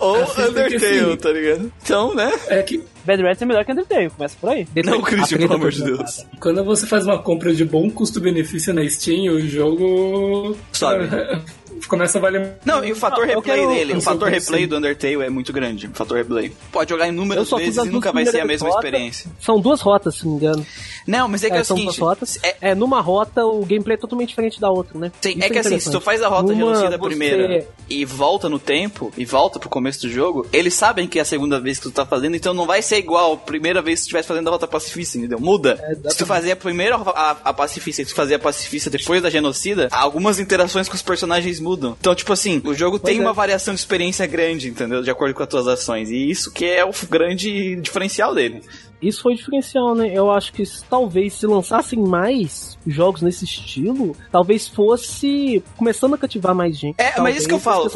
Ou 0.00 0.22
Assista 0.22 0.42
que 0.42 0.76
Undertale, 0.76 0.98
assim- 1.00 1.16
tá 1.16 1.30
ligado? 1.32 1.72
Então, 1.82 2.14
né? 2.14 2.32
É 2.48 2.62
que 2.62 2.82
Bad 3.04 3.22
Rats 3.22 3.42
é 3.42 3.44
melhor 3.44 3.64
que 3.64 3.72
Undertale, 3.72 4.10
começa 4.10 4.36
por 4.40 4.50
aí. 4.50 4.66
Não, 4.84 5.02
Christian, 5.02 5.36
A 5.36 5.40
pelo 5.40 5.54
amor 5.54 5.70
de 5.72 5.82
Deus. 5.82 6.24
quando 6.40 6.64
você 6.64 6.86
faz 6.86 7.04
uma 7.04 7.18
compra 7.18 7.52
de 7.54 7.64
bom 7.64 7.90
custo-benefício 7.90 8.72
na 8.72 8.88
Steam, 8.88 9.34
o 9.34 9.40
jogo 9.40 10.56
Sobe. 10.72 11.04
começa 11.88 12.18
a 12.18 12.20
valer. 12.20 12.54
Não, 12.64 12.84
e 12.84 12.92
o 12.92 12.96
fator 12.96 13.26
Não, 13.26 13.32
eu 13.32 13.40
replay 13.40 13.56
quero- 13.60 13.68
dele, 13.74 13.92
o 13.94 14.00
fator 14.00 14.28
replay 14.28 14.40
pensei. 14.62 14.66
do 14.66 14.76
Undertale 14.76 15.22
é 15.22 15.30
muito 15.30 15.52
grande. 15.52 15.86
O 15.86 15.90
fator 15.94 16.16
replay. 16.18 16.52
Pode 16.72 16.90
jogar 16.90 17.08
inúmeras 17.08 17.48
vezes 17.50 17.76
e 17.84 17.88
nunca 17.88 18.12
vai 18.12 18.24
ser 18.26 18.40
a 18.40 18.44
mesma 18.44 18.68
rotas. 18.68 18.84
experiência. 18.84 19.30
São 19.40 19.60
duas 19.60 19.80
rotas, 19.80 20.16
se 20.16 20.24
não 20.24 20.32
me 20.32 20.38
engano. 20.38 20.66
Não, 21.06 21.28
mas 21.28 21.44
é 21.44 21.48
que 21.48 21.54
é, 21.56 21.58
É, 21.58 21.62
o 21.62 21.64
seguinte. 21.64 22.00
rotas. 22.00 22.38
É, 22.42 22.56
É, 22.60 22.74
numa 22.74 23.00
rota 23.00 23.44
o 23.44 23.64
gameplay 23.64 23.94
é 23.94 23.98
totalmente 23.98 24.28
diferente 24.30 24.60
da 24.60 24.70
outra, 24.70 24.98
né? 24.98 25.12
Sim, 25.20 25.36
é 25.40 25.50
que 25.50 25.58
assim, 25.58 25.78
se 25.78 25.90
tu 25.90 26.00
faz 26.00 26.22
a 26.22 26.28
rota 26.28 26.52
Numa, 26.54 26.74
genocida 26.74 26.96
você- 26.96 27.08
primeira 27.08 27.66
e 27.90 28.04
volta 28.04 28.48
no 28.48 28.58
tempo, 28.58 29.12
e 29.16 29.24
volta 29.24 29.58
pro 29.58 29.68
começo 29.68 30.00
do 30.02 30.08
jogo, 30.10 30.46
eles 30.52 30.72
sabem 30.74 31.06
que 31.06 31.18
é 31.18 31.22
a 31.22 31.24
segunda 31.24 31.60
vez 31.60 31.78
que 31.78 31.84
tu 31.84 31.90
tá 31.90 32.06
fazendo, 32.06 32.34
então 32.36 32.54
não 32.54 32.66
vai 32.66 32.80
ser 32.80 32.96
igual 32.98 33.34
a 33.34 33.36
primeira 33.36 33.82
vez 33.82 33.98
que 33.98 34.04
tu 34.04 34.06
estivesse 34.06 34.28
fazendo 34.28 34.48
a 34.48 34.50
rota 34.52 34.66
pacifista, 34.66 35.18
entendeu? 35.18 35.38
Muda. 35.38 35.78
se 36.08 36.16
tu 36.16 36.24
fazer 36.26 36.52
a 36.52 36.56
primeira 36.56 36.96
a, 36.96 37.36
a 37.44 37.52
pacifista 37.52 38.00
e 38.02 38.06
tu 38.06 38.14
fazer 38.14 38.36
a 38.36 38.38
pacifista 38.38 38.88
depois 38.88 39.22
da 39.22 39.28
genocida, 39.28 39.88
algumas 39.90 40.38
interações 40.38 40.88
com 40.88 40.94
os 40.94 41.02
personagens 41.02 41.60
mudam. 41.60 41.96
Então, 42.00 42.14
tipo 42.14 42.32
assim, 42.32 42.62
o 42.64 42.72
jogo 42.74 42.98
tem 42.98 43.18
é. 43.18 43.20
uma 43.20 43.32
variação 43.32 43.74
de 43.74 43.80
experiência 43.80 44.26
grande, 44.26 44.68
entendeu? 44.68 45.02
De 45.02 45.10
acordo 45.10 45.34
com 45.34 45.42
as 45.42 45.48
tuas 45.48 45.66
ações. 45.68 46.10
E 46.10 46.30
isso 46.30 46.50
que 46.50 46.64
é 46.64 46.84
o 46.84 46.90
grande 47.10 47.76
diferencial 47.76 48.34
dele. 48.34 48.62
Isso 49.08 49.22
foi 49.22 49.34
diferencial, 49.34 49.94
né? 49.94 50.10
Eu 50.12 50.30
acho 50.30 50.52
que 50.52 50.62
talvez 50.88 51.34
se 51.34 51.46
lançassem 51.46 51.98
mais 51.98 52.78
jogos 52.86 53.22
nesse 53.22 53.44
estilo, 53.44 54.16
talvez 54.30 54.68
fosse 54.68 55.62
começando 55.76 56.14
a 56.14 56.18
cativar 56.18 56.54
mais 56.54 56.76
gente. 56.76 56.96
É, 56.98 57.20
mas 57.20 57.34
Talvez 57.34 57.36
isso 57.38 57.48
que 57.48 57.54
eu 57.54 57.60
falo. 57.60 57.90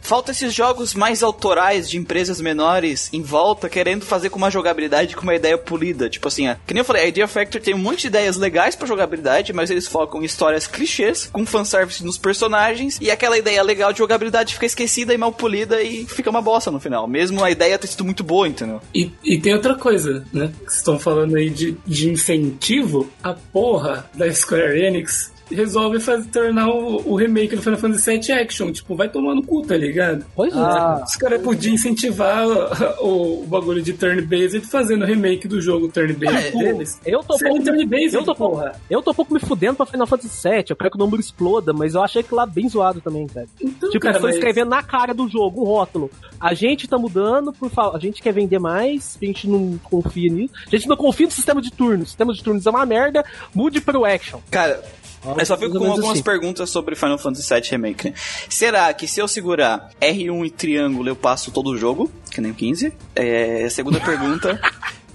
Falta 0.00 0.32
esses 0.32 0.52
jogos 0.52 0.94
mais 0.94 1.22
autorais 1.22 1.88
de 1.88 1.98
empresas 1.98 2.40
menores 2.40 3.08
em 3.12 3.22
volta, 3.22 3.68
querendo 3.68 4.04
fazer 4.04 4.30
com 4.30 4.38
uma 4.38 4.50
jogabilidade 4.50 5.16
com 5.16 5.22
uma 5.22 5.34
ideia 5.34 5.56
polida. 5.56 6.08
Tipo 6.08 6.28
assim, 6.28 6.48
ó, 6.48 6.56
que 6.66 6.74
nem 6.74 6.80
eu 6.80 6.84
falei, 6.84 7.04
a 7.04 7.06
Idea 7.06 7.28
Factory 7.28 7.62
tem 7.62 7.74
um 7.74 7.78
monte 7.78 8.02
de 8.02 8.06
ideias 8.08 8.36
legais 8.36 8.76
pra 8.76 8.86
jogabilidade, 8.86 9.52
mas 9.52 9.70
eles 9.70 9.86
focam 9.86 10.22
em 10.22 10.24
histórias 10.24 10.66
clichês, 10.66 11.28
com 11.32 11.46
fanservice 11.46 12.04
nos 12.04 12.18
personagens, 12.18 12.98
e 13.00 13.10
aquela 13.10 13.38
ideia 13.38 13.62
legal 13.62 13.92
de 13.92 13.98
jogabilidade 13.98 14.54
fica 14.54 14.66
esquecida 14.66 15.14
e 15.14 15.18
mal 15.18 15.32
polida 15.32 15.82
e 15.82 16.06
fica 16.06 16.30
uma 16.30 16.42
bosta 16.42 16.70
no 16.70 16.80
final. 16.80 17.06
Mesmo 17.06 17.42
a 17.42 17.50
ideia 17.50 17.78
ter 17.78 17.86
sido 17.86 18.04
muito 18.04 18.22
boa, 18.22 18.48
entendeu? 18.48 18.80
E, 18.94 19.10
e 19.24 19.38
tem 19.38 19.54
outra 19.54 19.74
coisa, 19.74 20.11
né? 20.32 20.52
Estão 20.66 20.98
falando 20.98 21.36
aí 21.36 21.50
de, 21.50 21.76
de 21.86 22.10
incentivo. 22.10 23.10
A 23.22 23.32
porra 23.32 24.08
da 24.14 24.30
Square 24.32 24.78
Enix 24.78 25.31
resolve 25.50 26.00
fazer, 26.00 26.28
tornar 26.30 26.68
o, 26.68 27.10
o 27.10 27.16
remake 27.16 27.56
do 27.56 27.62
Final 27.62 27.78
Fantasy 27.78 28.10
VII 28.18 28.32
Action. 28.32 28.72
Tipo, 28.72 28.94
vai 28.94 29.08
tomar 29.08 29.34
no 29.34 29.42
cu, 29.42 29.62
tá 29.62 29.76
ligado? 29.76 30.24
Pois 30.34 30.52
Ah. 30.56 30.98
é. 31.00 31.04
Os 31.04 31.16
caras 31.16 31.42
podiam 31.42 31.74
incentivar 31.74 32.46
o, 33.00 33.42
o 33.42 33.46
bagulho 33.46 33.82
de 33.82 33.92
turn-based 33.92 34.60
fazendo 34.62 35.02
o 35.02 35.06
remake 35.06 35.46
do 35.48 35.60
jogo 35.60 35.88
turn-based 35.88 36.36
É, 36.48 36.50
deles. 36.50 37.00
Eu 37.04 37.20
tô 37.20 37.36
pouco, 37.38 37.62
turn-based, 37.64 38.14
eu 38.14 38.24
tô 38.24 38.34
porra. 38.34 38.72
eu 38.88 39.02
tô 39.02 39.12
pouco 39.14 39.34
me 39.34 39.40
fudendo 39.40 39.76
pra 39.76 39.86
Final 39.86 40.06
Fantasy 40.06 40.48
VII. 40.48 40.64
Eu 40.70 40.76
quero 40.76 40.90
que 40.90 40.96
o 40.96 41.00
número 41.00 41.20
exploda, 41.20 41.72
mas 41.72 41.94
eu 41.94 42.02
achei 42.02 42.22
que 42.22 42.34
lá 42.34 42.46
bem 42.46 42.68
zoado 42.68 43.00
também, 43.00 43.26
cara. 43.26 43.46
Então, 43.60 43.90
Tipo, 43.90 44.00
cara, 44.04 44.16
eles 44.16 44.22
mas- 44.22 44.34
escrevendo 44.36 44.68
na 44.70 44.82
cara 44.82 45.12
do 45.12 45.28
jogo, 45.28 45.62
um 45.62 45.64
rótulo. 45.64 46.10
A 46.40 46.54
gente 46.54 46.88
tá 46.88 46.98
mudando, 46.98 47.52
por 47.52 47.70
fa... 47.70 47.90
a 47.94 47.98
gente 47.98 48.22
quer 48.22 48.32
vender 48.32 48.58
mais, 48.58 49.18
a 49.20 49.24
gente 49.24 49.48
não 49.48 49.78
confia 49.82 50.30
nisso. 50.32 50.54
A 50.66 50.70
gente 50.76 50.88
não 50.88 50.96
confia 50.96 51.26
no 51.26 51.32
sistema 51.32 51.60
de 51.60 51.70
turnos. 51.70 52.06
O 52.06 52.10
sistema 52.10 52.32
de 52.32 52.42
turnos 52.42 52.66
é 52.66 52.70
uma 52.70 52.86
merda, 52.86 53.24
mude 53.54 53.80
para 53.80 53.98
o 53.98 54.04
action. 54.04 54.40
Cara, 54.50 54.82
eu 55.24 55.46
só 55.46 55.56
fico 55.56 55.78
com 55.78 55.86
algumas 55.90 56.10
assim. 56.12 56.22
perguntas 56.22 56.70
sobre 56.70 56.94
Final 56.94 57.18
Fantasy 57.18 57.52
VII 57.54 57.70
Remake. 57.70 58.10
né? 58.10 58.14
Será 58.48 58.92
que 58.92 59.06
se 59.06 59.20
eu 59.20 59.28
segurar 59.28 59.90
R1 60.00 60.46
e 60.46 60.50
triângulo 60.50 61.08
eu 61.08 61.16
passo 61.16 61.50
todo 61.50 61.70
o 61.70 61.78
jogo? 61.78 62.10
Que 62.30 62.40
nem 62.40 62.50
o 62.50 62.54
15? 62.54 62.92
É, 63.14 63.68
segunda 63.70 63.98
pergunta. 64.00 64.60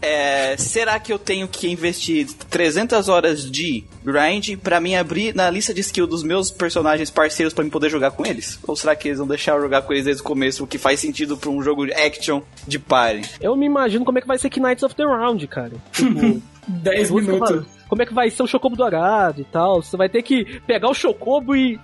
É, 0.01 0.55
será 0.57 0.99
que 0.99 1.11
eu 1.11 1.17
tenho 1.17 1.47
que 1.47 1.67
investir 1.67 2.27
300 2.49 3.09
horas 3.09 3.49
de 3.49 3.83
grind 4.03 4.55
pra 4.57 4.79
mim 4.79 4.95
abrir 4.95 5.33
na 5.33 5.49
lista 5.49 5.73
de 5.73 5.81
skill 5.81 6.05
dos 6.05 6.21
meus 6.23 6.51
personagens 6.51 7.09
parceiros 7.09 7.53
pra 7.53 7.63
mim 7.63 7.69
poder 7.69 7.89
jogar 7.89 8.11
com 8.11 8.25
eles? 8.25 8.59
Ou 8.67 8.75
será 8.75 8.95
que 8.95 9.07
eles 9.07 9.17
vão 9.17 9.27
deixar 9.27 9.55
eu 9.55 9.61
jogar 9.61 9.81
com 9.81 9.93
eles 9.93 10.05
desde 10.05 10.21
o 10.21 10.25
começo, 10.25 10.63
o 10.63 10.67
que 10.67 10.77
faz 10.77 10.99
sentido 10.99 11.35
pra 11.35 11.49
um 11.49 11.61
jogo 11.63 11.85
de 11.85 11.93
action 11.93 12.41
de 12.67 12.77
party? 12.77 13.27
Eu 13.41 13.55
me 13.55 13.65
imagino 13.65 14.05
como 14.05 14.19
é 14.19 14.21
que 14.21 14.27
vai 14.27 14.37
ser 14.37 14.51
Knights 14.55 14.83
of 14.83 14.95
the 14.95 15.03
Round, 15.03 15.47
cara. 15.47 15.73
Tipo, 15.91 16.41
10 16.67 17.11
Música 17.11 17.31
minutos. 17.31 17.76
Como 17.88 18.01
é 18.01 18.05
que 18.05 18.13
vai 18.13 18.29
ser 18.29 18.43
o 18.43 18.47
Chocobo 18.47 18.75
dourado 18.75 19.41
e 19.41 19.45
tal? 19.45 19.81
Você 19.81 19.95
vai 19.95 20.09
ter 20.09 20.21
que 20.21 20.59
pegar 20.61 20.89
o 20.89 20.93
Chocobo 20.93 21.55
e 21.55 21.79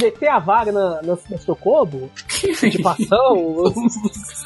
meter 0.00 0.28
a 0.28 0.38
vaga 0.38 0.72
na, 0.72 1.02
na, 1.02 1.18
no 1.30 1.38
Chocobo? 1.38 2.10
Tipo 2.70 2.88
ação? 2.88 3.74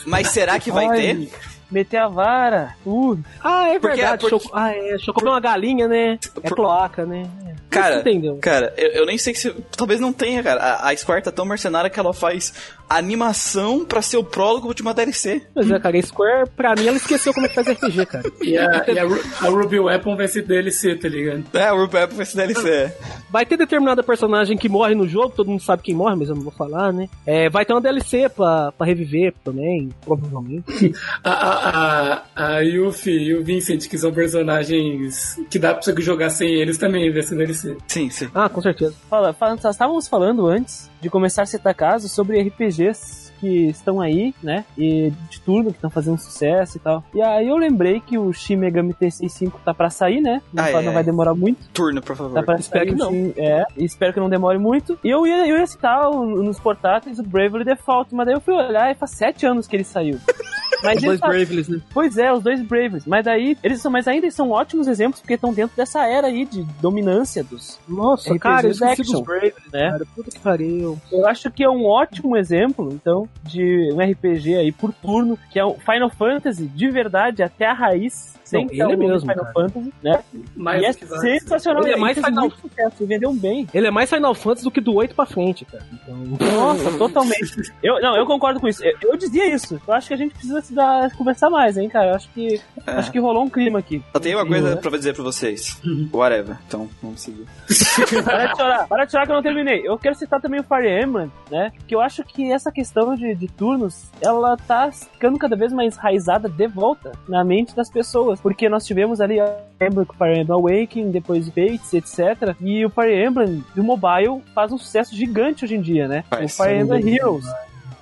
Mas 0.07 0.29
será 0.29 0.59
que 0.59 0.71
vai 0.71 0.87
Ai, 0.87 1.01
ter? 1.01 1.33
Meter 1.71 1.99
a 1.99 2.09
vara. 2.09 2.75
Uh, 2.85 3.18
ah, 3.43 3.68
é 3.68 3.79
Porque- 3.79 3.97
verdade. 3.97 4.21
porque- 4.29 4.39
Choco... 4.45 4.51
Ah, 4.57 4.73
é. 4.75 4.99
Chocobo 4.99 5.29
é 5.29 5.31
uma 5.31 5.41
galinha, 5.41 5.87
né? 5.87 6.18
É 6.43 6.49
Por- 6.49 6.57
cloaca, 6.57 7.07
né? 7.07 7.23
É. 7.47 7.51
Cara, 7.71 8.01
entendeu? 8.01 8.37
cara, 8.43 8.75
eu, 8.77 8.89
eu 8.91 9.07
nem 9.07 9.16
sei 9.16 9.33
se. 9.33 9.49
Talvez 9.77 10.01
não 10.01 10.12
tenha, 10.12 10.43
cara. 10.43 10.61
A, 10.61 10.91
a 10.91 10.97
Square 10.97 11.23
tá 11.23 11.31
tão 11.31 11.45
mercenária 11.45 11.89
que 11.89 12.01
ela 12.01 12.12
faz 12.12 12.53
animação 12.89 13.85
pra 13.85 14.03
ser 14.03 14.16
o 14.16 14.25
prólogo 14.25 14.75
de 14.75 14.83
uma 14.83 14.93
DLC. 14.93 15.43
Mas 15.55 15.71
é, 15.71 15.79
cara, 15.79 15.97
a 15.97 16.03
Square, 16.03 16.49
pra 16.57 16.75
mim, 16.75 16.89
ela 16.89 16.97
esqueceu 16.97 17.33
como 17.33 17.47
é 17.47 17.49
que 17.49 17.55
faz 17.55 17.68
RPG, 17.68 18.07
cara. 18.07 18.25
E, 18.43 18.59
a, 18.59 18.85
e 18.89 18.99
a, 18.99 19.05
Ru- 19.05 19.23
a 19.41 19.45
Ruby 19.49 19.79
Weapon 19.79 20.16
vai 20.16 20.27
ser 20.27 20.43
DLC, 20.43 20.97
tá 20.97 21.09
ligado? 21.09 21.45
É, 21.55 21.73
o 21.73 21.77
Rupert 21.83 22.11
vai 22.12 22.27
ser 22.27 22.37
DLC. 22.39 22.93
Vai 23.31 23.47
ter 23.47 23.57
determinada 23.57 24.03
personagem 24.03 24.57
que 24.57 24.68
morre 24.68 24.95
no 24.95 25.09
jogo, 25.09 25.31
todo 25.31 25.51
mundo 25.51 25.62
sabe 25.62 25.83
quem 25.83 25.95
morre, 25.95 26.16
mas 26.16 26.28
eu 26.28 26.35
não 26.35 26.43
vou 26.43 26.53
falar, 26.53 26.93
né? 26.93 27.09
É, 27.24 27.49
vai 27.49 27.64
ter 27.64 27.72
uma 27.72 27.81
DLC 27.81 28.28
pra, 28.28 28.72
pra 28.72 28.87
reviver 28.87 29.33
também, 29.45 29.91
provavelmente. 30.05 30.64
A, 31.22 31.31
a, 31.31 32.22
a, 32.35 32.57
a 32.57 32.61
Yuffie 32.61 33.12
e 33.12 33.35
o 33.35 33.45
Vincent, 33.45 33.89
que 33.89 33.99
são 33.99 34.12
personagens 34.12 35.39
que 35.51 35.59
dá 35.59 35.74
pra 35.74 35.83
você 35.83 35.95
jogar 36.01 36.31
sem 36.31 36.49
eles, 36.55 36.78
também 36.78 37.12
vai 37.12 37.22
ser 37.22 37.37
DLC. 37.37 37.76
Sim, 37.87 38.09
sim. 38.11 38.28
Ah, 38.35 38.49
com 38.49 38.61
certeza. 38.61 38.95
fala, 39.09 39.33
fala, 39.33 39.57
nós 39.62 39.74
estávamos 39.74 40.09
falando 40.09 40.47
antes 40.47 40.91
de 41.01 41.11
começar 41.11 41.43
a 41.43 41.47
citar 41.47 41.74
casos 41.74 42.11
sobre 42.11 42.41
RPGs 42.41 43.30
que 43.41 43.68
estão 43.68 44.01
aí, 44.01 44.34
né? 44.43 44.64
E 44.76 45.12
de 45.30 45.41
turno 45.41 45.70
que 45.70 45.76
estão 45.76 45.91
fazendo 45.91 46.18
sucesso 46.18 46.76
e 46.76 46.80
tal. 46.80 47.03
E 47.14 47.22
aí 47.22 47.49
eu 47.49 47.57
lembrei 47.57 48.01
que 48.01 48.18
o 48.18 48.32
Shin 48.32 48.57
Megami 48.57 48.93
Tensei 48.95 49.28
5 49.28 49.61
tá 49.64 49.72
pra 49.72 49.91
sair, 49.91 50.20
né? 50.20 50.43
Não, 50.53 50.62
Ah, 50.64 50.70
é. 50.70 50.82
não 50.82 50.93
vai 50.93 51.03
demorar 51.05 51.34
muito. 51.34 51.68
Turno, 51.72 52.03
por 52.03 52.14
favor. 52.16 52.34
Tá 52.34 52.43
pra 52.43 52.57
Espero 52.57 52.84
sair 52.84 52.93
que 52.95 52.99
não. 52.99 53.11
Shin- 53.11 53.32
é, 53.36 53.64
espero 53.78 54.12
que 54.12 54.20
não 54.20 54.28
demore 54.28 54.59
muito. 54.59 54.99
E 55.03 55.09
eu 55.11 55.26
ia, 55.26 55.47
eu 55.49 55.57
ia 55.59 55.66
citar 55.66 56.09
o- 56.11 56.24
nos 56.43 56.61
portáteis 56.61 57.18
o 57.18 57.22
Bravely 57.22 57.64
Default, 57.64 58.14
mas 58.14 58.26
daí 58.26 58.34
eu 58.34 58.41
fui 58.41 58.55
olhar 58.55 58.91
e 58.91 58.95
faz 58.95 59.12
sete 59.12 59.47
anos 59.47 59.66
que 59.66 59.76
ele 59.76 59.84
saiu. 59.84 60.18
Mas 60.83 60.97
Os 60.99 61.03
dois 61.03 61.05
eles 61.05 61.20
tá- 61.20 61.28
Bravely, 61.28 61.64
né? 61.68 61.81
Pois 61.93 62.18
é, 62.18 62.33
os 62.33 62.43
dois 62.43 62.62
Bravers. 62.62 63.07
Mas 63.07 63.24
daí, 63.24 63.57
eles 63.62 63.81
são, 63.81 63.91
mas 63.91 64.07
ainda 64.09 64.26
eles 64.26 64.35
são 64.35 64.51
ótimos 64.51 64.89
exemplos 64.89 65.20
porque 65.20 65.35
estão 65.35 65.53
dentro 65.53 65.76
dessa 65.76 66.07
era 66.07 66.26
aí 66.26 66.45
de 66.45 66.62
dominância 66.81 67.43
dos. 67.45 67.78
Nossa, 67.89 68.31
RPGs 68.35 68.39
cara, 68.41 68.66
eu 68.66 68.70
esqueci 68.70 69.01
action, 69.03 69.12
dos 69.14 69.22
Bravely, 69.22 69.53
né? 69.72 69.91
cara. 69.91 70.07
Puta 70.14 70.31
que 70.31 70.39
pariu. 70.41 70.99
Eu 71.12 71.26
acho 71.26 71.51
que 71.51 71.62
é 71.64 71.68
um 71.70 71.85
ótimo 71.85 72.37
exemplo, 72.37 72.89
então, 72.93 73.28
de 73.43 73.91
um 73.93 74.01
RPG 74.01 74.57
aí 74.57 74.72
por 74.72 74.93
turno, 74.93 75.39
que 75.51 75.59
é 75.59 75.64
o 75.64 75.74
Final 75.74 76.11
Fantasy 76.11 76.66
de 76.66 76.91
verdade, 76.91 77.43
até 77.43 77.66
a 77.66 77.72
raiz. 77.72 78.39
Sem 78.51 78.63
Não, 78.63 78.69
ter 78.69 78.75
ele 78.75 78.83
nome 78.85 78.97
mesmo, 79.09 79.21
Final 79.21 79.37
cara. 79.45 79.53
Fantasy, 79.53 79.93
né? 80.03 80.25
Mais 80.57 80.83
e 80.83 80.87
é 80.87 80.93
sensacional. 80.93 81.83
Ele 81.85 81.93
é 81.93 81.97
mais 81.97 82.19
Final- 82.19 82.33
muito 82.49 82.61
sucesso, 82.61 83.07
vendeu 83.07 83.33
bem. 83.33 83.67
Ele 83.73 83.87
é 83.87 83.91
mais 83.91 84.11
Final 84.11 84.35
Fantasy 84.35 84.65
do 84.65 84.71
que 84.71 84.81
do 84.81 84.95
8 84.95 85.15
pra 85.15 85.25
frente, 85.27 85.65
cara. 85.65 85.85
Então... 85.93 86.17
Nossa, 86.53 86.99
totalmente. 86.99 87.73
Eu, 87.83 88.01
não, 88.01 88.17
eu 88.17 88.27
concordo 88.27 88.59
com 88.61 88.67
isso. 88.67 88.83
Eu, 88.85 89.11
eu 89.13 89.17
dizia 89.17 89.47
isso. 89.55 89.81
Eu 89.87 89.95
acho 89.95 90.09
que 90.09 90.15
a 90.15 90.17
gente 90.17 90.33
precisa 90.35 90.61
se 90.61 90.75
dar, 90.75 91.11
conversar 91.17 91.49
mais, 91.49 91.77
hein, 91.79 91.89
cara. 91.89 92.09
Eu 92.11 92.15
acho 92.17 92.29
que, 92.31 92.61
É. 92.87 92.91
acho 92.93 93.13
que 93.13 93.19
rolou 93.21 93.45
um 93.45 93.49
clima 93.51 93.79
aqui. 93.79 94.03
Só 94.13 94.19
tem 94.21 94.35
uma 94.35 94.45
Um 94.45 94.49
coisa 94.49 94.75
né? 94.75 94.77
pra 94.81 94.91
dizer 94.99 95.15
pra 95.15 95.23
vocês. 95.23 95.81
Whatever. 96.13 96.57
Então, 96.67 96.89
vamos 97.03 97.21
seguir. 97.21 97.47
Para 98.25 98.47
de 98.47 98.57
chorar, 98.57 98.89
para 98.89 99.05
de 99.05 99.11
chorar 99.13 99.27
que 99.27 99.33
eu 99.33 99.37
não 99.37 99.43
terminei. 99.43 99.83
Eu 99.87 99.99
quero 99.99 100.15
citar 100.15 100.41
também 100.41 100.61
o 100.61 100.65
Fire 100.65 100.89
Emblem, 101.03 101.31
né? 101.51 101.73
Que 101.87 101.95
eu 101.95 102.01
acho 102.01 102.25
que 102.25 102.51
essa 102.51 102.73
questão 102.73 103.15
de, 103.15 103.35
de 103.35 103.47
turnos, 103.49 104.11
ela 104.21 104.57
tá 104.57 104.91
ficando 104.91 105.39
cada 105.39 105.55
vez 105.57 105.73
mais 105.73 105.97
raizada 105.97 106.49
de 106.49 106.67
volta 106.67 107.13
na 107.29 107.45
mente 107.45 107.75
das 107.77 107.91
pessoas. 107.91 108.39
Porque 108.43 108.68
nós 108.68 108.86
tivemos 108.86 109.20
ali 109.20 109.41
a 109.41 109.57
Emblem 109.80 110.07
com 110.07 110.14
o 110.14 110.16
Fire 110.16 110.41
Emblem 110.41 110.59
Awakening, 110.59 111.11
depois 111.11 111.49
o 111.49 111.53
Fates, 111.53 111.93
etc. 111.95 112.55
E 112.61 112.84
o 112.84 112.91
Fire 112.91 113.24
Emblem 113.24 113.64
do 113.74 113.84
mobile 113.84 114.43
faz 114.55 114.72
um 114.72 114.78
sucesso 114.78 115.14
gigante 115.14 115.64
hoje 115.64 115.76
em 115.76 115.80
dia, 115.80 116.09
né? 116.09 116.24
Faz. 116.28 116.59
o 116.59 116.62
Fire 116.62 116.78
Emblem 116.78 117.14
Heroes. 117.14 117.47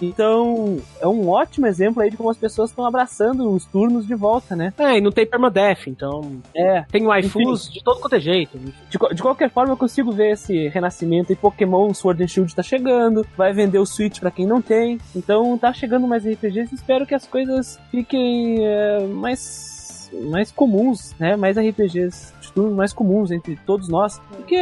Então, 0.00 0.78
é 1.00 1.06
um 1.06 1.28
ótimo 1.28 1.66
exemplo 1.66 2.02
aí 2.02 2.10
de 2.10 2.16
como 2.16 2.30
as 2.30 2.36
pessoas 2.36 2.70
estão 2.70 2.86
abraçando 2.86 3.50
os 3.50 3.64
turnos 3.64 4.06
de 4.06 4.14
volta, 4.14 4.54
né? 4.54 4.72
É, 4.78 4.98
e 4.98 5.00
não 5.00 5.10
tem 5.10 5.26
permadeath, 5.26 5.88
então 5.88 6.40
É, 6.54 6.82
tem 6.82 7.04
waifus 7.04 7.70
de 7.70 7.82
todo 7.82 8.00
quanto 8.00 8.14
é 8.14 8.20
jeito. 8.20 8.56
De, 8.58 9.14
de 9.14 9.22
qualquer 9.22 9.50
forma, 9.50 9.72
eu 9.72 9.76
consigo 9.76 10.12
ver 10.12 10.32
esse 10.32 10.68
renascimento 10.68 11.32
e 11.32 11.36
Pokémon 11.36 11.92
Sword 11.92 12.22
and 12.22 12.28
Shield 12.28 12.54
tá 12.54 12.62
chegando, 12.62 13.26
vai 13.36 13.52
vender 13.52 13.78
o 13.78 13.86
Switch 13.86 14.20
pra 14.20 14.30
quem 14.30 14.46
não 14.46 14.62
tem. 14.62 14.98
Então 15.14 15.58
tá 15.58 15.72
chegando 15.72 16.06
mais 16.06 16.24
RPGs 16.24 16.72
e 16.72 16.76
espero 16.76 17.06
que 17.06 17.14
as 17.14 17.26
coisas 17.26 17.78
fiquem 17.90 18.64
é, 18.64 19.00
mais, 19.06 19.77
mais 20.12 20.50
comuns, 20.50 21.14
né? 21.18 21.36
Mais 21.36 21.56
RPGs 21.58 22.32
de 22.40 22.52
turno 22.52 22.74
mais 22.76 22.92
comuns 22.92 23.30
entre 23.30 23.56
todos 23.66 23.88
nós, 23.88 24.20
porque 24.30 24.56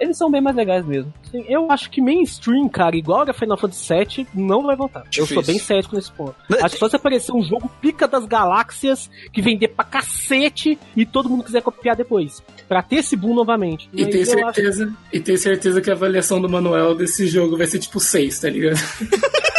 eles 0.00 0.16
são 0.16 0.30
bem 0.30 0.40
mais 0.40 0.56
legais 0.56 0.84
mesmo. 0.84 1.12
Assim, 1.26 1.44
Eu 1.48 1.70
acho 1.70 1.90
que 1.90 2.00
mainstream, 2.00 2.68
cara, 2.68 2.96
igual 2.96 3.22
a 3.28 3.32
Final 3.32 3.56
Fantasy 3.56 3.94
VII, 3.94 4.26
não 4.34 4.62
vai 4.64 4.74
voltar. 4.76 5.00
Eu 5.04 5.10
Difícil. 5.24 5.34
sou 5.34 5.44
bem 5.44 5.58
cético 5.58 5.94
nesse 5.96 6.10
ponto. 6.12 6.34
Acho 6.62 6.74
que 6.74 6.80
só 6.80 6.88
se 6.88 6.96
aparecer 6.96 7.32
um 7.32 7.42
jogo 7.42 7.70
pica 7.80 8.08
das 8.08 8.26
galáxias 8.26 9.08
que 9.32 9.40
vender 9.40 9.68
pra 9.68 9.84
cacete 9.84 10.78
e 10.96 11.06
todo 11.06 11.28
mundo 11.28 11.44
quiser 11.44 11.62
copiar 11.62 11.94
depois. 11.96 12.42
Pra 12.68 12.82
ter 12.82 12.96
esse 12.96 13.16
boom 13.16 13.34
novamente. 13.34 13.88
E 13.92 14.02
Mas 14.04 14.10
ter 14.10 14.18
eu 14.40 14.46
acho- 14.48 14.54
certeza, 14.60 14.92
e 15.12 15.20
ter 15.20 15.36
certeza 15.38 15.80
que 15.80 15.90
a 15.90 15.94
avaliação 15.94 16.40
do 16.40 16.48
manual 16.48 16.94
desse 16.94 17.26
jogo 17.26 17.56
vai 17.56 17.66
ser 17.66 17.78
tipo 17.78 18.00
6, 18.00 18.40
tá 18.40 18.48
ligado? 18.50 18.78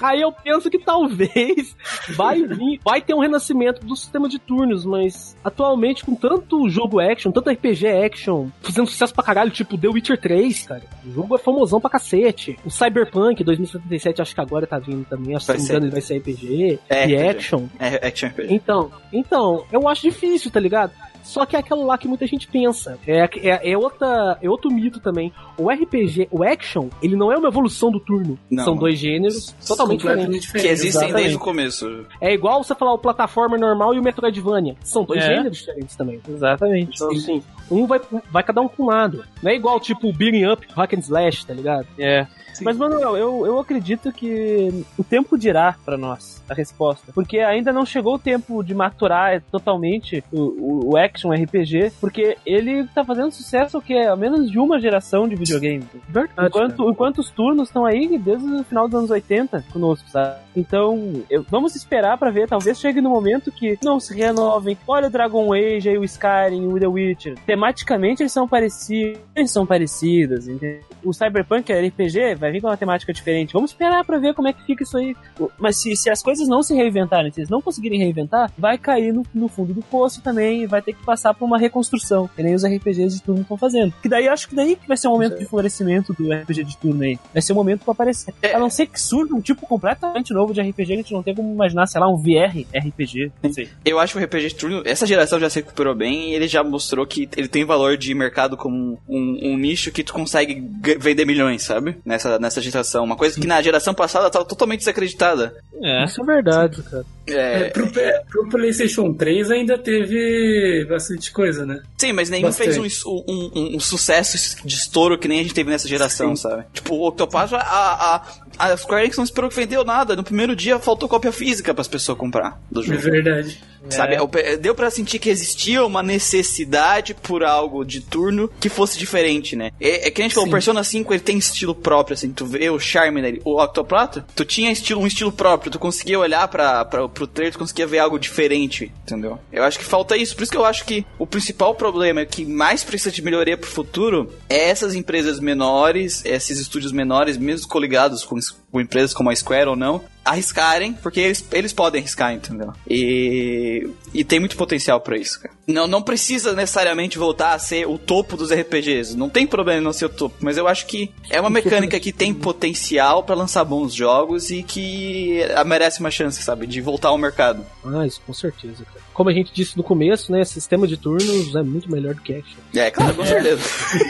Aí 0.00 0.20
eu 0.22 0.32
penso 0.32 0.70
que 0.70 0.78
talvez 0.78 1.76
vai 2.10 2.42
vir, 2.42 2.80
vai 2.82 3.02
ter 3.02 3.12
um 3.14 3.18
renascimento 3.20 3.84
do 3.84 3.94
sistema 3.94 4.28
de 4.28 4.38
turnos, 4.38 4.86
mas 4.86 5.36
atualmente 5.44 6.04
com 6.04 6.14
tanto 6.14 6.68
jogo 6.70 7.00
action, 7.00 7.30
tanto 7.30 7.50
RPG 7.50 7.86
action, 7.86 8.48
fazendo 8.62 8.86
sucesso 8.88 9.12
pra 9.14 9.22
caralho, 9.24 9.50
tipo 9.50 9.76
The 9.76 9.88
Witcher 9.88 10.18
3, 10.18 10.66
cara. 10.66 10.82
O 11.04 11.12
jogo 11.12 11.34
é 11.34 11.38
famosão 11.38 11.80
pra 11.80 11.90
cacete. 11.90 12.58
O 12.64 12.70
Cyberpunk 12.70 13.44
2077 13.44 14.22
acho 14.22 14.34
que 14.34 14.40
agora 14.40 14.66
tá 14.66 14.78
vindo 14.78 15.04
também, 15.04 15.36
acho 15.36 15.44
que 15.46 15.52
Vai 15.52 15.60
se 15.60 15.66
ser. 15.66 15.72
não 15.74 15.78
engano 15.80 15.86
ele 15.86 15.92
vai 15.92 16.00
ser 16.00 16.18
RPG 16.18 16.78
É, 16.88 17.08
e 17.08 17.14
RPG. 17.16 17.28
action. 17.28 17.64
É 17.78 18.06
Action 18.08 18.28
RPG. 18.30 18.54
Então, 18.54 18.90
então, 19.12 19.64
eu 19.70 19.86
acho 19.86 20.02
difícil, 20.02 20.50
tá 20.50 20.60
ligado? 20.60 20.92
Só 21.22 21.44
que 21.46 21.56
é 21.56 21.58
aquilo 21.58 21.84
lá 21.86 21.96
que 21.98 22.08
muita 22.08 22.26
gente 22.26 22.46
pensa. 22.48 22.98
É, 23.06 23.20
é, 23.48 23.72
é, 23.72 23.76
outra, 23.78 24.38
é 24.42 24.48
outro 24.48 24.70
mito 24.70 25.00
também. 25.00 25.32
O 25.58 25.70
RPG, 25.70 26.28
o 26.30 26.42
action, 26.42 26.88
ele 27.02 27.16
não 27.16 27.30
é 27.32 27.36
uma 27.36 27.48
evolução 27.48 27.90
do 27.90 28.00
turno. 28.00 28.38
Não. 28.50 28.64
São 28.64 28.76
dois 28.76 28.98
gêneros 28.98 29.54
totalmente 29.66 30.00
diferentes. 30.00 30.50
Que 30.52 30.58
existem 30.58 30.88
Exatamente. 30.88 31.16
desde 31.16 31.36
o 31.36 31.40
começo. 31.40 32.06
É 32.20 32.32
igual 32.32 32.62
você 32.62 32.74
falar 32.74 32.92
o 32.94 32.98
plataforma 32.98 33.56
normal 33.56 33.94
e 33.94 33.98
o 33.98 34.02
Metroidvania. 34.02 34.76
São 34.82 35.04
dois 35.04 35.22
É. 35.22 35.26
gêneros 35.36 35.58
diferentes 35.58 35.96
também. 35.96 36.20
Exatamente. 36.28 36.94
Então, 36.94 37.10
assim, 37.10 37.42
um 37.70 37.86
vai, 37.86 38.00
vai 38.30 38.42
cada 38.42 38.60
um 38.60 38.68
com 38.68 38.84
um 38.84 38.86
lado. 38.86 39.24
Não 39.42 39.50
é 39.50 39.54
igual, 39.54 39.78
tipo, 39.80 40.08
o 40.08 40.12
beating 40.12 40.46
up, 40.46 40.66
hack 40.74 40.94
and 40.94 41.00
slash, 41.00 41.46
tá 41.46 41.54
ligado? 41.54 41.86
É. 41.98 42.26
Mas, 42.62 42.76
Manuel, 42.76 43.16
eu, 43.16 43.46
eu 43.46 43.58
acredito 43.58 44.12
que 44.12 44.84
o 44.98 45.04
tempo 45.04 45.38
dirá 45.38 45.76
pra 45.84 45.96
nós 45.96 46.42
a 46.48 46.52
resposta. 46.52 47.10
Porque 47.14 47.38
ainda 47.38 47.72
não 47.72 47.86
chegou 47.86 48.16
o 48.16 48.18
tempo 48.18 48.62
de 48.62 48.74
maturar 48.74 49.40
totalmente 49.50 50.22
o, 50.32 50.40
o, 50.40 50.90
o 50.92 50.96
Action 50.96 51.09
RPG, 51.30 51.92
porque 52.00 52.36
ele 52.44 52.86
tá 52.88 53.04
fazendo 53.04 53.30
sucesso 53.32 53.78
o 53.78 53.82
quê? 53.82 53.94
Há 53.94 54.16
menos 54.16 54.50
de 54.50 54.58
uma 54.58 54.80
geração 54.80 55.28
de 55.28 55.36
videogame. 55.36 55.84
Verdade. 56.08 56.48
Enquanto, 56.48 56.90
enquanto 56.90 57.18
os 57.18 57.30
turnos 57.30 57.68
estão 57.68 57.84
aí 57.84 58.18
desde 58.18 58.46
o 58.46 58.64
final 58.64 58.86
dos 58.86 58.98
anos 58.98 59.10
80 59.10 59.64
conosco, 59.72 60.08
sabe? 60.08 60.38
Então, 60.56 61.22
eu- 61.30 61.44
vamos 61.48 61.74
esperar 61.74 62.16
pra 62.18 62.30
ver. 62.30 62.48
Talvez 62.48 62.78
chegue 62.78 63.00
no 63.00 63.10
momento 63.10 63.50
que 63.52 63.78
não 63.82 64.00
se 64.00 64.14
renovem. 64.14 64.76
Olha 64.86 65.08
o 65.08 65.10
Dragon 65.10 65.52
Age, 65.52 65.88
aí 65.88 65.98
o 65.98 66.04
Skyrim, 66.04 66.66
o 66.66 66.78
The 66.78 66.86
Witcher. 66.86 67.34
Tematicamente 67.46 68.22
eles 68.22 68.32
são 68.32 68.46
parecidos. 68.48 69.20
Eles 69.34 69.50
são 69.50 69.66
parecidos, 69.66 70.48
entendeu? 70.48 70.80
O 71.04 71.12
Cyberpunk 71.12 71.70
é 71.72 71.80
RPG, 71.86 72.34
vai 72.34 72.50
vir 72.50 72.60
com 72.60 72.66
uma 72.68 72.76
temática 72.76 73.12
diferente. 73.12 73.52
Vamos 73.52 73.70
esperar 73.70 74.04
pra 74.04 74.18
ver 74.18 74.34
como 74.34 74.48
é 74.48 74.52
que 74.52 74.62
fica 74.64 74.82
isso 74.82 74.96
aí. 74.98 75.14
Mas 75.58 75.80
se, 75.80 75.96
se 75.96 76.10
as 76.10 76.22
coisas 76.22 76.46
não 76.48 76.62
se 76.62 76.74
reinventarem, 76.74 77.30
se 77.32 77.40
eles 77.40 77.50
não 77.50 77.62
conseguirem 77.62 77.98
reinventar, 77.98 78.52
vai 78.58 78.76
cair 78.76 79.12
no, 79.12 79.22
no 79.34 79.48
fundo 79.48 79.72
do 79.72 79.82
poço 79.82 80.20
também 80.22 80.62
e 80.62 80.66
vai 80.66 80.82
ter 80.82 80.92
que 80.92 81.04
passar 81.04 81.32
por 81.34 81.44
uma 81.44 81.58
reconstrução. 81.58 82.28
Que 82.36 82.42
nem 82.42 82.54
os 82.54 82.64
RPGs 82.64 83.16
de 83.16 83.22
turno 83.22 83.42
estão 83.42 83.56
fazendo. 83.56 83.92
Que 84.02 84.08
daí 84.08 84.28
acho 84.28 84.48
que 84.48 84.54
daí 84.54 84.76
que 84.76 84.86
vai 84.88 84.96
ser 84.96 85.08
o 85.08 85.12
momento 85.12 85.38
de 85.38 85.44
florescimento 85.46 86.12
do 86.12 86.32
RPG 86.32 86.64
de 86.64 86.76
turno 86.76 87.02
aí. 87.02 87.18
Vai 87.32 87.40
ser 87.42 87.52
o 87.52 87.56
momento 87.56 87.84
pra 87.84 87.92
aparecer. 87.92 88.34
É. 88.42 88.54
A 88.54 88.58
não 88.58 88.68
ser 88.70 88.86
que 88.86 89.00
surja 89.00 89.34
um 89.34 89.40
tipo 89.40 89.66
completamente 89.66 90.32
novo 90.34 90.39
de 90.52 90.60
RPG 90.60 90.92
a 90.92 90.96
gente 90.96 91.12
não 91.12 91.22
tem 91.22 91.34
como 91.34 91.52
imaginar, 91.52 91.86
sei 91.86 92.00
lá, 92.00 92.08
um 92.08 92.16
VR 92.16 92.64
RPG. 92.74 93.30
Não 93.42 93.52
sei. 93.52 93.68
Eu 93.84 93.98
acho 93.98 94.12
que 94.14 94.18
o 94.18 94.24
RPG 94.24 94.48
de 94.48 94.54
turno, 94.54 94.82
essa 94.84 95.06
geração 95.06 95.38
já 95.38 95.48
se 95.50 95.60
recuperou 95.60 95.94
bem 95.94 96.30
e 96.30 96.34
ele 96.34 96.48
já 96.48 96.62
mostrou 96.64 97.06
que 97.06 97.28
ele 97.36 97.48
tem 97.48 97.64
valor 97.64 97.96
de 97.96 98.14
mercado 98.14 98.56
como 98.56 98.98
um, 99.08 99.38
um 99.42 99.56
nicho 99.56 99.90
que 99.92 100.02
tu 100.02 100.12
consegue 100.12 100.62
vender 100.98 101.24
milhões, 101.24 101.62
sabe? 101.62 101.96
Nessa, 102.04 102.38
nessa 102.38 102.60
geração. 102.60 103.04
Uma 103.04 103.16
coisa 103.16 103.38
que 103.40 103.46
na 103.46 103.60
geração 103.62 103.94
passada 103.94 104.30
tava 104.30 104.44
totalmente 104.44 104.80
desacreditada. 104.80 105.54
É. 105.82 106.04
Isso 106.04 106.20
é 106.22 106.24
verdade, 106.24 106.82
cara. 106.82 107.04
É, 107.28 107.32
É, 107.66 107.70
pro, 107.70 107.90
P- 107.90 108.22
pro 108.28 108.48
PlayStation 108.48 109.12
3 109.14 109.50
ainda 109.50 109.78
teve 109.78 110.84
bastante 110.88 111.30
coisa, 111.32 111.64
né? 111.64 111.80
sim, 111.98 112.12
mas 112.12 112.28
nenhum 112.30 112.48
Bastante. 112.48 112.72
fez 112.80 113.04
um, 113.06 113.12
um, 113.28 113.50
um- 113.54 113.76
um 113.76 113.80
sucesso 113.80 114.56
de 114.66 114.74
estouro 114.74 115.18
que 115.18 115.28
nem 115.28 115.40
a 115.40 115.42
gente 115.42 115.54
teve 115.54 115.70
nessa 115.70 115.86
geração, 115.88 116.34
Sim. 116.34 116.42
sabe? 116.48 116.64
Tipo, 116.72 116.94
o 116.94 117.06
Octopath, 117.08 117.52
a, 117.52 117.58
a, 117.58 118.22
a 118.60 118.76
Square 118.76 119.02
Enix 119.04 119.16
não 119.16 119.24
esperou 119.24 119.48
que 119.48 119.56
vendeu 119.56 119.84
nada. 119.84 120.14
No 120.14 120.22
primeiro 120.22 120.54
dia 120.54 120.78
faltou 120.78 121.08
cópia 121.08 121.32
física 121.32 121.72
para 121.72 121.80
as 121.80 121.88
pessoas 121.88 122.18
comprar 122.18 122.60
do 122.70 122.80
É 122.82 122.84
jogo. 122.84 122.98
verdade. 123.00 123.62
Sabe, 123.88 124.14
É. 124.14 124.20
O 124.22 124.28
pe- 124.28 124.56
deu 124.56 124.74
pra 124.74 124.90
sentir 124.90 125.18
que 125.18 125.30
existia 125.30 125.84
uma 125.84 126.02
necessidade 126.02 127.14
por 127.14 127.42
algo 127.44 127.84
de 127.84 128.00
turno 128.00 128.50
que 128.60 128.68
fosse 128.68 128.98
diferente, 128.98 129.56
né? 129.56 129.70
É, 129.80 130.08
é 130.08 130.10
que 130.10 130.20
a 130.20 130.24
gente 130.24 130.34
falou, 130.34 130.48
o. 130.48 130.52
Persona 130.52 130.82
5 130.84 131.12
ele 131.12 131.20
tem 131.20 131.38
estilo 131.38 131.74
próprio, 131.74 132.14
assim, 132.14 132.30
tu 132.32 132.44
vê 132.46 132.68
o 132.70 132.78
charme 132.78 133.20
nele. 133.22 133.40
O 133.44 133.60
Octopath, 133.62 134.18
tu 134.34 134.44
tinha 134.44 134.70
estilo, 134.70 135.00
um 135.00 135.06
estilo 135.06 135.32
próprio, 135.32 135.70
tu 135.72 135.78
conseguia 135.78 136.18
olhar 136.18 136.46
pra, 136.48 136.84
pra, 136.84 137.08
pro 137.08 137.26
trailer, 137.26 137.52
tu 137.52 137.58
conseguia 137.58 137.86
ver 137.86 137.98
algo 137.98 138.18
diferente, 138.18 138.92
entendeu? 139.02 139.38
Eu 139.52 139.64
acho 139.64 139.78
que 139.78 139.84
falta 139.84 140.16
isso, 140.16 140.34
por 140.36 140.42
isso 140.42 140.52
que 140.52 140.58
eu 140.58 140.64
acho 140.64 140.84
que 140.84 141.04
o 141.18 141.26
principal 141.26 141.74
problema 141.74 142.20
é 142.20 142.26
que 142.26 142.44
mais 142.44 142.82
precisa 142.84 143.10
de 143.10 143.22
melhoria 143.22 143.56
pro 143.56 143.68
futuro 143.70 144.32
é 144.48 144.68
essas 144.68 144.94
empresas 144.94 145.40
menores, 145.40 146.24
esses 146.24 146.58
estúdios 146.58 146.92
menores, 146.92 147.36
mesmo 147.36 147.68
coligados 147.68 148.24
com, 148.24 148.36
com 148.70 148.80
empresas 148.80 149.14
como 149.14 149.30
a 149.30 149.36
Square 149.36 149.68
ou 149.70 149.76
não, 149.76 150.02
arriscarem, 150.24 150.92
porque 150.92 151.20
eles, 151.20 151.44
eles 151.52 151.72
podem 151.72 152.00
arriscar, 152.00 152.32
entendeu? 152.32 152.72
E, 152.88 153.88
e 154.12 154.24
tem 154.24 154.38
muito 154.38 154.56
potencial 154.56 155.00
pra 155.00 155.16
isso, 155.16 155.40
cara. 155.40 155.54
Não, 155.66 155.86
não 155.86 156.02
precisa 156.02 156.52
necessariamente 156.52 157.18
voltar 157.18 157.54
a 157.54 157.58
ser 157.58 157.86
o 157.86 157.96
topo 157.96 158.36
dos 158.36 158.52
RPGs. 158.52 159.16
Não 159.16 159.28
tem 159.28 159.46
problema 159.46 159.80
em 159.80 159.84
não 159.84 159.92
ser 159.92 160.06
o 160.06 160.08
topo, 160.08 160.36
mas 160.40 160.56
eu 160.56 160.66
acho 160.66 160.86
que 160.86 161.12
é 161.30 161.40
uma 161.40 161.50
mecânica 161.50 161.98
que 161.98 162.12
tem 162.12 162.34
potencial 162.34 163.22
pra 163.22 163.34
lançar 163.34 163.64
bons 163.64 163.94
jogos 163.94 164.50
e 164.50 164.62
que 164.62 165.40
merece 165.66 166.00
uma 166.00 166.10
chance, 166.10 166.42
sabe? 166.42 166.66
De 166.66 166.80
voltar 166.80 167.08
ao 167.08 167.18
mercado. 167.18 167.64
Ah, 167.84 168.06
isso 168.06 168.20
com 168.26 168.34
certeza, 168.34 168.84
cara. 168.84 169.00
Como 169.20 169.28
a 169.28 169.34
gente 169.34 169.52
disse 169.52 169.76
no 169.76 169.82
começo, 169.82 170.32
né? 170.32 170.42
Sistema 170.46 170.86
de 170.86 170.96
turnos 170.96 171.54
é 171.54 171.62
muito 171.62 171.92
melhor 171.92 172.14
do 172.14 172.22
que 172.22 172.32
action. 172.32 172.58
É, 172.74 172.90
claro, 172.90 173.14
com 173.14 173.26
certeza. 173.26 173.60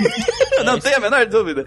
não 0.65 0.79
tem 0.79 0.95
a 0.95 1.01
menor 1.01 1.27
dúvida. 1.27 1.67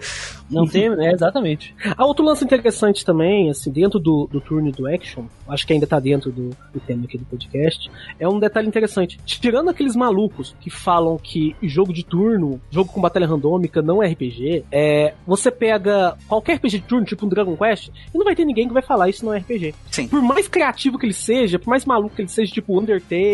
Não 0.50 0.66
tem, 0.66 0.88
é 0.88 1.12
exatamente. 1.12 1.76
Ah, 1.98 2.06
outro 2.06 2.24
lance 2.24 2.42
interessante 2.46 3.04
também, 3.04 3.50
assim, 3.50 3.70
dentro 3.70 4.00
do, 4.00 4.30
do 4.32 4.40
turno 4.40 4.70
e 4.70 4.72
do 4.72 4.88
action, 4.88 5.26
acho 5.50 5.68
que 5.68 5.74
ainda 5.74 5.86
tá 5.86 6.00
dentro 6.00 6.32
do, 6.32 6.52
do 6.72 6.80
tema 6.80 7.04
aqui 7.04 7.18
do 7.18 7.26
podcast, 7.26 7.92
é 8.18 8.30
um 8.30 8.40
detalhe 8.40 8.68
interessante. 8.68 9.20
Tirando 9.26 9.70
aqueles 9.70 9.96
malucos 9.96 10.56
que 10.62 10.70
falam 10.70 11.18
que 11.18 11.54
jogo 11.64 11.92
de 11.92 12.06
turno, 12.06 12.62
jogo 12.72 12.94
com 12.94 13.02
batalha 13.02 13.28
randômica 13.28 13.82
não 13.82 14.02
é 14.02 14.08
RPG, 14.08 14.64
é, 14.72 15.16
você 15.28 15.52
pega 15.52 16.16
qualquer 16.30 16.56
RPG 16.56 16.80
de 16.80 16.84
turno, 16.86 17.06
tipo 17.06 17.26
um 17.26 17.30
Dragon 17.30 17.58
Quest, 17.58 17.90
e 18.14 18.18
não 18.18 18.24
vai 18.24 18.36
ter 18.36 18.46
ninguém 18.46 18.70
que 18.70 18.74
vai 18.74 18.84
falar 18.84 19.10
isso 19.10 19.26
não 19.26 19.34
é 19.34 19.40
RPG. 19.40 19.74
Sim. 19.92 20.08
Por 20.08 20.22
mais 20.22 20.48
criativo 20.48 20.98
que 20.98 21.06
ele 21.06 21.14
seja, 21.14 21.60
por 21.60 21.70
mais 21.70 21.84
maluco 21.86 22.16
que 22.16 22.22
ele 22.22 22.30
seja, 22.30 22.54
tipo 22.54 22.80
Undertale, 22.80 23.33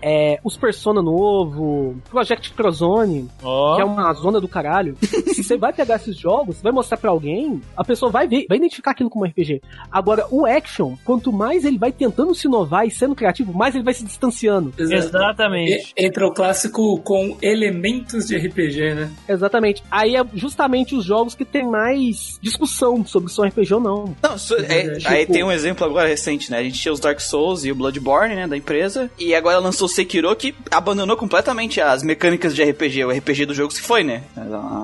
é, 0.00 0.38
os 0.44 0.56
Persona 0.56 1.02
novo, 1.02 1.96
Project 2.10 2.52
Crozone, 2.52 3.28
Ó. 3.42 3.76
que 3.76 3.82
é 3.82 3.84
uma 3.84 4.12
zona 4.12 4.40
do 4.40 4.48
caralho. 4.48 4.96
Se 5.02 5.42
você 5.42 5.56
vai 5.56 5.72
pegar 5.72 5.96
esses 5.96 6.16
jogos, 6.16 6.60
vai 6.62 6.72
mostrar 6.72 6.96
pra 6.96 7.10
alguém, 7.10 7.60
a 7.76 7.84
pessoa 7.84 8.10
vai 8.10 8.26
ver, 8.28 8.46
vai 8.48 8.58
identificar 8.58 8.92
aquilo 8.92 9.10
como 9.10 9.24
RPG. 9.24 9.60
Agora, 9.90 10.26
o 10.30 10.46
action, 10.46 10.94
quanto 11.04 11.32
mais 11.32 11.64
ele 11.64 11.78
vai 11.78 11.90
tentando 11.92 12.34
se 12.34 12.46
inovar 12.46 12.86
e 12.86 12.90
sendo 12.90 13.14
criativo, 13.14 13.52
mais 13.52 13.74
ele 13.74 13.84
vai 13.84 13.94
se 13.94 14.04
distanciando. 14.04 14.72
Exatamente. 14.78 15.92
E- 15.96 16.06
Entra 16.06 16.26
o 16.26 16.32
clássico 16.32 16.98
com 17.02 17.36
elementos 17.42 18.26
de 18.26 18.36
RPG, 18.36 18.94
né? 18.94 19.10
Exatamente. 19.28 19.82
Aí 19.90 20.16
é 20.16 20.24
justamente 20.34 20.94
os 20.94 21.04
jogos 21.04 21.34
que 21.34 21.44
tem 21.44 21.64
mais 21.68 22.38
discussão 22.40 23.04
sobre 23.04 23.28
se 23.30 23.36
são 23.36 23.44
RPG 23.46 23.74
ou 23.74 23.80
não. 23.80 24.16
Não, 24.22 24.34
isso- 24.36 24.54
é- 24.56 24.94
Tipo- 24.98 25.08
aí 25.12 25.26
tem 25.26 25.42
um 25.44 25.50
exemplo 25.52 25.84
agora 25.86 26.08
recente, 26.08 26.50
né? 26.50 26.58
A 26.58 26.62
gente 26.62 26.78
tinha 26.78 26.92
os 26.92 27.00
Dark 27.00 27.20
Souls 27.20 27.64
e 27.64 27.72
o 27.72 27.74
Bloodborne, 27.74 28.34
né, 28.34 28.46
da 28.46 28.56
empresa, 28.56 29.10
e 29.18 29.34
agora 29.34 29.58
lançou 29.58 29.88
Sekiro 29.88 30.34
que 30.36 30.54
abandonou 30.70 31.16
completamente 31.16 31.80
as 31.80 32.02
mecânicas 32.02 32.54
de 32.54 32.62
RPG. 32.62 33.04
O 33.04 33.10
RPG 33.10 33.46
do 33.46 33.54
jogo 33.54 33.72
se 33.72 33.80
foi, 33.80 34.02
né, 34.02 34.22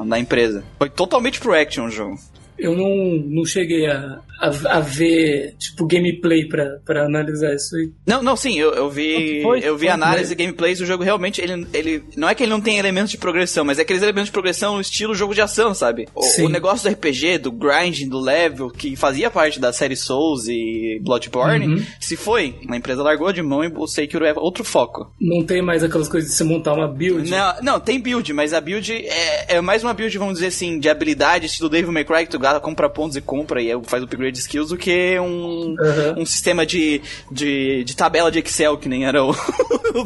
da 0.06 0.18
empresa. 0.18 0.64
Foi 0.78 0.88
totalmente 0.88 1.40
pro 1.40 1.54
action 1.54 1.86
o 1.86 1.90
jogo. 1.90 2.18
Eu 2.58 2.76
não, 2.76 2.90
não 3.26 3.44
cheguei 3.44 3.86
a, 3.86 4.18
a, 4.40 4.78
a 4.78 4.80
ver, 4.80 5.54
tipo, 5.58 5.86
gameplay 5.86 6.46
pra, 6.48 6.78
pra 6.84 7.04
analisar 7.04 7.54
isso 7.54 7.76
aí. 7.76 7.90
Não, 8.06 8.22
não, 8.22 8.34
sim, 8.36 8.58
eu, 8.58 8.72
eu 8.74 8.90
vi, 8.90 9.40
Foi- 9.42 9.60
eu 9.62 9.76
vi 9.76 9.86
foi 9.86 9.94
análise 9.94 10.32
e 10.32 10.36
gameplays 10.36 10.78
do 10.78 10.86
jogo. 10.86 11.04
Realmente, 11.04 11.40
ele, 11.40 11.66
ele 11.72 12.02
não 12.16 12.28
é 12.28 12.34
que 12.34 12.42
ele 12.42 12.50
não 12.50 12.60
tem 12.60 12.78
elementos 12.78 13.10
de 13.10 13.18
progressão, 13.18 13.64
mas 13.64 13.78
é 13.78 13.82
aqueles 13.82 14.02
elementos 14.02 14.26
de 14.28 14.32
progressão 14.32 14.74
no 14.74 14.80
estilo 14.80 15.14
jogo 15.14 15.34
de 15.34 15.40
ação, 15.40 15.72
sabe? 15.74 16.08
O, 16.14 16.22
Sim. 16.22 16.46
o 16.46 16.48
negócio 16.48 16.88
do 16.88 16.92
RPG, 16.94 17.38
do 17.38 17.52
grind, 17.52 18.02
do 18.08 18.18
level, 18.18 18.70
que 18.70 18.96
fazia 18.96 19.30
parte 19.30 19.60
da 19.60 19.72
série 19.72 19.96
Souls 19.96 20.48
e 20.48 21.00
Bloodborne, 21.02 21.66
Uhum. 21.66 21.84
se 22.00 22.16
foi. 22.16 22.56
A 22.68 22.76
empresa 22.76 23.02
largou 23.02 23.32
de 23.32 23.42
mão 23.42 23.62
e 23.64 23.68
o 23.68 23.86
Sekiro 23.86 24.24
é 24.24 24.32
outro 24.34 24.64
foco. 24.64 25.12
Não 25.20 25.44
tem 25.44 25.62
mais 25.62 25.82
aquelas 25.84 26.08
coisas 26.08 26.30
de 26.30 26.36
você 26.36 26.44
montar 26.44 26.74
uma 26.74 26.88
build. 26.88 27.30
Não, 27.30 27.54
não, 27.62 27.80
tem 27.80 28.00
build, 28.00 28.32
mas 28.32 28.52
a 28.52 28.60
build 28.60 28.92
é, 28.92 29.56
é 29.56 29.60
mais 29.60 29.82
uma 29.82 29.94
build, 29.94 30.16
vamos 30.18 30.34
dizer 30.34 30.46
assim, 30.48 30.78
de 30.78 30.88
habilidade, 30.88 31.46
estilo 31.46 31.68
Devil 31.68 31.92
May 31.92 32.04
Cry, 32.04 32.24
que 32.24 32.30
tu 32.30 32.38
gasta, 32.48 32.60
compra 32.60 32.88
pontos 32.88 33.16
e 33.16 33.20
compra 33.20 33.60
e 33.60 33.70
aí 33.70 33.80
faz 33.84 34.02
upgrade 34.02 34.32
de 34.32 34.38
skills, 34.38 34.70
do 34.70 34.76
que 34.76 35.18
um, 35.20 35.74
Aham. 35.80 36.14
um 36.18 36.26
sistema 36.26 36.64
de, 36.64 37.00
de, 37.30 37.84
de 37.84 37.96
tabela 37.96 38.30
de 38.30 38.38
Excel, 38.38 38.76
que 38.78 38.88
nem 38.88 39.06
era 39.06 39.22
o, 39.22 39.30
o 39.94 40.04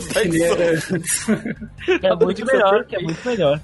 É 2.03 2.15
muito 2.15 2.45
melhor, 2.47 2.85
que 2.85 2.97
é 2.97 3.01
muito 3.01 3.29
melhor. 3.29 3.61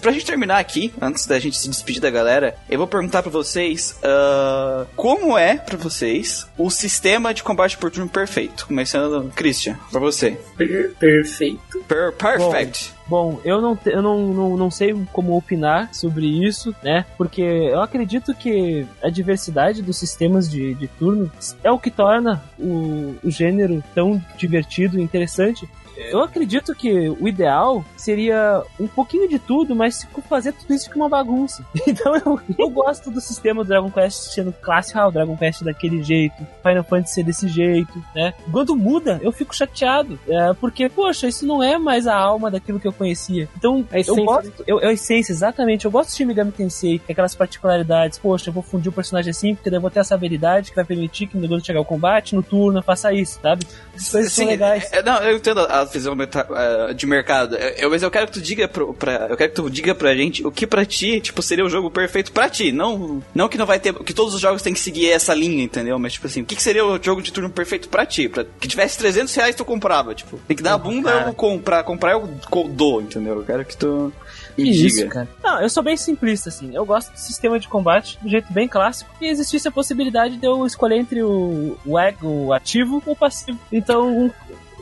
Pra 0.00 0.12
gente 0.12 0.24
terminar 0.24 0.58
aqui, 0.58 0.92
antes 1.00 1.26
da 1.26 1.38
gente 1.38 1.56
se 1.56 1.68
despedir 1.68 2.00
da 2.00 2.10
galera, 2.10 2.56
eu 2.68 2.78
vou 2.78 2.86
perguntar 2.86 3.22
pra 3.22 3.30
vocês 3.30 3.96
ah, 4.02 4.86
como 4.96 5.36
é 5.36 5.56
pra 5.56 5.76
vocês 5.76 6.46
o 6.56 6.70
sistema 6.70 7.32
de 7.34 7.42
combate 7.42 7.76
por 7.76 7.90
turno 7.90 8.08
perfeito. 8.08 8.66
Começando, 8.66 9.30
Christian, 9.34 9.76
pra 9.90 10.00
você. 10.00 10.38
Per- 10.56 10.94
perfeito. 10.98 11.80
Per 11.86 12.12
perfect. 12.12 12.92
Bom, 13.06 13.40
eu 13.44 13.60
não, 13.60 13.76
eu 13.86 14.00
não, 14.00 14.28
não, 14.32 14.56
não 14.56 14.70
sei 14.70 14.94
como 15.12 15.36
opinar 15.36 15.92
sobre 15.92 16.26
isso, 16.46 16.72
né? 16.80 17.04
Porque 17.18 17.42
eu 17.42 17.80
acredito 17.80 18.32
que 18.32 18.86
a 19.02 19.10
diversidade 19.10 19.82
dos 19.82 19.98
sistemas 19.98 20.48
de, 20.48 20.74
de 20.74 20.86
turno 20.86 21.30
é 21.64 21.70
o 21.72 21.78
que 21.78 21.90
torna 21.90 22.40
o, 22.56 23.16
o 23.24 23.28
gênero 23.30 23.82
tão 23.96 24.24
divertido 24.36 24.96
e 24.96 25.02
interessante. 25.02 25.68
Eu 26.10 26.22
acredito 26.22 26.74
que 26.74 27.08
o 27.08 27.28
ideal 27.28 27.84
seria 27.96 28.62
um 28.78 28.86
pouquinho 28.86 29.28
de 29.28 29.38
tudo, 29.38 29.74
mas 29.74 30.06
fazer 30.28 30.52
tudo 30.52 30.72
isso 30.74 30.86
fica 30.86 30.96
uma 30.96 31.08
bagunça. 31.08 31.64
Então 31.90 32.14
eu, 32.14 32.40
eu 32.56 32.70
gosto 32.70 33.10
do 33.10 33.20
sistema 33.20 33.64
do 33.64 33.68
Dragon 33.68 33.90
Quest 33.90 34.32
sendo 34.32 34.52
clássico, 34.52 34.98
ah, 34.98 35.08
o 35.08 35.10
Dragon 35.10 35.36
Quest 35.36 35.62
daquele 35.62 36.02
jeito, 36.02 36.46
Final 36.62 36.84
Fantasy 36.84 37.14
ser 37.14 37.24
desse 37.24 37.48
jeito, 37.48 38.02
né? 38.14 38.32
Quando 38.50 38.76
muda, 38.76 39.18
eu 39.22 39.32
fico 39.32 39.54
chateado, 39.54 40.18
é, 40.28 40.52
porque, 40.54 40.88
poxa, 40.88 41.26
isso 41.26 41.44
não 41.44 41.62
é 41.62 41.78
mais 41.78 42.06
a 42.06 42.14
alma 42.14 42.50
daquilo 42.50 42.78
que 42.78 42.86
eu 42.86 42.92
conhecia. 42.92 43.48
Então, 43.56 43.84
A 43.90 43.98
eu 43.98 44.16
gosto, 44.24 44.64
eu, 44.66 44.80
eu, 44.80 44.88
a 44.88 44.92
essência, 44.92 45.32
exatamente. 45.32 45.84
Eu 45.84 45.90
gosto 45.90 46.10
de 46.10 46.16
Shin 46.16 46.24
Megami 46.24 46.52
Tensei, 46.52 46.98
tem 46.98 47.12
aquelas 47.12 47.34
particularidades. 47.34 48.18
Poxa, 48.18 48.50
eu 48.50 48.54
vou 48.54 48.62
fundir 48.62 48.88
o 48.88 48.92
personagem 48.92 49.30
assim, 49.30 49.54
porque 49.54 49.68
daí 49.68 49.78
eu 49.78 49.82
vou 49.82 49.90
ter 49.90 50.00
essa 50.00 50.14
habilidade 50.14 50.70
que 50.70 50.76
vai 50.76 50.84
permitir 50.84 51.26
que 51.26 51.38
quando 51.38 51.64
chegar 51.64 51.80
ao 51.80 51.84
combate, 51.84 52.34
no 52.34 52.42
turno, 52.42 52.82
faça 52.82 53.12
isso, 53.12 53.38
sabe? 53.42 53.66
Essas 53.94 54.10
coisas 54.10 54.32
são 54.32 54.44
Sim, 54.44 54.50
legais. 54.50 54.88
é, 54.92 55.02
não, 55.02 55.16
eu 55.16 55.36
entendo 55.36 55.60
a 55.60 55.86
visão 55.92 56.14
meta- 56.14 56.46
eh, 56.50 56.94
de 56.94 57.06
mercado. 57.06 57.56
Eu, 57.56 57.90
mas 57.90 58.02
eu 58.02 58.10
quero 58.10 58.26
que 58.26 58.32
tu 58.34 58.40
diga 58.40 58.66
pro, 58.68 58.94
pra, 58.94 59.26
eu 59.28 59.36
quero 59.36 59.50
que 59.50 59.56
tu 59.56 59.68
diga 59.70 59.94
pra 59.94 60.14
gente 60.14 60.46
o 60.46 60.50
que 60.50 60.66
pra 60.66 60.84
ti, 60.84 61.20
tipo, 61.20 61.42
seria 61.42 61.64
o 61.64 61.68
jogo 61.70 61.90
perfeito 61.90 62.32
pra 62.32 62.48
ti. 62.48 62.72
Não, 62.72 63.22
não 63.34 63.48
que 63.48 63.58
não 63.58 63.66
vai 63.66 63.78
ter, 63.78 63.92
que 63.94 64.14
todos 64.14 64.34
os 64.34 64.40
jogos 64.40 64.62
têm 64.62 64.72
que 64.74 64.80
seguir 64.80 65.10
essa 65.10 65.34
linha, 65.34 65.64
entendeu? 65.64 65.98
Mas 65.98 66.14
tipo 66.14 66.26
assim, 66.26 66.42
o 66.42 66.44
que, 66.44 66.56
que 66.56 66.62
seria 66.62 66.84
o 66.84 67.02
jogo 67.02 67.20
de 67.22 67.32
turno 67.32 67.50
perfeito 67.50 67.88
pra 67.88 68.06
ti? 68.06 68.28
Pra, 68.28 68.44
que 68.44 68.68
tivesse 68.68 68.98
300 68.98 69.34
reais 69.34 69.54
tu 69.54 69.64
comprava, 69.64 70.14
tipo. 70.14 70.38
Tem 70.48 70.56
que 70.56 70.62
dar 70.62 70.74
a 70.74 70.78
bunda, 70.78 71.10
eu 71.10 71.24
vou 71.26 71.34
comprar, 71.34 71.82
comprar 71.84 72.12
eu 72.12 72.28
dou, 72.70 73.00
entendeu? 73.02 73.36
Eu 73.36 73.44
quero 73.44 73.64
que 73.64 73.76
tu 73.76 74.12
me 74.56 74.64
Que 74.64 74.70
diga. 74.72 74.86
isso, 74.88 75.08
cara. 75.08 75.28
Não, 75.42 75.60
eu 75.62 75.68
sou 75.68 75.82
bem 75.82 75.96
simplista, 75.96 76.48
assim. 76.48 76.74
Eu 76.74 76.84
gosto 76.84 77.12
do 77.12 77.18
sistema 77.18 77.58
de 77.58 77.68
combate 77.68 78.18
do 78.22 78.28
jeito 78.28 78.52
bem 78.52 78.68
clássico. 78.68 79.10
E 79.20 79.26
existisse 79.28 79.66
a 79.68 79.70
possibilidade 79.70 80.36
de 80.36 80.46
eu 80.46 80.66
escolher 80.66 80.96
entre 80.98 81.22
o, 81.22 81.76
o, 81.86 82.52
ativo 82.52 83.02
ou 83.06 83.12
o 83.12 83.16
passivo. 83.16 83.58
Então, 83.72 84.32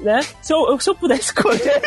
né? 0.02 0.20
Se 0.42 0.52
eu, 0.52 0.78
se 0.80 0.90
eu 0.90 0.94
puder 0.94 1.18
escolher. 1.20 1.80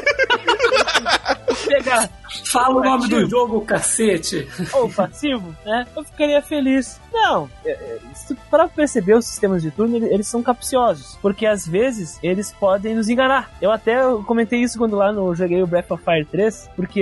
Pegar 1.68 2.10
Fala 2.46 2.76
o 2.80 2.84
nome 2.84 3.10
do 3.10 3.30
jogo, 3.30 3.60
cacete. 3.62 4.48
ou 4.74 4.90
passivo, 4.90 5.54
né? 5.66 5.86
Eu 5.96 6.04
ficaria 6.04 6.42
feliz. 6.42 7.00
Não, 7.14 7.50
é, 7.66 7.72
é, 7.72 8.00
se 8.16 8.34
para 8.50 8.70
perceber 8.70 9.16
os 9.16 9.26
sistemas 9.26 9.62
de 9.62 9.70
turno, 9.70 9.98
ele- 9.98 10.14
eles 10.14 10.28
são 10.28 10.42
capciosos, 10.42 11.18
porque 11.22 11.46
às 11.46 11.68
vezes 11.68 12.18
eles 12.24 12.52
podem 12.54 12.96
nos 12.96 13.10
enganar. 13.10 13.52
Eu 13.62 13.70
até 13.70 13.98
comentei 14.26 14.62
isso 14.62 14.78
quando 14.78 14.96
lá 14.96 15.12
no 15.12 15.36
joguei 15.36 15.62
o 15.62 15.68
Breath 15.68 15.92
of 15.92 16.04
Fire 16.06 16.24
3, 16.26 16.70
porque 16.76 17.02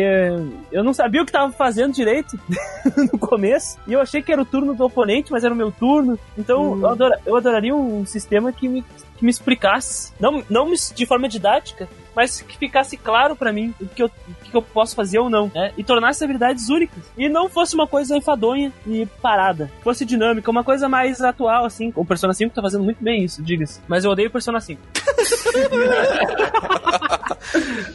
eu 0.72 0.84
não 0.84 0.94
sabia 0.96 1.22
o 1.22 1.26
que 1.28 1.32
tava 1.32 1.52
fazendo 1.54 1.94
direito 1.94 2.40
no 3.14 3.20
começo, 3.20 3.78
e 3.86 3.94
eu 3.94 4.02
achei 4.02 4.24
que 4.24 4.32
era 4.32 4.42
o 4.42 4.46
turno 4.46 4.74
do 4.74 4.84
oponente, 4.84 5.32
mas 5.32 5.44
era 5.44 5.54
o 5.54 5.58
meu 5.58 5.72
turno. 5.72 6.18
Então 6.36 6.76
eu, 6.80 6.88
adora- 6.88 7.20
eu 7.24 7.36
adoraria 7.38 7.76
um 7.76 8.04
sistema 8.06 8.52
que 8.52 8.68
me 8.68 8.84
que 9.18 9.26
me 9.26 9.32
explicasse, 9.32 10.14
não, 10.18 10.42
não 10.50 10.72
de 10.96 11.06
forma 11.06 11.28
didática, 11.28 11.90
mas 12.16 12.42
que 12.42 12.58
ficasse 12.58 12.98
claro 12.98 13.36
pra 13.36 13.52
mim 13.54 13.74
o 13.80 13.86
que 13.88 14.04
eu, 14.04 14.08
o 14.08 14.34
que 14.50 14.56
eu 14.56 14.62
posso 14.62 14.96
fazer 14.96 15.20
ou 15.20 15.30
não, 15.30 15.52
né? 15.54 15.72
E 15.78 15.84
tornasse 15.84 16.24
habilidades 16.24 16.70
únicas. 16.70 17.04
E 17.18 17.30
não 17.30 17.50
fosse 17.50 17.76
uma 17.76 17.88
coisa 17.88 18.16
enfadonha 18.18 18.72
e 18.86 19.06
parada. 19.22 19.70
Fosse 19.84 20.06
dinâmica, 20.06 20.50
uma 20.52 20.64
coisa 20.64 20.90
mais 20.90 21.22
atual, 21.22 21.66
assim. 21.66 21.92
O 21.96 22.06
Persona 22.06 22.34
5 22.34 22.54
tá 22.54 22.62
fazendo 22.62 22.84
muito 22.84 23.04
bem 23.04 23.24
isso, 23.24 23.42
diga-se. 23.42 23.80
Mas 23.88 24.04
eu 24.06 24.12
odeio 24.12 24.30
o 24.30 24.32
Persona 24.32 24.60
5. 24.60 24.82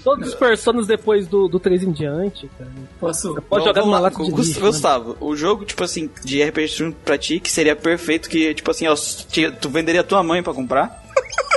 Todos 0.02 0.28
os 0.28 0.34
personagens 0.34 0.86
depois 0.86 1.26
do, 1.26 1.48
do 1.48 1.58
3 1.60 1.84
em 1.84 1.92
diante, 1.92 2.48
cara. 2.58 2.70
Posso. 3.00 3.34
Pode 3.42 3.64
jogar 3.64 3.80
numa 3.82 3.98
lá, 3.98 4.10
lata 4.10 4.22
de 4.22 4.30
né? 4.30 4.36
Gustavo, 4.60 5.16
o 5.20 5.34
jogo, 5.36 5.64
tipo 5.64 5.82
assim, 5.84 6.10
de 6.24 6.42
RPG 6.42 6.94
pra 7.04 7.16
ti, 7.18 7.40
que 7.40 7.50
seria 7.50 7.74
perfeito, 7.76 8.28
que, 8.28 8.54
tipo 8.54 8.70
assim, 8.70 8.86
ó, 8.86 8.94
te- 8.94 9.50
tu 9.52 9.68
venderia 9.68 10.02
tua 10.02 10.22
mãe 10.22 10.42
pra 10.42 10.52
comprar? 10.52 11.02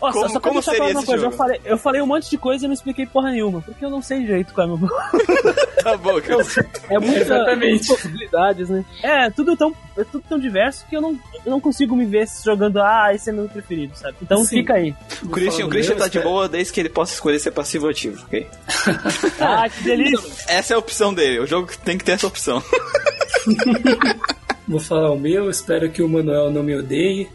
Como- 0.00 0.28
só 0.28 0.40
pra 0.40 0.42
como 0.50 0.62
seria 0.62 0.84
uma 0.84 1.04
coisa, 1.04 1.26
eu 1.26 1.30
falei, 1.32 1.60
eu 1.64 1.78
falei 1.78 2.02
um 2.02 2.06
monte 2.06 2.30
de 2.30 2.38
coisa 2.38 2.64
e 2.64 2.68
não 2.68 2.74
expliquei 2.74 3.06
porra 3.06 3.30
nenhuma, 3.30 3.60
porque 3.62 3.84
eu 3.84 3.90
não 3.90 4.02
sei 4.02 4.20
direito 4.20 4.52
qual 4.54 4.68
é 4.68 4.72
o 4.72 4.78
meu... 4.78 4.88
Tá 5.82 5.96
bom, 5.96 6.20
cara. 6.20 6.44
É 6.90 6.98
muita, 6.98 7.56
muitas 7.56 7.86
possibilidades, 7.86 8.68
né? 8.68 8.84
É, 9.02 9.30
tudo 9.30 9.56
tão, 9.56 9.72
é 9.96 10.02
tudo 10.02 10.24
tão 10.28 10.38
diverso 10.38 10.84
que 10.90 10.96
eu 10.96 11.00
não, 11.00 11.12
eu 11.44 11.50
não 11.50 11.60
consigo 11.60 11.94
me 11.94 12.04
ver 12.04 12.26
jogando, 12.44 12.80
ah, 12.82 13.12
esse 13.14 13.30
é 13.30 13.32
meu 13.32 13.48
preferido, 13.48 13.96
sabe? 13.96 14.16
Então 14.20 14.38
Sim. 14.44 14.58
fica 14.58 14.74
aí. 14.74 14.92
O 15.22 15.28
Christian, 15.28 15.66
o 15.66 15.68
Christian 15.68 15.96
tá 15.96 16.08
de 16.08 16.18
boa 16.18 16.48
desde 16.48 16.72
que 16.72 16.80
ele 16.80 16.88
possa 16.88 17.14
escolher 17.14 17.38
ser 17.38 17.52
passivo 17.52 17.84
ou 17.84 17.90
ativo, 17.92 18.20
ok? 18.24 18.46
Ah, 19.38 19.68
que 19.68 19.84
delícia! 19.84 20.28
Essa 20.48 20.74
é 20.74 20.76
a 20.76 20.78
opção 20.78 21.14
dele, 21.14 21.38
o 21.38 21.46
jogo 21.46 21.70
tem 21.84 21.96
que 21.96 22.04
ter 22.04 22.12
essa 22.12 22.26
opção. 22.26 22.60
Vou 24.66 24.80
falar 24.80 25.12
o 25.12 25.18
meu, 25.18 25.48
espero 25.48 25.88
que 25.90 26.02
o 26.02 26.08
Manuel 26.08 26.50
não 26.50 26.62
me 26.64 26.74
odeie. 26.74 27.28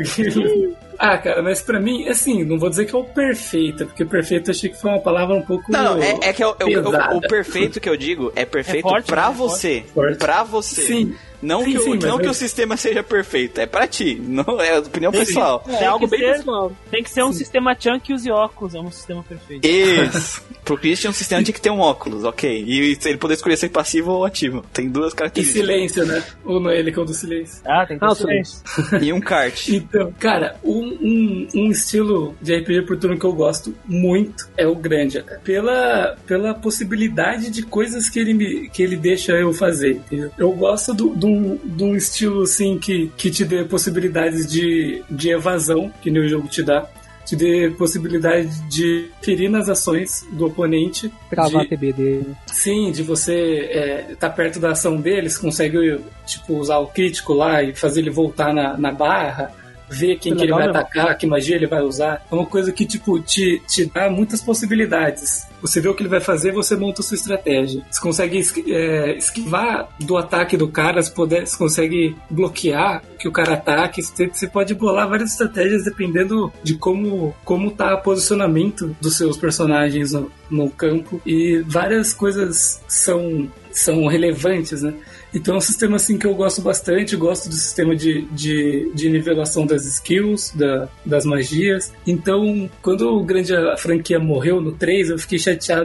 ah, 0.98 1.18
cara, 1.18 1.42
mas 1.42 1.60
pra 1.60 1.80
mim, 1.80 2.08
assim, 2.08 2.44
não 2.44 2.58
vou 2.58 2.70
dizer 2.70 2.86
que 2.86 2.94
é 2.94 2.98
o 2.98 3.04
perfeito, 3.04 3.86
porque 3.86 4.04
perfeito 4.04 4.50
eu 4.50 4.54
achei 4.54 4.70
que 4.70 4.80
foi 4.80 4.90
uma 4.90 5.00
palavra 5.00 5.34
um 5.34 5.42
pouco. 5.42 5.70
Não, 5.70 5.96
não, 5.96 6.02
é, 6.02 6.18
é 6.22 6.32
que 6.32 6.42
é 6.42 6.46
o, 6.46 6.50
o- 6.50 6.52
o- 6.52 6.56
pesada. 6.56 7.16
o 7.16 7.20
perfeito 7.20 7.80
que 7.80 7.88
eu 7.88 7.96
digo 7.96 8.32
é 8.36 8.44
perfeito 8.44 8.86
É 8.86 8.90
forte, 8.90 9.06
pra 9.06 9.28
né? 9.28 9.34
você. 9.36 9.84
Forte. 9.94 10.18
Pra 10.18 10.42
você. 10.44 10.82
Sim. 10.82 11.14
Não, 11.42 11.64
Sim, 11.64 11.72
que, 11.72 11.78
o, 11.78 11.82
sim, 11.82 11.90
mas 11.90 12.04
não 12.04 12.10
eu- 12.16 12.18
que 12.20 12.28
o 12.28 12.34
sistema 12.34 12.76
seja 12.76 13.02
perfeito, 13.02 13.60
é 13.60 13.66
pra 13.66 13.86
ti, 13.86 14.14
não 14.14 14.60
é 14.60 14.78
opinião 14.78 15.10
pessoal. 15.10 15.64
É 15.68 15.84
algo 15.86 16.04
que 16.08 16.16
bem 16.16 16.20
ser- 16.20 16.36
pessoal. 16.38 16.72
Tem 16.90 17.02
que 17.02 17.10
ser 17.10 17.24
um 17.24 17.32
sistema 17.32 17.76
Chan 17.78 17.98
que 17.98 18.12
use 18.14 18.30
óculos, 18.30 18.74
é 18.74 18.80
um 18.80 18.90
sistema 18.90 19.22
perfeito. 19.24 19.66
Isso. 19.66 20.42
Pro 20.64 20.78
Christian, 20.78 21.10
um 21.10 21.12
sistema 21.12 21.42
tinha 21.42 21.52
que 21.52 21.60
ter 21.60 21.70
um 21.70 21.80
óculos, 21.80 22.22
ok. 22.22 22.62
E 22.64 22.96
ele 23.04 23.16
poder 23.18 23.34
escolher 23.34 23.56
ser 23.56 23.68
passivo 23.70 24.12
ou 24.12 24.24
ativo. 24.24 24.64
Tem 24.72 24.88
duas 24.88 25.12
E 25.12 25.16
características. 25.16 25.60
silêncio, 25.66 26.06
né? 26.06 26.22
Ou 26.44 26.60
não 26.60 26.70
é 26.70 26.78
ele 26.78 26.92
que 26.92 26.98
é 27.00 27.02
o 27.02 27.04
do 27.04 27.12
silêncio. 27.12 27.60
Ah, 27.66 27.84
tem 27.84 27.98
que 27.98 28.04
Ah, 28.04 28.08
ter 28.08 28.12
o 28.12 28.16
silêncio. 28.16 28.58
silêncio. 28.64 29.02
E 29.08 29.12
um 29.12 29.20
kart. 29.20 29.68
Então, 29.82 30.12
cara, 30.20 30.56
um, 30.62 30.96
um, 31.02 31.48
um 31.56 31.70
estilo 31.72 32.36
de 32.40 32.54
RPG 32.56 32.82
por 32.82 32.96
turno 32.96 33.18
que 33.18 33.26
eu 33.26 33.32
gosto 33.32 33.74
muito 33.84 34.48
é 34.56 34.64
o 34.66 34.74
Grandia, 34.76 35.22
cara. 35.24 35.40
Pela, 35.42 36.16
pela 36.26 36.54
possibilidade 36.54 37.50
de 37.50 37.62
coisas 37.62 38.08
que 38.08 38.20
ele, 38.20 38.32
me, 38.32 38.68
que 38.70 38.82
ele 38.84 38.94
deixa 38.96 39.32
eu 39.32 39.52
fazer, 39.52 39.92
entendeu? 39.96 40.30
Eu 40.38 40.52
gosto 40.52 40.94
do- 40.94 41.08
do- 41.10 41.31
de 41.64 41.84
um 41.84 41.96
estilo, 41.96 42.42
assim, 42.42 42.78
que, 42.78 43.10
que 43.16 43.30
te 43.30 43.44
dê 43.44 43.64
possibilidades 43.64 44.46
de, 44.50 45.02
de 45.10 45.30
evasão, 45.30 45.92
que 46.00 46.10
nem 46.10 46.22
o 46.22 46.28
jogo 46.28 46.48
te 46.48 46.62
dá. 46.62 46.86
Te 47.24 47.36
dê 47.36 47.70
possibilidade 47.78 48.50
de 48.68 49.08
ferir 49.22 49.48
nas 49.48 49.68
ações 49.68 50.26
do 50.32 50.46
oponente. 50.46 51.10
Travar 51.30 51.62
a 51.62 51.64
de, 51.64 51.70
TB 51.70 51.92
dele. 51.92 52.36
Sim, 52.46 52.90
de 52.90 53.02
você 53.02 54.04
estar 54.10 54.30
perto 54.30 54.58
da 54.58 54.72
ação 54.72 55.00
deles, 55.00 55.38
consegue 55.38 56.00
tipo, 56.26 56.58
usar 56.58 56.78
o 56.78 56.88
crítico 56.88 57.32
lá 57.32 57.62
e 57.62 57.74
fazer 57.74 58.00
ele 58.00 58.10
voltar 58.10 58.52
na, 58.52 58.76
na 58.76 58.90
barra, 58.90 59.52
ver 59.88 60.18
quem 60.18 60.34
Que 60.34 60.42
ele 60.42 60.52
vai 60.52 60.64
né? 60.64 60.70
atacar, 60.70 61.16
que 61.16 61.26
magia 61.26 61.56
ele 61.56 61.66
vai 61.66 61.82
usar. 61.82 62.26
É 62.30 62.34
uma 62.34 62.46
coisa 62.46 62.72
que 62.72 62.84
tipo, 62.84 63.20
te, 63.20 63.62
te 63.68 63.86
dá 63.86 64.10
muitas 64.10 64.42
possibilidades. 64.42 65.46
Você 65.62 65.80
vê 65.80 65.88
o 65.88 65.94
que 65.94 66.02
ele 66.02 66.10
vai 66.10 66.20
fazer, 66.20 66.52
você 66.52 66.76
monta 66.76 67.02
sua 67.02 67.14
estratégia. 67.14 67.82
Você 67.90 68.00
consegue 68.00 68.44
é, 68.68 69.16
esquivar 69.16 69.88
do 69.98 70.16
ataque 70.16 70.56
do 70.56 70.68
cara, 70.68 71.02
você, 71.02 71.10
poder, 71.10 71.46
você 71.46 71.56
consegue 71.56 72.16
bloquear 72.28 73.02
que 73.18 73.28
o 73.28 73.32
cara 73.32 73.54
ataque. 73.54 74.02
Você, 74.02 74.28
você 74.28 74.46
pode 74.46 74.74
bolar 74.74 75.08
várias 75.08 75.30
estratégias 75.30 75.84
dependendo 75.84 76.52
de 76.62 76.74
como, 76.74 77.34
como 77.44 77.70
tá 77.70 77.94
o 77.94 78.02
posicionamento 78.02 78.94
dos 79.00 79.16
seus 79.16 79.36
personagens 79.36 80.12
no, 80.12 80.30
no 80.50 80.68
campo. 80.68 81.22
E 81.24 81.62
várias 81.66 82.12
coisas 82.12 82.82
são, 82.88 83.48
são 83.70 84.06
relevantes, 84.06 84.82
né? 84.82 84.92
Então 85.34 85.54
é 85.54 85.58
um 85.58 85.62
sistema 85.62 85.96
assim 85.96 86.18
que 86.18 86.26
eu 86.26 86.34
gosto 86.34 86.60
bastante, 86.60 87.16
gosto 87.16 87.48
do 87.48 87.54
sistema 87.54 87.96
de, 87.96 88.22
de, 88.26 88.90
de 88.94 89.08
nivelação 89.08 89.64
das 89.64 89.86
skills, 89.86 90.52
da, 90.54 90.88
das 91.04 91.24
magias. 91.24 91.92
Então, 92.06 92.68
quando 92.82 93.08
o 93.08 93.24
grande 93.24 93.54
a 93.54 93.76
franquia 93.76 94.18
morreu 94.18 94.60
no 94.60 94.72
3, 94.72 95.10
eu 95.10 95.18
fiquei 95.18 95.38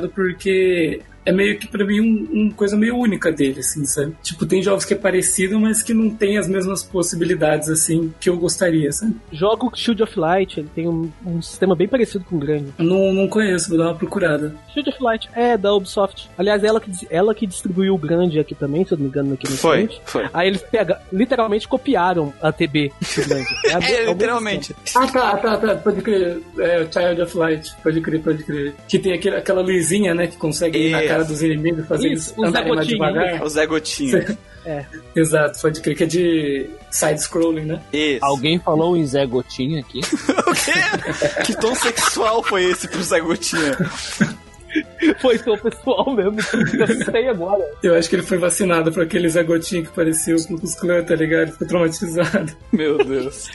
porque 0.09 1.01
é 1.27 1.31
meio 1.33 1.59
que 1.59 1.67
pra 1.67 1.85
mim 1.85 1.99
um, 1.99 2.27
uma 2.31 2.53
coisa 2.53 2.77
meio 2.77 2.95
única 2.95 3.29
dele, 3.31 3.59
assim, 3.59 3.85
sabe? 3.85 4.15
Tipo, 4.23 4.45
tem 4.45 4.63
jogos 4.63 4.85
que 4.85 4.93
é 4.93 4.97
parecido, 4.97 5.59
mas 5.59 5.83
que 5.83 5.93
não 5.93 6.09
tem 6.09 6.37
as 6.37 6.47
mesmas 6.47 6.81
possibilidades, 6.81 7.67
assim, 7.67 8.13
que 8.17 8.29
eu 8.29 8.37
gostaria, 8.37 8.89
sabe? 8.93 9.15
Joga 9.31 9.65
o 9.65 9.75
Shield 9.75 10.03
of 10.03 10.17
Light, 10.17 10.57
ele 10.57 10.69
tem 10.73 10.87
um, 10.87 11.11
um 11.25 11.41
sistema 11.41 11.75
bem 11.75 11.87
parecido 11.87 12.23
com 12.23 12.37
o 12.37 12.39
grande. 12.39 12.73
Não, 12.77 13.13
não 13.13 13.27
conheço, 13.27 13.67
vou 13.69 13.77
dar 13.77 13.87
uma 13.87 13.95
procurada. 13.95 14.55
Shield 14.73 14.89
of 14.89 15.03
Light 15.03 15.29
é 15.33 15.57
da 15.57 15.73
Ubisoft. 15.73 16.29
Aliás, 16.37 16.63
ela 16.63 16.79
que, 16.79 16.91
ela 17.09 17.35
que 17.35 17.45
distribuiu 17.45 17.95
o 17.95 17.97
grande 17.97 18.39
aqui 18.39 18.55
também, 18.55 18.85
se 18.85 18.93
eu 18.93 18.97
não 18.97 19.03
me 19.03 19.09
engano, 19.09 19.33
aqui 19.33 19.49
no 19.49 19.57
Foi, 19.57 19.89
foi. 20.05 20.29
Aí 20.33 20.47
eles 20.47 20.61
pega, 20.61 21.01
literalmente 21.11 21.67
copiaram 21.67 22.33
a 22.41 22.53
TB 22.53 22.93
do 23.15 23.27
grande. 23.27 23.47
É, 23.67 23.73
a 23.73 23.79
é 23.79 24.05
literalmente. 24.05 24.75
Ah, 24.95 25.07
tá, 25.07 25.37
tá, 25.37 25.57
tá, 25.57 25.75
pode 25.75 26.01
crer. 26.01 26.41
É 26.57 26.81
o 26.81 26.91
Child 26.91 27.21
of 27.21 27.37
Light, 27.37 27.75
pode 27.83 27.99
crer, 27.99 28.21
pode 28.21 28.43
crer. 28.43 28.73
Que 28.87 28.97
tem 28.97 29.13
aquele, 29.13 29.35
aquela 29.35 29.61
luzinha, 29.61 30.13
né, 30.13 30.27
que 30.27 30.37
consegue 30.37 30.77
ir 30.77 30.91
na 30.91 31.03
Isso. 31.03 31.16
Cara 31.17 31.23
dos 31.23 31.41
inimigos, 31.41 31.87
fazer 31.87 32.09
Isso, 32.09 32.33
o 32.37 32.49
Zé 32.49 32.61
Gotinha, 32.63 32.85
devagar. 32.85 33.43
O 33.43 33.49
Zé 33.49 33.65
Gotinha. 33.65 34.37
Exato, 35.15 35.61
pode 35.61 35.81
crer, 35.81 35.95
que 35.95 36.03
é 36.03 36.07
de 36.07 36.69
side-scrolling, 36.91 37.65
né? 37.65 37.81
Isso. 37.91 38.25
Alguém 38.25 38.59
falou 38.59 38.97
em 38.97 39.05
Zé 39.05 39.25
Gotinha 39.25 39.79
aqui? 39.79 40.01
O 40.47 40.53
quê? 40.53 41.43
Que 41.45 41.55
tom 41.59 41.75
sexual 41.75 42.41
foi 42.41 42.63
esse 42.65 42.87
pro 42.87 43.03
Zé 43.03 43.19
Gotinha? 43.19 43.77
Foi 45.21 45.37
seu 45.37 45.57
pessoal 45.57 46.13
mesmo, 46.15 46.37
eu 46.39 47.05
sei 47.05 47.27
agora. 47.29 47.63
Eu 47.81 47.95
acho 47.95 48.09
que 48.09 48.15
ele 48.15 48.23
foi 48.23 48.37
vacinado 48.37 48.91
por 48.91 49.03
aquele 49.03 49.27
Zé 49.29 49.43
Gotinha 49.43 49.83
que 49.83 49.89
parecia 49.89 50.35
o 50.35 50.47
Klux 50.47 50.75
Klan, 50.75 51.03
tá 51.03 51.15
ligado? 51.15 51.51
Ficou 51.51 51.67
traumatizado. 51.67 52.53
Meu 52.71 52.97
Deus. 52.97 53.49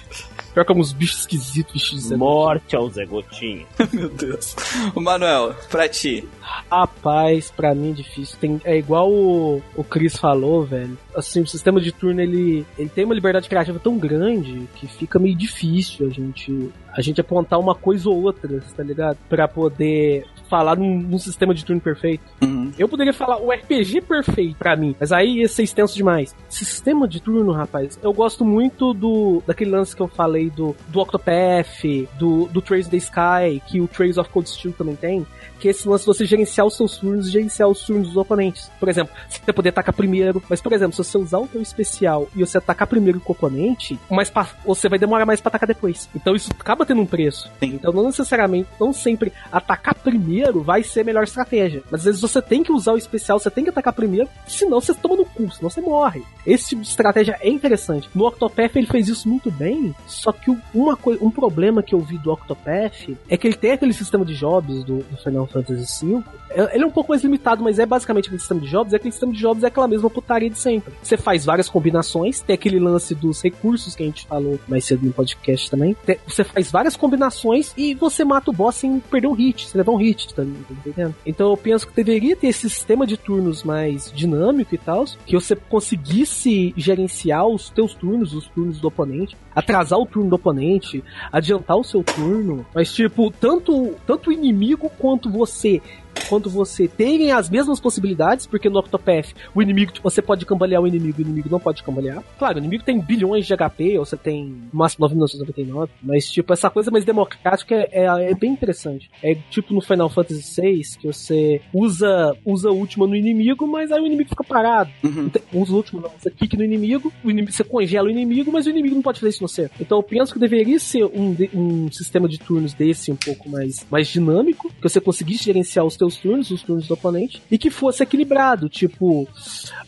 Pior 0.53 0.65
que 0.65 0.73
uns 0.73 0.93
bichos 0.93 1.21
esquisitos, 1.21 1.73
bichos 1.73 2.09
de 2.09 2.17
Morte 2.17 2.77
ao 2.77 2.89
Zé 2.91 3.05
Gotinha. 3.07 3.67
Meu 3.93 4.09
Deus. 4.09 4.55
O 4.95 5.01
Manuel, 5.01 5.55
pra 5.71 5.89
ti. 5.89 6.29
Rapaz, 6.41 7.51
pra 7.51 7.75
mim 7.75 7.91
é 7.91 7.95
difícil. 7.95 8.39
Tem, 8.39 8.61
é 8.65 8.77
igual 8.77 9.11
o, 9.11 9.63
o 9.75 9.85
Chris 9.85 10.17
falou, 10.17 10.65
velho. 10.65 10.99
Assim, 11.17 11.41
o 11.41 11.47
sistema 11.47 11.81
de 11.81 11.93
turno 11.93 12.21
ele, 12.21 12.67
ele 12.79 12.89
tem 12.89 13.05
uma 13.05 13.15
liberdade 13.15 13.49
criativa 13.49 13.79
tão 13.79 13.97
grande 13.97 14.69
que 14.75 14.87
fica 14.87 15.19
meio 15.19 15.37
difícil 15.37 16.07
a 16.07 16.11
gente 16.11 16.71
a 16.93 17.01
gente 17.01 17.21
apontar 17.21 17.59
uma 17.59 17.75
coisa 17.75 18.09
ou 18.09 18.23
outra, 18.23 18.63
tá 18.77 18.83
ligado? 18.83 19.17
Pra 19.29 19.49
poder 19.49 20.27
falar 20.53 20.77
num, 20.77 20.99
num 20.99 21.17
sistema 21.17 21.55
de 21.55 21.65
turno 21.65 21.81
perfeito. 21.81 22.23
Uhum. 22.43 22.71
Eu 22.79 22.87
poderia 22.87 23.15
falar 23.15 23.39
o 23.39 23.51
RPG 23.51 24.03
perfeito 24.03 24.57
pra 24.57 24.77
mim, 24.77 24.95
mas 25.01 25.11
aí 25.11 25.39
ia 25.39 25.49
ser 25.49 25.63
extenso 25.63 25.97
demais. 25.97 26.37
Sistema 26.47 27.09
de 27.09 27.23
turno, 27.23 27.53
rapaz, 27.53 27.99
eu 28.03 28.13
gosto 28.13 28.45
muito 28.45 28.93
do 28.93 29.43
daquele 29.47 29.71
lance 29.71 29.97
que 29.97 30.03
eu 30.03 30.09
falei 30.09 30.51
do, 30.51 30.77
do 30.89 31.01
Octopath, 31.01 31.83
do, 32.19 32.49
do 32.49 32.61
Trace 32.61 32.91
the 32.91 32.99
Sky, 32.99 33.63
que 33.67 33.81
o 33.81 33.89
Trace 33.89 34.21
of 34.21 34.29
Cold 34.29 34.47
Steel 34.47 34.75
também 34.75 34.95
tem, 34.95 35.27
que 35.63 35.69
é 35.69 35.71
esse 35.71 35.89
lance 35.89 36.03
de 36.03 36.07
você 36.09 36.25
gerenciar 36.27 36.67
os 36.67 36.77
seus 36.77 36.97
turnos 36.99 37.29
e 37.29 37.31
gerenciar 37.31 37.69
os 37.69 37.83
turnos 37.83 38.09
dos 38.09 38.17
oponentes. 38.17 38.69
Por 38.81 38.89
exemplo, 38.89 39.15
você 39.29 39.53
poder 39.53 39.69
atacar 39.69 39.95
primeiro, 39.95 40.43
mas 40.51 40.61
por 40.61 40.73
exemplo, 40.73 40.93
se 40.93 41.05
você 41.09 41.17
usar 41.19 41.39
o 41.39 41.47
teu 41.47 41.63
especial 41.63 42.29
e 42.35 42.41
você 42.45 42.59
atacar 42.59 42.89
primeiro 42.89 43.21
com 43.21 43.33
o 43.33 43.37
oponente, 43.37 43.97
mas 44.11 44.29
pa- 44.29 44.49
você 44.67 44.89
vai 44.89 44.99
demorar 44.99 45.25
mais 45.25 45.41
pra 45.41 45.49
atacar 45.51 45.69
depois. 45.69 46.09
Então 46.17 46.35
isso 46.35 46.51
acaba 46.59 46.85
tendo 46.85 47.01
um 47.01 47.07
preço. 47.07 47.49
Sim. 47.61 47.75
Então 47.75 47.93
não 47.93 48.07
necessariamente, 48.07 48.69
não 48.81 48.93
sempre 48.93 49.33
atacar 49.53 49.95
primeiro 49.95 50.63
vai 50.63 50.83
ser 50.83 51.01
a 51.03 51.05
melhor 51.05 51.23
estratégia. 51.23 51.83
Mas 51.91 52.01
às 52.01 52.05
vezes 52.07 52.21
você 52.21 52.43
tem 52.43 52.65
que 52.65 52.73
usar 52.73 52.95
o 52.95 52.99
especial, 52.99 53.39
você 53.39 53.51
tem 53.51 53.63
que 53.63 53.71
atacar 53.71 53.93
primeiro, 53.93 54.29
senão 54.49 54.81
você 54.81 54.93
toma 54.95 55.15
no 55.17 55.25
cu, 55.25 55.49
senão 55.53 55.71
você 55.71 55.81
morre. 55.81 56.23
Esse 56.45 56.71
tipo 56.71 56.83
de 56.83 56.89
estratégia 56.89 57.39
é 57.41 57.49
interessante. 57.49 58.11
No 58.13 58.27
Octopath 58.27 58.75
ele 58.75 58.87
fez 58.89 59.07
isso 59.09 59.29
muito 59.29 59.49
bem, 59.51 59.95
só 60.09 60.33
que 60.33 60.51
uma 60.75 60.99
um 61.21 61.31
problema 61.31 61.83
que 61.85 61.95
eu 61.95 62.01
vi 62.01 62.19
do 62.19 62.33
Octopath 62.33 63.09
é 63.29 63.37
que 63.37 63.47
ele 63.47 63.55
tem 63.57 63.73
aquele 63.73 63.93
sistema 63.93 64.25
de 64.25 64.35
jobs 64.35 64.83
do, 64.85 64.99
do 64.99 65.17
Final 65.23 65.47
Fantasy 65.53 66.07
V. 66.07 66.23
É- 66.51 66.75
Ele 66.75 66.85
é 66.85 66.87
um 66.87 66.91
pouco 66.91 67.11
mais 67.11 67.23
limitado, 67.23 67.63
mas 67.63 67.79
é 67.79 67.87
basicamente 67.87 68.27
aquele 68.27 68.39
sistema 68.41 68.61
de 68.61 68.69
jobs. 68.69 68.93
E 68.93 68.97
aquele 68.97 69.13
sistema 69.13 69.33
de 69.33 69.39
jobs 69.39 69.63
é 69.65 69.67
aquela 69.69 69.89
mesma 69.89 70.09
putaria 70.11 70.51
de 70.51 70.59
sempre. 70.59 70.93
Você 71.03 71.17
faz 71.17 71.45
várias 71.45 71.69
combinações, 71.69 72.41
tem 72.41 72.55
aquele 72.55 72.79
lance 72.79 73.15
dos 73.15 73.43
recursos 73.43 73.95
que 73.95 74.03
a 74.03 74.07
gente 74.07 74.27
falou 74.27 74.59
mais 74.69 74.85
cedo 74.85 75.05
no 75.07 75.13
podcast 75.13 75.71
também. 75.71 75.97
Você 76.27 76.45
faz 76.45 76.71
várias 76.71 76.97
combinações 76.97 77.73
e 77.77 77.95
você 77.95 78.25
mata 78.25 78.51
o 78.51 78.55
boss 78.55 78.77
sem 78.77 78.99
perder 79.01 79.27
um 79.29 79.33
hit, 79.33 79.67
sem 79.69 79.79
levar 79.79 79.93
um 79.93 79.97
hit, 79.97 80.29
tá, 80.35 80.43
tá 80.43 80.49
entendendo? 80.71 81.15
Então 81.25 81.51
eu 81.51 81.57
penso 81.57 81.87
que 81.87 81.95
deveria 81.95 82.37
ter 82.37 82.49
esse 82.49 82.69
sistema 82.69 83.07
de 83.07 83.17
turnos 83.17 83.63
mais 83.63 84.11
dinâmico 84.13 84.75
e 84.75 84.79
tal, 84.79 85.05
que 85.27 85.35
você 85.35 85.57
conseguisse 86.03 86.73
gerenciar 86.77 87.47
os 87.47 87.71
teus 87.71 87.95
turnos, 87.95 88.33
os 88.35 88.47
turnos 88.49 88.79
do 88.79 88.89
oponente, 88.89 89.37
atrasar 89.55 89.99
o 89.99 90.07
turno 90.07 90.31
do 90.31 90.37
oponente, 90.37 91.03
adiantar 91.31 91.77
o 91.77 91.85
seu 91.85 92.03
turno, 92.03 92.65
mas 92.75 92.93
tipo, 92.93 93.31
tanto, 93.31 93.95
tanto 94.07 94.31
o 94.31 94.33
inimigo 94.33 94.91
quanto 94.99 95.31
você 95.31 95.42
você 95.47 95.81
quanto 96.29 96.51
você 96.51 96.89
terem 96.89 97.33
as 97.33 97.49
mesmas 97.49 97.81
possibilidades, 97.81 98.47
porque 98.47 98.69
no 98.69 98.79
Octopath 98.79 99.33
o 99.55 99.63
inimigo, 99.63 99.93
tipo, 99.93 100.09
você 100.09 100.21
pode 100.21 100.45
cambalear 100.45 100.83
o 100.83 100.87
inimigo, 100.87 101.19
o 101.19 101.23
inimigo 101.23 101.49
não 101.51 101.61
pode 101.61 101.83
cambalear. 101.83 102.23
Claro, 102.39 102.57
o 102.57 102.59
inimigo 102.59 102.85
tem 102.85 103.01
bilhões 103.01 103.47
de 103.47 103.55
HP, 103.57 103.99
ou 103.99 104.05
você 104.05 104.17
tem 104.17 104.63
máximo 104.73 105.07
999, 105.07 105.93
mas 106.03 106.31
tipo, 106.31 106.53
essa 106.53 106.71
coisa 106.71 106.91
mais 106.91 107.05
democrática 107.05 107.75
é, 107.75 108.05
é, 108.05 108.31
é 108.31 108.35
bem 108.35 108.53
interessante. 108.53 109.11
É 109.23 109.35
tipo 109.51 109.73
no 109.73 109.81
Final 109.81 110.09
Fantasy 110.09 110.61
VI, 110.61 110.83
que 110.99 111.07
você 111.07 111.61
usa, 111.73 112.37
usa 112.45 112.69
a 112.69 112.73
última 112.73 113.07
no 113.07 113.17
inimigo, 113.17 113.67
mas 113.67 113.93
aí 113.93 114.01
o 114.01 114.07
inimigo 114.07 114.31
fica 114.31 114.45
parado. 114.45 114.91
Uhum. 115.03 115.27
Então, 115.27 115.43
Usa 115.53 115.73
o 115.73 115.77
último, 115.77 116.01
não. 116.01 116.11
Você 116.19 116.31
kick 116.31 116.57
no 116.57 116.65
inimigo, 116.65 117.13
o 117.23 117.31
inimigo, 117.31 117.53
você 117.53 117.63
congela 117.63 118.09
o 118.09 118.11
inimigo, 118.11 118.51
mas 118.51 118.67
o 118.67 118.71
inimigo 118.71 118.95
não 118.95 119.03
pode 119.03 119.21
fazer 119.21 119.31
isso 119.31 119.43
no 119.43 119.49
você. 119.49 119.71
Então 119.79 119.99
eu 119.99 120.03
penso 120.03 120.33
que 120.33 120.39
deveria 120.39 120.79
ser 120.79 121.05
um, 121.05 121.37
um 121.55 121.93
sistema 121.93 122.29
de 122.29 122.39
turnos 122.39 122.73
desse 122.73 123.13
um 123.13 123.17
pouco 123.17 123.49
mais, 123.49 123.87
mais 123.91 124.09
dinâmico, 124.09 124.71
que 124.71 124.83
você 124.83 125.01
conseguisse 125.01 125.45
gerenciar 125.45 125.85
os 125.85 125.97
teus 126.03 126.17
turnos, 126.17 126.51
os 126.51 126.63
turnos 126.63 126.89
do 126.89 126.95
oponente, 126.95 127.41
e 127.49 127.57
que 127.57 127.71
fosse 127.71 128.03
equilibrado. 128.03 128.69
Tipo, 128.69 129.29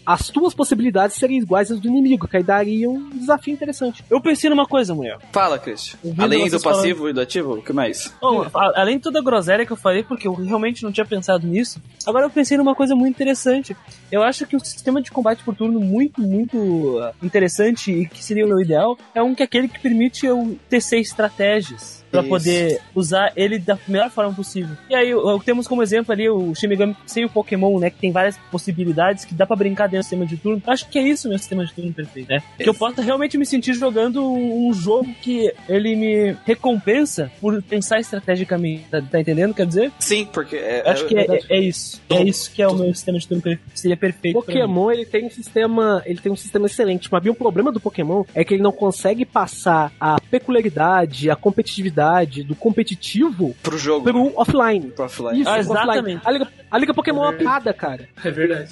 as 0.07 0.29
tuas 0.29 0.55
possibilidades 0.55 1.17
seriam 1.17 1.43
iguais 1.43 1.73
às 1.73 1.81
do 1.81 1.89
inimigo, 1.89 2.29
que 2.29 2.37
aí 2.37 2.43
daria 2.43 2.89
um 2.89 3.11
desafio 3.11 3.53
interessante. 3.53 4.05
Eu 4.09 4.21
pensei 4.21 4.49
numa 4.49 4.67
coisa, 4.67 4.95
mulher. 4.95 5.19
Fala, 5.33 5.59
Christian. 5.59 5.99
Além 6.19 6.49
do 6.49 6.61
passivo 6.61 7.09
e 7.09 7.13
do 7.13 7.21
ativo, 7.21 7.55
o 7.55 7.63
que 7.63 7.73
mais? 7.73 8.15
Bom, 8.21 8.43
a- 8.55 8.81
além 8.81 8.99
de 8.99 9.03
toda 9.03 9.19
a 9.19 9.23
groselha 9.23 9.67
que 9.67 9.73
eu 9.73 9.77
falei, 9.77 10.05
porque 10.05 10.29
eu 10.29 10.35
realmente 10.35 10.83
não 10.85 10.93
tinha 10.93 11.05
pensado 11.05 11.47
nisso, 11.47 11.81
agora 12.07 12.27
eu 12.27 12.31
pensei 12.31 12.57
numa 12.57 12.75
coisa 12.75 12.95
muito 12.95 13.15
interessante. 13.15 13.77
Eu 14.13 14.23
acho 14.23 14.47
que 14.47 14.55
o 14.57 14.61
sistema 14.61 15.03
de 15.03 15.11
combate 15.11 15.43
por 15.43 15.55
turno 15.57 15.81
muito, 15.81 16.21
muito 16.21 16.99
ah, 17.03 17.13
interessante 17.23 17.91
e 17.91 18.07
que 18.07 18.23
seria 18.23 18.45
o 18.45 18.49
meu 18.49 18.61
ideal 18.61 18.97
é 19.15 19.23
um 19.23 19.35
que 19.35 19.43
é 19.43 19.47
aquele 19.47 19.67
que 19.69 19.81
permite 19.81 20.25
eu 20.27 20.57
tecer 20.69 21.01
estratégias. 21.01 22.04
Pra 22.15 22.21
Isso. 22.23 22.29
poder 22.31 22.81
usar 22.95 23.33
ele 23.37 23.59
da 23.59 23.79
melhor 23.89 24.09
forma 24.11 24.33
possível. 24.33 24.77
E 24.89 24.95
aí, 24.95 25.15
o- 25.15 25.39
temos 25.41 25.67
como 25.67 25.83
exemplo 25.83 26.13
ali 26.13 26.29
o 26.31 26.55
Shin 26.55 26.69
Megami 26.69 26.97
sem 27.07 27.25
o 27.25 27.29
Pokémon, 27.29 27.79
né? 27.79 27.91
Que 27.91 27.99
tem 27.99 28.13
várias 28.13 28.37
possibilidades 28.51 29.25
que 29.25 29.35
dá 29.35 29.47
pra 29.47 29.57
brincar 29.57 29.87
dentro 29.87 29.99
do 30.01 30.03
sistema 30.05 30.27
de 30.27 30.37
turno. 30.37 30.63
Eu 30.67 30.73
acho 30.73 30.89
que 30.89 30.99
é 30.99 31.03
isso 31.03 31.29
meu 31.29 31.39
sistema 31.39 31.65
de 31.65 31.73
turno 31.73 31.93
perfeito, 31.93 32.29
né? 32.31 32.43
Que 32.57 32.69
eu 32.69 32.75
possa 32.75 33.03
realmente 33.03 33.37
me 33.37 33.45
sentir 33.45 33.75
jogando 33.75 34.25
um 34.33 34.73
jogo 34.73 35.13
que 35.23 35.53
ele 35.69 35.97
me 35.97 36.37
recompensa 36.47 37.31
por 37.41 37.61
pensar 37.63 37.99
estrategicamente. 38.01 38.85
Tá, 38.91 39.01
tá 39.03 39.21
entendendo? 39.21 39.55
Quer 39.55 39.67
dizer? 39.67 39.93
Sim, 39.99 40.27
porque. 40.33 40.57
É, 40.57 40.83
Eu 40.87 40.91
acho 40.93 41.07
que 41.07 41.17
é, 41.17 41.23
é- 41.27 41.41
é 41.51 41.61
isso. 41.61 42.01
É 42.09 42.23
isso 42.23 42.51
que 42.53 42.63
é 42.63 42.69
o 42.69 42.75
meu 42.75 42.95
sistema 42.95 43.19
de 43.19 43.27
turno 43.27 43.43
perfeito. 43.43 43.71
Seria 43.79 43.97
perfeito. 43.97 44.35
Pokémon, 44.35 44.91
ele 44.91 45.05
tem 45.07 45.27
um 45.27 45.31
sistema, 45.31 46.03
ele 46.07 46.21
tem 46.21 46.31
um 46.31 46.37
sistema 46.37 46.67
excelente, 46.67 47.09
mas 47.11 47.25
o 47.27 47.35
problema 47.35 47.73
do 47.73 47.81
Pokémon 47.81 48.23
é 48.35 48.45
que 48.45 48.55
ele 48.55 48.63
não 48.63 48.73
consegue 48.73 49.25
passar 49.25 49.93
a 50.01 50.21
peculiaridade, 50.31 51.31
a 51.31 51.37
competitividade 51.37 52.04
do 52.47 52.55
competitivo 52.55 53.55
pro 53.63 53.77
jogo. 53.79 54.05
pelo 54.05 54.33
offline. 54.39 54.91
Pro 54.91 55.05
offline. 55.05 55.41
Isso, 55.41 55.49
Ah, 55.49 55.53
pro 55.55 55.61
exatamente. 55.63 56.17
offline. 56.17 56.21
A 56.25 56.31
Liga, 56.31 56.49
a 56.71 56.79
Liga 56.79 56.95
Pokémon 56.95 57.25
é 57.25 57.27
uma 57.29 57.33
piada, 57.33 57.73
cara. 57.73 58.09
É 58.25 58.31
verdade. 58.31 58.71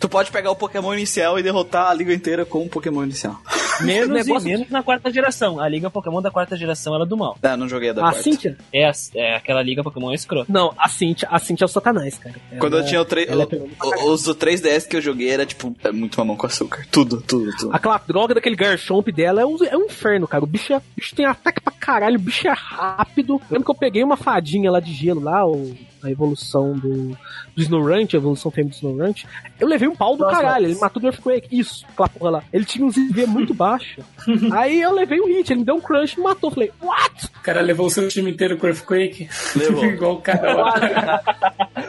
Tu 0.00 0.08
pode 0.08 0.30
pegar 0.30 0.50
o 0.50 0.56
Pokémon 0.56 0.94
inicial 0.94 1.38
e 1.38 1.42
derrotar 1.42 1.88
a 1.90 1.94
liga 1.94 2.14
inteira 2.14 2.44
com 2.44 2.64
o 2.64 2.68
Pokémon 2.68 3.02
inicial. 3.04 3.36
Menos 3.80 4.08
negócio- 4.26 4.48
e 4.48 4.52
menos 4.52 4.70
na 4.70 4.82
quarta 4.82 5.08
geração. 5.08 5.60
A 5.60 5.68
Liga 5.68 5.88
Pokémon 5.88 6.20
da 6.20 6.32
quarta 6.32 6.56
geração 6.56 6.96
era 6.96 7.06
do 7.06 7.16
mal. 7.16 7.38
Ah, 7.40 7.56
não 7.56 7.68
joguei 7.68 7.90
a 7.90 7.92
da 7.92 8.00
A 8.00 8.04
quarta. 8.06 8.22
Cynthia? 8.24 8.56
É, 8.74 8.90
é 9.14 9.36
aquela 9.36 9.62
Liga 9.62 9.84
Pokémon 9.84 10.12
escrota. 10.12 10.52
Não, 10.52 10.74
a 10.76 10.88
Cynthia, 10.88 11.28
a 11.30 11.38
Cynthia 11.38 11.64
é 11.64 11.66
o 11.66 11.68
satanás, 11.68 12.18
cara. 12.18 12.34
Ela- 12.50 12.60
Quando 12.60 12.76
eu 12.76 12.84
tinha 12.84 13.00
o, 13.00 13.04
3, 13.04 13.28
ela 13.28 13.44
é 13.44 13.46
pra 13.46 14.04
os 14.04 14.24
do 14.24 14.34
3DS 14.34 14.88
que 14.88 14.96
eu 14.96 15.00
joguei 15.00 15.28
era 15.30 15.46
tipo 15.46 15.76
é 15.84 15.92
muito 15.92 16.18
mamão 16.18 16.36
com 16.36 16.44
açúcar. 16.46 16.84
Tudo, 16.90 17.20
tudo, 17.20 17.56
tudo. 17.56 17.70
Aquela 17.72 17.98
droga 17.98 18.34
daquele 18.34 18.56
Garchomp 18.56 19.12
dela 19.12 19.42
é 19.42 19.46
um, 19.46 19.56
é 19.64 19.76
um 19.76 19.84
inferno, 19.84 20.26
cara. 20.26 20.42
O 20.42 20.46
bicho, 20.48 20.72
é, 20.72 20.78
o 20.78 20.82
bicho 20.96 21.14
tem 21.14 21.24
ataque 21.26 21.60
pra 21.60 21.72
caralho, 21.72 22.16
o 22.16 22.22
bicho 22.22 22.48
é 22.48 22.52
rápido. 22.52 23.34
Eu 23.34 23.42
lembro 23.48 23.64
que 23.64 23.70
eu 23.70 23.74
peguei 23.76 24.02
uma 24.02 24.16
fadinha 24.16 24.72
lá 24.72 24.80
de 24.80 24.92
gelo 24.92 25.20
lá, 25.22 25.46
o, 25.46 25.72
a 26.02 26.10
evolução 26.10 26.76
do, 26.76 27.10
do 27.54 27.62
Snorunt, 27.62 28.14
a 28.14 28.16
evolução 28.16 28.50
fêmea 28.50 28.70
do 28.70 28.74
Snorunt. 28.74 29.22
Eu 29.60 29.68
levei 29.68 29.87
um 29.88 29.96
pau 29.96 30.16
do 30.16 30.24
Nossa, 30.24 30.36
caralho, 30.36 30.66
ele 30.66 30.78
matou 30.78 31.00
do 31.00 31.08
Earthquake. 31.08 31.48
Isso, 31.50 31.84
aquela 31.88 32.08
porra 32.08 32.30
lá. 32.30 32.42
Ele 32.52 32.64
tinha 32.64 32.84
uns 32.84 32.96
IV 32.96 33.26
muito 33.26 33.54
baixo. 33.54 34.02
Aí 34.52 34.80
eu 34.80 34.92
levei 34.92 35.20
um 35.20 35.26
hit, 35.26 35.52
ele 35.52 35.60
me 35.60 35.66
deu 35.66 35.76
um 35.76 35.80
crunch 35.80 36.14
e 36.14 36.18
me 36.18 36.24
matou. 36.24 36.50
Falei, 36.50 36.70
what? 36.80 37.26
O 37.26 37.42
cara 37.42 37.60
levou 37.60 37.86
o 37.86 37.90
seu 37.90 38.08
time 38.08 38.30
inteiro 38.30 38.56
com 38.56 38.66
Earthquake. 38.66 39.28
Levou. 39.56 39.84
Igual 39.86 40.14
o 40.14 40.20
cara 40.20 40.54
lá. 40.54 41.22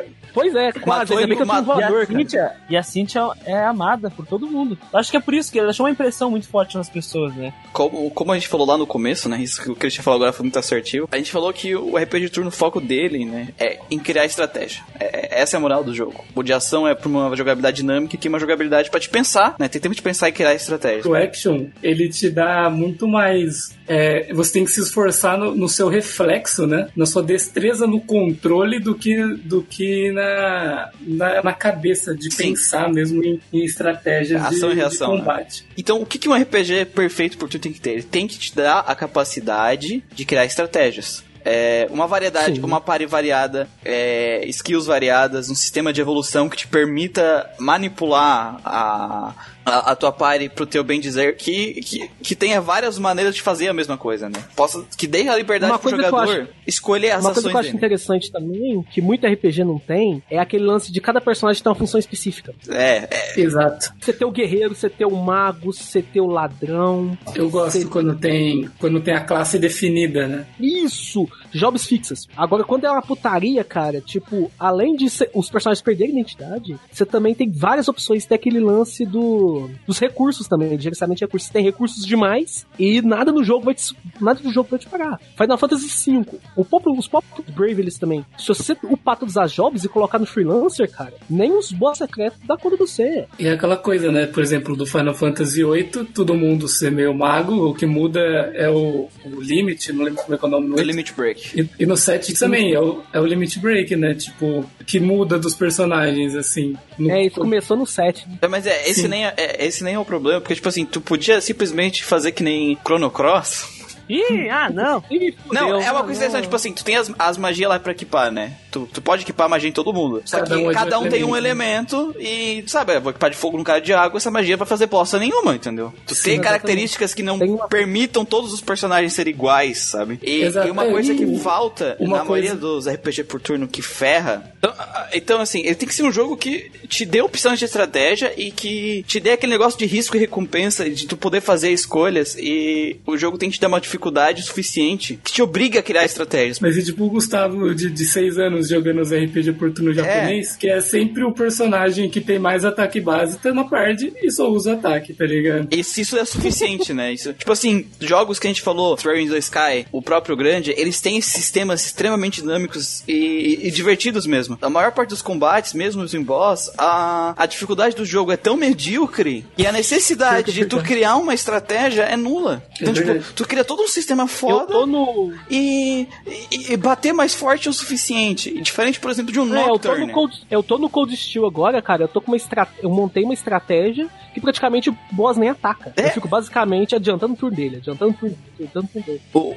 Pois 0.34 0.54
é, 0.56 0.72
quase. 0.72 0.86
Matou 1.12 1.18
Ainda 1.18 1.28
bem 1.28 1.38
que 1.38 1.44
eu 1.44 1.48
tenho 1.48 1.60
um 1.60 1.66
matou- 1.66 1.80
E 1.80 1.84
a, 1.84 1.88
voador. 1.90 2.06
Cynthia, 2.08 2.52
e 2.70 2.78
a 2.78 2.84
Cynthia 2.84 3.22
é 3.46 3.64
amada 3.64 4.10
por 4.10 4.26
todo 4.26 4.48
mundo. 4.48 4.78
Eu 4.92 5.00
acho 5.00 5.12
que 5.12 5.18
é 5.18 5.20
por 5.20 5.34
isso 5.34 5.52
que 5.52 5.58
ele 5.58 5.68
deixou 5.68 5.86
uma 5.86 5.92
impressão 5.92 6.30
muito 6.32 6.48
forte 6.48 6.76
nas 6.78 6.90
pessoas, 6.90 7.34
né? 7.36 7.54
Como, 7.74 8.10
como 8.12 8.32
a 8.32 8.36
gente 8.36 8.48
falou 8.48 8.66
lá 8.68 8.78
no 8.78 8.86
começo, 8.88 9.28
né? 9.30 9.42
Isso 9.42 9.62
que 9.62 9.72
o 9.72 9.76
Christian 9.76 10.04
falou 10.04 10.18
agora 10.18 10.34
foi 10.34 10.44
muito 10.44 10.58
assertivo. 10.60 11.08
A 11.12 11.18
gente 11.18 11.32
falou 11.32 11.52
que 11.54 11.76
o 11.76 11.98
RPG 11.98 12.20
de 12.26 12.30
turno, 12.32 12.50
o 12.50 12.54
foco 12.54 12.80
dele, 12.82 13.26
né? 13.26 13.50
É 13.60 13.80
em 13.90 14.00
criar 14.00 14.26
estratégia. 14.26 14.84
É- 15.00 15.42
essa 15.42 15.56
é 15.56 15.58
a 15.58 15.62
moral 15.62 15.84
do 15.84 15.94
jogo. 15.94 16.24
O 16.36 16.44
de 16.44 16.52
ação 16.54 16.88
é 16.88 16.94
pra 16.96 17.08
uma 17.08 17.36
jogabilidade 17.36 17.78
dinâmica 17.78 18.16
e 18.16 18.18
que 18.18 18.28
é 18.28 18.30
uma 18.30 18.40
jogabilidade 18.40 18.90
pra 18.90 19.00
te 19.00 19.10
pensar, 19.10 19.56
né? 19.60 19.68
Tem 19.68 19.80
tempo 19.82 19.96
de 19.96 20.02
pensar 20.02 20.30
e 20.30 20.32
criar 20.32 20.54
estratégia. 20.54 21.10
O 21.10 21.16
action, 21.16 21.66
ele 21.82 22.10
te 22.10 22.30
dá 22.30 22.70
muito 22.70 23.08
mais. 23.08 23.78
é, 23.88 24.32
você 24.34 24.54
tem 24.54 24.66
que 24.66 24.72
se 24.72 24.82
esforçar 24.82 25.38
no, 25.38 25.56
no 25.56 25.68
seu 25.68 25.88
reflexo, 25.88 26.68
né? 26.68 26.90
Na 26.96 27.06
sua 27.06 27.24
destreza 27.24 27.88
no 27.88 28.00
controle 28.00 28.80
do 28.80 28.94
que, 28.96 29.16
do 29.44 29.64
que 29.64 30.12
na, 30.20 30.92
na, 31.02 31.44
na 31.44 31.54
cabeça, 31.54 32.14
de 32.14 32.32
Sim. 32.32 32.50
pensar 32.50 32.90
mesmo 32.90 33.24
em, 33.24 33.42
em 33.52 33.64
estratégias 33.64 34.44
Ação 34.44 34.70
de, 34.70 34.76
e 34.76 34.78
reação, 34.78 35.12
de 35.12 35.14
né? 35.14 35.20
combate. 35.20 35.66
Então, 35.78 36.02
o 36.02 36.06
que, 36.06 36.18
que 36.18 36.30
um 36.30 36.34
RPG 36.34 36.86
perfeito 36.94 37.38
por 37.38 37.50
tu 37.50 37.58
tem 37.58 37.72
que 37.72 37.80
ter? 37.80 37.92
Ele 37.92 38.04
tem 38.04 38.28
que 38.28 38.38
te 38.38 38.56
dar 38.56 38.80
a 38.80 38.96
capacidade 38.96 40.04
de 40.12 40.26
criar 40.26 40.46
estratégias. 40.46 41.24
É, 41.44 41.88
uma 41.90 42.06
variedade, 42.06 42.56
Sim. 42.56 42.66
uma 42.66 42.82
party 42.82 43.06
variada, 43.06 43.68
é, 43.84 44.46
skills 44.48 44.86
variadas, 44.86 45.50
um 45.50 45.56
sistema 45.56 45.94
de 45.94 46.02
evolução 46.02 46.50
que 46.50 46.58
te 46.58 46.68
permita 46.68 47.50
manipular 47.58 48.60
a, 48.66 49.34
a, 49.70 49.92
a 49.92 49.96
tua 49.96 50.12
party 50.12 50.50
pro 50.50 50.66
teu 50.66 50.84
bem 50.84 51.00
dizer, 51.00 51.36
que, 51.38 51.76
que, 51.82 52.10
que 52.22 52.36
tenha 52.36 52.60
várias 52.62 52.98
maneiras 53.00 53.36
de 53.36 53.42
fazer 53.42 53.68
a 53.68 53.74
mesma 53.74 53.98
coisa, 53.98 54.28
né? 54.30 54.40
Possa, 54.56 54.84
que 54.98 55.08
dê 55.08 55.28
a 55.28 55.36
liberdade 55.36 55.72
Uma 55.72 55.80
pro 55.80 55.90
coisa 55.90 55.98
que 55.98 56.06
eu 56.08 56.10
jogador 56.20 56.42
acho- 56.42 56.50
escolher 56.68 57.12
as 57.12 57.24
Uma 57.24 57.34
coisa 57.34 57.40
ações 57.40 57.52
que 57.52 57.56
eu 57.56 57.60
acho 57.60 57.68
dele. 57.70 57.78
interessante 57.78 58.32
também, 58.32 58.84
que 58.92 59.02
muito 59.02 59.26
RPG 59.28 59.64
não 59.64 59.80
tem, 59.80 60.22
é 60.30 60.40
aquele 60.40 60.66
lance 60.66 60.92
de 60.92 61.00
cada 61.02 61.20
personagem 61.22 61.62
ter 61.62 61.70
uma 61.70 61.76
função 61.76 62.00
específica. 62.00 62.54
É, 62.70 63.08
é, 63.10 63.40
Exato. 63.40 63.94
Você 64.00 64.14
ter 64.14 64.26
o 64.26 64.32
guerreiro, 64.32 64.76
você 64.76 64.90
ter 64.90 65.06
o 65.06 65.12
mago, 65.16 65.72
você 65.74 66.02
ter 66.02 66.22
o 66.22 66.28
ladrão. 66.28 67.18
Eu 67.36 67.50
gosto 67.50 67.88
quando 67.90 68.16
tem, 68.16 68.70
quando 68.80 69.00
tem 69.02 69.14
a 69.14 69.22
classe 69.22 69.58
definida, 69.60 70.28
né? 70.28 70.46
Isso! 70.60 71.28
Jobs 71.52 71.86
fixas. 71.86 72.28
Agora, 72.38 72.64
quando 72.64 72.86
é 72.86 72.92
uma 72.92 73.02
putaria, 73.02 73.64
cara, 73.64 74.00
tipo, 74.02 74.52
além 74.60 74.96
de 74.96 75.10
ser- 75.10 75.30
os 75.34 75.50
personagens 75.50 75.82
perderem 75.82 76.14
identidade, 76.14 76.78
você 76.92 77.06
também 77.06 77.34
tem 77.34 77.50
várias 77.50 77.88
opções. 77.88 78.26
Tem 78.26 78.36
aquele 78.36 78.60
lance 78.60 79.06
do, 79.06 79.59
dos 79.88 80.00
recursos 80.00 80.48
também, 80.48 80.76
de 80.78 80.84
gerenciamento 80.84 81.20
de 81.20 81.26
recursos. 81.26 81.48
Você 81.48 81.54
tem 81.54 81.64
recursos 81.64 82.06
demais 82.06 82.66
e 82.78 83.02
nada 83.02 83.32
no 83.32 83.44
jogo 83.44 83.66
vai 83.66 83.74
te, 83.74 83.96
nada 84.22 84.40
do 84.40 84.52
jogo 84.52 84.70
vai 84.70 84.80
te 84.80 84.88
parar. 84.88 85.20
Final 85.38 85.58
Fantasy 85.58 86.12
V. 86.12 86.26
O 86.56 86.64
próprio, 86.66 86.94
os 86.98 87.08
próprios 87.08 87.48
Bravely 87.56 87.92
também. 88.00 88.26
Se 88.38 88.48
você 88.50 88.76
upar 88.84 89.18
todos 89.18 89.38
as 89.38 89.52
jobs 89.52 89.84
e 89.84 89.90
colocar 89.90 90.20
no 90.20 90.26
freelancer, 90.26 90.90
cara, 90.92 91.14
nem 91.30 91.52
os 91.58 91.72
boss 91.72 91.98
secretos 91.98 92.40
dá 92.46 92.56
conta 92.58 92.76
de 92.78 92.82
você. 92.84 93.26
E 93.40 93.48
é 93.48 93.52
aquela 93.54 93.78
coisa, 93.78 94.12
né? 94.12 94.26
Por 94.28 94.42
exemplo, 94.44 94.76
do 94.76 94.86
Final 94.86 95.14
Fantasy 95.14 95.64
VIII, 95.64 96.06
todo 96.14 96.34
mundo 96.36 96.68
ser 96.68 96.92
meio 96.92 97.14
mago, 97.14 97.70
o 97.70 97.74
que 97.74 97.86
muda 97.86 98.20
é 98.54 98.70
o, 98.70 99.08
o 99.26 99.42
limit, 99.42 99.92
não 99.94 100.04
lembro 100.04 100.22
como 100.24 100.36
é 100.36 100.38
que 100.38 100.46
é 100.46 100.48
o 100.48 100.52
nome 100.52 100.68
do 100.70 100.76
o 100.76 100.82
limit 100.82 101.14
break. 101.14 101.60
E, 101.60 101.70
e 101.84 101.86
no 101.86 101.98
7 101.98 102.34
também, 102.34 102.74
é 102.74 102.80
o, 102.80 103.02
é 103.14 103.20
o 103.20 103.26
limit 103.26 103.58
break, 103.60 103.96
né? 103.96 104.14
Tipo, 104.14 104.66
que 104.86 105.00
muda 105.00 105.38
dos 105.40 105.54
personagens, 105.56 106.36
assim. 106.36 106.76
No- 106.98 107.10
É, 107.12 107.26
isso 107.26 107.40
começou 107.40 107.76
no 107.78 107.86
7. 107.86 108.28
É, 108.42 108.48
Mas 108.48 108.66
é, 108.66 108.90
esse 108.90 109.02
Sim. 109.02 109.08
nem 109.08 109.26
é, 109.26 109.34
é- 109.40 109.66
esse 109.66 109.84
nem 109.84 109.96
é 109.96 110.00
o 110.00 110.06
problema, 110.06 110.42
porque, 110.42 110.56
tipo 110.56 110.68
assim, 110.70 110.86
tu 110.86 111.00
podia 111.02 111.40
simplesmente 111.42 112.04
fazer 112.04 112.32
que 112.32 112.44
nem 112.44 112.78
Chrono 112.86 113.10
Cross. 113.10 113.79
Ih, 114.10 114.50
ah, 114.50 114.70
não. 114.70 115.04
Ih, 115.12 115.36
Não, 115.52 115.80
é 115.80 115.92
uma 115.92 116.04
coisa 116.04 116.20
interessante, 116.20 116.44
tipo 116.44 116.56
assim, 116.56 116.74
tu 116.74 116.84
tem 116.84 116.96
as, 116.96 117.12
as 117.20 117.38
magias 117.38 117.70
lá 117.70 117.80
pra 117.80 117.92
equipar, 117.92 118.32
né? 118.32 118.54
Tu, 118.72 118.88
tu 118.92 119.02
pode 119.02 119.22
equipar 119.24 119.48
magia 119.50 119.70
em 119.70 119.74
todo 119.74 119.94
mundo. 119.94 120.22
Só 120.26 120.40
Cada 120.40 120.56
que 120.56 120.62
um 120.64 120.72
é 120.72 120.74
cada 120.74 121.00
um 121.00 121.08
tem 121.10 121.24
um 121.24 121.36
elemento. 121.36 122.16
e, 122.20 122.62
tu 122.64 122.72
sabe, 122.72 122.96
eu 122.96 123.02
vou 123.02 123.12
equipar 123.12 123.30
de 123.30 123.36
fogo 123.38 123.58
no 123.58 123.64
cara 123.64 123.80
de 123.80 123.94
água, 123.94 124.18
essa 124.18 124.32
magia 124.32 124.58
vai 124.58 124.68
fazer 124.68 124.88
bosta 124.88 125.18
nenhuma, 125.20 125.56
entendeu? 125.56 125.94
Tu 126.06 126.08
tem 126.08 126.34
exatamente. 126.34 126.42
características 126.44 127.14
que 127.14 127.22
não 127.24 127.38
Tem 127.40 127.50
uma- 127.52 127.68
permitam 127.68 128.26
todos 128.26 128.52
os 128.54 128.62
personagens 128.62 129.14
serem 129.14 129.34
iguais, 129.34 129.78
sabe? 129.80 130.20
E, 130.24 130.42
e 130.44 130.72
uma 130.72 130.86
coisa 130.86 131.14
que 131.14 131.38
falta 131.40 131.96
uma 132.00 132.18
na 132.20 132.26
coisa- 132.26 132.48
maioria 132.50 132.56
dos 132.56 132.88
RPG 132.88 133.24
por 133.26 133.40
turno 133.40 133.68
que 133.68 133.82
ferra. 133.82 134.52
Então, 134.58 134.74
então, 135.14 135.42
assim, 135.42 135.60
ele 135.62 135.76
tem 135.76 135.88
que 135.88 135.94
ser 135.96 136.04
um 136.04 136.12
jogo 136.12 136.36
que 136.36 136.72
te 136.88 137.06
dê 137.06 137.22
opções 137.22 137.60
de 137.60 137.66
estratégia 137.66 138.34
e 138.36 138.52
que 138.52 139.04
te 139.08 139.20
dê 139.20 139.32
aquele 139.32 139.52
negócio 139.52 139.78
de 139.78 139.86
risco 139.86 140.16
e 140.18 140.20
recompensa, 140.20 140.90
de 140.90 141.06
tu 141.08 141.16
poder 141.16 141.42
fazer 141.42 141.72
escolhas 141.72 142.36
e 142.40 143.00
o 143.06 143.16
jogo 143.18 143.38
tem 143.38 143.50
que 143.50 143.56
te 143.58 143.62
dar 143.62 143.68
uma 143.68 143.80
dificuldade 143.80 143.99
suficiente 144.44 145.20
que 145.24 145.32
te 145.32 145.42
obriga 145.42 145.80
a 145.80 145.84
criar 145.84 146.06
estratégias. 146.06 146.60
Mas 146.60 146.78
é 146.78 146.82
tipo 146.82 147.04
o 147.06 147.10
Gustavo 147.10 147.74
de, 147.74 147.90
de 147.90 148.06
6 148.06 148.38
anos 148.38 148.70
jogando 148.70 149.02
os 149.02 149.12
RPG 149.12 149.54
por 149.54 149.72
turno 149.72 149.94
japonês, 149.94 150.56
que 150.56 150.70
é 150.70 150.82
sempre 150.82 151.24
o 151.24 151.32
personagem 151.32 152.10
que 152.10 152.22
tem 152.22 152.40
mais 152.40 152.66
ataque 152.66 153.00
base, 153.00 153.38
tá 153.38 153.54
na 153.54 153.64
parte 153.64 154.14
e 154.22 154.32
só 154.32 154.50
usa 154.50 154.74
ataque, 154.74 155.14
tá 155.14 155.26
ligado? 155.26 155.68
E 155.72 155.84
se 155.84 156.02
isso 156.02 156.18
é 156.18 156.26
suficiente, 156.26 156.94
né? 156.94 157.14
Isso, 157.14 157.34
tipo 157.34 157.52
assim, 157.52 157.86
jogos 158.00 158.40
que 158.40 158.48
a 158.48 158.50
gente 158.50 158.62
falou, 158.62 158.96
Throne 158.96 159.24
in 159.26 159.30
the 159.30 159.38
Sky, 159.38 159.86
o 159.92 160.02
próprio 160.02 160.36
grande, 160.36 160.74
eles 160.78 161.02
têm 161.02 161.22
sistemas 161.22 161.86
extremamente 161.86 162.42
dinâmicos 162.42 163.04
e, 163.08 163.60
e 163.64 163.72
divertidos 163.72 164.26
mesmo. 164.26 164.58
A 164.62 164.70
maior 164.70 164.92
parte 164.92 165.10
dos 165.10 165.22
combates, 165.22 165.74
mesmo 165.74 166.02
os 166.02 166.14
em 166.14 166.22
boss, 166.22 166.72
a, 166.78 167.34
a 167.38 167.46
dificuldade 167.46 167.96
do 167.96 168.06
jogo 168.06 168.32
é 168.32 168.38
tão 168.38 168.56
medíocre 168.56 169.46
e 169.58 169.66
a 169.66 169.72
necessidade 169.72 170.52
de 170.52 170.66
tu 170.66 170.82
criar 170.82 171.18
uma 171.18 171.34
estratégia 171.34 172.04
é 172.04 172.16
nula. 172.16 172.64
Então, 172.80 172.94
É 172.94 172.96
tipo, 172.96 173.34
tu 173.34 173.46
cria 173.48 173.64
todo 173.64 173.84
um 173.84 173.88
sistema 173.90 174.24
Eu 174.24 174.28
foda 174.28 174.66
tô 174.72 174.86
no. 174.86 175.34
e, 175.50 176.08
e- 176.52 176.74
e 176.74 176.78
bater 176.78 177.14
mais 177.14 177.34
forte 177.34 177.68
o 177.70 177.74
suficiente. 177.74 178.52
Diferente, 178.62 179.00
por 179.00 179.12
exemplo, 179.12 179.32
de 179.32 179.40
um 179.40 179.54
É, 179.56 179.62
eu 179.62 179.66
tô 179.66 179.90
Nocturne. 179.90 180.06
no 180.08 180.14
Cold, 180.14 180.42
eu 180.50 180.64
tô 180.64 180.78
no 180.78 180.90
Cold 180.90 181.16
Steel 181.18 181.46
agora, 181.46 181.82
cara. 181.82 182.04
Eu 182.04 182.08
tô 182.08 182.22
com 182.22 182.32
uma 182.32 182.38
estra... 182.38 182.68
eu 182.82 182.90
montei 182.90 183.24
uma 183.24 183.34
estratégia 183.34 184.08
que 184.34 184.40
praticamente 184.40 184.90
o 184.90 184.98
boss 185.12 185.38
nem 185.38 185.50
ataca. 185.50 185.92
É? 185.98 186.06
Eu 186.08 186.12
fico 186.12 186.28
basicamente 186.28 186.96
adiantando 186.96 187.34
o 187.34 187.38
turno 187.38 187.56
dele, 187.56 187.78
adiantando 187.78 188.12
o 188.12 188.14
turno 188.14 188.36
dele, 188.36 188.70
adiantando 188.70 188.86
o 188.86 188.90
turno 188.90 189.06
dele. 189.06 189.22
O, 189.34 189.56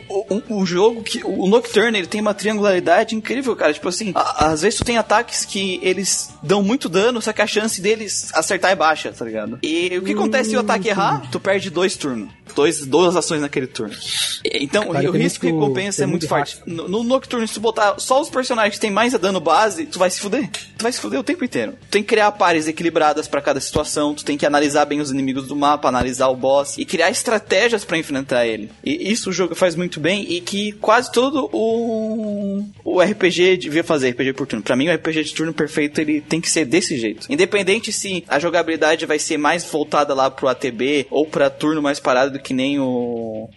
o, 0.57 0.61
o 0.61 0.67
jogo 0.67 1.03
que. 1.03 1.23
O 1.25 1.47
Nocturne 1.47 1.99
ele 1.99 2.07
tem 2.07 2.21
uma 2.21 2.35
triangularidade 2.35 3.15
incrível, 3.15 3.55
cara. 3.55 3.73
Tipo 3.73 3.89
assim, 3.89 4.13
a- 4.15 4.47
às 4.47 4.63
vezes 4.63 4.79
tu 4.79 4.85
tem 4.85 4.97
ataques 4.99 5.45
que 5.45 5.79
eles 5.83 6.35
dão 6.43 6.63
muito 6.63 6.89
dano, 6.89 7.21
só 7.21 7.33
que 7.33 7.43
a 7.43 7.47
chance 7.47 7.81
deles 7.81 8.31
acertar 8.35 8.71
é 8.71 8.75
baixa, 8.77 9.13
tá 9.13 9.25
ligado? 9.25 9.59
E 9.63 9.99
o 9.99 10.03
que 10.03 10.13
acontece 10.13 10.51
se 10.51 10.57
o 10.57 10.61
ataque 10.61 10.89
errar? 10.89 11.29
Tu 11.31 11.39
perde 11.39 11.69
dois 11.71 11.97
turnos. 11.97 12.31
Dois, 12.55 12.85
duas 12.85 13.17
ações 13.17 13.41
naquele 13.41 13.67
turno. 13.67 13.95
Então, 14.45 14.89
Cara, 14.89 15.09
o 15.11 15.13
risco 15.13 15.45
muito- 15.47 15.61
recompensa 15.61 16.03
é 16.03 16.07
muito 16.07 16.23
muito 16.23 16.29
forte. 16.29 16.59
No, 16.67 16.89
no 16.89 17.03
Nocturne, 17.05 17.47
se 17.49 17.55
tu 17.55 17.61
botar 17.61 17.99
só 17.99 18.21
os 18.21 18.29
personagens 18.29 18.75
que 18.75 18.81
tem 18.81 18.91
mais 18.91 19.15
a 19.15 19.19
dano 19.19 19.41
base, 19.41 19.87
tu 19.87 19.99
vai 19.99 20.11
se 20.11 20.21
fuder. 20.21 20.49
Tu 20.51 20.83
vai 20.83 20.93
se 20.93 21.01
fuder 21.01 21.19
o 21.19 21.23
tempo 21.23 21.45
inteiro. 21.45 21.73
Tu 21.83 21.89
tem 21.91 22.03
que 22.03 22.09
criar 22.09 22.31
pares 22.33 22.67
equilibradas 22.69 23.27
pra 23.29 23.41
cada 23.41 23.61
situação, 23.61 24.15
tu 24.15 24.25
tem 24.25 24.37
que 24.37 24.45
analisar 24.47 24.85
bem 24.85 25.01
os 25.01 25.11
inimigos 25.11 25.47
do 25.49 25.57
mapa, 25.57 25.89
analisar 25.89 26.29
o 26.29 26.37
boss 26.37 26.77
e 26.79 26.85
criar 26.85 27.11
estratégias 27.11 27.85
pra 27.85 27.97
enfrentar 27.99 28.47
ele. 28.47 28.71
E, 28.85 29.11
isso 29.13 29.31
o 29.31 29.33
jogo 29.33 29.55
faz 29.55 29.75
muito 29.77 30.01
bem 30.01 30.27
e 30.33 30.41
que 30.41 30.73
quase 30.73 31.11
todo 31.13 31.49
o, 31.53 32.65
o 32.85 33.01
RPG 33.01 33.57
devia 33.57 33.85
fazer, 33.85 34.11
RPG 34.11 34.33
por 34.35 34.47
turno. 34.47 34.63
Pra 34.63 34.77
mim, 34.77 34.89
o 34.89 34.95
RPG 34.95 35.25
de 35.25 35.35
turno 35.35 35.53
perfeito, 35.53 36.01
ele 36.01 36.21
tem 36.21 36.41
que 36.41 36.51
ser 36.51 36.65
desse 36.65 36.99
jeito. 36.99 37.27
Independente 37.31 37.93
se 37.93 38.25
a 38.29 38.39
jogabilidade 38.39 39.07
vai 39.07 39.19
ser 39.19 39.37
mais 39.39 39.65
voltada 39.65 40.15
lá 40.15 40.31
pro 40.31 40.49
ATB 40.49 41.07
ou 41.11 41.27
pra 41.27 41.49
turno 41.51 41.81
mais 41.83 41.99
parado 42.01 42.33
do 42.33 42.39
que 42.41 42.53
nem 42.55 42.79
o 42.81 43.49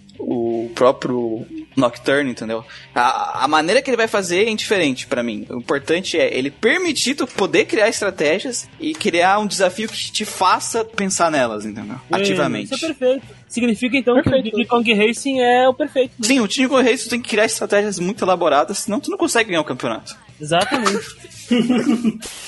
próprio 0.75 1.45
Nocturne, 1.75 2.29
entendeu? 2.29 2.63
A, 2.93 3.45
a 3.45 3.47
maneira 3.47 3.81
que 3.81 3.89
ele 3.89 3.97
vai 3.97 4.07
fazer 4.07 4.45
é 4.45 4.49
indiferente 4.49 5.07
pra 5.07 5.23
mim. 5.23 5.47
O 5.49 5.57
importante 5.57 6.19
é 6.19 6.37
ele 6.37 6.51
permitir 6.51 7.15
tu 7.15 7.25
poder 7.25 7.65
criar 7.65 7.87
estratégias 7.87 8.69
e 8.79 8.93
criar 8.93 9.39
um 9.39 9.47
desafio 9.47 9.87
que 9.87 10.11
te 10.11 10.25
faça 10.25 10.83
pensar 10.83 11.31
nelas, 11.31 11.65
entendeu? 11.65 11.95
Ativamente. 12.11 12.75
Isso 12.75 12.85
é 12.85 12.87
perfeito. 12.89 13.25
Significa 13.47 13.97
então 13.97 14.15
que 14.15 14.23
Perfeito. 14.23 14.47
o 14.47 14.57
Diddy 14.57 14.67
Kong 14.67 14.93
Racing 14.93 15.39
é 15.39 15.67
o 15.67 15.73
perfeito. 15.73 16.13
né? 16.19 16.27
Sim, 16.27 16.39
o 16.41 16.69
com 16.69 16.81
Reis 16.81 17.03
tu 17.05 17.09
tem 17.09 17.21
que 17.21 17.29
criar 17.29 17.45
estratégias 17.45 17.99
muito 17.99 18.23
elaboradas, 18.25 18.79
senão 18.79 18.99
tu 18.99 19.09
não 19.09 19.17
consegue 19.17 19.49
ganhar 19.49 19.61
o 19.61 19.65
campeonato. 19.65 20.15
Exatamente. 20.39 21.15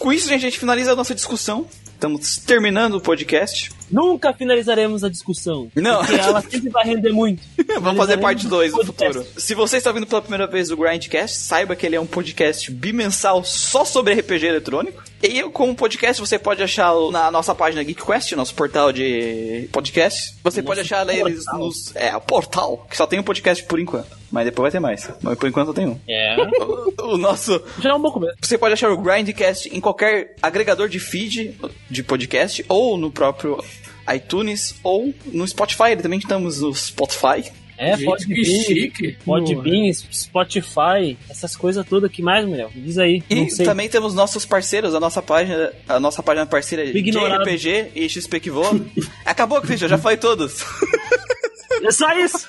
Com 0.00 0.10
isso, 0.10 0.26
gente, 0.26 0.46
a 0.46 0.48
gente 0.48 0.58
finaliza 0.58 0.92
a 0.92 0.96
nossa 0.96 1.14
discussão. 1.14 1.68
Estamos 2.00 2.38
terminando 2.38 2.94
o 2.94 3.00
podcast. 3.00 3.70
Nunca 3.90 4.32
finalizaremos 4.32 5.04
a 5.04 5.10
discussão. 5.10 5.70
Não. 5.74 5.98
Porque 5.98 6.18
ela 6.18 6.40
sempre 6.40 6.70
vai 6.70 6.82
render 6.82 7.12
muito. 7.12 7.42
Vamos 7.78 7.98
fazer 7.98 8.16
parte 8.16 8.46
2 8.46 8.72
no 8.72 8.86
futuro. 8.86 9.22
Se 9.36 9.54
você 9.54 9.76
está 9.76 9.90
ouvindo 9.90 10.06
pela 10.06 10.22
primeira 10.22 10.46
vez 10.46 10.70
o 10.70 10.78
Grindcast, 10.78 11.36
saiba 11.36 11.76
que 11.76 11.84
ele 11.84 11.96
é 11.96 12.00
um 12.00 12.06
podcast 12.06 12.70
bimensal 12.70 13.44
só 13.44 13.84
sobre 13.84 14.14
RPG 14.14 14.46
eletrônico. 14.46 15.02
E 15.22 15.42
como 15.50 15.74
podcast 15.74 16.20
você 16.20 16.38
pode 16.38 16.62
achá-lo 16.62 17.10
na 17.10 17.30
nossa 17.30 17.54
página 17.54 17.84
GeekQuest, 17.84 18.32
nosso 18.32 18.54
portal 18.54 18.90
de 18.90 19.68
podcast. 19.70 20.34
Você 20.42 20.62
pode 20.62 20.80
achar 20.80 21.06
eles 21.08 21.44
portal. 21.44 21.58
nos. 21.58 21.94
É, 21.94 22.16
o 22.16 22.20
portal, 22.20 22.86
que 22.88 22.96
só 22.96 23.06
tem 23.06 23.18
um 23.18 23.22
podcast 23.22 23.62
por 23.64 23.78
enquanto. 23.78 24.18
Mas 24.30 24.46
depois 24.46 24.64
vai 24.64 24.70
ter 24.70 24.80
mais. 24.80 25.10
Mas 25.20 25.38
por 25.38 25.48
enquanto 25.48 25.68
só 25.68 25.72
tem 25.74 25.86
um. 25.86 25.98
É. 26.08 26.36
O, 27.00 27.14
o 27.14 27.16
nosso. 27.18 27.62
Já 27.80 27.90
é 27.90 27.94
um 27.94 28.00
bom 28.00 28.12
começo. 28.12 28.36
Você 28.40 28.56
pode 28.56 28.74
achar 28.74 28.90
o 28.90 28.96
Grindcast 28.96 29.68
em 29.74 29.80
qualquer 29.80 30.34
agregador 30.42 30.88
de 30.88 31.00
feed 31.00 31.58
de 31.88 32.02
podcast, 32.02 32.64
ou 32.68 32.96
no 32.96 33.10
próprio 33.10 33.62
iTunes, 34.14 34.74
ou 34.82 35.12
no 35.26 35.46
Spotify. 35.46 35.96
Também 36.00 36.18
estamos 36.18 36.60
no 36.60 36.74
Spotify. 36.74 37.50
É, 37.82 37.96
Gente, 37.96 38.04
pode 38.04 38.26
que 38.26 38.34
vir. 38.34 38.64
chique. 38.64 39.16
Podbean, 39.24 39.90
Spotify, 39.90 41.16
essas 41.30 41.56
coisas 41.56 41.86
todas. 41.88 42.10
que 42.12 42.20
mais, 42.20 42.44
Muriel? 42.44 42.70
Diz 42.74 42.98
aí. 42.98 43.22
E 43.30 43.34
não 43.34 43.48
sei. 43.48 43.64
também 43.64 43.88
temos 43.88 44.12
nossos 44.12 44.44
parceiros, 44.44 44.94
a 44.94 45.00
nossa 45.00 45.22
página, 45.22 45.72
a 45.88 45.98
nossa 45.98 46.22
página 46.22 46.44
parceira 46.44 46.84
de 46.84 46.98
Ignorado. 46.98 47.42
RPG 47.42 47.92
e 47.94 48.06
XP 48.06 48.38
que 48.38 48.50
voa. 48.50 48.78
Acabou, 49.24 49.62
Christian, 49.62 49.88
já 49.88 49.96
falei 49.96 50.18
todos. 50.18 50.62
É 51.82 51.90
só 51.92 52.12
isso. 52.18 52.46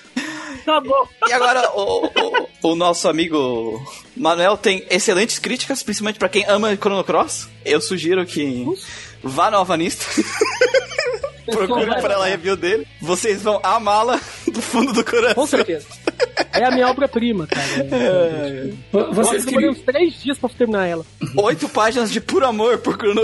Acabou. 0.64 1.08
E 1.26 1.32
agora 1.32 1.72
o, 1.74 2.06
o, 2.08 2.72
o 2.72 2.76
nosso 2.76 3.08
amigo 3.08 3.82
Manuel 4.18 4.58
tem 4.58 4.86
excelentes 4.90 5.40
críticas, 5.40 5.82
principalmente 5.82 6.20
pra 6.20 6.28
quem 6.28 6.44
ama 6.50 6.76
Chrono 6.76 7.02
Cross. 7.04 7.48
Eu 7.64 7.80
sugiro 7.80 8.26
que 8.26 8.66
vá 9.24 9.50
no 9.50 9.56
Alvanista. 9.58 10.04
Procure 11.52 12.02
por 12.02 12.12
ela 12.12 12.26
a 12.26 12.30
review 12.30 12.56
dele. 12.56 12.88
Vocês 13.02 13.42
vão 13.42 13.60
amá-la 13.64 14.20
do 14.52 14.62
fundo 14.62 14.94
do 14.94 15.04
coração. 15.04 15.36
Com 15.36 15.48
certeza. 15.48 15.86
É 16.54 16.66
a 16.66 16.72
minha 16.72 16.88
obra-prima, 16.90 17.48
cara. 17.48 17.66
Vo- 18.92 19.12
Vocês 19.14 19.46
Eu 19.46 19.52
demorei 19.52 19.70
queriam... 19.70 19.72
uns 19.72 19.82
três 19.82 20.22
dias 20.22 20.38
pra 20.38 20.50
terminar 20.50 20.86
ela. 20.88 21.06
Oito 21.38 21.68
páginas 21.70 22.12
de 22.12 22.20
puro 22.22 22.46
amor 22.46 22.78
por 22.80 22.96
Chrono. 22.96 23.22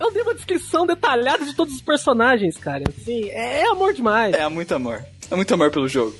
Eu 0.00 0.10
dei 0.12 0.22
uma 0.22 0.34
descrição 0.34 0.86
detalhada 0.86 1.44
de 1.44 1.54
todos 1.54 1.74
os 1.74 1.80
personagens, 1.80 2.56
cara. 2.56 2.84
Assim, 2.88 3.28
é 3.30 3.64
amor 3.70 3.92
demais. 3.94 4.34
É 4.34 4.48
muito 4.48 4.74
amor. 4.74 5.04
É 5.30 5.36
muito 5.36 5.52
amor 5.54 5.70
pelo 5.70 5.88
jogo. 5.88 6.14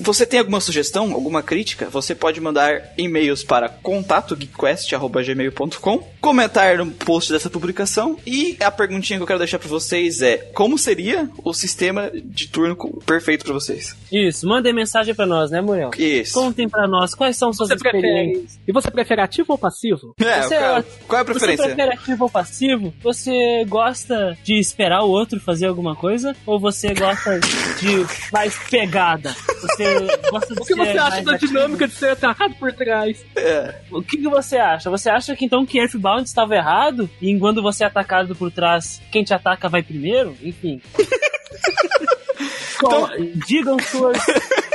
Você 0.00 0.26
tem 0.26 0.38
alguma 0.38 0.60
sugestão, 0.60 1.12
alguma 1.14 1.42
crítica? 1.42 1.88
Você 1.90 2.14
pode 2.14 2.40
mandar 2.42 2.92
e-mails 2.98 3.42
para 3.42 3.68
contatogeekquest.gmail.com, 3.70 6.08
comentar 6.20 6.76
no 6.78 6.90
post 6.90 7.32
dessa 7.32 7.48
publicação 7.48 8.18
e 8.26 8.56
a 8.60 8.70
perguntinha 8.70 9.18
que 9.18 9.22
eu 9.22 9.26
quero 9.26 9.38
deixar 9.38 9.58
para 9.58 9.68
vocês 9.68 10.20
é 10.20 10.36
como 10.54 10.76
seria 10.78 11.30
o 11.42 11.54
sistema 11.54 12.10
de 12.12 12.48
turno 12.48 12.76
perfeito 13.06 13.44
para 13.44 13.54
vocês? 13.54 13.96
Isso, 14.12 14.46
mandem 14.46 14.72
mensagem 14.74 15.14
pra 15.14 15.24
nós, 15.26 15.50
né, 15.50 15.60
Muriel? 15.62 15.90
Isso. 15.98 16.34
Contem 16.34 16.68
pra 16.68 16.86
nós 16.86 17.14
quais 17.14 17.36
são 17.36 17.50
suas 17.52 17.68
Você 17.70 17.76
prefere... 17.76 18.06
experiências. 18.06 18.58
E 18.66 18.72
você 18.72 18.90
prefere 18.90 19.20
ativo 19.22 19.52
ou 19.52 19.58
passivo? 19.58 20.14
É, 20.20 20.42
Você- 20.42 20.56
qual, 20.58 20.84
qual 21.08 21.18
é 21.18 21.22
a 21.22 21.24
Você 21.24 21.30
preferência? 21.32 21.64
prefere 21.66 21.94
ativo 21.94 22.24
ou 22.24 22.30
passivo? 22.30 22.92
Você 23.02 23.64
gosta 23.66 24.36
de 24.44 24.58
esperar 24.58 25.02
o 25.02 25.08
outro 25.08 25.40
fazer 25.40 25.66
alguma 25.66 25.96
coisa? 25.96 26.36
Ou 26.46 26.58
você 26.60 26.92
gosta 26.94 27.38
de 27.40 28.04
mais 28.32 28.56
pegada? 28.70 29.34
Você 29.62 30.06
gosta 30.30 30.54
de 30.54 30.60
O 30.60 30.64
que 30.64 30.74
você 30.74 30.98
acha 30.98 31.22
da 31.22 31.34
ativo? 31.34 31.52
dinâmica 31.52 31.86
de 31.88 31.94
ser 31.94 32.10
atarrado 32.10 32.54
por 32.56 32.72
trás? 32.72 33.24
É. 33.36 33.74
O 33.90 34.02
que, 34.02 34.18
que 34.18 34.28
você 34.28 34.56
acha? 34.58 34.90
Você 34.90 35.08
acha 35.10 35.34
que 35.36 35.44
então 35.44 35.64
que 35.66 35.78
Earthbound 35.78 36.24
estava 36.28 36.54
errado? 36.54 37.08
E 37.20 37.36
quando 37.38 37.62
você 37.62 37.84
é 37.84 37.86
atacado 37.86 38.34
por 38.36 38.50
trás, 38.50 39.00
quem 39.10 39.24
te 39.24 39.32
ataca 39.34 39.68
vai 39.68 39.82
primeiro? 39.82 40.36
Enfim. 40.42 40.80
Qual- 42.80 43.08
digam 43.46 43.78
suas 43.78 44.18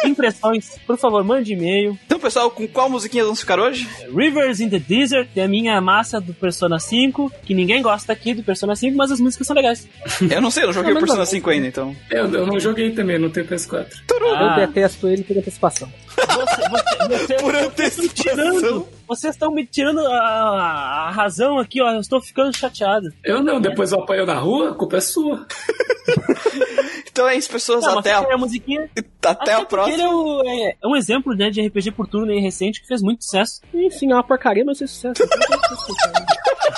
impressões. 0.05 0.77
Por 0.87 0.97
favor, 0.97 1.23
mande 1.23 1.53
e-mail. 1.53 1.97
Pessoal, 2.29 2.51
com 2.51 2.67
qual 2.67 2.87
musiquinha 2.91 3.23
vamos 3.23 3.39
ficar 3.39 3.59
hoje? 3.59 3.89
Rivers 4.15 4.59
in 4.59 4.69
the 4.69 4.77
Desert 4.77 5.29
é 5.35 5.41
a 5.41 5.47
minha 5.47 5.81
massa 5.81 6.21
do 6.21 6.31
Persona 6.31 6.77
5, 6.77 7.31
que 7.43 7.55
ninguém 7.55 7.81
gosta 7.81 8.13
aqui 8.13 8.35
do 8.35 8.43
Persona 8.43 8.75
5, 8.75 8.95
mas 8.95 9.09
as 9.11 9.19
músicas 9.19 9.47
são 9.47 9.55
legais. 9.55 9.87
Eu 10.29 10.39
não 10.39 10.51
sei, 10.51 10.61
eu 10.61 10.67
não 10.67 10.73
joguei 10.73 10.93
o 10.93 10.99
Persona 10.99 11.17
não. 11.21 11.25
5 11.25 11.49
ainda, 11.49 11.65
então. 11.65 11.95
Eu, 12.11 12.31
eu 12.31 12.45
não 12.45 12.59
joguei 12.59 12.91
também, 12.91 13.17
não 13.17 13.31
tenho 13.31 13.47
PS4. 13.47 13.87
Ah, 14.21 14.59
Eu 14.59 14.67
detesto 14.67 15.07
ele 15.07 15.23
por 15.23 15.37
antecipação. 15.39 15.91
você- 16.15 16.69
você- 16.69 17.17
você- 17.17 17.33
Por 17.33 17.53
vocês 17.55 17.97
estão 17.97 18.03
me 18.03 18.09
tirando- 18.13 18.47
antecipação. 18.47 18.87
Vocês 19.07 19.33
estão 19.33 19.51
me 19.51 19.65
tirando 19.65 19.99
a, 20.05 21.07
a 21.07 21.11
razão 21.11 21.57
aqui, 21.57 21.81
ó. 21.81 21.89
Eu 21.91 21.99
estou 21.99 22.21
ficando 22.21 22.55
chateado. 22.55 23.07
Eu 23.23 23.41
não, 23.43 23.59
depois 23.59 23.91
eu 23.91 24.01
apanho 24.03 24.27
na 24.27 24.35
rua, 24.35 24.69
a 24.69 24.73
culpa 24.75 24.97
é 24.97 25.01
sua. 25.01 25.47
Então 27.11 27.27
é 27.27 27.35
isso, 27.35 27.49
pessoas. 27.49 27.83
Não, 27.83 27.95
mas 27.95 27.99
até 28.05 28.13
a, 28.13 28.33
a 28.33 28.37
musiquinha. 28.37 28.89
até 29.25 29.53
a 29.53 29.57
porque 29.57 29.75
próxima. 29.75 29.95
Ele 29.95 30.03
é, 30.03 30.09
o- 30.09 30.43
é- 30.45 30.75
é 30.83 30.87
um 30.87 30.95
exemplo 30.95 31.33
né, 31.35 31.49
de 31.49 31.61
RPG 31.65 31.91
por 31.91 32.07
turno 32.07 32.31
aí 32.31 32.39
recente 32.39 32.81
que 32.81 32.87
fez 32.87 33.01
muito 33.01 33.23
sucesso. 33.23 33.61
Enfim, 33.73 34.11
é 34.11 34.15
uma 34.15 34.23
porcaria, 34.23 34.63
mas 34.65 34.81
é 34.81 34.87
sucesso. 34.87 35.21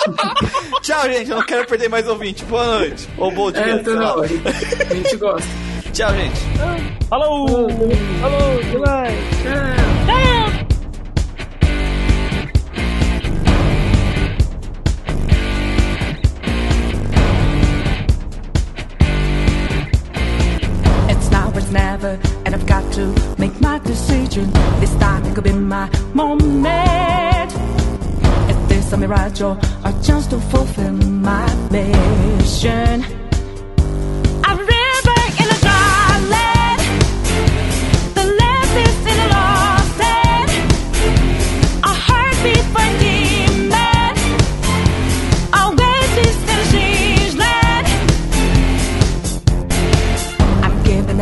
Tchau, 0.82 1.04
gente. 1.12 1.30
Eu 1.30 1.38
não 1.38 1.46
quero 1.46 1.68
perder 1.68 1.90
mais 1.90 2.08
ouvinte. 2.08 2.44
Boa 2.46 2.80
noite. 2.80 3.08
Ou 3.18 3.32
bom 3.32 3.52
dia. 3.52 3.62
É, 3.62 3.72
então 3.74 3.96
não, 3.96 4.20
a 4.22 4.28
gente, 4.28 4.48
a 5.14 5.18
gosta. 5.18 5.50
Tchau, 5.94 6.10
gente. 6.14 7.08
Falou! 7.10 7.48
Falou, 7.48 8.64
July. 8.72 9.12
It's 9.44 10.41
never, 22.02 22.20
and 22.46 22.56
I've 22.56 22.66
got 22.66 22.92
to 22.94 23.06
make 23.38 23.60
my 23.62 23.80
decision. 23.80 24.52
This 24.80 24.94
time 24.96 25.34
could 25.34 25.44
be 25.44 25.54
my 25.54 25.90
moment. 26.14 27.52
If 28.50 28.70
this 28.70 28.92
a 28.94 28.98
mirage 28.98 29.42
or 29.42 29.58
a 29.84 29.94
chance 30.04 30.28
to 30.28 30.40
fulfill 30.40 30.94
my 30.94 31.46
mission. 31.72 33.06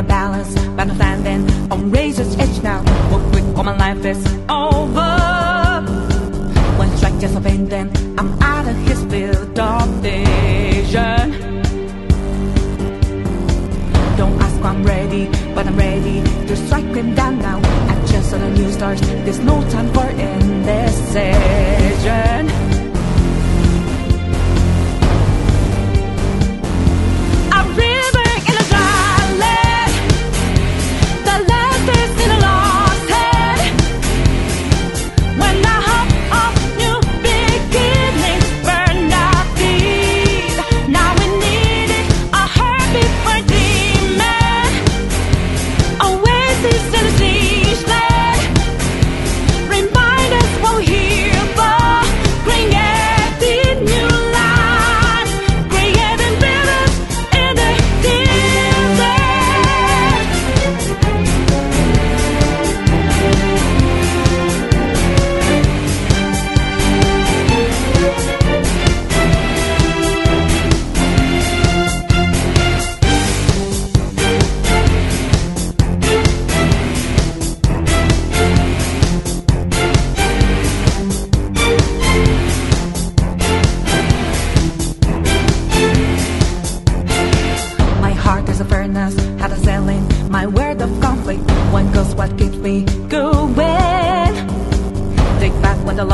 The 0.02 0.04
left 0.24 0.59
I'm 0.80 0.96
standing 0.96 1.42
on 1.72 1.92
razor's 1.92 2.38
edge 2.38 2.64
now. 2.64 2.82
What 3.12 3.22
quick, 3.34 3.44
all 3.58 3.66
my 3.66 3.76
life 3.76 4.06
is 4.06 4.18
over. 4.48 5.12
One 6.78 6.96
strike 6.96 7.20
just 7.20 7.36
a 7.36 7.40
then 7.42 7.92
I'm 8.18 8.42
out 8.42 8.66
of 8.66 8.78
his 8.88 9.04
field 9.12 9.60
of 9.60 9.90
vision. 10.02 11.32
Don't 14.16 14.42
ask 14.42 14.64
I'm 14.64 14.84
ready, 14.84 15.28
but 15.54 15.68
I'm 15.68 15.76
ready 15.76 16.24
to 16.48 16.56
strike 16.56 16.96
him 16.96 17.14
down 17.14 17.40
now. 17.40 17.58
I 17.58 17.96
just 18.06 18.30
saw 18.30 18.38
the 18.38 18.50
new 18.52 18.72
stars, 18.72 19.02
there's 19.02 19.40
no 19.40 19.62
time 19.70 19.92
for 19.94 20.08
indecision. 20.08 21.40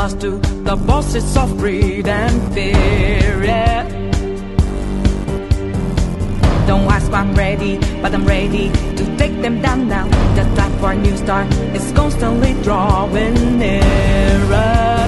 Lost 0.06 0.20
to 0.20 0.38
the 0.62 0.76
bosses 0.86 1.36
of 1.36 1.58
greed 1.58 2.06
and 2.06 2.54
fear. 2.54 3.42
Yeah. 3.42 3.82
Don't 6.68 6.86
ask 6.94 7.10
why 7.10 7.20
I'm 7.20 7.34
ready, 7.34 7.78
but 8.02 8.14
I'm 8.14 8.24
ready 8.24 8.70
to 8.98 9.04
take 9.16 9.42
them 9.42 9.60
down 9.60 9.88
now. 9.88 10.06
The 10.36 10.44
time 10.54 10.74
for 10.78 10.92
a 10.92 10.96
new 10.96 11.16
start 11.16 11.52
is 11.74 11.90
constantly 11.92 12.52
drawing 12.62 13.58
nearer. 13.58 15.05